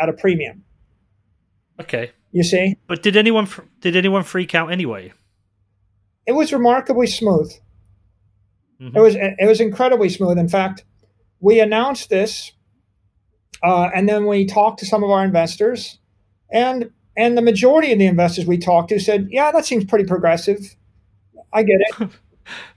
at 0.00 0.08
a 0.08 0.12
premium. 0.12 0.64
Okay. 1.80 2.12
You 2.32 2.42
see? 2.42 2.76
But 2.86 3.02
did 3.02 3.16
anyone 3.16 3.48
did 3.80 3.96
anyone 3.96 4.22
freak 4.22 4.54
out 4.54 4.72
anyway? 4.72 5.12
It 6.26 6.32
was 6.32 6.52
remarkably 6.52 7.06
smooth. 7.06 7.52
Mm-hmm. 8.80 8.96
It 8.96 9.00
was 9.00 9.14
it 9.16 9.46
was 9.46 9.60
incredibly 9.60 10.08
smooth. 10.08 10.38
In 10.38 10.48
fact, 10.48 10.84
we 11.40 11.60
announced 11.60 12.08
this 12.10 12.52
uh, 13.62 13.90
and 13.94 14.08
then 14.08 14.26
we 14.26 14.46
talked 14.46 14.78
to 14.80 14.86
some 14.86 15.02
of 15.02 15.10
our 15.10 15.24
investors, 15.24 15.98
and 16.50 16.90
and 17.16 17.36
the 17.36 17.42
majority 17.42 17.92
of 17.92 17.98
the 17.98 18.06
investors 18.06 18.46
we 18.46 18.58
talked 18.58 18.90
to 18.90 19.00
said, 19.00 19.28
"Yeah, 19.30 19.50
that 19.52 19.64
seems 19.64 19.84
pretty 19.84 20.04
progressive. 20.04 20.76
I 21.52 21.62
get 21.62 21.80
it." 21.80 22.10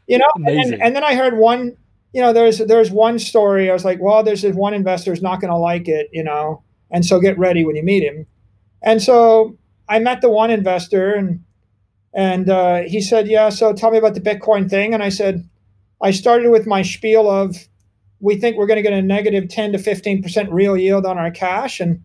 you 0.10 0.18
know, 0.18 0.28
and, 0.36 0.82
and, 0.82 0.96
then 0.96 1.04
I 1.04 1.16
heard 1.16 1.38
one. 1.38 1.78
You 2.14 2.22
know, 2.22 2.34
there's 2.34 2.58
there's 2.58 2.90
one 2.90 3.20
story. 3.20 3.70
I 3.70 3.74
was 3.74 3.86
like, 3.86 4.02
"Well, 4.02 4.24
there's 4.24 4.42
this 4.42 4.56
one 4.56 4.74
investor 4.74 5.14
is 5.14 5.22
not 5.22 5.40
going 5.40 5.52
to 5.52 5.58
like 5.58 5.88
it," 5.88 6.10
you 6.12 6.24
know, 6.24 6.64
and 6.90 7.06
so 7.06 7.20
get 7.20 7.38
ready 7.38 7.64
when 7.64 7.76
you 7.76 7.84
meet 7.84 8.04
him. 8.04 8.26
And 8.82 9.02
so 9.02 9.58
I 9.88 10.00
met 10.00 10.22
the 10.22 10.30
one 10.30 10.50
investor, 10.50 11.14
and 11.14 11.44
and 12.14 12.50
uh, 12.50 12.82
he 12.88 13.02
said, 13.02 13.28
"Yeah, 13.28 13.50
so 13.50 13.72
tell 13.72 13.92
me 13.92 14.00
about 14.00 14.16
the 14.16 14.22
Bitcoin 14.22 14.68
thing." 14.68 14.96
And 14.96 15.04
I 15.04 15.10
said, 15.10 15.48
I 16.02 16.10
started 16.10 16.50
with 16.50 16.66
my 16.66 16.82
spiel 16.82 17.30
of 17.30 17.68
we 18.20 18.36
think 18.36 18.58
we're 18.58 18.68
going 18.68 18.78
to 18.78 18.90
get 18.90 18.94
a 18.94 19.02
negative 19.02 19.48
10 19.48 19.74
to 19.74 19.78
15 19.78 20.24
percent 20.24 20.52
real 20.52 20.76
yield 20.76 21.06
on 21.06 21.20
our 21.20 21.30
cash, 21.30 21.80
and 21.80 22.04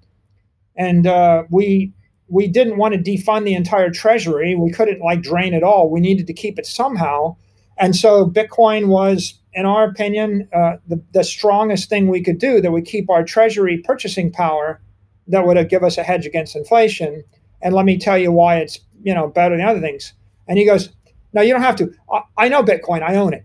and 0.77 1.07
uh, 1.07 1.45
we 1.51 1.95
we 2.29 2.49
didn't 2.49 2.79
want 2.79 2.95
to 2.95 3.01
defund 3.01 3.45
the 3.45 3.55
entire 3.55 3.91
treasury. 3.91 4.55
We 4.55 4.71
couldn't 4.71 5.01
like 5.01 5.23
drain 5.23 5.55
it 5.55 5.63
all. 5.63 5.91
We 5.91 6.01
needed 6.01 6.27
to 6.27 6.33
keep 6.33 6.59
it 6.59 6.67
somehow, 6.67 7.37
and 7.77 7.97
so 7.97 8.27
Bitcoin 8.27 8.89
was, 8.89 9.35
in 9.53 9.67
our 9.67 9.85
opinion, 9.85 10.49
uh, 10.53 10.77
the 10.87 11.03
the 11.13 11.25
strongest 11.25 11.89
thing 11.89 12.09
we 12.09 12.23
could 12.23 12.39
do 12.39 12.61
that 12.61 12.71
would 12.71 12.85
keep 12.85 13.11
our 13.11 13.25
treasury 13.25 13.79
purchasing 13.79 14.31
power, 14.31 14.81
that 15.29 15.47
would 15.47 15.69
give 15.69 15.83
us 15.83 15.99
a 15.99 16.03
hedge 16.03 16.27
against 16.27 16.57
inflation. 16.57 17.25
And 17.63 17.75
let 17.75 17.85
me 17.85 17.99
tell 17.99 18.19
you 18.19 18.31
why 18.31 18.59
it's 18.59 18.81
you 19.03 19.15
know 19.15 19.29
better 19.29 19.57
than 19.57 19.67
other 19.67 19.81
things. 19.81 20.13
And 20.47 20.59
he 20.59 20.65
goes, 20.65 20.91
"No, 21.33 21.43
you 21.43 21.53
don't 21.53 21.63
have 21.63 21.77
to. 21.77 21.93
I, 22.13 22.23
I 22.37 22.49
know 22.49 22.63
Bitcoin. 22.63 23.03
I 23.03 23.17
own 23.17 23.35
it." 23.35 23.45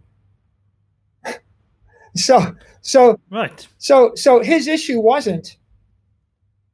so 2.15 2.56
so 2.81 3.19
right. 3.31 3.68
So 3.77 4.14
so 4.15 4.41
his 4.41 4.68
issue 4.68 4.99
wasn't 4.99 5.57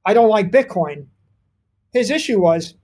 I 0.05 0.13
don't 0.13 0.29
like 0.29 0.51
Bitcoin. 0.51 1.07
His 1.93 2.11
issue 2.11 2.39
was 2.39 2.75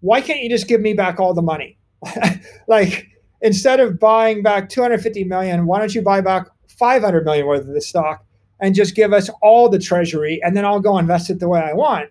why 0.00 0.20
can't 0.20 0.40
you 0.40 0.48
just 0.48 0.66
give 0.66 0.80
me 0.80 0.94
back 0.94 1.20
all 1.20 1.34
the 1.34 1.42
money? 1.42 1.78
like 2.66 3.09
instead 3.42 3.80
of 3.80 3.98
buying 3.98 4.42
back 4.42 4.68
250 4.68 5.24
million, 5.24 5.66
why 5.66 5.78
don't 5.78 5.94
you 5.94 6.02
buy 6.02 6.20
back 6.20 6.46
500 6.68 7.24
million 7.24 7.46
worth 7.46 7.62
of 7.62 7.74
the 7.74 7.80
stock 7.80 8.24
and 8.60 8.74
just 8.74 8.94
give 8.94 9.12
us 9.12 9.30
all 9.42 9.68
the 9.68 9.78
treasury 9.78 10.40
and 10.42 10.56
then 10.56 10.64
I'll 10.64 10.80
go 10.80 10.98
invest 10.98 11.30
it 11.30 11.40
the 11.40 11.48
way 11.48 11.60
I 11.60 11.72
want. 11.72 12.10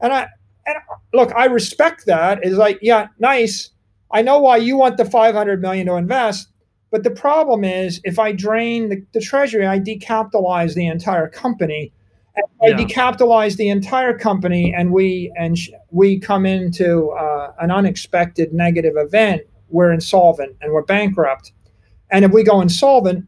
And 0.00 0.12
I 0.12 0.28
and 0.66 0.76
look, 1.12 1.32
I 1.34 1.46
respect 1.46 2.06
that. 2.06 2.40
It's 2.42 2.56
like, 2.56 2.78
yeah, 2.82 3.08
nice. 3.18 3.70
I 4.12 4.22
know 4.22 4.38
why 4.40 4.56
you 4.56 4.76
want 4.76 4.96
the 4.96 5.04
500 5.04 5.62
million 5.62 5.86
to 5.86 5.94
invest, 5.94 6.48
but 6.90 7.04
the 7.04 7.10
problem 7.10 7.64
is, 7.64 8.00
if 8.04 8.18
I 8.18 8.32
drain 8.32 8.88
the, 8.88 9.04
the 9.14 9.20
treasury, 9.20 9.66
I 9.66 9.78
decapitalize 9.78 10.74
the 10.74 10.86
entire 10.86 11.28
company. 11.28 11.92
Yeah. 12.36 12.68
I 12.68 12.72
decapitalize 12.72 13.56
the 13.56 13.68
entire 13.68 14.16
company, 14.16 14.74
and 14.76 14.92
we 14.92 15.32
and 15.38 15.58
sh- 15.58 15.70
we 15.90 16.18
come 16.18 16.46
into 16.46 17.10
uh, 17.10 17.52
an 17.60 17.70
unexpected 17.70 18.52
negative 18.52 18.94
event. 18.96 19.42
We're 19.70 19.92
insolvent 19.92 20.56
and 20.60 20.72
we're 20.72 20.84
bankrupt. 20.84 21.52
And 22.10 22.24
if 22.24 22.32
we 22.32 22.42
go 22.42 22.60
insolvent, 22.60 23.26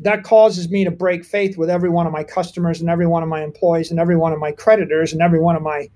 that 0.00 0.24
causes 0.24 0.70
me 0.70 0.84
to 0.84 0.90
break 0.90 1.24
faith 1.24 1.58
with 1.58 1.68
every 1.68 1.90
one 1.90 2.06
of 2.06 2.12
my 2.12 2.24
customers 2.24 2.80
and 2.80 2.88
every 2.88 3.06
one 3.06 3.22
of 3.22 3.28
my 3.28 3.42
employees 3.42 3.90
and 3.90 4.00
every 4.00 4.16
one 4.16 4.32
of 4.32 4.38
my 4.38 4.52
creditors 4.52 5.12
and 5.12 5.20
every 5.20 5.40
one 5.40 5.56
of 5.56 5.62
my 5.62 5.88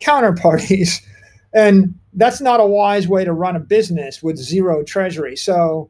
counterparties. 0.00 1.04
And 1.54 1.98
that's 2.12 2.42
not 2.42 2.60
a 2.60 2.66
wise 2.66 3.08
way 3.08 3.24
to 3.24 3.32
run 3.32 3.56
a 3.56 3.60
business 3.60 4.22
with 4.22 4.36
zero 4.36 4.82
treasury. 4.82 5.34
So 5.34 5.88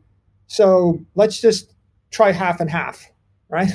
so 0.48 1.04
let's 1.14 1.40
just 1.40 1.72
try 2.10 2.32
half 2.32 2.60
and 2.60 2.68
half, 2.68 3.06
right? 3.48 3.70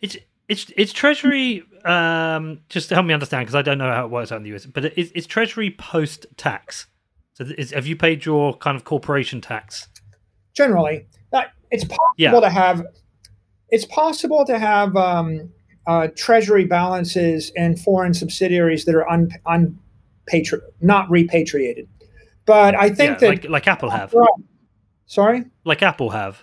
It's 0.00 0.16
it's 0.48 0.70
it's 0.76 0.92
Treasury. 0.92 1.64
Um, 1.84 2.60
just 2.68 2.90
to 2.90 2.94
help 2.94 3.06
me 3.06 3.14
understand 3.14 3.46
because 3.46 3.54
I 3.54 3.62
don't 3.62 3.78
know 3.78 3.90
how 3.90 4.04
it 4.04 4.10
works 4.10 4.30
out 4.30 4.36
in 4.36 4.42
the 4.42 4.54
US, 4.54 4.66
but 4.66 4.84
it's, 4.84 5.10
it's 5.14 5.26
Treasury 5.26 5.70
post 5.70 6.26
tax. 6.36 6.86
So 7.40 7.46
is, 7.56 7.70
have 7.70 7.86
you 7.86 7.96
paid 7.96 8.26
your 8.26 8.54
kind 8.58 8.76
of 8.76 8.84
corporation 8.84 9.40
tax? 9.40 9.88
Generally, 10.52 11.06
that 11.32 11.52
it's 11.70 11.84
possible 11.84 12.04
yeah. 12.18 12.38
to 12.38 12.50
have. 12.50 12.84
It's 13.70 13.86
possible 13.86 14.44
to 14.44 14.58
have 14.58 14.94
um, 14.96 15.50
uh, 15.86 16.08
Treasury 16.16 16.66
balances 16.66 17.50
in 17.54 17.76
foreign 17.76 18.12
subsidiaries 18.12 18.84
that 18.84 18.94
are 18.94 19.08
un, 19.08 19.30
unpatri- 19.46 20.60
not 20.82 21.08
repatriated. 21.08 21.88
But 22.44 22.74
I 22.74 22.88
think 22.90 23.12
yeah, 23.12 23.28
that 23.28 23.28
like, 23.28 23.44
like 23.48 23.68
Apple 23.68 23.88
have. 23.88 24.12
Right, 24.12 24.28
Sorry? 25.06 25.44
Like 25.64 25.82
Apple 25.82 26.10
have. 26.10 26.42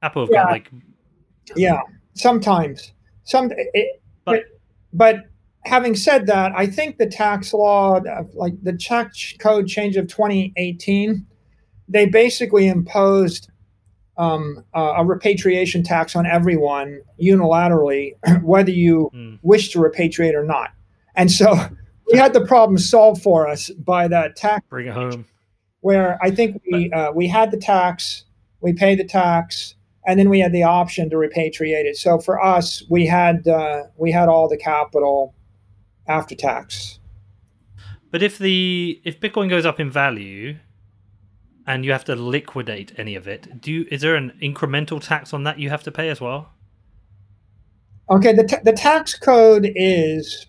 Apple 0.00 0.22
have 0.22 0.30
yeah. 0.32 0.44
got 0.44 0.50
like. 0.52 0.70
Yeah, 1.56 1.80
sometimes. 2.14 2.92
Some, 3.24 3.50
it, 3.52 4.02
but, 4.24 4.44
but 4.92 5.29
having 5.64 5.94
said 5.94 6.26
that, 6.26 6.52
I 6.56 6.66
think 6.66 6.98
the 6.98 7.06
tax 7.06 7.52
law, 7.52 8.00
like 8.34 8.54
the 8.62 8.72
tax 8.72 9.34
code 9.38 9.68
change 9.68 9.96
of 9.96 10.08
2018, 10.08 11.26
they 11.88 12.06
basically 12.06 12.68
imposed 12.68 13.50
um, 14.16 14.64
uh, 14.74 14.94
a 14.98 15.04
repatriation 15.04 15.82
tax 15.82 16.14
on 16.14 16.26
everyone 16.26 17.00
unilaterally, 17.22 18.12
whether 18.42 18.70
you 18.70 19.10
mm. 19.14 19.38
wish 19.42 19.70
to 19.70 19.78
repatriate 19.78 20.34
or 20.34 20.44
not. 20.44 20.70
And 21.14 21.30
so 21.30 21.54
we 22.12 22.18
had 22.18 22.32
the 22.32 22.44
problem 22.44 22.78
solved 22.78 23.22
for 23.22 23.48
us 23.48 23.70
by 23.70 24.08
that 24.08 24.36
tax. 24.36 24.64
Bring 24.68 24.88
it 24.88 24.94
home 24.94 25.26
where 25.80 26.18
I 26.22 26.30
think 26.30 26.60
we 26.70 26.90
uh, 26.92 27.12
we 27.12 27.26
had 27.26 27.50
the 27.50 27.56
tax, 27.56 28.24
we 28.60 28.72
paid 28.72 28.98
the 28.98 29.04
tax, 29.04 29.74
and 30.06 30.18
then 30.18 30.28
we 30.28 30.40
had 30.40 30.52
the 30.52 30.62
option 30.62 31.10
to 31.10 31.16
repatriate 31.16 31.84
it. 31.84 31.96
So 31.96 32.18
for 32.18 32.42
us, 32.42 32.82
we 32.88 33.06
had 33.06 33.46
uh, 33.48 33.84
we 33.96 34.12
had 34.12 34.28
all 34.28 34.48
the 34.48 34.56
capital 34.56 35.34
after 36.06 36.34
tax. 36.34 36.98
But 38.10 38.22
if 38.22 38.38
the 38.38 39.00
if 39.04 39.20
Bitcoin 39.20 39.48
goes 39.48 39.64
up 39.64 39.78
in 39.78 39.90
value, 39.90 40.56
and 41.66 41.84
you 41.84 41.92
have 41.92 42.04
to 42.04 42.16
liquidate 42.16 42.92
any 42.98 43.14
of 43.14 43.28
it, 43.28 43.60
do 43.60 43.70
you, 43.70 43.86
is 43.90 44.00
there 44.00 44.16
an 44.16 44.32
incremental 44.42 45.00
tax 45.00 45.32
on 45.32 45.44
that 45.44 45.58
you 45.58 45.70
have 45.70 45.84
to 45.84 45.92
pay 45.92 46.08
as 46.08 46.20
well? 46.20 46.50
Okay, 48.10 48.32
the, 48.32 48.44
t- 48.44 48.56
the 48.64 48.72
tax 48.72 49.16
code 49.16 49.70
is 49.76 50.46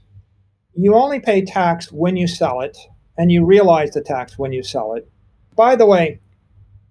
you 0.74 0.96
only 0.96 1.20
pay 1.20 1.46
tax 1.46 1.92
when 1.92 2.18
you 2.18 2.28
sell 2.28 2.62
it, 2.62 2.76
and 3.18 3.32
you 3.32 3.46
realize 3.46 3.92
the 3.92 4.02
tax 4.02 4.40
when 4.40 4.52
you 4.52 4.64
sell 4.64 4.96
it. 4.96 5.08
By 5.56 5.76
the 5.76 5.86
way, 5.86 6.20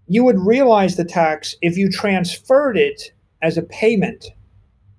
you 0.07 0.23
would 0.23 0.39
realize 0.39 0.97
the 0.97 1.05
tax 1.05 1.57
if 1.61 1.77
you 1.77 1.91
transferred 1.91 2.77
it 2.77 3.13
as 3.43 3.57
a 3.57 3.63
payment, 3.63 4.27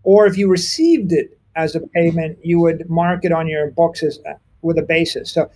or 0.03 0.25
if 0.25 0.37
you 0.37 0.49
received 0.49 1.13
it 1.13 1.39
as 1.55 1.75
a 1.75 1.81
payment, 1.81 2.37
you 2.43 2.59
would 2.59 2.89
mark 2.89 3.25
it 3.25 3.31
on 3.31 3.47
your 3.47 3.71
books 3.71 4.03
as 4.03 4.19
with 4.61 4.77
a 4.77 4.83
basis. 4.83 5.31
So, 5.31 5.49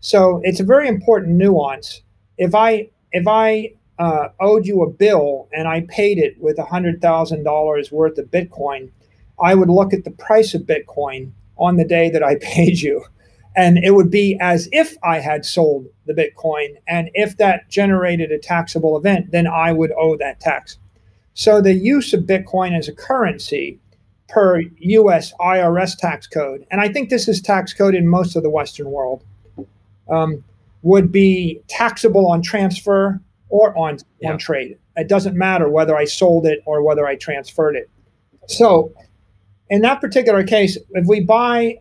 so 0.00 0.40
it's 0.44 0.60
a 0.60 0.64
very 0.64 0.88
important 0.88 1.36
nuance. 1.36 2.02
If 2.38 2.54
I 2.54 2.88
if 3.12 3.26
I 3.26 3.72
uh, 3.98 4.28
owed 4.40 4.66
you 4.66 4.82
a 4.82 4.90
bill 4.90 5.48
and 5.52 5.68
I 5.68 5.82
paid 5.82 6.18
it 6.18 6.40
with 6.40 6.58
hundred 6.58 7.00
thousand 7.00 7.44
dollars 7.44 7.92
worth 7.92 8.18
of 8.18 8.30
Bitcoin, 8.30 8.90
I 9.40 9.54
would 9.54 9.68
look 9.68 9.92
at 9.92 10.04
the 10.04 10.10
price 10.10 10.54
of 10.54 10.62
Bitcoin 10.62 11.32
on 11.58 11.76
the 11.76 11.84
day 11.84 12.10
that 12.10 12.22
I 12.22 12.36
paid 12.40 12.80
you 12.80 13.04
and 13.54 13.78
it 13.78 13.92
would 13.92 14.10
be 14.10 14.36
as 14.40 14.68
if 14.72 14.96
I 15.02 15.18
had 15.18 15.44
sold 15.44 15.86
the 16.06 16.14
Bitcoin. 16.14 16.76
And 16.86 17.10
if 17.14 17.36
that 17.36 17.68
generated 17.68 18.32
a 18.32 18.38
taxable 18.38 18.96
event, 18.96 19.30
then 19.30 19.46
I 19.46 19.72
would 19.72 19.92
owe 19.92 20.16
that 20.16 20.40
tax. 20.40 20.78
So 21.34 21.60
the 21.60 21.74
use 21.74 22.12
of 22.12 22.22
Bitcoin 22.22 22.76
as 22.76 22.88
a 22.88 22.94
currency 22.94 23.78
per 24.32 24.60
US 24.60 25.32
IRS 25.40 25.96
tax 25.98 26.26
code, 26.26 26.66
and 26.70 26.80
I 26.80 26.88
think 26.88 27.10
this 27.10 27.28
is 27.28 27.40
tax 27.40 27.74
code 27.74 27.94
in 27.94 28.08
most 28.08 28.34
of 28.34 28.42
the 28.42 28.50
Western 28.50 28.90
world, 28.90 29.24
um, 30.08 30.42
would 30.80 31.12
be 31.12 31.60
taxable 31.68 32.26
on 32.26 32.42
transfer 32.42 33.20
or 33.50 33.76
on, 33.76 33.98
yeah. 34.20 34.32
on 34.32 34.38
trade. 34.38 34.78
It 34.96 35.08
doesn't 35.08 35.36
matter 35.36 35.68
whether 35.68 35.96
I 35.96 36.06
sold 36.06 36.46
it 36.46 36.60
or 36.64 36.82
whether 36.82 37.06
I 37.06 37.16
transferred 37.16 37.76
it. 37.76 37.90
So, 38.48 38.92
in 39.68 39.82
that 39.82 40.00
particular 40.00 40.44
case, 40.44 40.76
if 40.92 41.06
we 41.06 41.20
buy 41.20 41.78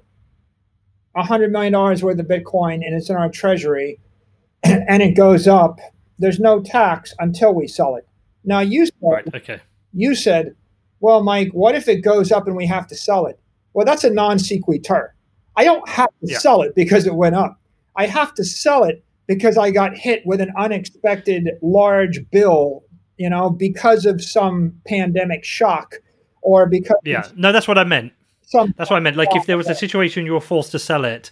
$100 1.16 1.52
million 1.52 1.74
worth 1.74 2.04
of 2.04 2.28
Bitcoin 2.28 2.86
and 2.86 2.96
it's 2.96 3.10
in 3.10 3.16
our 3.16 3.30
treasury 3.30 4.00
and 4.64 5.02
it 5.02 5.16
goes 5.16 5.48
up, 5.48 5.80
there's 6.20 6.40
no 6.40 6.62
tax 6.62 7.14
until 7.20 7.54
we 7.54 7.68
sell 7.68 7.96
it. 7.96 8.08
Now, 8.44 8.60
you 8.60 8.86
said, 8.86 8.96
right, 9.02 9.36
okay. 9.36 9.60
you 9.94 10.16
said, 10.16 10.56
well, 11.02 11.24
Mike, 11.24 11.50
what 11.52 11.76
if 11.76 11.88
it 11.88 11.98
goes 11.98 12.32
up 12.32 12.48
and 12.48 12.56
we 12.56 12.66
have 12.68 12.88
to 12.88 12.96
sell 12.96 13.26
it? 13.26 13.40
Well, 13.74 13.86
that's 13.86 14.04
a 14.04 14.10
non 14.10 14.40
sequitur. 14.40 15.14
I 15.56 15.64
don't 15.66 15.88
have 15.90 16.10
to 16.10 16.32
yeah. 16.32 16.38
sell 16.38 16.62
it 16.62 16.74
because 16.76 17.06
it 17.06 17.16
went 17.16 17.36
up. 17.36 17.60
I 17.96 18.06
have 18.06 18.34
to 18.36 18.46
sell 18.46 18.84
it 18.86 19.04
because 19.28 19.58
I 19.58 19.72
got 19.72 19.98
hit 19.98 20.26
with 20.26 20.40
an 20.40 20.52
unexpected 20.58 21.50
large 21.62 22.30
bill, 22.32 22.84
you 23.18 23.30
know, 23.30 23.50
because 23.50 24.06
of 24.06 24.24
some 24.24 24.80
pandemic 24.88 25.44
shock 25.44 25.96
or 26.42 26.68
because. 26.68 26.98
Yeah, 27.04 27.28
no, 27.36 27.52
that's 27.52 27.68
what 27.68 27.78
I 27.78 27.84
meant. 27.84 28.14
Some, 28.44 28.74
that's 28.78 28.90
what 28.90 28.98
I 28.98 29.00
meant. 29.00 29.16
Like, 29.16 29.30
if 29.34 29.46
there 29.46 29.58
was 29.58 29.70
a 29.70 29.76
situation 29.76 30.26
you 30.26 30.34
were 30.34 30.42
forced 30.42 30.72
to 30.72 30.80
sell 30.80 31.06
it, 31.06 31.32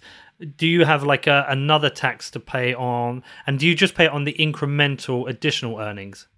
do 0.56 0.66
you 0.66 0.84
have 0.84 1.02
like 1.02 1.26
a, 1.26 1.44
another 1.48 1.90
tax 1.90 2.30
to 2.32 2.40
pay 2.40 2.74
on? 2.74 3.22
And 3.46 3.58
do 3.58 3.66
you 3.66 3.74
just 3.74 3.94
pay 3.94 4.06
it 4.06 4.10
on 4.10 4.24
the 4.24 4.32
incremental 4.34 5.28
additional 5.28 5.78
earnings? 5.78 6.28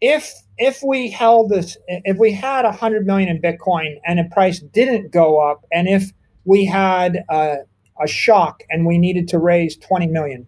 If 0.00 0.30
if 0.58 0.82
we 0.82 1.10
held 1.10 1.50
this, 1.50 1.76
if 1.88 2.18
we 2.18 2.32
had 2.32 2.64
a 2.64 2.72
hundred 2.72 3.06
million 3.06 3.28
in 3.28 3.40
Bitcoin 3.40 3.98
and 4.06 4.18
the 4.18 4.24
price 4.24 4.60
didn't 4.60 5.10
go 5.10 5.38
up, 5.38 5.64
and 5.72 5.88
if 5.88 6.12
we 6.44 6.64
had 6.64 7.24
a, 7.30 7.58
a 8.00 8.06
shock 8.06 8.62
and 8.70 8.86
we 8.86 8.98
needed 8.98 9.28
to 9.28 9.38
raise 9.38 9.76
twenty 9.76 10.06
million, 10.06 10.46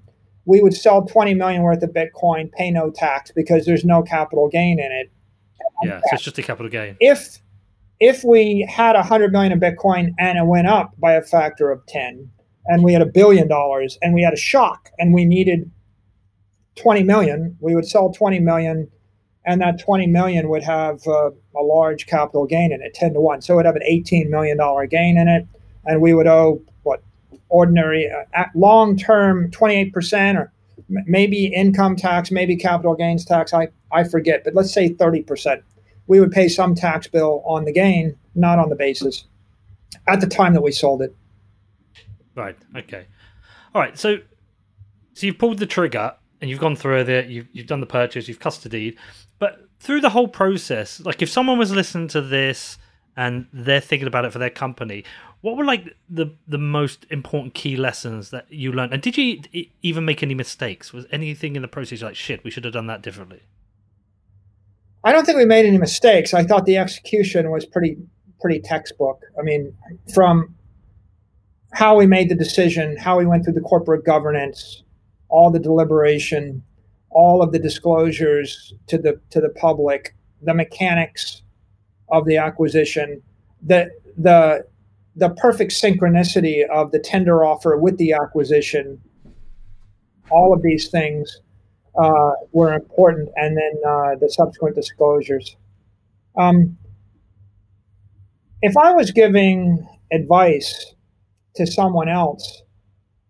we 0.49 0.63
would 0.63 0.75
sell 0.75 1.05
20 1.05 1.35
million 1.35 1.63
worth 1.63 1.83
of 1.83 1.91
Bitcoin, 1.91 2.51
pay 2.53 2.71
no 2.71 2.91
tax 2.91 3.31
because 3.31 3.67
there's 3.67 3.85
no 3.85 4.03
capital 4.03 4.49
gain 4.49 4.81
in 4.81 4.91
it. 4.91 5.13
Yeah, 5.83 5.99
so 5.99 6.15
it's 6.15 6.23
just 6.23 6.39
a 6.39 6.43
capital 6.43 6.71
gain. 6.71 6.97
If 7.01 7.39
if 8.01 8.25
we 8.25 8.67
had 8.69 8.95
100 8.95 9.31
million 9.31 9.53
in 9.53 9.61
Bitcoin 9.61 10.15
and 10.19 10.39
it 10.39 10.47
went 10.47 10.67
up 10.67 10.95
by 10.99 11.13
a 11.13 11.23
factor 11.23 11.71
of 11.71 11.85
10 11.87 12.31
and 12.67 12.83
we 12.83 12.95
had 12.95 13.03
a 13.03 13.07
billion 13.07 13.47
dollars 13.47 13.99
and 14.01 14.15
we 14.15 14.23
had 14.23 14.33
a 14.33 14.39
shock 14.39 14.89
and 14.99 15.13
we 15.13 15.27
needed 15.27 15.71
20 16.77 17.03
million, 17.03 17.57
we 17.61 17.75
would 17.75 17.87
sell 17.87 18.11
20 18.11 18.39
million 18.39 18.91
and 19.49 19.63
that 19.63 19.81
20 19.81 20.07
million 20.07 20.51
would 20.51 20.63
have 20.63 21.01
uh, 21.09 21.31
a 21.57 21.63
large 21.63 22.07
capital 22.07 22.45
gain 22.45 22.71
in 22.71 22.83
it, 22.83 22.93
10 22.93 23.15
to 23.15 23.21
1. 23.21 23.41
So 23.41 23.55
it 23.55 23.57
would 23.57 23.67
have 23.67 23.77
an 23.77 23.83
18 23.83 24.31
million 24.31 24.59
dollar 24.59 24.87
gain 24.87 25.17
in 25.17 25.27
it 25.27 25.47
and 25.87 26.03
we 26.03 26.13
would 26.13 26.27
owe 26.27 26.61
what 26.83 27.03
ordinary 27.49 28.11
uh, 28.37 28.45
long 28.55 28.95
term 28.97 29.51
28% 29.51 30.37
or 30.37 30.53
maybe 30.89 31.47
income 31.47 31.97
tax, 31.97 32.31
maybe 32.31 32.57
capital 32.57 32.95
gains 32.95 33.25
tax. 33.25 33.55
I, 33.55 33.69
I 33.91 34.05
forget, 34.05 34.45
but 34.45 34.55
let's 34.55 34.73
say 34.73 34.91
30%. 34.91 35.63
We 36.09 36.21
would 36.21 36.31
pay 36.31 36.49
some 36.49 36.75
tax 36.75 37.07
bill 37.07 37.43
on 37.47 37.65
the 37.65 37.73
gain, 37.73 38.17
not 38.35 38.59
on 38.59 38.69
the 38.69 38.77
basis 38.77 39.25
at 40.07 40.21
the 40.21 40.27
time 40.27 40.53
that 40.53 40.63
we 40.63 40.73
sold 40.73 41.01
it. 41.01 41.17
Right. 42.35 42.57
Okay. 42.77 43.07
All 43.75 43.81
right. 43.81 43.99
So, 43.99 44.19
so 45.15 45.27
you've 45.27 45.39
pulled 45.39 45.59
the 45.59 45.67
trigger 45.67 46.15
and 46.41 46.51
you've 46.51 46.61
gone 46.61 46.77
through 46.77 47.01
it. 47.01 47.29
You've 47.29 47.49
you've 47.53 47.67
done 47.67 47.81
the 47.81 47.87
purchase. 47.87 48.29
You've 48.29 48.39
custodied, 48.39 48.97
through 49.81 50.01
the 50.01 50.11
whole 50.11 50.29
process, 50.29 51.01
like 51.01 51.23
if 51.23 51.29
someone 51.29 51.59
was 51.59 51.71
listening 51.71 52.09
to 52.09 52.21
this 52.21 52.79
and 53.17 53.47
they're 53.53 53.81
thinking 53.81 54.09
about 54.09 54.25
it 54.25 54.33
for 54.33 54.39
their 54.39 54.51
company, 54.51 55.05
what 55.41 55.57
were 55.57 55.65
like 55.65 55.97
the 56.09 56.35
the 56.47 56.59
most 56.59 57.07
important 57.11 57.55
key 57.55 57.77
lessons 57.77 58.31
that 58.31 58.47
you 58.51 58.73
learned? 58.73 58.93
And 58.93 59.03
did 59.03 59.17
you 59.17 59.41
even 59.83 60.05
make 60.05 60.23
any 60.23 60.35
mistakes? 60.35 60.93
Was 60.93 61.07
anything 61.13 61.57
in 61.57 61.63
the 61.63 61.69
process 61.69 62.03
like 62.03 62.17
shit? 62.17 62.43
We 62.43 62.51
should 62.51 62.65
have 62.65 62.73
done 62.73 62.89
that 62.89 63.03
differently. 63.03 63.43
I 65.05 65.13
don't 65.13 65.25
think 65.25 65.39
we 65.39 65.45
made 65.45 65.65
any 65.65 65.79
mistakes. 65.79 66.35
I 66.35 66.43
thought 66.43 66.67
the 66.67 66.77
execution 66.77 67.51
was 67.51 67.65
pretty 67.65 67.97
pretty 68.41 68.61
textbook. 68.61 69.23
I 69.39 69.43
mean, 69.43 69.75
from 70.13 70.55
how 71.73 71.97
we 71.97 72.07
made 72.07 72.29
the 72.29 72.35
decision, 72.35 72.97
how 72.97 73.19
we 73.19 73.27
went 73.27 73.45
through 73.45 73.55
the 73.55 73.61
corporate 73.61 74.05
governance, 74.05 74.83
all 75.29 75.51
the 75.51 75.59
deliberation, 75.59 76.63
all 77.11 77.43
of 77.43 77.53
the 77.53 77.59
disclosures 77.59 78.75
to 78.87 78.99
the 78.99 79.21
to 79.31 79.41
the 79.41 79.51
public, 79.51 80.15
the 80.43 80.55
mechanics 80.55 81.43
of 82.11 82.25
the 82.27 82.37
acquisition, 82.37 83.23
the 83.63 83.91
the 84.17 84.65
the 85.17 85.31
perfect 85.31 85.73
synchronicity 85.73 86.69
of 86.69 86.93
the 86.93 86.99
tender 86.99 87.45
offer 87.45 87.77
with 87.77 87.99
the 87.99 88.13
acquisition, 88.13 89.01
all 90.31 90.53
of 90.53 90.63
these 90.63 90.89
things 90.89 91.41
uh, 91.99 92.33
were 92.53 92.73
important, 92.73 93.29
and 93.37 93.57
then 93.57 93.73
uh, 93.87 94.15
the 94.21 94.29
subsequent 94.31 94.77
disclosures. 94.77 95.57
Um, 96.37 96.77
if 98.63 98.77
I 98.77 98.93
was 98.93 99.11
giving 99.11 99.87
advice 100.13 100.95
to 101.57 101.67
someone 101.67 102.09
else, 102.09 102.63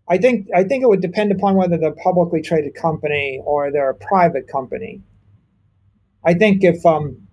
I 0.08 0.18
think 0.18 0.48
I 0.54 0.64
think 0.64 0.82
it 0.82 0.88
would 0.88 1.02
depend 1.02 1.32
upon 1.32 1.56
whether 1.56 1.76
they're 1.76 1.90
a 1.90 1.96
publicly 1.96 2.42
traded 2.42 2.74
company 2.74 3.42
or 3.44 3.70
they're 3.70 3.90
a 3.90 3.94
private 3.94 4.48
company. 4.48 5.02
I 6.24 6.34
think 6.34 6.64
if 6.64 6.84
um, 6.86 7.28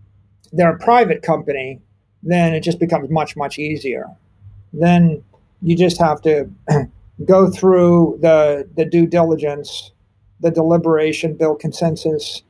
they're 0.51 0.75
a 0.75 0.79
private 0.79 1.21
company, 1.21 1.81
then 2.21 2.53
it 2.53 2.61
just 2.61 2.79
becomes 2.79 3.09
much 3.09 3.35
much 3.35 3.57
easier 3.59 4.07
then 4.79 5.23
you 5.61 5.75
just 5.75 5.99
have 5.99 6.21
to 6.21 6.49
go 7.25 7.49
through 7.49 8.19
the 8.21 8.67
the 8.75 8.85
due 8.85 9.07
diligence, 9.07 9.91
the 10.39 10.51
deliberation, 10.51 11.35
build 11.35 11.59
consensus, 11.59 12.43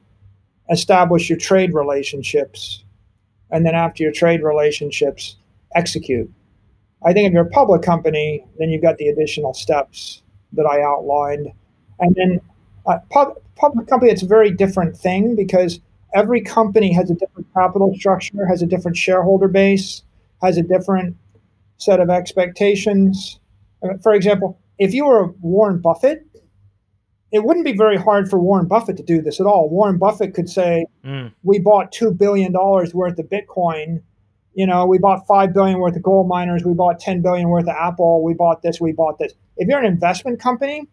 establish 0.69 1.29
your 1.29 1.37
trade 1.37 1.73
relationships, 1.73 2.83
and 3.51 3.65
then 3.65 3.75
after 3.75 4.03
your 4.03 4.11
trade 4.11 4.41
relationships, 4.41 5.37
execute. 5.75 6.31
I 7.05 7.13
think 7.13 7.27
if 7.27 7.33
you're 7.33 7.45
a 7.45 7.49
public 7.49 7.81
company, 7.81 8.45
then 8.57 8.69
you've 8.69 8.81
got 8.81 8.97
the 8.97 9.07
additional 9.09 9.53
steps 9.53 10.23
that 10.53 10.65
I 10.65 10.81
outlined, 10.81 11.51
and 11.99 12.15
then 12.15 12.41
uh, 12.85 12.97
pub, 13.09 13.35
public 13.55 13.87
company 13.87 14.11
it's 14.11 14.23
a 14.23 14.27
very 14.27 14.51
different 14.51 14.97
thing 14.97 15.35
because 15.35 15.79
every 16.13 16.41
company 16.41 16.93
has 16.93 17.09
a 17.11 17.13
different 17.13 17.47
capital 17.53 17.93
structure, 17.95 18.45
has 18.47 18.61
a 18.61 18.65
different 18.65 18.97
shareholder 18.97 19.47
base, 19.47 20.03
has 20.41 20.57
a 20.57 20.63
different 20.63 21.15
set 21.77 21.99
of 21.99 22.09
expectations. 22.09 23.39
Uh, 23.83 23.97
for 24.01 24.13
example, 24.13 24.57
if 24.79 24.93
you 24.93 25.05
were 25.05 25.27
Warren 25.41 25.79
Buffett, 25.79 26.25
it 27.31 27.43
wouldn't 27.43 27.65
be 27.65 27.73
very 27.73 27.97
hard 27.97 28.29
for 28.29 28.39
Warren 28.39 28.67
Buffett 28.67 28.97
to 28.97 29.03
do 29.03 29.21
this 29.21 29.39
at 29.39 29.45
all. 29.45 29.69
Warren 29.69 29.97
Buffett 29.97 30.33
could 30.33 30.49
say, 30.49 30.85
mm. 31.03 31.31
"We 31.43 31.59
bought 31.59 31.91
two 31.91 32.11
billion 32.11 32.53
dollars 32.53 32.93
worth 32.93 33.19
of 33.19 33.25
Bitcoin. 33.27 34.01
You 34.55 34.65
know, 34.65 34.85
we 34.85 34.97
bought 34.97 35.27
five 35.27 35.53
billion 35.53 35.79
worth 35.79 35.95
of 35.97 36.01
gold 36.01 36.27
miners. 36.29 36.63
We 36.63 36.73
bought 36.73 36.99
ten 36.99 37.21
billion 37.21 37.49
worth 37.49 37.67
of 37.67 37.75
Apple. 37.75 38.23
We 38.23 38.33
bought 38.33 38.61
this. 38.61 38.79
We 38.81 38.93
bought 38.93 39.19
this." 39.19 39.33
If 39.57 39.67
you're 39.67 39.79
an 39.79 39.85
investment 39.85 40.39
company, 40.39 40.87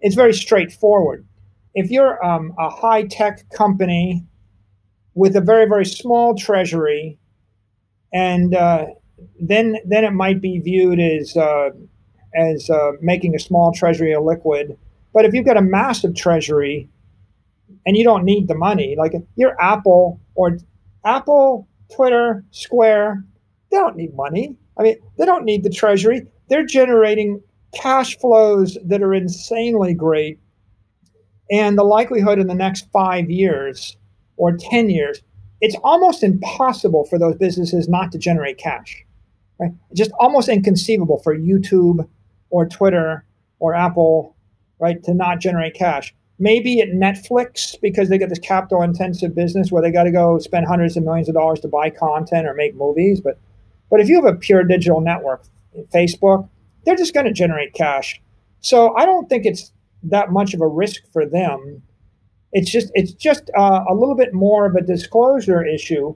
it's 0.00 0.14
very 0.14 0.32
straightforward. 0.32 1.26
If 1.74 1.90
you're 1.90 2.24
um, 2.24 2.54
a 2.58 2.70
high 2.70 3.04
tech 3.04 3.48
company 3.50 4.24
with 5.14 5.36
a 5.36 5.42
very 5.42 5.66
very 5.66 5.84
small 5.84 6.34
treasury, 6.34 7.18
and 8.12 8.54
uh, 8.54 8.86
then 9.38 9.76
then 9.84 10.04
it 10.04 10.12
might 10.12 10.40
be 10.40 10.58
viewed 10.58 10.98
as 10.98 11.36
uh, 11.36 11.70
as 12.34 12.70
uh, 12.70 12.92
making 13.02 13.34
a 13.34 13.38
small 13.38 13.72
treasury 13.72 14.12
a 14.12 14.20
liquid. 14.20 14.78
But 15.12 15.24
if 15.24 15.34
you've 15.34 15.44
got 15.44 15.56
a 15.56 15.62
massive 15.62 16.14
treasury 16.14 16.88
and 17.86 17.96
you 17.96 18.04
don't 18.04 18.24
need 18.24 18.48
the 18.48 18.54
money, 18.54 18.96
like 18.98 19.12
you're 19.36 19.60
Apple 19.60 20.20
or 20.34 20.58
Apple, 21.04 21.68
Twitter, 21.94 22.44
Square, 22.50 23.24
they 23.70 23.76
don't 23.76 23.96
need 23.96 24.14
money. 24.14 24.56
I 24.78 24.82
mean, 24.82 24.96
they 25.18 25.24
don't 25.24 25.44
need 25.44 25.62
the 25.62 25.70
treasury. 25.70 26.26
They're 26.48 26.66
generating 26.66 27.40
cash 27.74 28.18
flows 28.18 28.78
that 28.84 29.02
are 29.02 29.14
insanely 29.14 29.94
great. 29.94 30.38
And 31.50 31.76
the 31.76 31.84
likelihood 31.84 32.38
in 32.38 32.46
the 32.46 32.54
next 32.54 32.88
five 32.92 33.30
years 33.30 33.96
or 34.36 34.56
10 34.56 34.90
years, 34.90 35.22
it's 35.60 35.76
almost 35.84 36.22
impossible 36.22 37.04
for 37.04 37.18
those 37.18 37.36
businesses 37.36 37.88
not 37.88 38.12
to 38.12 38.18
generate 38.18 38.58
cash. 38.58 39.04
Right? 39.58 39.72
Just 39.94 40.10
almost 40.18 40.48
inconceivable 40.48 41.18
for 41.22 41.36
YouTube 41.36 42.08
or 42.50 42.66
Twitter 42.66 43.24
or 43.60 43.74
Apple, 43.74 44.36
right, 44.80 45.02
to 45.04 45.14
not 45.14 45.40
generate 45.40 45.74
cash. 45.74 46.14
Maybe 46.38 46.80
at 46.80 46.88
Netflix 46.88 47.80
because 47.80 48.08
they 48.08 48.18
get 48.18 48.28
this 48.28 48.40
capital 48.40 48.82
intensive 48.82 49.34
business 49.34 49.70
where 49.70 49.82
they 49.82 49.92
got 49.92 50.04
to 50.04 50.10
go 50.10 50.38
spend 50.38 50.66
hundreds 50.66 50.96
of 50.96 51.04
millions 51.04 51.28
of 51.28 51.34
dollars 51.34 51.60
to 51.60 51.68
buy 51.68 51.90
content 51.90 52.46
or 52.46 52.54
make 52.54 52.74
movies. 52.74 53.20
But 53.20 53.38
but 53.90 54.00
if 54.00 54.08
you 54.08 54.16
have 54.16 54.34
a 54.34 54.36
pure 54.36 54.64
digital 54.64 55.00
network, 55.00 55.44
Facebook, 55.94 56.48
they're 56.84 56.96
just 56.96 57.14
going 57.14 57.26
to 57.26 57.32
generate 57.32 57.74
cash. 57.74 58.20
So 58.60 58.94
I 58.96 59.04
don't 59.04 59.28
think 59.28 59.46
it's 59.46 59.72
that 60.02 60.32
much 60.32 60.54
of 60.54 60.60
a 60.60 60.66
risk 60.66 61.02
for 61.12 61.24
them. 61.24 61.82
It's 62.52 62.70
just 62.70 62.90
it's 62.94 63.12
just 63.12 63.50
uh, 63.56 63.84
a 63.88 63.94
little 63.94 64.16
bit 64.16 64.34
more 64.34 64.66
of 64.66 64.74
a 64.74 64.80
disclosure 64.80 65.64
issue 65.64 66.14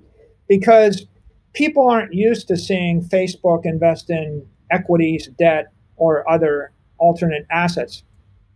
because 0.48 1.06
people 1.52 1.88
aren't 1.88 2.14
used 2.14 2.48
to 2.48 2.56
seeing 2.56 3.02
Facebook 3.02 3.64
invest 3.64 4.10
in 4.10 4.46
equities, 4.70 5.28
debt, 5.38 5.72
or 5.96 6.28
other 6.30 6.72
alternate 6.98 7.46
assets. 7.50 8.02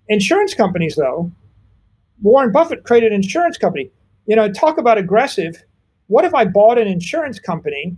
Insurance 0.09 0.55
companies, 0.55 0.97
though, 0.97 1.31
Warren 2.23 2.53
Buffett 2.53 2.85
created 2.85 3.12
an 3.12 3.16
insurance 3.16 3.59
company. 3.59 3.90
You 4.27 4.36
know, 4.36 4.51
talk 4.51 4.78
about 4.78 4.97
aggressive. 4.97 5.62
What 6.07 6.24
if 6.24 6.35
I 6.35 6.44
bought 6.44 6.78
an 6.78 6.86
insurance 6.86 7.39
company 7.39 7.97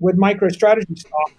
with 0.00 0.16
MicroStrategy 0.16 0.98
stock, 0.98 1.32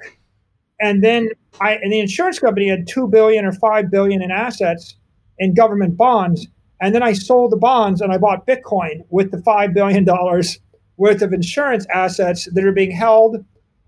and 0.80 1.04
then 1.04 1.30
I 1.60 1.74
and 1.76 1.92
the 1.92 2.00
insurance 2.00 2.40
company 2.40 2.70
had 2.70 2.88
two 2.88 3.08
billion 3.08 3.46
or 3.46 3.52
five 3.52 3.90
billion 3.90 4.22
in 4.22 4.32
assets 4.32 4.96
in 5.40 5.56
government 5.56 5.98
bonds, 5.98 6.48
and 6.80 6.94
then 6.94 7.02
I 7.04 7.14
sold 7.14 7.52
the 7.52 7.58
bonds 7.58 8.00
and 8.00 8.14
I 8.14 8.18
bought 8.18 8.46
Bitcoin 8.46 9.04
with 9.10 9.32
the 9.32 9.42
five 9.42 9.74
billion 9.74 10.06
dollars 10.06 10.60
worth 10.98 11.24
of 11.24 11.34
insurance 11.34 11.88
assets 11.94 12.48
that 12.54 12.64
are 12.64 12.72
being 12.72 12.92
held 12.92 13.44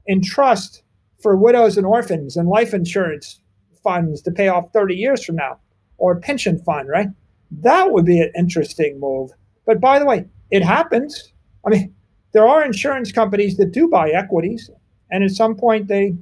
in 0.07 0.21
trust 0.23 0.81
for 1.21 1.35
widows 1.37 1.77
and 1.77 1.85
orphans 1.85 2.35
and 2.35 2.47
life 2.49 2.73
insurance 2.73 3.39
funds 3.83 4.21
to 4.23 4.31
pay 4.31 4.47
off 4.47 4.71
30 4.73 4.95
years 4.95 5.23
from 5.23 5.35
now, 5.35 5.59
or 5.97 6.19
pension 6.19 6.57
fund, 6.57 6.89
right? 6.89 7.07
That 7.51 7.91
would 7.91 8.05
be 8.05 8.19
an 8.21 8.31
interesting 8.37 8.99
move. 8.99 9.31
But 9.65 9.79
by 9.79 9.99
the 9.99 10.05
way, 10.05 10.25
it 10.51 10.63
happens. 10.63 11.31
I 11.65 11.69
mean, 11.69 11.95
there 12.33 12.47
are 12.47 12.63
insurance 12.63 13.11
companies 13.11 13.57
that 13.57 13.71
do 13.71 13.87
buy 13.87 14.09
equities, 14.11 14.69
and 15.09 15.23
at 15.23 15.31
some 15.31 15.55
point 15.55 15.87
they, 15.87 16.15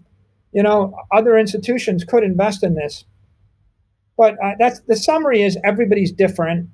you 0.52 0.64
know, 0.64 0.96
other 1.12 1.38
institutions 1.38 2.04
could 2.04 2.24
invest 2.24 2.64
in 2.64 2.76
this. 2.76 3.06
But 4.18 4.36
uh, 4.44 4.54
that's 4.60 4.80
the 4.82 4.96
summary 4.96 5.42
is 5.42 5.58
everybody's 5.64 6.12
different, 6.12 6.70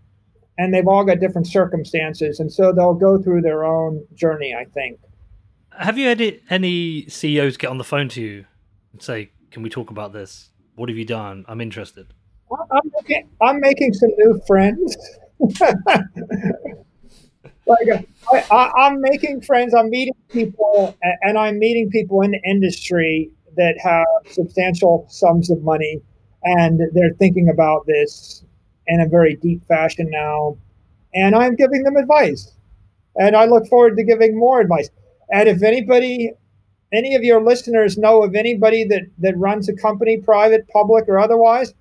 and 0.58 0.74
they've 0.74 0.88
all 0.88 1.06
got 1.06 1.20
different 1.20 1.48
circumstances, 1.48 2.40
and 2.40 2.52
so 2.52 2.74
they'll 2.74 2.94
go 2.94 3.18
through 3.18 3.42
their 3.42 3.64
own 3.64 4.06
journey. 4.14 4.54
I 4.54 4.66
think. 4.66 5.00
Have 5.72 5.98
you 5.98 6.08
had 6.08 6.42
any 6.50 7.08
CEOs 7.08 7.56
get 7.56 7.70
on 7.70 7.78
the 7.78 7.86
phone 7.86 8.10
to 8.10 8.22
you 8.22 8.46
and 8.92 9.02
say, 9.02 9.32
"Can 9.52 9.64
we 9.64 9.70
talk 9.70 9.90
about 9.90 10.12
this? 10.12 10.50
What 10.76 10.90
have 10.90 10.98
you 10.98 11.06
done? 11.06 11.46
I'm 11.48 11.62
interested." 11.62 12.08
I'm 12.52 12.92
making, 12.96 13.30
I'm 13.42 13.60
making 13.60 13.94
some 13.94 14.10
new 14.18 14.42
friends. 14.48 14.98
like 17.66 17.88
I, 18.52 18.88
am 18.88 19.02
making 19.02 19.42
friends. 19.42 19.74
I'm 19.74 19.90
meeting 19.90 20.16
people, 20.30 20.98
and 21.22 21.38
I'm 21.38 21.60
meeting 21.60 21.90
people 21.90 22.22
in 22.22 22.32
the 22.32 22.42
industry 22.46 23.32
that 23.56 23.76
have 23.82 24.08
substantial 24.32 25.06
sums 25.10 25.50
of 25.50 25.64
money, 25.64 26.02
and 26.44 26.82
they're 26.94 27.14
thinking 27.14 27.50
about 27.50 27.86
this 27.86 28.44
in 28.88 29.02
a 29.02 29.08
very 29.08 29.36
deep 29.36 29.66
fashion 29.68 30.08
now. 30.10 30.58
And 31.14 31.36
I'm 31.36 31.56
giving 31.56 31.84
them 31.84 31.96
advice, 31.96 32.52
and 33.16 33.36
I 33.36 33.46
look 33.46 33.68
forward 33.68 33.98
to 33.98 34.04
giving 34.04 34.38
more 34.38 34.60
advice. 34.60 34.90
And 35.32 35.48
if 35.48 35.64
anybody, 35.64 36.32
any 36.92 37.16
of 37.16 37.24
your 37.24 37.44
listeners 37.44 37.98
know 37.98 38.24
of 38.24 38.36
anybody 38.36 38.84
that 38.86 39.04
that 39.20 39.38
runs 39.38 39.70
a 39.70 39.76
company, 39.76 40.18
private, 40.18 40.68
public, 40.70 41.08
or 41.08 41.20
otherwise, 41.20 41.74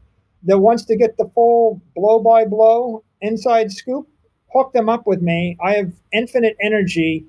that 0.45 0.59
wants 0.59 0.85
to 0.85 0.97
get 0.97 1.17
the 1.17 1.29
full 1.35 1.81
blow 1.95 2.21
by 2.21 2.45
blow 2.45 3.03
inside 3.21 3.73
scoop, 3.73 4.09
hook 4.53 4.73
them 4.73 4.89
up 4.89 5.07
with 5.07 5.21
me. 5.21 5.57
I 5.63 5.75
have 5.75 5.93
infinite 6.13 6.57
energy 6.61 7.25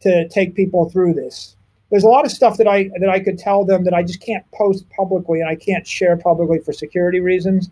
to 0.00 0.28
take 0.28 0.54
people 0.54 0.88
through 0.90 1.14
this. 1.14 1.56
There's 1.90 2.04
a 2.04 2.08
lot 2.08 2.24
of 2.24 2.30
stuff 2.30 2.56
that 2.58 2.68
I 2.68 2.90
that 3.00 3.08
I 3.08 3.20
could 3.20 3.38
tell 3.38 3.64
them 3.64 3.84
that 3.84 3.94
I 3.94 4.02
just 4.02 4.20
can't 4.20 4.44
post 4.52 4.88
publicly 4.90 5.40
and 5.40 5.48
I 5.48 5.56
can't 5.56 5.86
share 5.86 6.16
publicly 6.16 6.60
for 6.60 6.72
security 6.72 7.20
reasons 7.20 7.70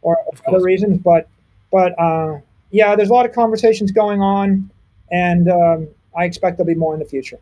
or 0.00 0.16
other 0.46 0.62
reasons. 0.62 0.98
But 0.98 1.28
but 1.70 1.98
uh, 1.98 2.38
yeah, 2.70 2.96
there's 2.96 3.10
a 3.10 3.12
lot 3.12 3.26
of 3.26 3.32
conversations 3.32 3.92
going 3.92 4.20
on, 4.22 4.70
and 5.10 5.50
um, 5.50 5.88
I 6.16 6.24
expect 6.24 6.56
there'll 6.56 6.66
be 6.66 6.74
more 6.74 6.94
in 6.94 7.00
the 7.00 7.06
future. 7.06 7.38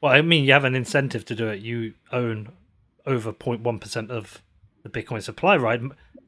Well, 0.00 0.12
I 0.12 0.20
mean, 0.20 0.44
you 0.44 0.52
have 0.52 0.64
an 0.64 0.74
incentive 0.74 1.24
to 1.26 1.34
do 1.34 1.48
it. 1.48 1.60
You 1.60 1.94
own 2.10 2.50
over 3.06 3.32
0.1 3.32 3.80
percent 3.80 4.10
of 4.10 4.42
the 4.82 4.88
Bitcoin 4.88 5.22
supply, 5.22 5.56
right? 5.56 5.80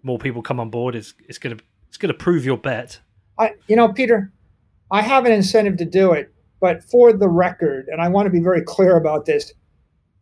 More 0.02 0.18
people 0.18 0.42
come 0.42 0.60
on 0.60 0.70
board. 0.70 0.94
It's 0.94 1.14
it's 1.28 1.38
gonna 1.38 1.56
it's 1.88 1.96
gonna 1.96 2.14
prove 2.14 2.44
your 2.44 2.58
bet. 2.58 3.00
I 3.38 3.52
you 3.66 3.76
know, 3.76 3.92
Peter, 3.92 4.32
I 4.90 5.02
have 5.02 5.26
an 5.26 5.32
incentive 5.32 5.76
to 5.78 5.84
do 5.84 6.12
it, 6.12 6.32
but 6.60 6.84
for 6.84 7.12
the 7.12 7.28
record, 7.28 7.88
and 7.88 8.00
I 8.00 8.08
want 8.08 8.26
to 8.26 8.30
be 8.30 8.40
very 8.40 8.62
clear 8.62 8.96
about 8.96 9.26
this. 9.26 9.52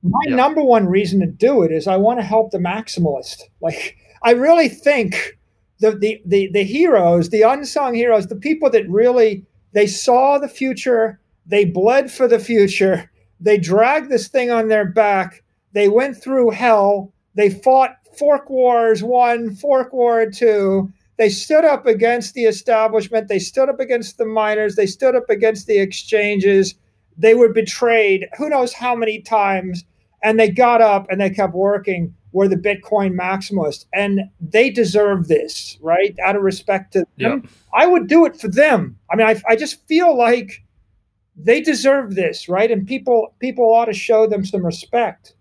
My 0.03 0.21
yep. 0.27 0.37
number 0.37 0.63
one 0.63 0.87
reason 0.87 1.21
to 1.21 1.27
do 1.27 1.63
it 1.63 1.71
is 1.71 1.87
I 1.87 1.97
want 1.97 2.19
to 2.19 2.25
help 2.25 2.51
the 2.51 2.59
maximalist. 2.59 3.43
Like 3.61 3.97
I 4.23 4.33
really 4.33 4.69
think 4.69 5.39
the, 5.81 5.93
the 5.93 6.23
the 6.25 6.51
the 6.53 6.65
heroes, 6.65 7.31
the 7.31 7.43
unsung 7.43 7.95
heroes, 7.95 8.29
the 8.29 8.37
people 8.37 8.71
that 8.71 8.89
really 8.89 9.45
they 9.73 9.87
saw 9.87 10.39
the 10.39 10.49
future, 10.49 11.21
they 11.47 11.65
bled 11.65 12.11
for 12.11 12.29
the 12.29 12.39
future, 12.39 13.11
they 13.41 13.59
dragged 13.59 14.11
this 14.11 14.29
thing 14.29 14.51
on 14.51 14.69
their 14.69 14.87
back, 14.87 15.43
they 15.73 15.89
went 15.89 16.23
through 16.23 16.51
hell, 16.51 17.13
they 17.35 17.51
fought 17.51 17.97
Fork 18.19 18.51
Wars 18.51 19.03
one, 19.03 19.55
Fork 19.55 19.93
War 19.93 20.31
two. 20.31 20.93
They 21.19 21.29
stood 21.29 21.65
up 21.65 21.87
against 21.87 22.35
the 22.35 22.45
establishment. 22.45 23.29
They 23.29 23.39
stood 23.39 23.69
up 23.69 23.81
against 23.81 24.19
the 24.19 24.25
miners. 24.27 24.77
They 24.77 24.87
stood 24.87 25.15
up 25.15 25.29
against 25.31 25.67
the 25.67 25.79
exchanges. 25.79 26.75
They 27.17 27.35
were 27.35 27.53
betrayed 27.53 28.29
who 28.37 28.49
knows 28.49 28.73
how 28.73 28.95
many 28.95 29.21
times. 29.21 29.85
And 30.25 30.39
they 30.39 30.51
got 30.51 30.81
up 30.81 31.07
and 31.11 31.21
they 31.21 31.31
kept 31.31 31.55
working. 31.55 32.15
Were 32.33 32.49
the 32.49 32.57
Bitcoin 32.57 33.15
maximalists. 33.15 33.85
And 33.93 34.21
they 34.41 34.71
deserve 34.71 35.29
this, 35.29 35.77
right? 35.83 36.17
Out 36.25 36.35
of 36.35 36.43
respect 36.43 36.95
to 36.95 37.05
them. 37.19 37.49
I 37.75 37.87
would 37.87 38.07
do 38.09 38.25
it 38.25 38.41
for 38.41 38.49
them. 38.49 38.99
I 39.11 39.17
mean, 39.17 39.27
I, 39.27 39.41
I 39.49 39.55
just 39.55 39.87
feel 39.87 40.17
like 40.17 40.63
they 41.37 41.61
deserve 41.61 42.15
this, 42.15 42.49
right? 42.49 42.71
And 42.71 42.87
people 42.87 43.35
people 43.39 43.65
ought 43.73 43.87
to 43.87 43.93
show 43.93 44.27
them 44.27 44.45
some 44.45 44.65
respect. 44.65 45.35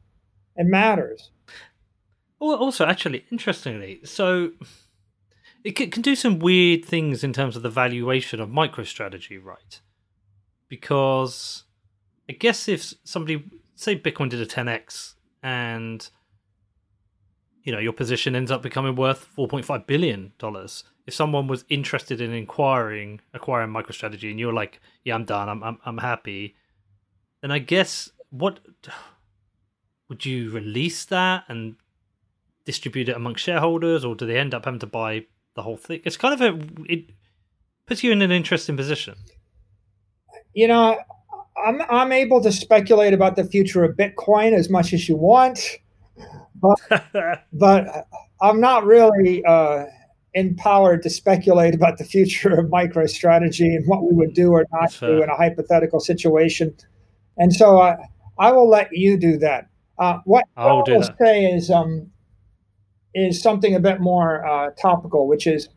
It 0.58 0.66
matters. 0.66 1.32
Also, 2.42 2.86
actually, 2.86 3.26
interestingly, 3.32 4.02
so 4.04 4.52
it 5.64 5.74
can 5.74 6.02
do 6.02 6.16
some 6.16 6.40
weird 6.40 6.84
things 6.84 7.24
in 7.24 7.34
terms 7.34 7.56
of 7.56 7.62
the 7.62 7.70
valuation 7.70 8.40
of 8.40 8.50
MicroStrategy, 8.50 9.44
right? 9.44 9.80
Because 10.68 11.66
I 12.28 12.34
guess 12.34 12.68
if 12.68 12.96
somebody, 13.04 13.44
say, 13.76 13.96
Bitcoin 13.96 14.30
did 14.30 14.42
a 14.42 14.46
10x 14.46 15.14
and 15.44 16.10
you 17.64 17.72
know 17.72 17.80
your 17.80 17.94
position 17.94 18.36
ends 18.36 18.52
up 18.52 18.62
becoming 18.62 18.96
worth 18.96 19.28
4.5 19.38 19.86
billion 19.86 20.34
dollars 20.38 20.84
if 21.06 21.14
someone 21.14 21.48
was 21.48 21.66
interested 21.70 22.22
in 22.22 22.32
inquiring 22.32 23.22
acquiring 23.34 23.72
microstrategy 23.72 24.30
and 24.30 24.40
you're 24.40 24.54
like 24.54 24.80
yeah 25.04 25.16
i'm 25.16 25.26
done 25.26 25.50
i'm 25.50 25.64
i'm, 25.64 25.78
I'm 25.86 25.98
happy 26.00 26.56
then 27.42 27.52
i 27.52 27.60
guess 27.60 28.12
what 28.30 28.60
would 30.10 30.26
you 30.26 30.52
release 30.52 31.06
that 31.06 31.44
and 31.48 31.76
distribute 32.72 33.10
it 33.10 33.16
amongst 33.16 33.44
shareholders, 33.44 34.06
or 34.06 34.16
do 34.16 34.26
they 34.26 34.38
end 34.38 34.54
up 34.54 34.66
having 34.66 34.80
to 34.80 34.88
buy 34.88 35.26
the 35.56 35.62
whole 35.62 35.78
thing? 35.78 36.02
It's 36.06 36.18
kind 36.18 36.34
of 36.34 36.42
a 36.42 36.52
it 36.92 37.12
puts 37.86 38.04
you 38.04 38.12
in 38.12 38.22
an 38.22 38.32
interesting 38.32 38.78
position. 38.78 39.16
You 40.54 40.68
know, 40.68 40.98
I'm 41.66 41.82
I'm 41.90 42.12
able 42.12 42.42
to 42.42 42.52
speculate 42.52 43.14
about 43.14 43.36
the 43.36 43.44
future 43.44 43.84
of 43.84 43.96
Bitcoin 43.98 44.54
as 44.54 44.70
much 44.70 44.94
as 44.94 45.10
you 45.10 45.18
want, 45.18 45.60
but 46.56 47.06
but 47.54 48.08
I'm 48.42 48.60
not 48.62 48.86
really 48.86 49.44
uh, 49.46 49.86
empowered 50.34 51.04
to 51.04 51.10
speculate 51.10 51.76
about 51.76 51.98
the 51.98 52.06
future 52.06 52.54
of 52.58 52.66
MicroStrategy 52.68 53.76
and 53.76 53.86
what 53.88 54.04
we 54.04 54.14
would 54.14 54.34
do 54.34 54.52
or 54.52 54.66
not 54.72 54.98
do 55.00 55.22
in 55.22 55.30
a 55.30 55.36
hypothetical 55.36 56.00
situation. 56.00 56.76
And 57.38 57.54
so 57.54 57.80
I, 57.80 57.98
I 58.40 58.52
will 58.52 58.70
let 58.70 58.90
you 58.92 59.18
do 59.18 59.38
that. 59.38 59.68
Uh, 60.00 60.20
what 60.26 60.46
I'll 60.58 60.84
I 60.88 60.92
will 60.92 61.10
say 61.20 61.46
is, 61.46 61.70
um, 61.70 62.10
is 63.14 63.42
something 63.42 63.76
a 63.76 63.80
bit 63.80 64.00
more 64.00 64.46
uh, 64.46 64.72
topical, 64.72 65.28
which 65.28 65.48
is 65.48 65.70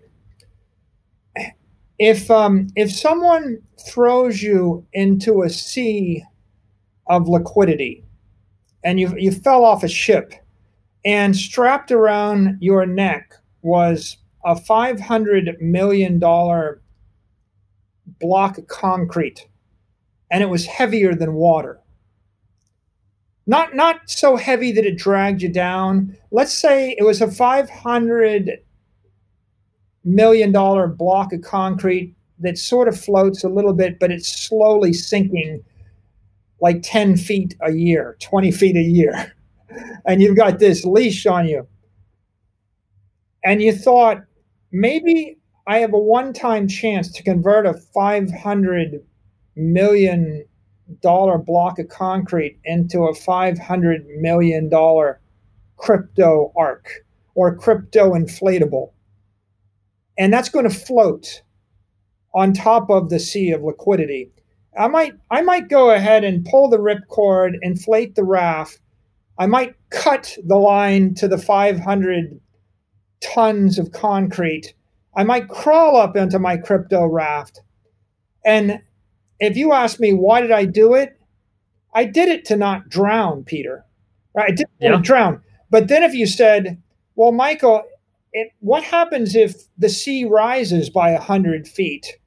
if 1.98 2.30
um, 2.30 2.68
if 2.76 2.92
someone 2.92 3.58
throws 3.88 4.42
you 4.42 4.86
into 4.92 5.42
a 5.42 5.48
sea 5.48 6.24
of 7.06 7.28
liquidity 7.28 8.04
and 8.82 8.98
you 8.98 9.14
you 9.16 9.30
fell 9.30 9.64
off 9.64 9.84
a 9.84 9.88
ship 9.88 10.34
and 11.04 11.36
strapped 11.36 11.92
around 11.92 12.56
your 12.60 12.86
neck 12.86 13.34
was 13.62 14.16
a 14.44 14.56
500 14.56 15.56
million 15.60 16.18
dollar 16.18 16.82
block 18.20 18.58
of 18.58 18.66
concrete 18.66 19.46
and 20.30 20.42
it 20.42 20.48
was 20.48 20.66
heavier 20.66 21.14
than 21.14 21.34
water 21.34 21.80
not 23.46 23.74
not 23.74 24.00
so 24.06 24.36
heavy 24.36 24.72
that 24.72 24.86
it 24.86 24.96
dragged 24.96 25.42
you 25.42 25.48
down. 25.48 26.16
Let's 26.30 26.52
say 26.52 26.94
it 26.98 27.04
was 27.04 27.20
a 27.20 27.30
500 27.30 28.58
million 30.04 30.52
dollar 30.52 30.86
block 30.86 31.32
of 31.32 31.42
concrete 31.42 32.14
that 32.40 32.58
sort 32.58 32.88
of 32.88 32.98
floats 32.98 33.44
a 33.44 33.48
little 33.48 33.72
bit, 33.72 33.98
but 33.98 34.10
it's 34.10 34.28
slowly 34.28 34.92
sinking 34.92 35.62
like 36.60 36.82
10 36.82 37.16
feet 37.16 37.54
a 37.60 37.72
year, 37.72 38.16
20 38.20 38.50
feet 38.50 38.76
a 38.76 38.82
year. 38.82 39.32
And 40.06 40.22
you've 40.22 40.36
got 40.36 40.60
this 40.60 40.84
leash 40.84 41.26
on 41.26 41.48
you. 41.48 41.66
And 43.44 43.60
you 43.60 43.72
thought, 43.72 44.22
maybe 44.70 45.36
I 45.66 45.78
have 45.78 45.92
a 45.92 45.98
one 45.98 46.32
time 46.32 46.68
chance 46.68 47.10
to 47.10 47.24
convert 47.24 47.66
a 47.66 47.74
500 47.74 49.02
million 49.56 50.44
block 50.88 51.78
of 51.78 51.88
concrete 51.88 52.58
into 52.64 53.04
a 53.04 53.14
500 53.14 54.06
million 54.18 54.68
dollar 54.68 55.20
crypto 55.76 56.52
ark 56.56 57.04
or 57.34 57.56
crypto 57.56 58.12
inflatable. 58.12 58.92
And 60.16 60.32
that's 60.32 60.48
going 60.48 60.68
to 60.68 60.74
float 60.74 61.42
on 62.34 62.52
top 62.52 62.90
of 62.90 63.10
the 63.10 63.18
sea 63.18 63.50
of 63.50 63.62
liquidity. 63.62 64.30
I 64.76 64.88
might 64.88 65.14
I 65.30 65.42
might 65.42 65.68
go 65.68 65.90
ahead 65.90 66.24
and 66.24 66.44
pull 66.44 66.68
the 66.68 66.78
ripcord, 66.78 67.54
inflate 67.62 68.14
the 68.14 68.24
raft. 68.24 68.80
I 69.38 69.46
might 69.46 69.74
cut 69.90 70.36
the 70.44 70.56
line 70.56 71.14
to 71.14 71.28
the 71.28 71.38
500 71.38 72.40
tons 73.20 73.78
of 73.78 73.92
concrete. 73.92 74.74
I 75.16 75.24
might 75.24 75.48
crawl 75.48 75.96
up 75.96 76.16
into 76.16 76.38
my 76.38 76.56
crypto 76.56 77.06
raft. 77.06 77.60
And 78.44 78.80
if 79.40 79.56
you 79.56 79.72
ask 79.72 80.00
me 80.00 80.12
why 80.12 80.40
did 80.40 80.52
I 80.52 80.64
do 80.64 80.94
it, 80.94 81.18
I 81.94 82.04
did 82.04 82.28
it 82.28 82.44
to 82.46 82.56
not 82.56 82.88
drown, 82.88 83.44
Peter. 83.44 83.84
Right? 84.34 84.50
I 84.50 84.54
didn't 84.54 84.70
yeah. 84.80 84.96
drown. 85.00 85.40
But 85.70 85.88
then 85.88 86.02
if 86.02 86.14
you 86.14 86.26
said, 86.26 86.82
well, 87.14 87.32
Michael, 87.32 87.82
it, 88.32 88.50
what 88.60 88.82
happens 88.82 89.36
if 89.36 89.54
the 89.78 89.88
sea 89.88 90.24
rises 90.24 90.90
by 90.90 91.12
100 91.12 91.68
feet? 91.68 92.18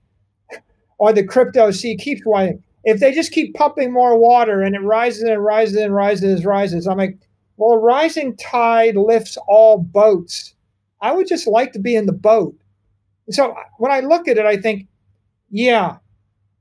or 0.98 1.14
the 1.14 1.26
crypto 1.26 1.72
sea 1.72 1.98
keeps 1.98 2.22
rising. 2.26 2.64
If 2.84 3.02
they 3.02 3.14
just 3.14 3.34
keep 3.34 3.54
pumping 3.54 3.92
more 3.92 4.18
water 4.18 4.62
and 4.62 4.74
it 4.76 4.80
rises 4.80 5.24
and 5.24 5.44
rises 5.44 5.76
and 5.76 5.94
rises 5.94 6.40
and 6.40 6.46
rises, 6.46 6.88
I'm 6.88 6.98
like, 6.98 7.18
well, 7.58 7.74
a 7.74 7.80
rising 7.80 8.38
tide 8.38 8.96
lifts 8.96 9.38
all 9.48 9.80
boats. 9.80 10.54
I 11.02 11.12
would 11.12 11.28
just 11.28 11.48
like 11.48 11.74
to 11.74 11.80
be 11.80 11.96
in 11.96 12.06
the 12.06 12.14
boat. 12.14 12.56
So 13.30 13.56
when 13.78 13.92
I 13.92 14.00
look 14.00 14.28
at 14.28 14.38
it, 14.38 14.46
I 14.46 14.56
think, 14.56 14.88
yeah, 15.50 15.98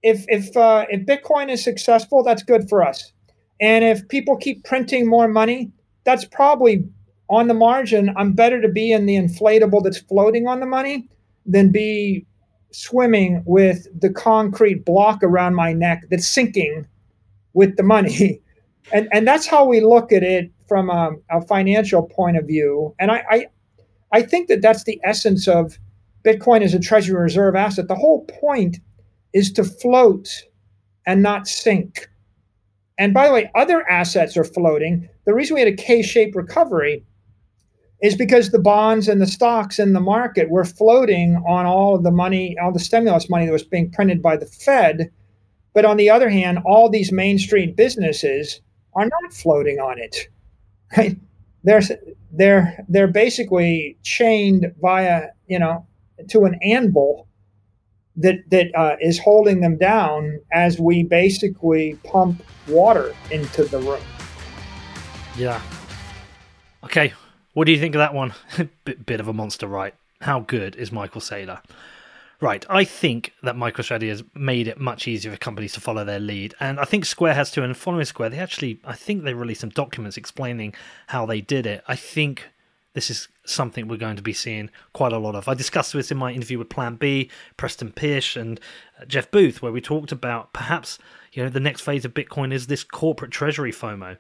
if 0.06 0.24
if 0.28 0.56
uh, 0.56 0.86
if 0.88 1.04
Bitcoin 1.04 1.50
is 1.50 1.62
successful, 1.62 2.22
that's 2.22 2.44
good 2.44 2.68
for 2.68 2.82
us. 2.86 3.12
And 3.60 3.84
if 3.84 4.06
people 4.08 4.36
keep 4.36 4.62
printing 4.64 5.08
more 5.08 5.26
money, 5.26 5.72
that's 6.04 6.24
probably 6.24 6.84
on 7.28 7.48
the 7.48 7.54
margin. 7.54 8.14
I'm 8.16 8.32
better 8.32 8.60
to 8.62 8.68
be 8.68 8.92
in 8.92 9.06
the 9.06 9.16
inflatable 9.16 9.82
that's 9.82 9.98
floating 9.98 10.46
on 10.46 10.60
the 10.60 10.66
money 10.66 11.08
than 11.44 11.72
be 11.72 12.24
swimming 12.70 13.42
with 13.46 13.88
the 14.00 14.10
concrete 14.10 14.84
block 14.84 15.24
around 15.24 15.54
my 15.54 15.72
neck 15.72 16.04
that's 16.08 16.28
sinking 16.28 16.86
with 17.52 17.76
the 17.76 17.82
money. 17.82 18.40
And, 18.92 19.08
and 19.12 19.26
that's 19.26 19.48
how 19.48 19.64
we 19.64 19.80
look 19.80 20.12
at 20.12 20.22
it 20.22 20.48
from 20.68 20.90
a, 20.90 21.10
a 21.28 21.40
financial 21.44 22.04
point 22.04 22.36
of 22.36 22.46
view. 22.46 22.94
And 23.00 23.10
I, 23.10 23.24
I, 23.28 23.46
I 24.12 24.22
think 24.22 24.46
that 24.46 24.62
that's 24.62 24.84
the 24.84 25.00
essence 25.02 25.48
of 25.48 25.76
Bitcoin 26.24 26.62
as 26.62 26.72
a 26.72 26.78
treasury 26.78 27.20
reserve 27.20 27.56
asset. 27.56 27.88
The 27.88 27.96
whole 27.96 28.24
point 28.26 28.78
is 29.36 29.52
to 29.52 29.62
float 29.62 30.44
and 31.06 31.22
not 31.22 31.46
sink. 31.46 32.08
And 32.96 33.12
by 33.12 33.28
the 33.28 33.34
way, 33.34 33.50
other 33.54 33.86
assets 33.86 34.34
are 34.34 34.44
floating. 34.44 35.10
The 35.26 35.34
reason 35.34 35.54
we 35.54 35.60
had 35.60 35.68
a 35.74 35.76
K 35.76 36.00
shaped 36.00 36.34
recovery 36.34 37.04
is 38.00 38.16
because 38.16 38.50
the 38.50 38.58
bonds 38.58 39.08
and 39.08 39.20
the 39.20 39.26
stocks 39.26 39.78
in 39.78 39.92
the 39.92 40.00
market 40.00 40.48
were 40.48 40.64
floating 40.64 41.36
on 41.46 41.66
all 41.66 41.94
of 41.94 42.02
the 42.02 42.10
money, 42.10 42.56
all 42.62 42.72
the 42.72 42.80
stimulus 42.80 43.28
money 43.28 43.44
that 43.44 43.52
was 43.52 43.62
being 43.62 43.90
printed 43.90 44.22
by 44.22 44.38
the 44.38 44.46
Fed. 44.46 45.10
But 45.74 45.84
on 45.84 45.98
the 45.98 46.08
other 46.08 46.30
hand, 46.30 46.60
all 46.64 46.88
these 46.88 47.12
Main 47.12 47.38
Street 47.38 47.76
businesses 47.76 48.62
are 48.94 49.04
not 49.04 49.34
floating 49.34 49.78
on 49.78 49.98
it. 49.98 50.28
Right? 50.96 51.18
They're 51.64 51.82
they're 52.32 52.84
they're 52.88 53.08
basically 53.08 53.98
chained 54.04 54.72
via 54.80 55.30
you 55.48 55.58
know 55.58 55.84
to 56.28 56.44
an 56.44 56.60
anvil 56.62 57.25
that 58.16 58.48
that 58.50 58.74
uh, 58.74 58.96
is 59.00 59.18
holding 59.18 59.60
them 59.60 59.76
down 59.76 60.40
as 60.52 60.78
we 60.78 61.02
basically 61.02 61.98
pump 62.04 62.42
water 62.68 63.14
into 63.30 63.64
the 63.64 63.78
room. 63.78 64.02
Yeah. 65.36 65.60
Okay, 66.84 67.12
what 67.52 67.66
do 67.66 67.72
you 67.72 67.78
think 67.78 67.94
of 67.94 68.00
that 68.00 68.14
one? 68.14 68.32
bit, 68.84 69.04
bit 69.04 69.20
of 69.20 69.28
a 69.28 69.32
monster, 69.32 69.66
right? 69.66 69.94
How 70.20 70.40
good 70.40 70.76
is 70.76 70.92
Michael 70.92 71.20
Saylor? 71.20 71.60
Right, 72.38 72.66
I 72.68 72.84
think 72.84 73.32
that 73.42 73.56
MicroStrategy 73.56 74.10
has 74.10 74.22
made 74.34 74.68
it 74.68 74.78
much 74.78 75.08
easier 75.08 75.32
for 75.32 75.38
companies 75.38 75.72
to 75.72 75.80
follow 75.80 76.04
their 76.04 76.20
lead, 76.20 76.54
and 76.60 76.78
I 76.78 76.84
think 76.84 77.06
Square 77.06 77.32
has 77.32 77.50
too. 77.50 77.62
And 77.62 77.74
following 77.74 78.04
Square, 78.04 78.30
they 78.30 78.38
actually, 78.38 78.78
I 78.84 78.92
think 78.92 79.24
they 79.24 79.32
released 79.32 79.62
some 79.62 79.70
documents 79.70 80.18
explaining 80.18 80.74
how 81.06 81.24
they 81.24 81.40
did 81.40 81.64
it. 81.64 81.82
I 81.88 81.96
think 81.96 82.44
this 82.96 83.10
is 83.10 83.28
something 83.44 83.88
we're 83.88 83.98
going 83.98 84.16
to 84.16 84.22
be 84.22 84.32
seeing 84.32 84.70
quite 84.94 85.12
a 85.12 85.18
lot 85.18 85.34
of. 85.34 85.48
I 85.48 85.54
discussed 85.54 85.92
this 85.92 86.10
in 86.10 86.16
my 86.16 86.32
interview 86.32 86.58
with 86.58 86.70
Plan 86.70 86.94
B, 86.96 87.30
Preston 87.58 87.92
Pysh, 87.92 88.36
and 88.36 88.58
uh, 88.98 89.04
Jeff 89.04 89.30
Booth, 89.30 89.60
where 89.60 89.70
we 89.70 89.82
talked 89.82 90.12
about 90.12 90.54
perhaps 90.54 90.98
you 91.30 91.42
know 91.42 91.50
the 91.50 91.60
next 91.60 91.82
phase 91.82 92.06
of 92.06 92.14
Bitcoin 92.14 92.54
is 92.54 92.68
this 92.68 92.82
corporate 92.82 93.30
treasury 93.30 93.70
FOMO. 93.70 94.16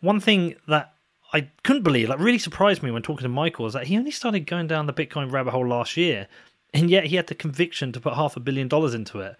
One 0.00 0.20
thing 0.20 0.54
that 0.66 0.94
I 1.34 1.50
couldn't 1.62 1.82
believe, 1.82 2.08
like, 2.08 2.18
really 2.18 2.38
surprised 2.38 2.82
me 2.82 2.90
when 2.90 3.02
talking 3.02 3.24
to 3.24 3.28
Michael, 3.28 3.66
is 3.66 3.74
that 3.74 3.88
he 3.88 3.98
only 3.98 4.10
started 4.10 4.46
going 4.46 4.68
down 4.68 4.86
the 4.86 4.94
Bitcoin 4.94 5.30
rabbit 5.30 5.50
hole 5.50 5.68
last 5.68 5.98
year, 5.98 6.28
and 6.72 6.88
yet 6.88 7.08
he 7.08 7.16
had 7.16 7.26
the 7.26 7.34
conviction 7.34 7.92
to 7.92 8.00
put 8.00 8.14
half 8.14 8.38
a 8.38 8.40
billion 8.40 8.68
dollars 8.68 8.94
into 8.94 9.20
it. 9.20 9.36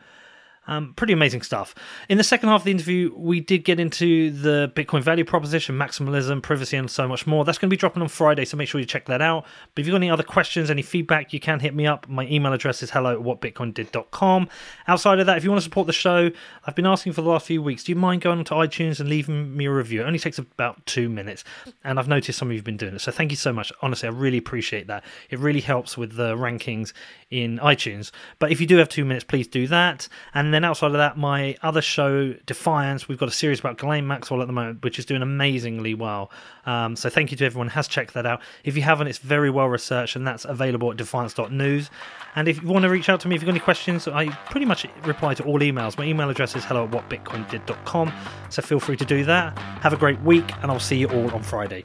Um, 0.68 0.92
pretty 0.94 1.14
amazing 1.14 1.42
stuff. 1.42 1.74
In 2.10 2.18
the 2.18 2.24
second 2.24 2.50
half 2.50 2.60
of 2.60 2.64
the 2.66 2.70
interview, 2.70 3.12
we 3.16 3.40
did 3.40 3.64
get 3.64 3.80
into 3.80 4.30
the 4.30 4.70
Bitcoin 4.76 5.02
value 5.02 5.24
proposition, 5.24 5.76
maximalism, 5.76 6.42
privacy, 6.42 6.76
and 6.76 6.90
so 6.90 7.08
much 7.08 7.26
more. 7.26 7.44
That's 7.44 7.56
going 7.56 7.68
to 7.68 7.72
be 7.74 7.78
dropping 7.78 8.02
on 8.02 8.08
Friday, 8.08 8.44
so 8.44 8.58
make 8.58 8.68
sure 8.68 8.78
you 8.78 8.86
check 8.86 9.06
that 9.06 9.22
out. 9.22 9.46
But 9.74 9.80
if 9.80 9.86
you've 9.86 9.94
got 9.94 9.96
any 9.96 10.10
other 10.10 10.22
questions, 10.22 10.70
any 10.70 10.82
feedback, 10.82 11.32
you 11.32 11.40
can 11.40 11.60
hit 11.60 11.74
me 11.74 11.86
up. 11.86 12.06
My 12.06 12.26
email 12.26 12.52
address 12.52 12.82
is 12.82 12.90
hello 12.90 13.14
at 13.14 13.24
whatbitcoindid.com. 13.24 14.48
Outside 14.86 15.20
of 15.20 15.26
that, 15.26 15.38
if 15.38 15.44
you 15.44 15.50
want 15.50 15.60
to 15.60 15.64
support 15.64 15.86
the 15.86 15.92
show, 15.94 16.30
I've 16.64 16.74
been 16.74 16.86
asking 16.86 17.14
for 17.14 17.22
the 17.22 17.30
last 17.30 17.46
few 17.46 17.62
weeks, 17.62 17.84
do 17.84 17.92
you 17.92 17.96
mind 17.96 18.20
going 18.20 18.38
onto 18.38 18.54
iTunes 18.54 19.00
and 19.00 19.08
leaving 19.08 19.56
me 19.56 19.64
a 19.64 19.72
review? 19.72 20.02
It 20.02 20.04
only 20.04 20.18
takes 20.18 20.38
about 20.38 20.84
two 20.84 21.08
minutes, 21.08 21.44
and 21.82 21.98
I've 21.98 22.08
noticed 22.08 22.38
some 22.38 22.48
of 22.48 22.52
you 22.52 22.58
have 22.58 22.64
been 22.64 22.76
doing 22.76 22.94
it. 22.94 23.00
So 23.00 23.10
thank 23.10 23.30
you 23.30 23.36
so 23.38 23.54
much. 23.54 23.72
Honestly, 23.80 24.06
I 24.06 24.12
really 24.12 24.38
appreciate 24.38 24.86
that. 24.88 25.02
It 25.30 25.38
really 25.38 25.60
helps 25.60 25.96
with 25.96 26.16
the 26.16 26.36
rankings 26.36 26.92
in 27.30 27.58
iTunes. 27.58 28.10
But 28.38 28.52
if 28.52 28.60
you 28.60 28.66
do 28.66 28.76
have 28.76 28.90
two 28.90 29.06
minutes, 29.06 29.24
please 29.24 29.46
do 29.46 29.66
that. 29.68 30.08
And 30.34 30.52
then 30.58 30.68
outside 30.68 30.88
of 30.88 30.94
that, 30.94 31.16
my 31.16 31.56
other 31.62 31.80
show, 31.80 32.32
Defiance, 32.46 33.06
we've 33.06 33.16
got 33.16 33.28
a 33.28 33.32
series 33.32 33.60
about 33.60 33.78
Ghislaine 33.78 34.08
Maxwell 34.08 34.40
at 34.42 34.48
the 34.48 34.52
moment, 34.52 34.82
which 34.82 34.98
is 34.98 35.04
doing 35.04 35.22
amazingly 35.22 35.94
well. 35.94 36.32
Um, 36.66 36.96
so 36.96 37.08
thank 37.08 37.30
you 37.30 37.36
to 37.36 37.44
everyone 37.44 37.68
who 37.68 37.74
has 37.74 37.86
checked 37.86 38.12
that 38.14 38.26
out. 38.26 38.42
If 38.64 38.74
you 38.74 38.82
haven't, 38.82 39.06
it's 39.06 39.18
very 39.18 39.50
well 39.50 39.68
researched, 39.68 40.16
and 40.16 40.26
that's 40.26 40.44
available 40.44 40.90
at 40.90 40.96
defiance.news. 40.96 41.90
And 42.34 42.48
if 42.48 42.60
you 42.60 42.66
want 42.66 42.82
to 42.82 42.90
reach 42.90 43.08
out 43.08 43.20
to 43.20 43.28
me, 43.28 43.36
if 43.36 43.42
you've 43.42 43.46
got 43.46 43.52
any 43.52 43.60
questions, 43.60 44.08
I 44.08 44.30
pretty 44.50 44.66
much 44.66 44.84
reply 45.04 45.34
to 45.34 45.44
all 45.44 45.60
emails. 45.60 45.96
My 45.96 46.04
email 46.04 46.28
address 46.28 46.56
is 46.56 46.64
hello 46.64 46.86
at 46.86 46.90
whatbitcoindid.com. 46.90 48.12
So 48.50 48.60
feel 48.60 48.80
free 48.80 48.96
to 48.96 49.04
do 49.04 49.24
that. 49.26 49.56
Have 49.58 49.92
a 49.92 49.96
great 49.96 50.20
week, 50.22 50.50
and 50.60 50.72
I'll 50.72 50.80
see 50.80 50.96
you 50.96 51.06
all 51.08 51.30
on 51.30 51.44
Friday. 51.44 51.84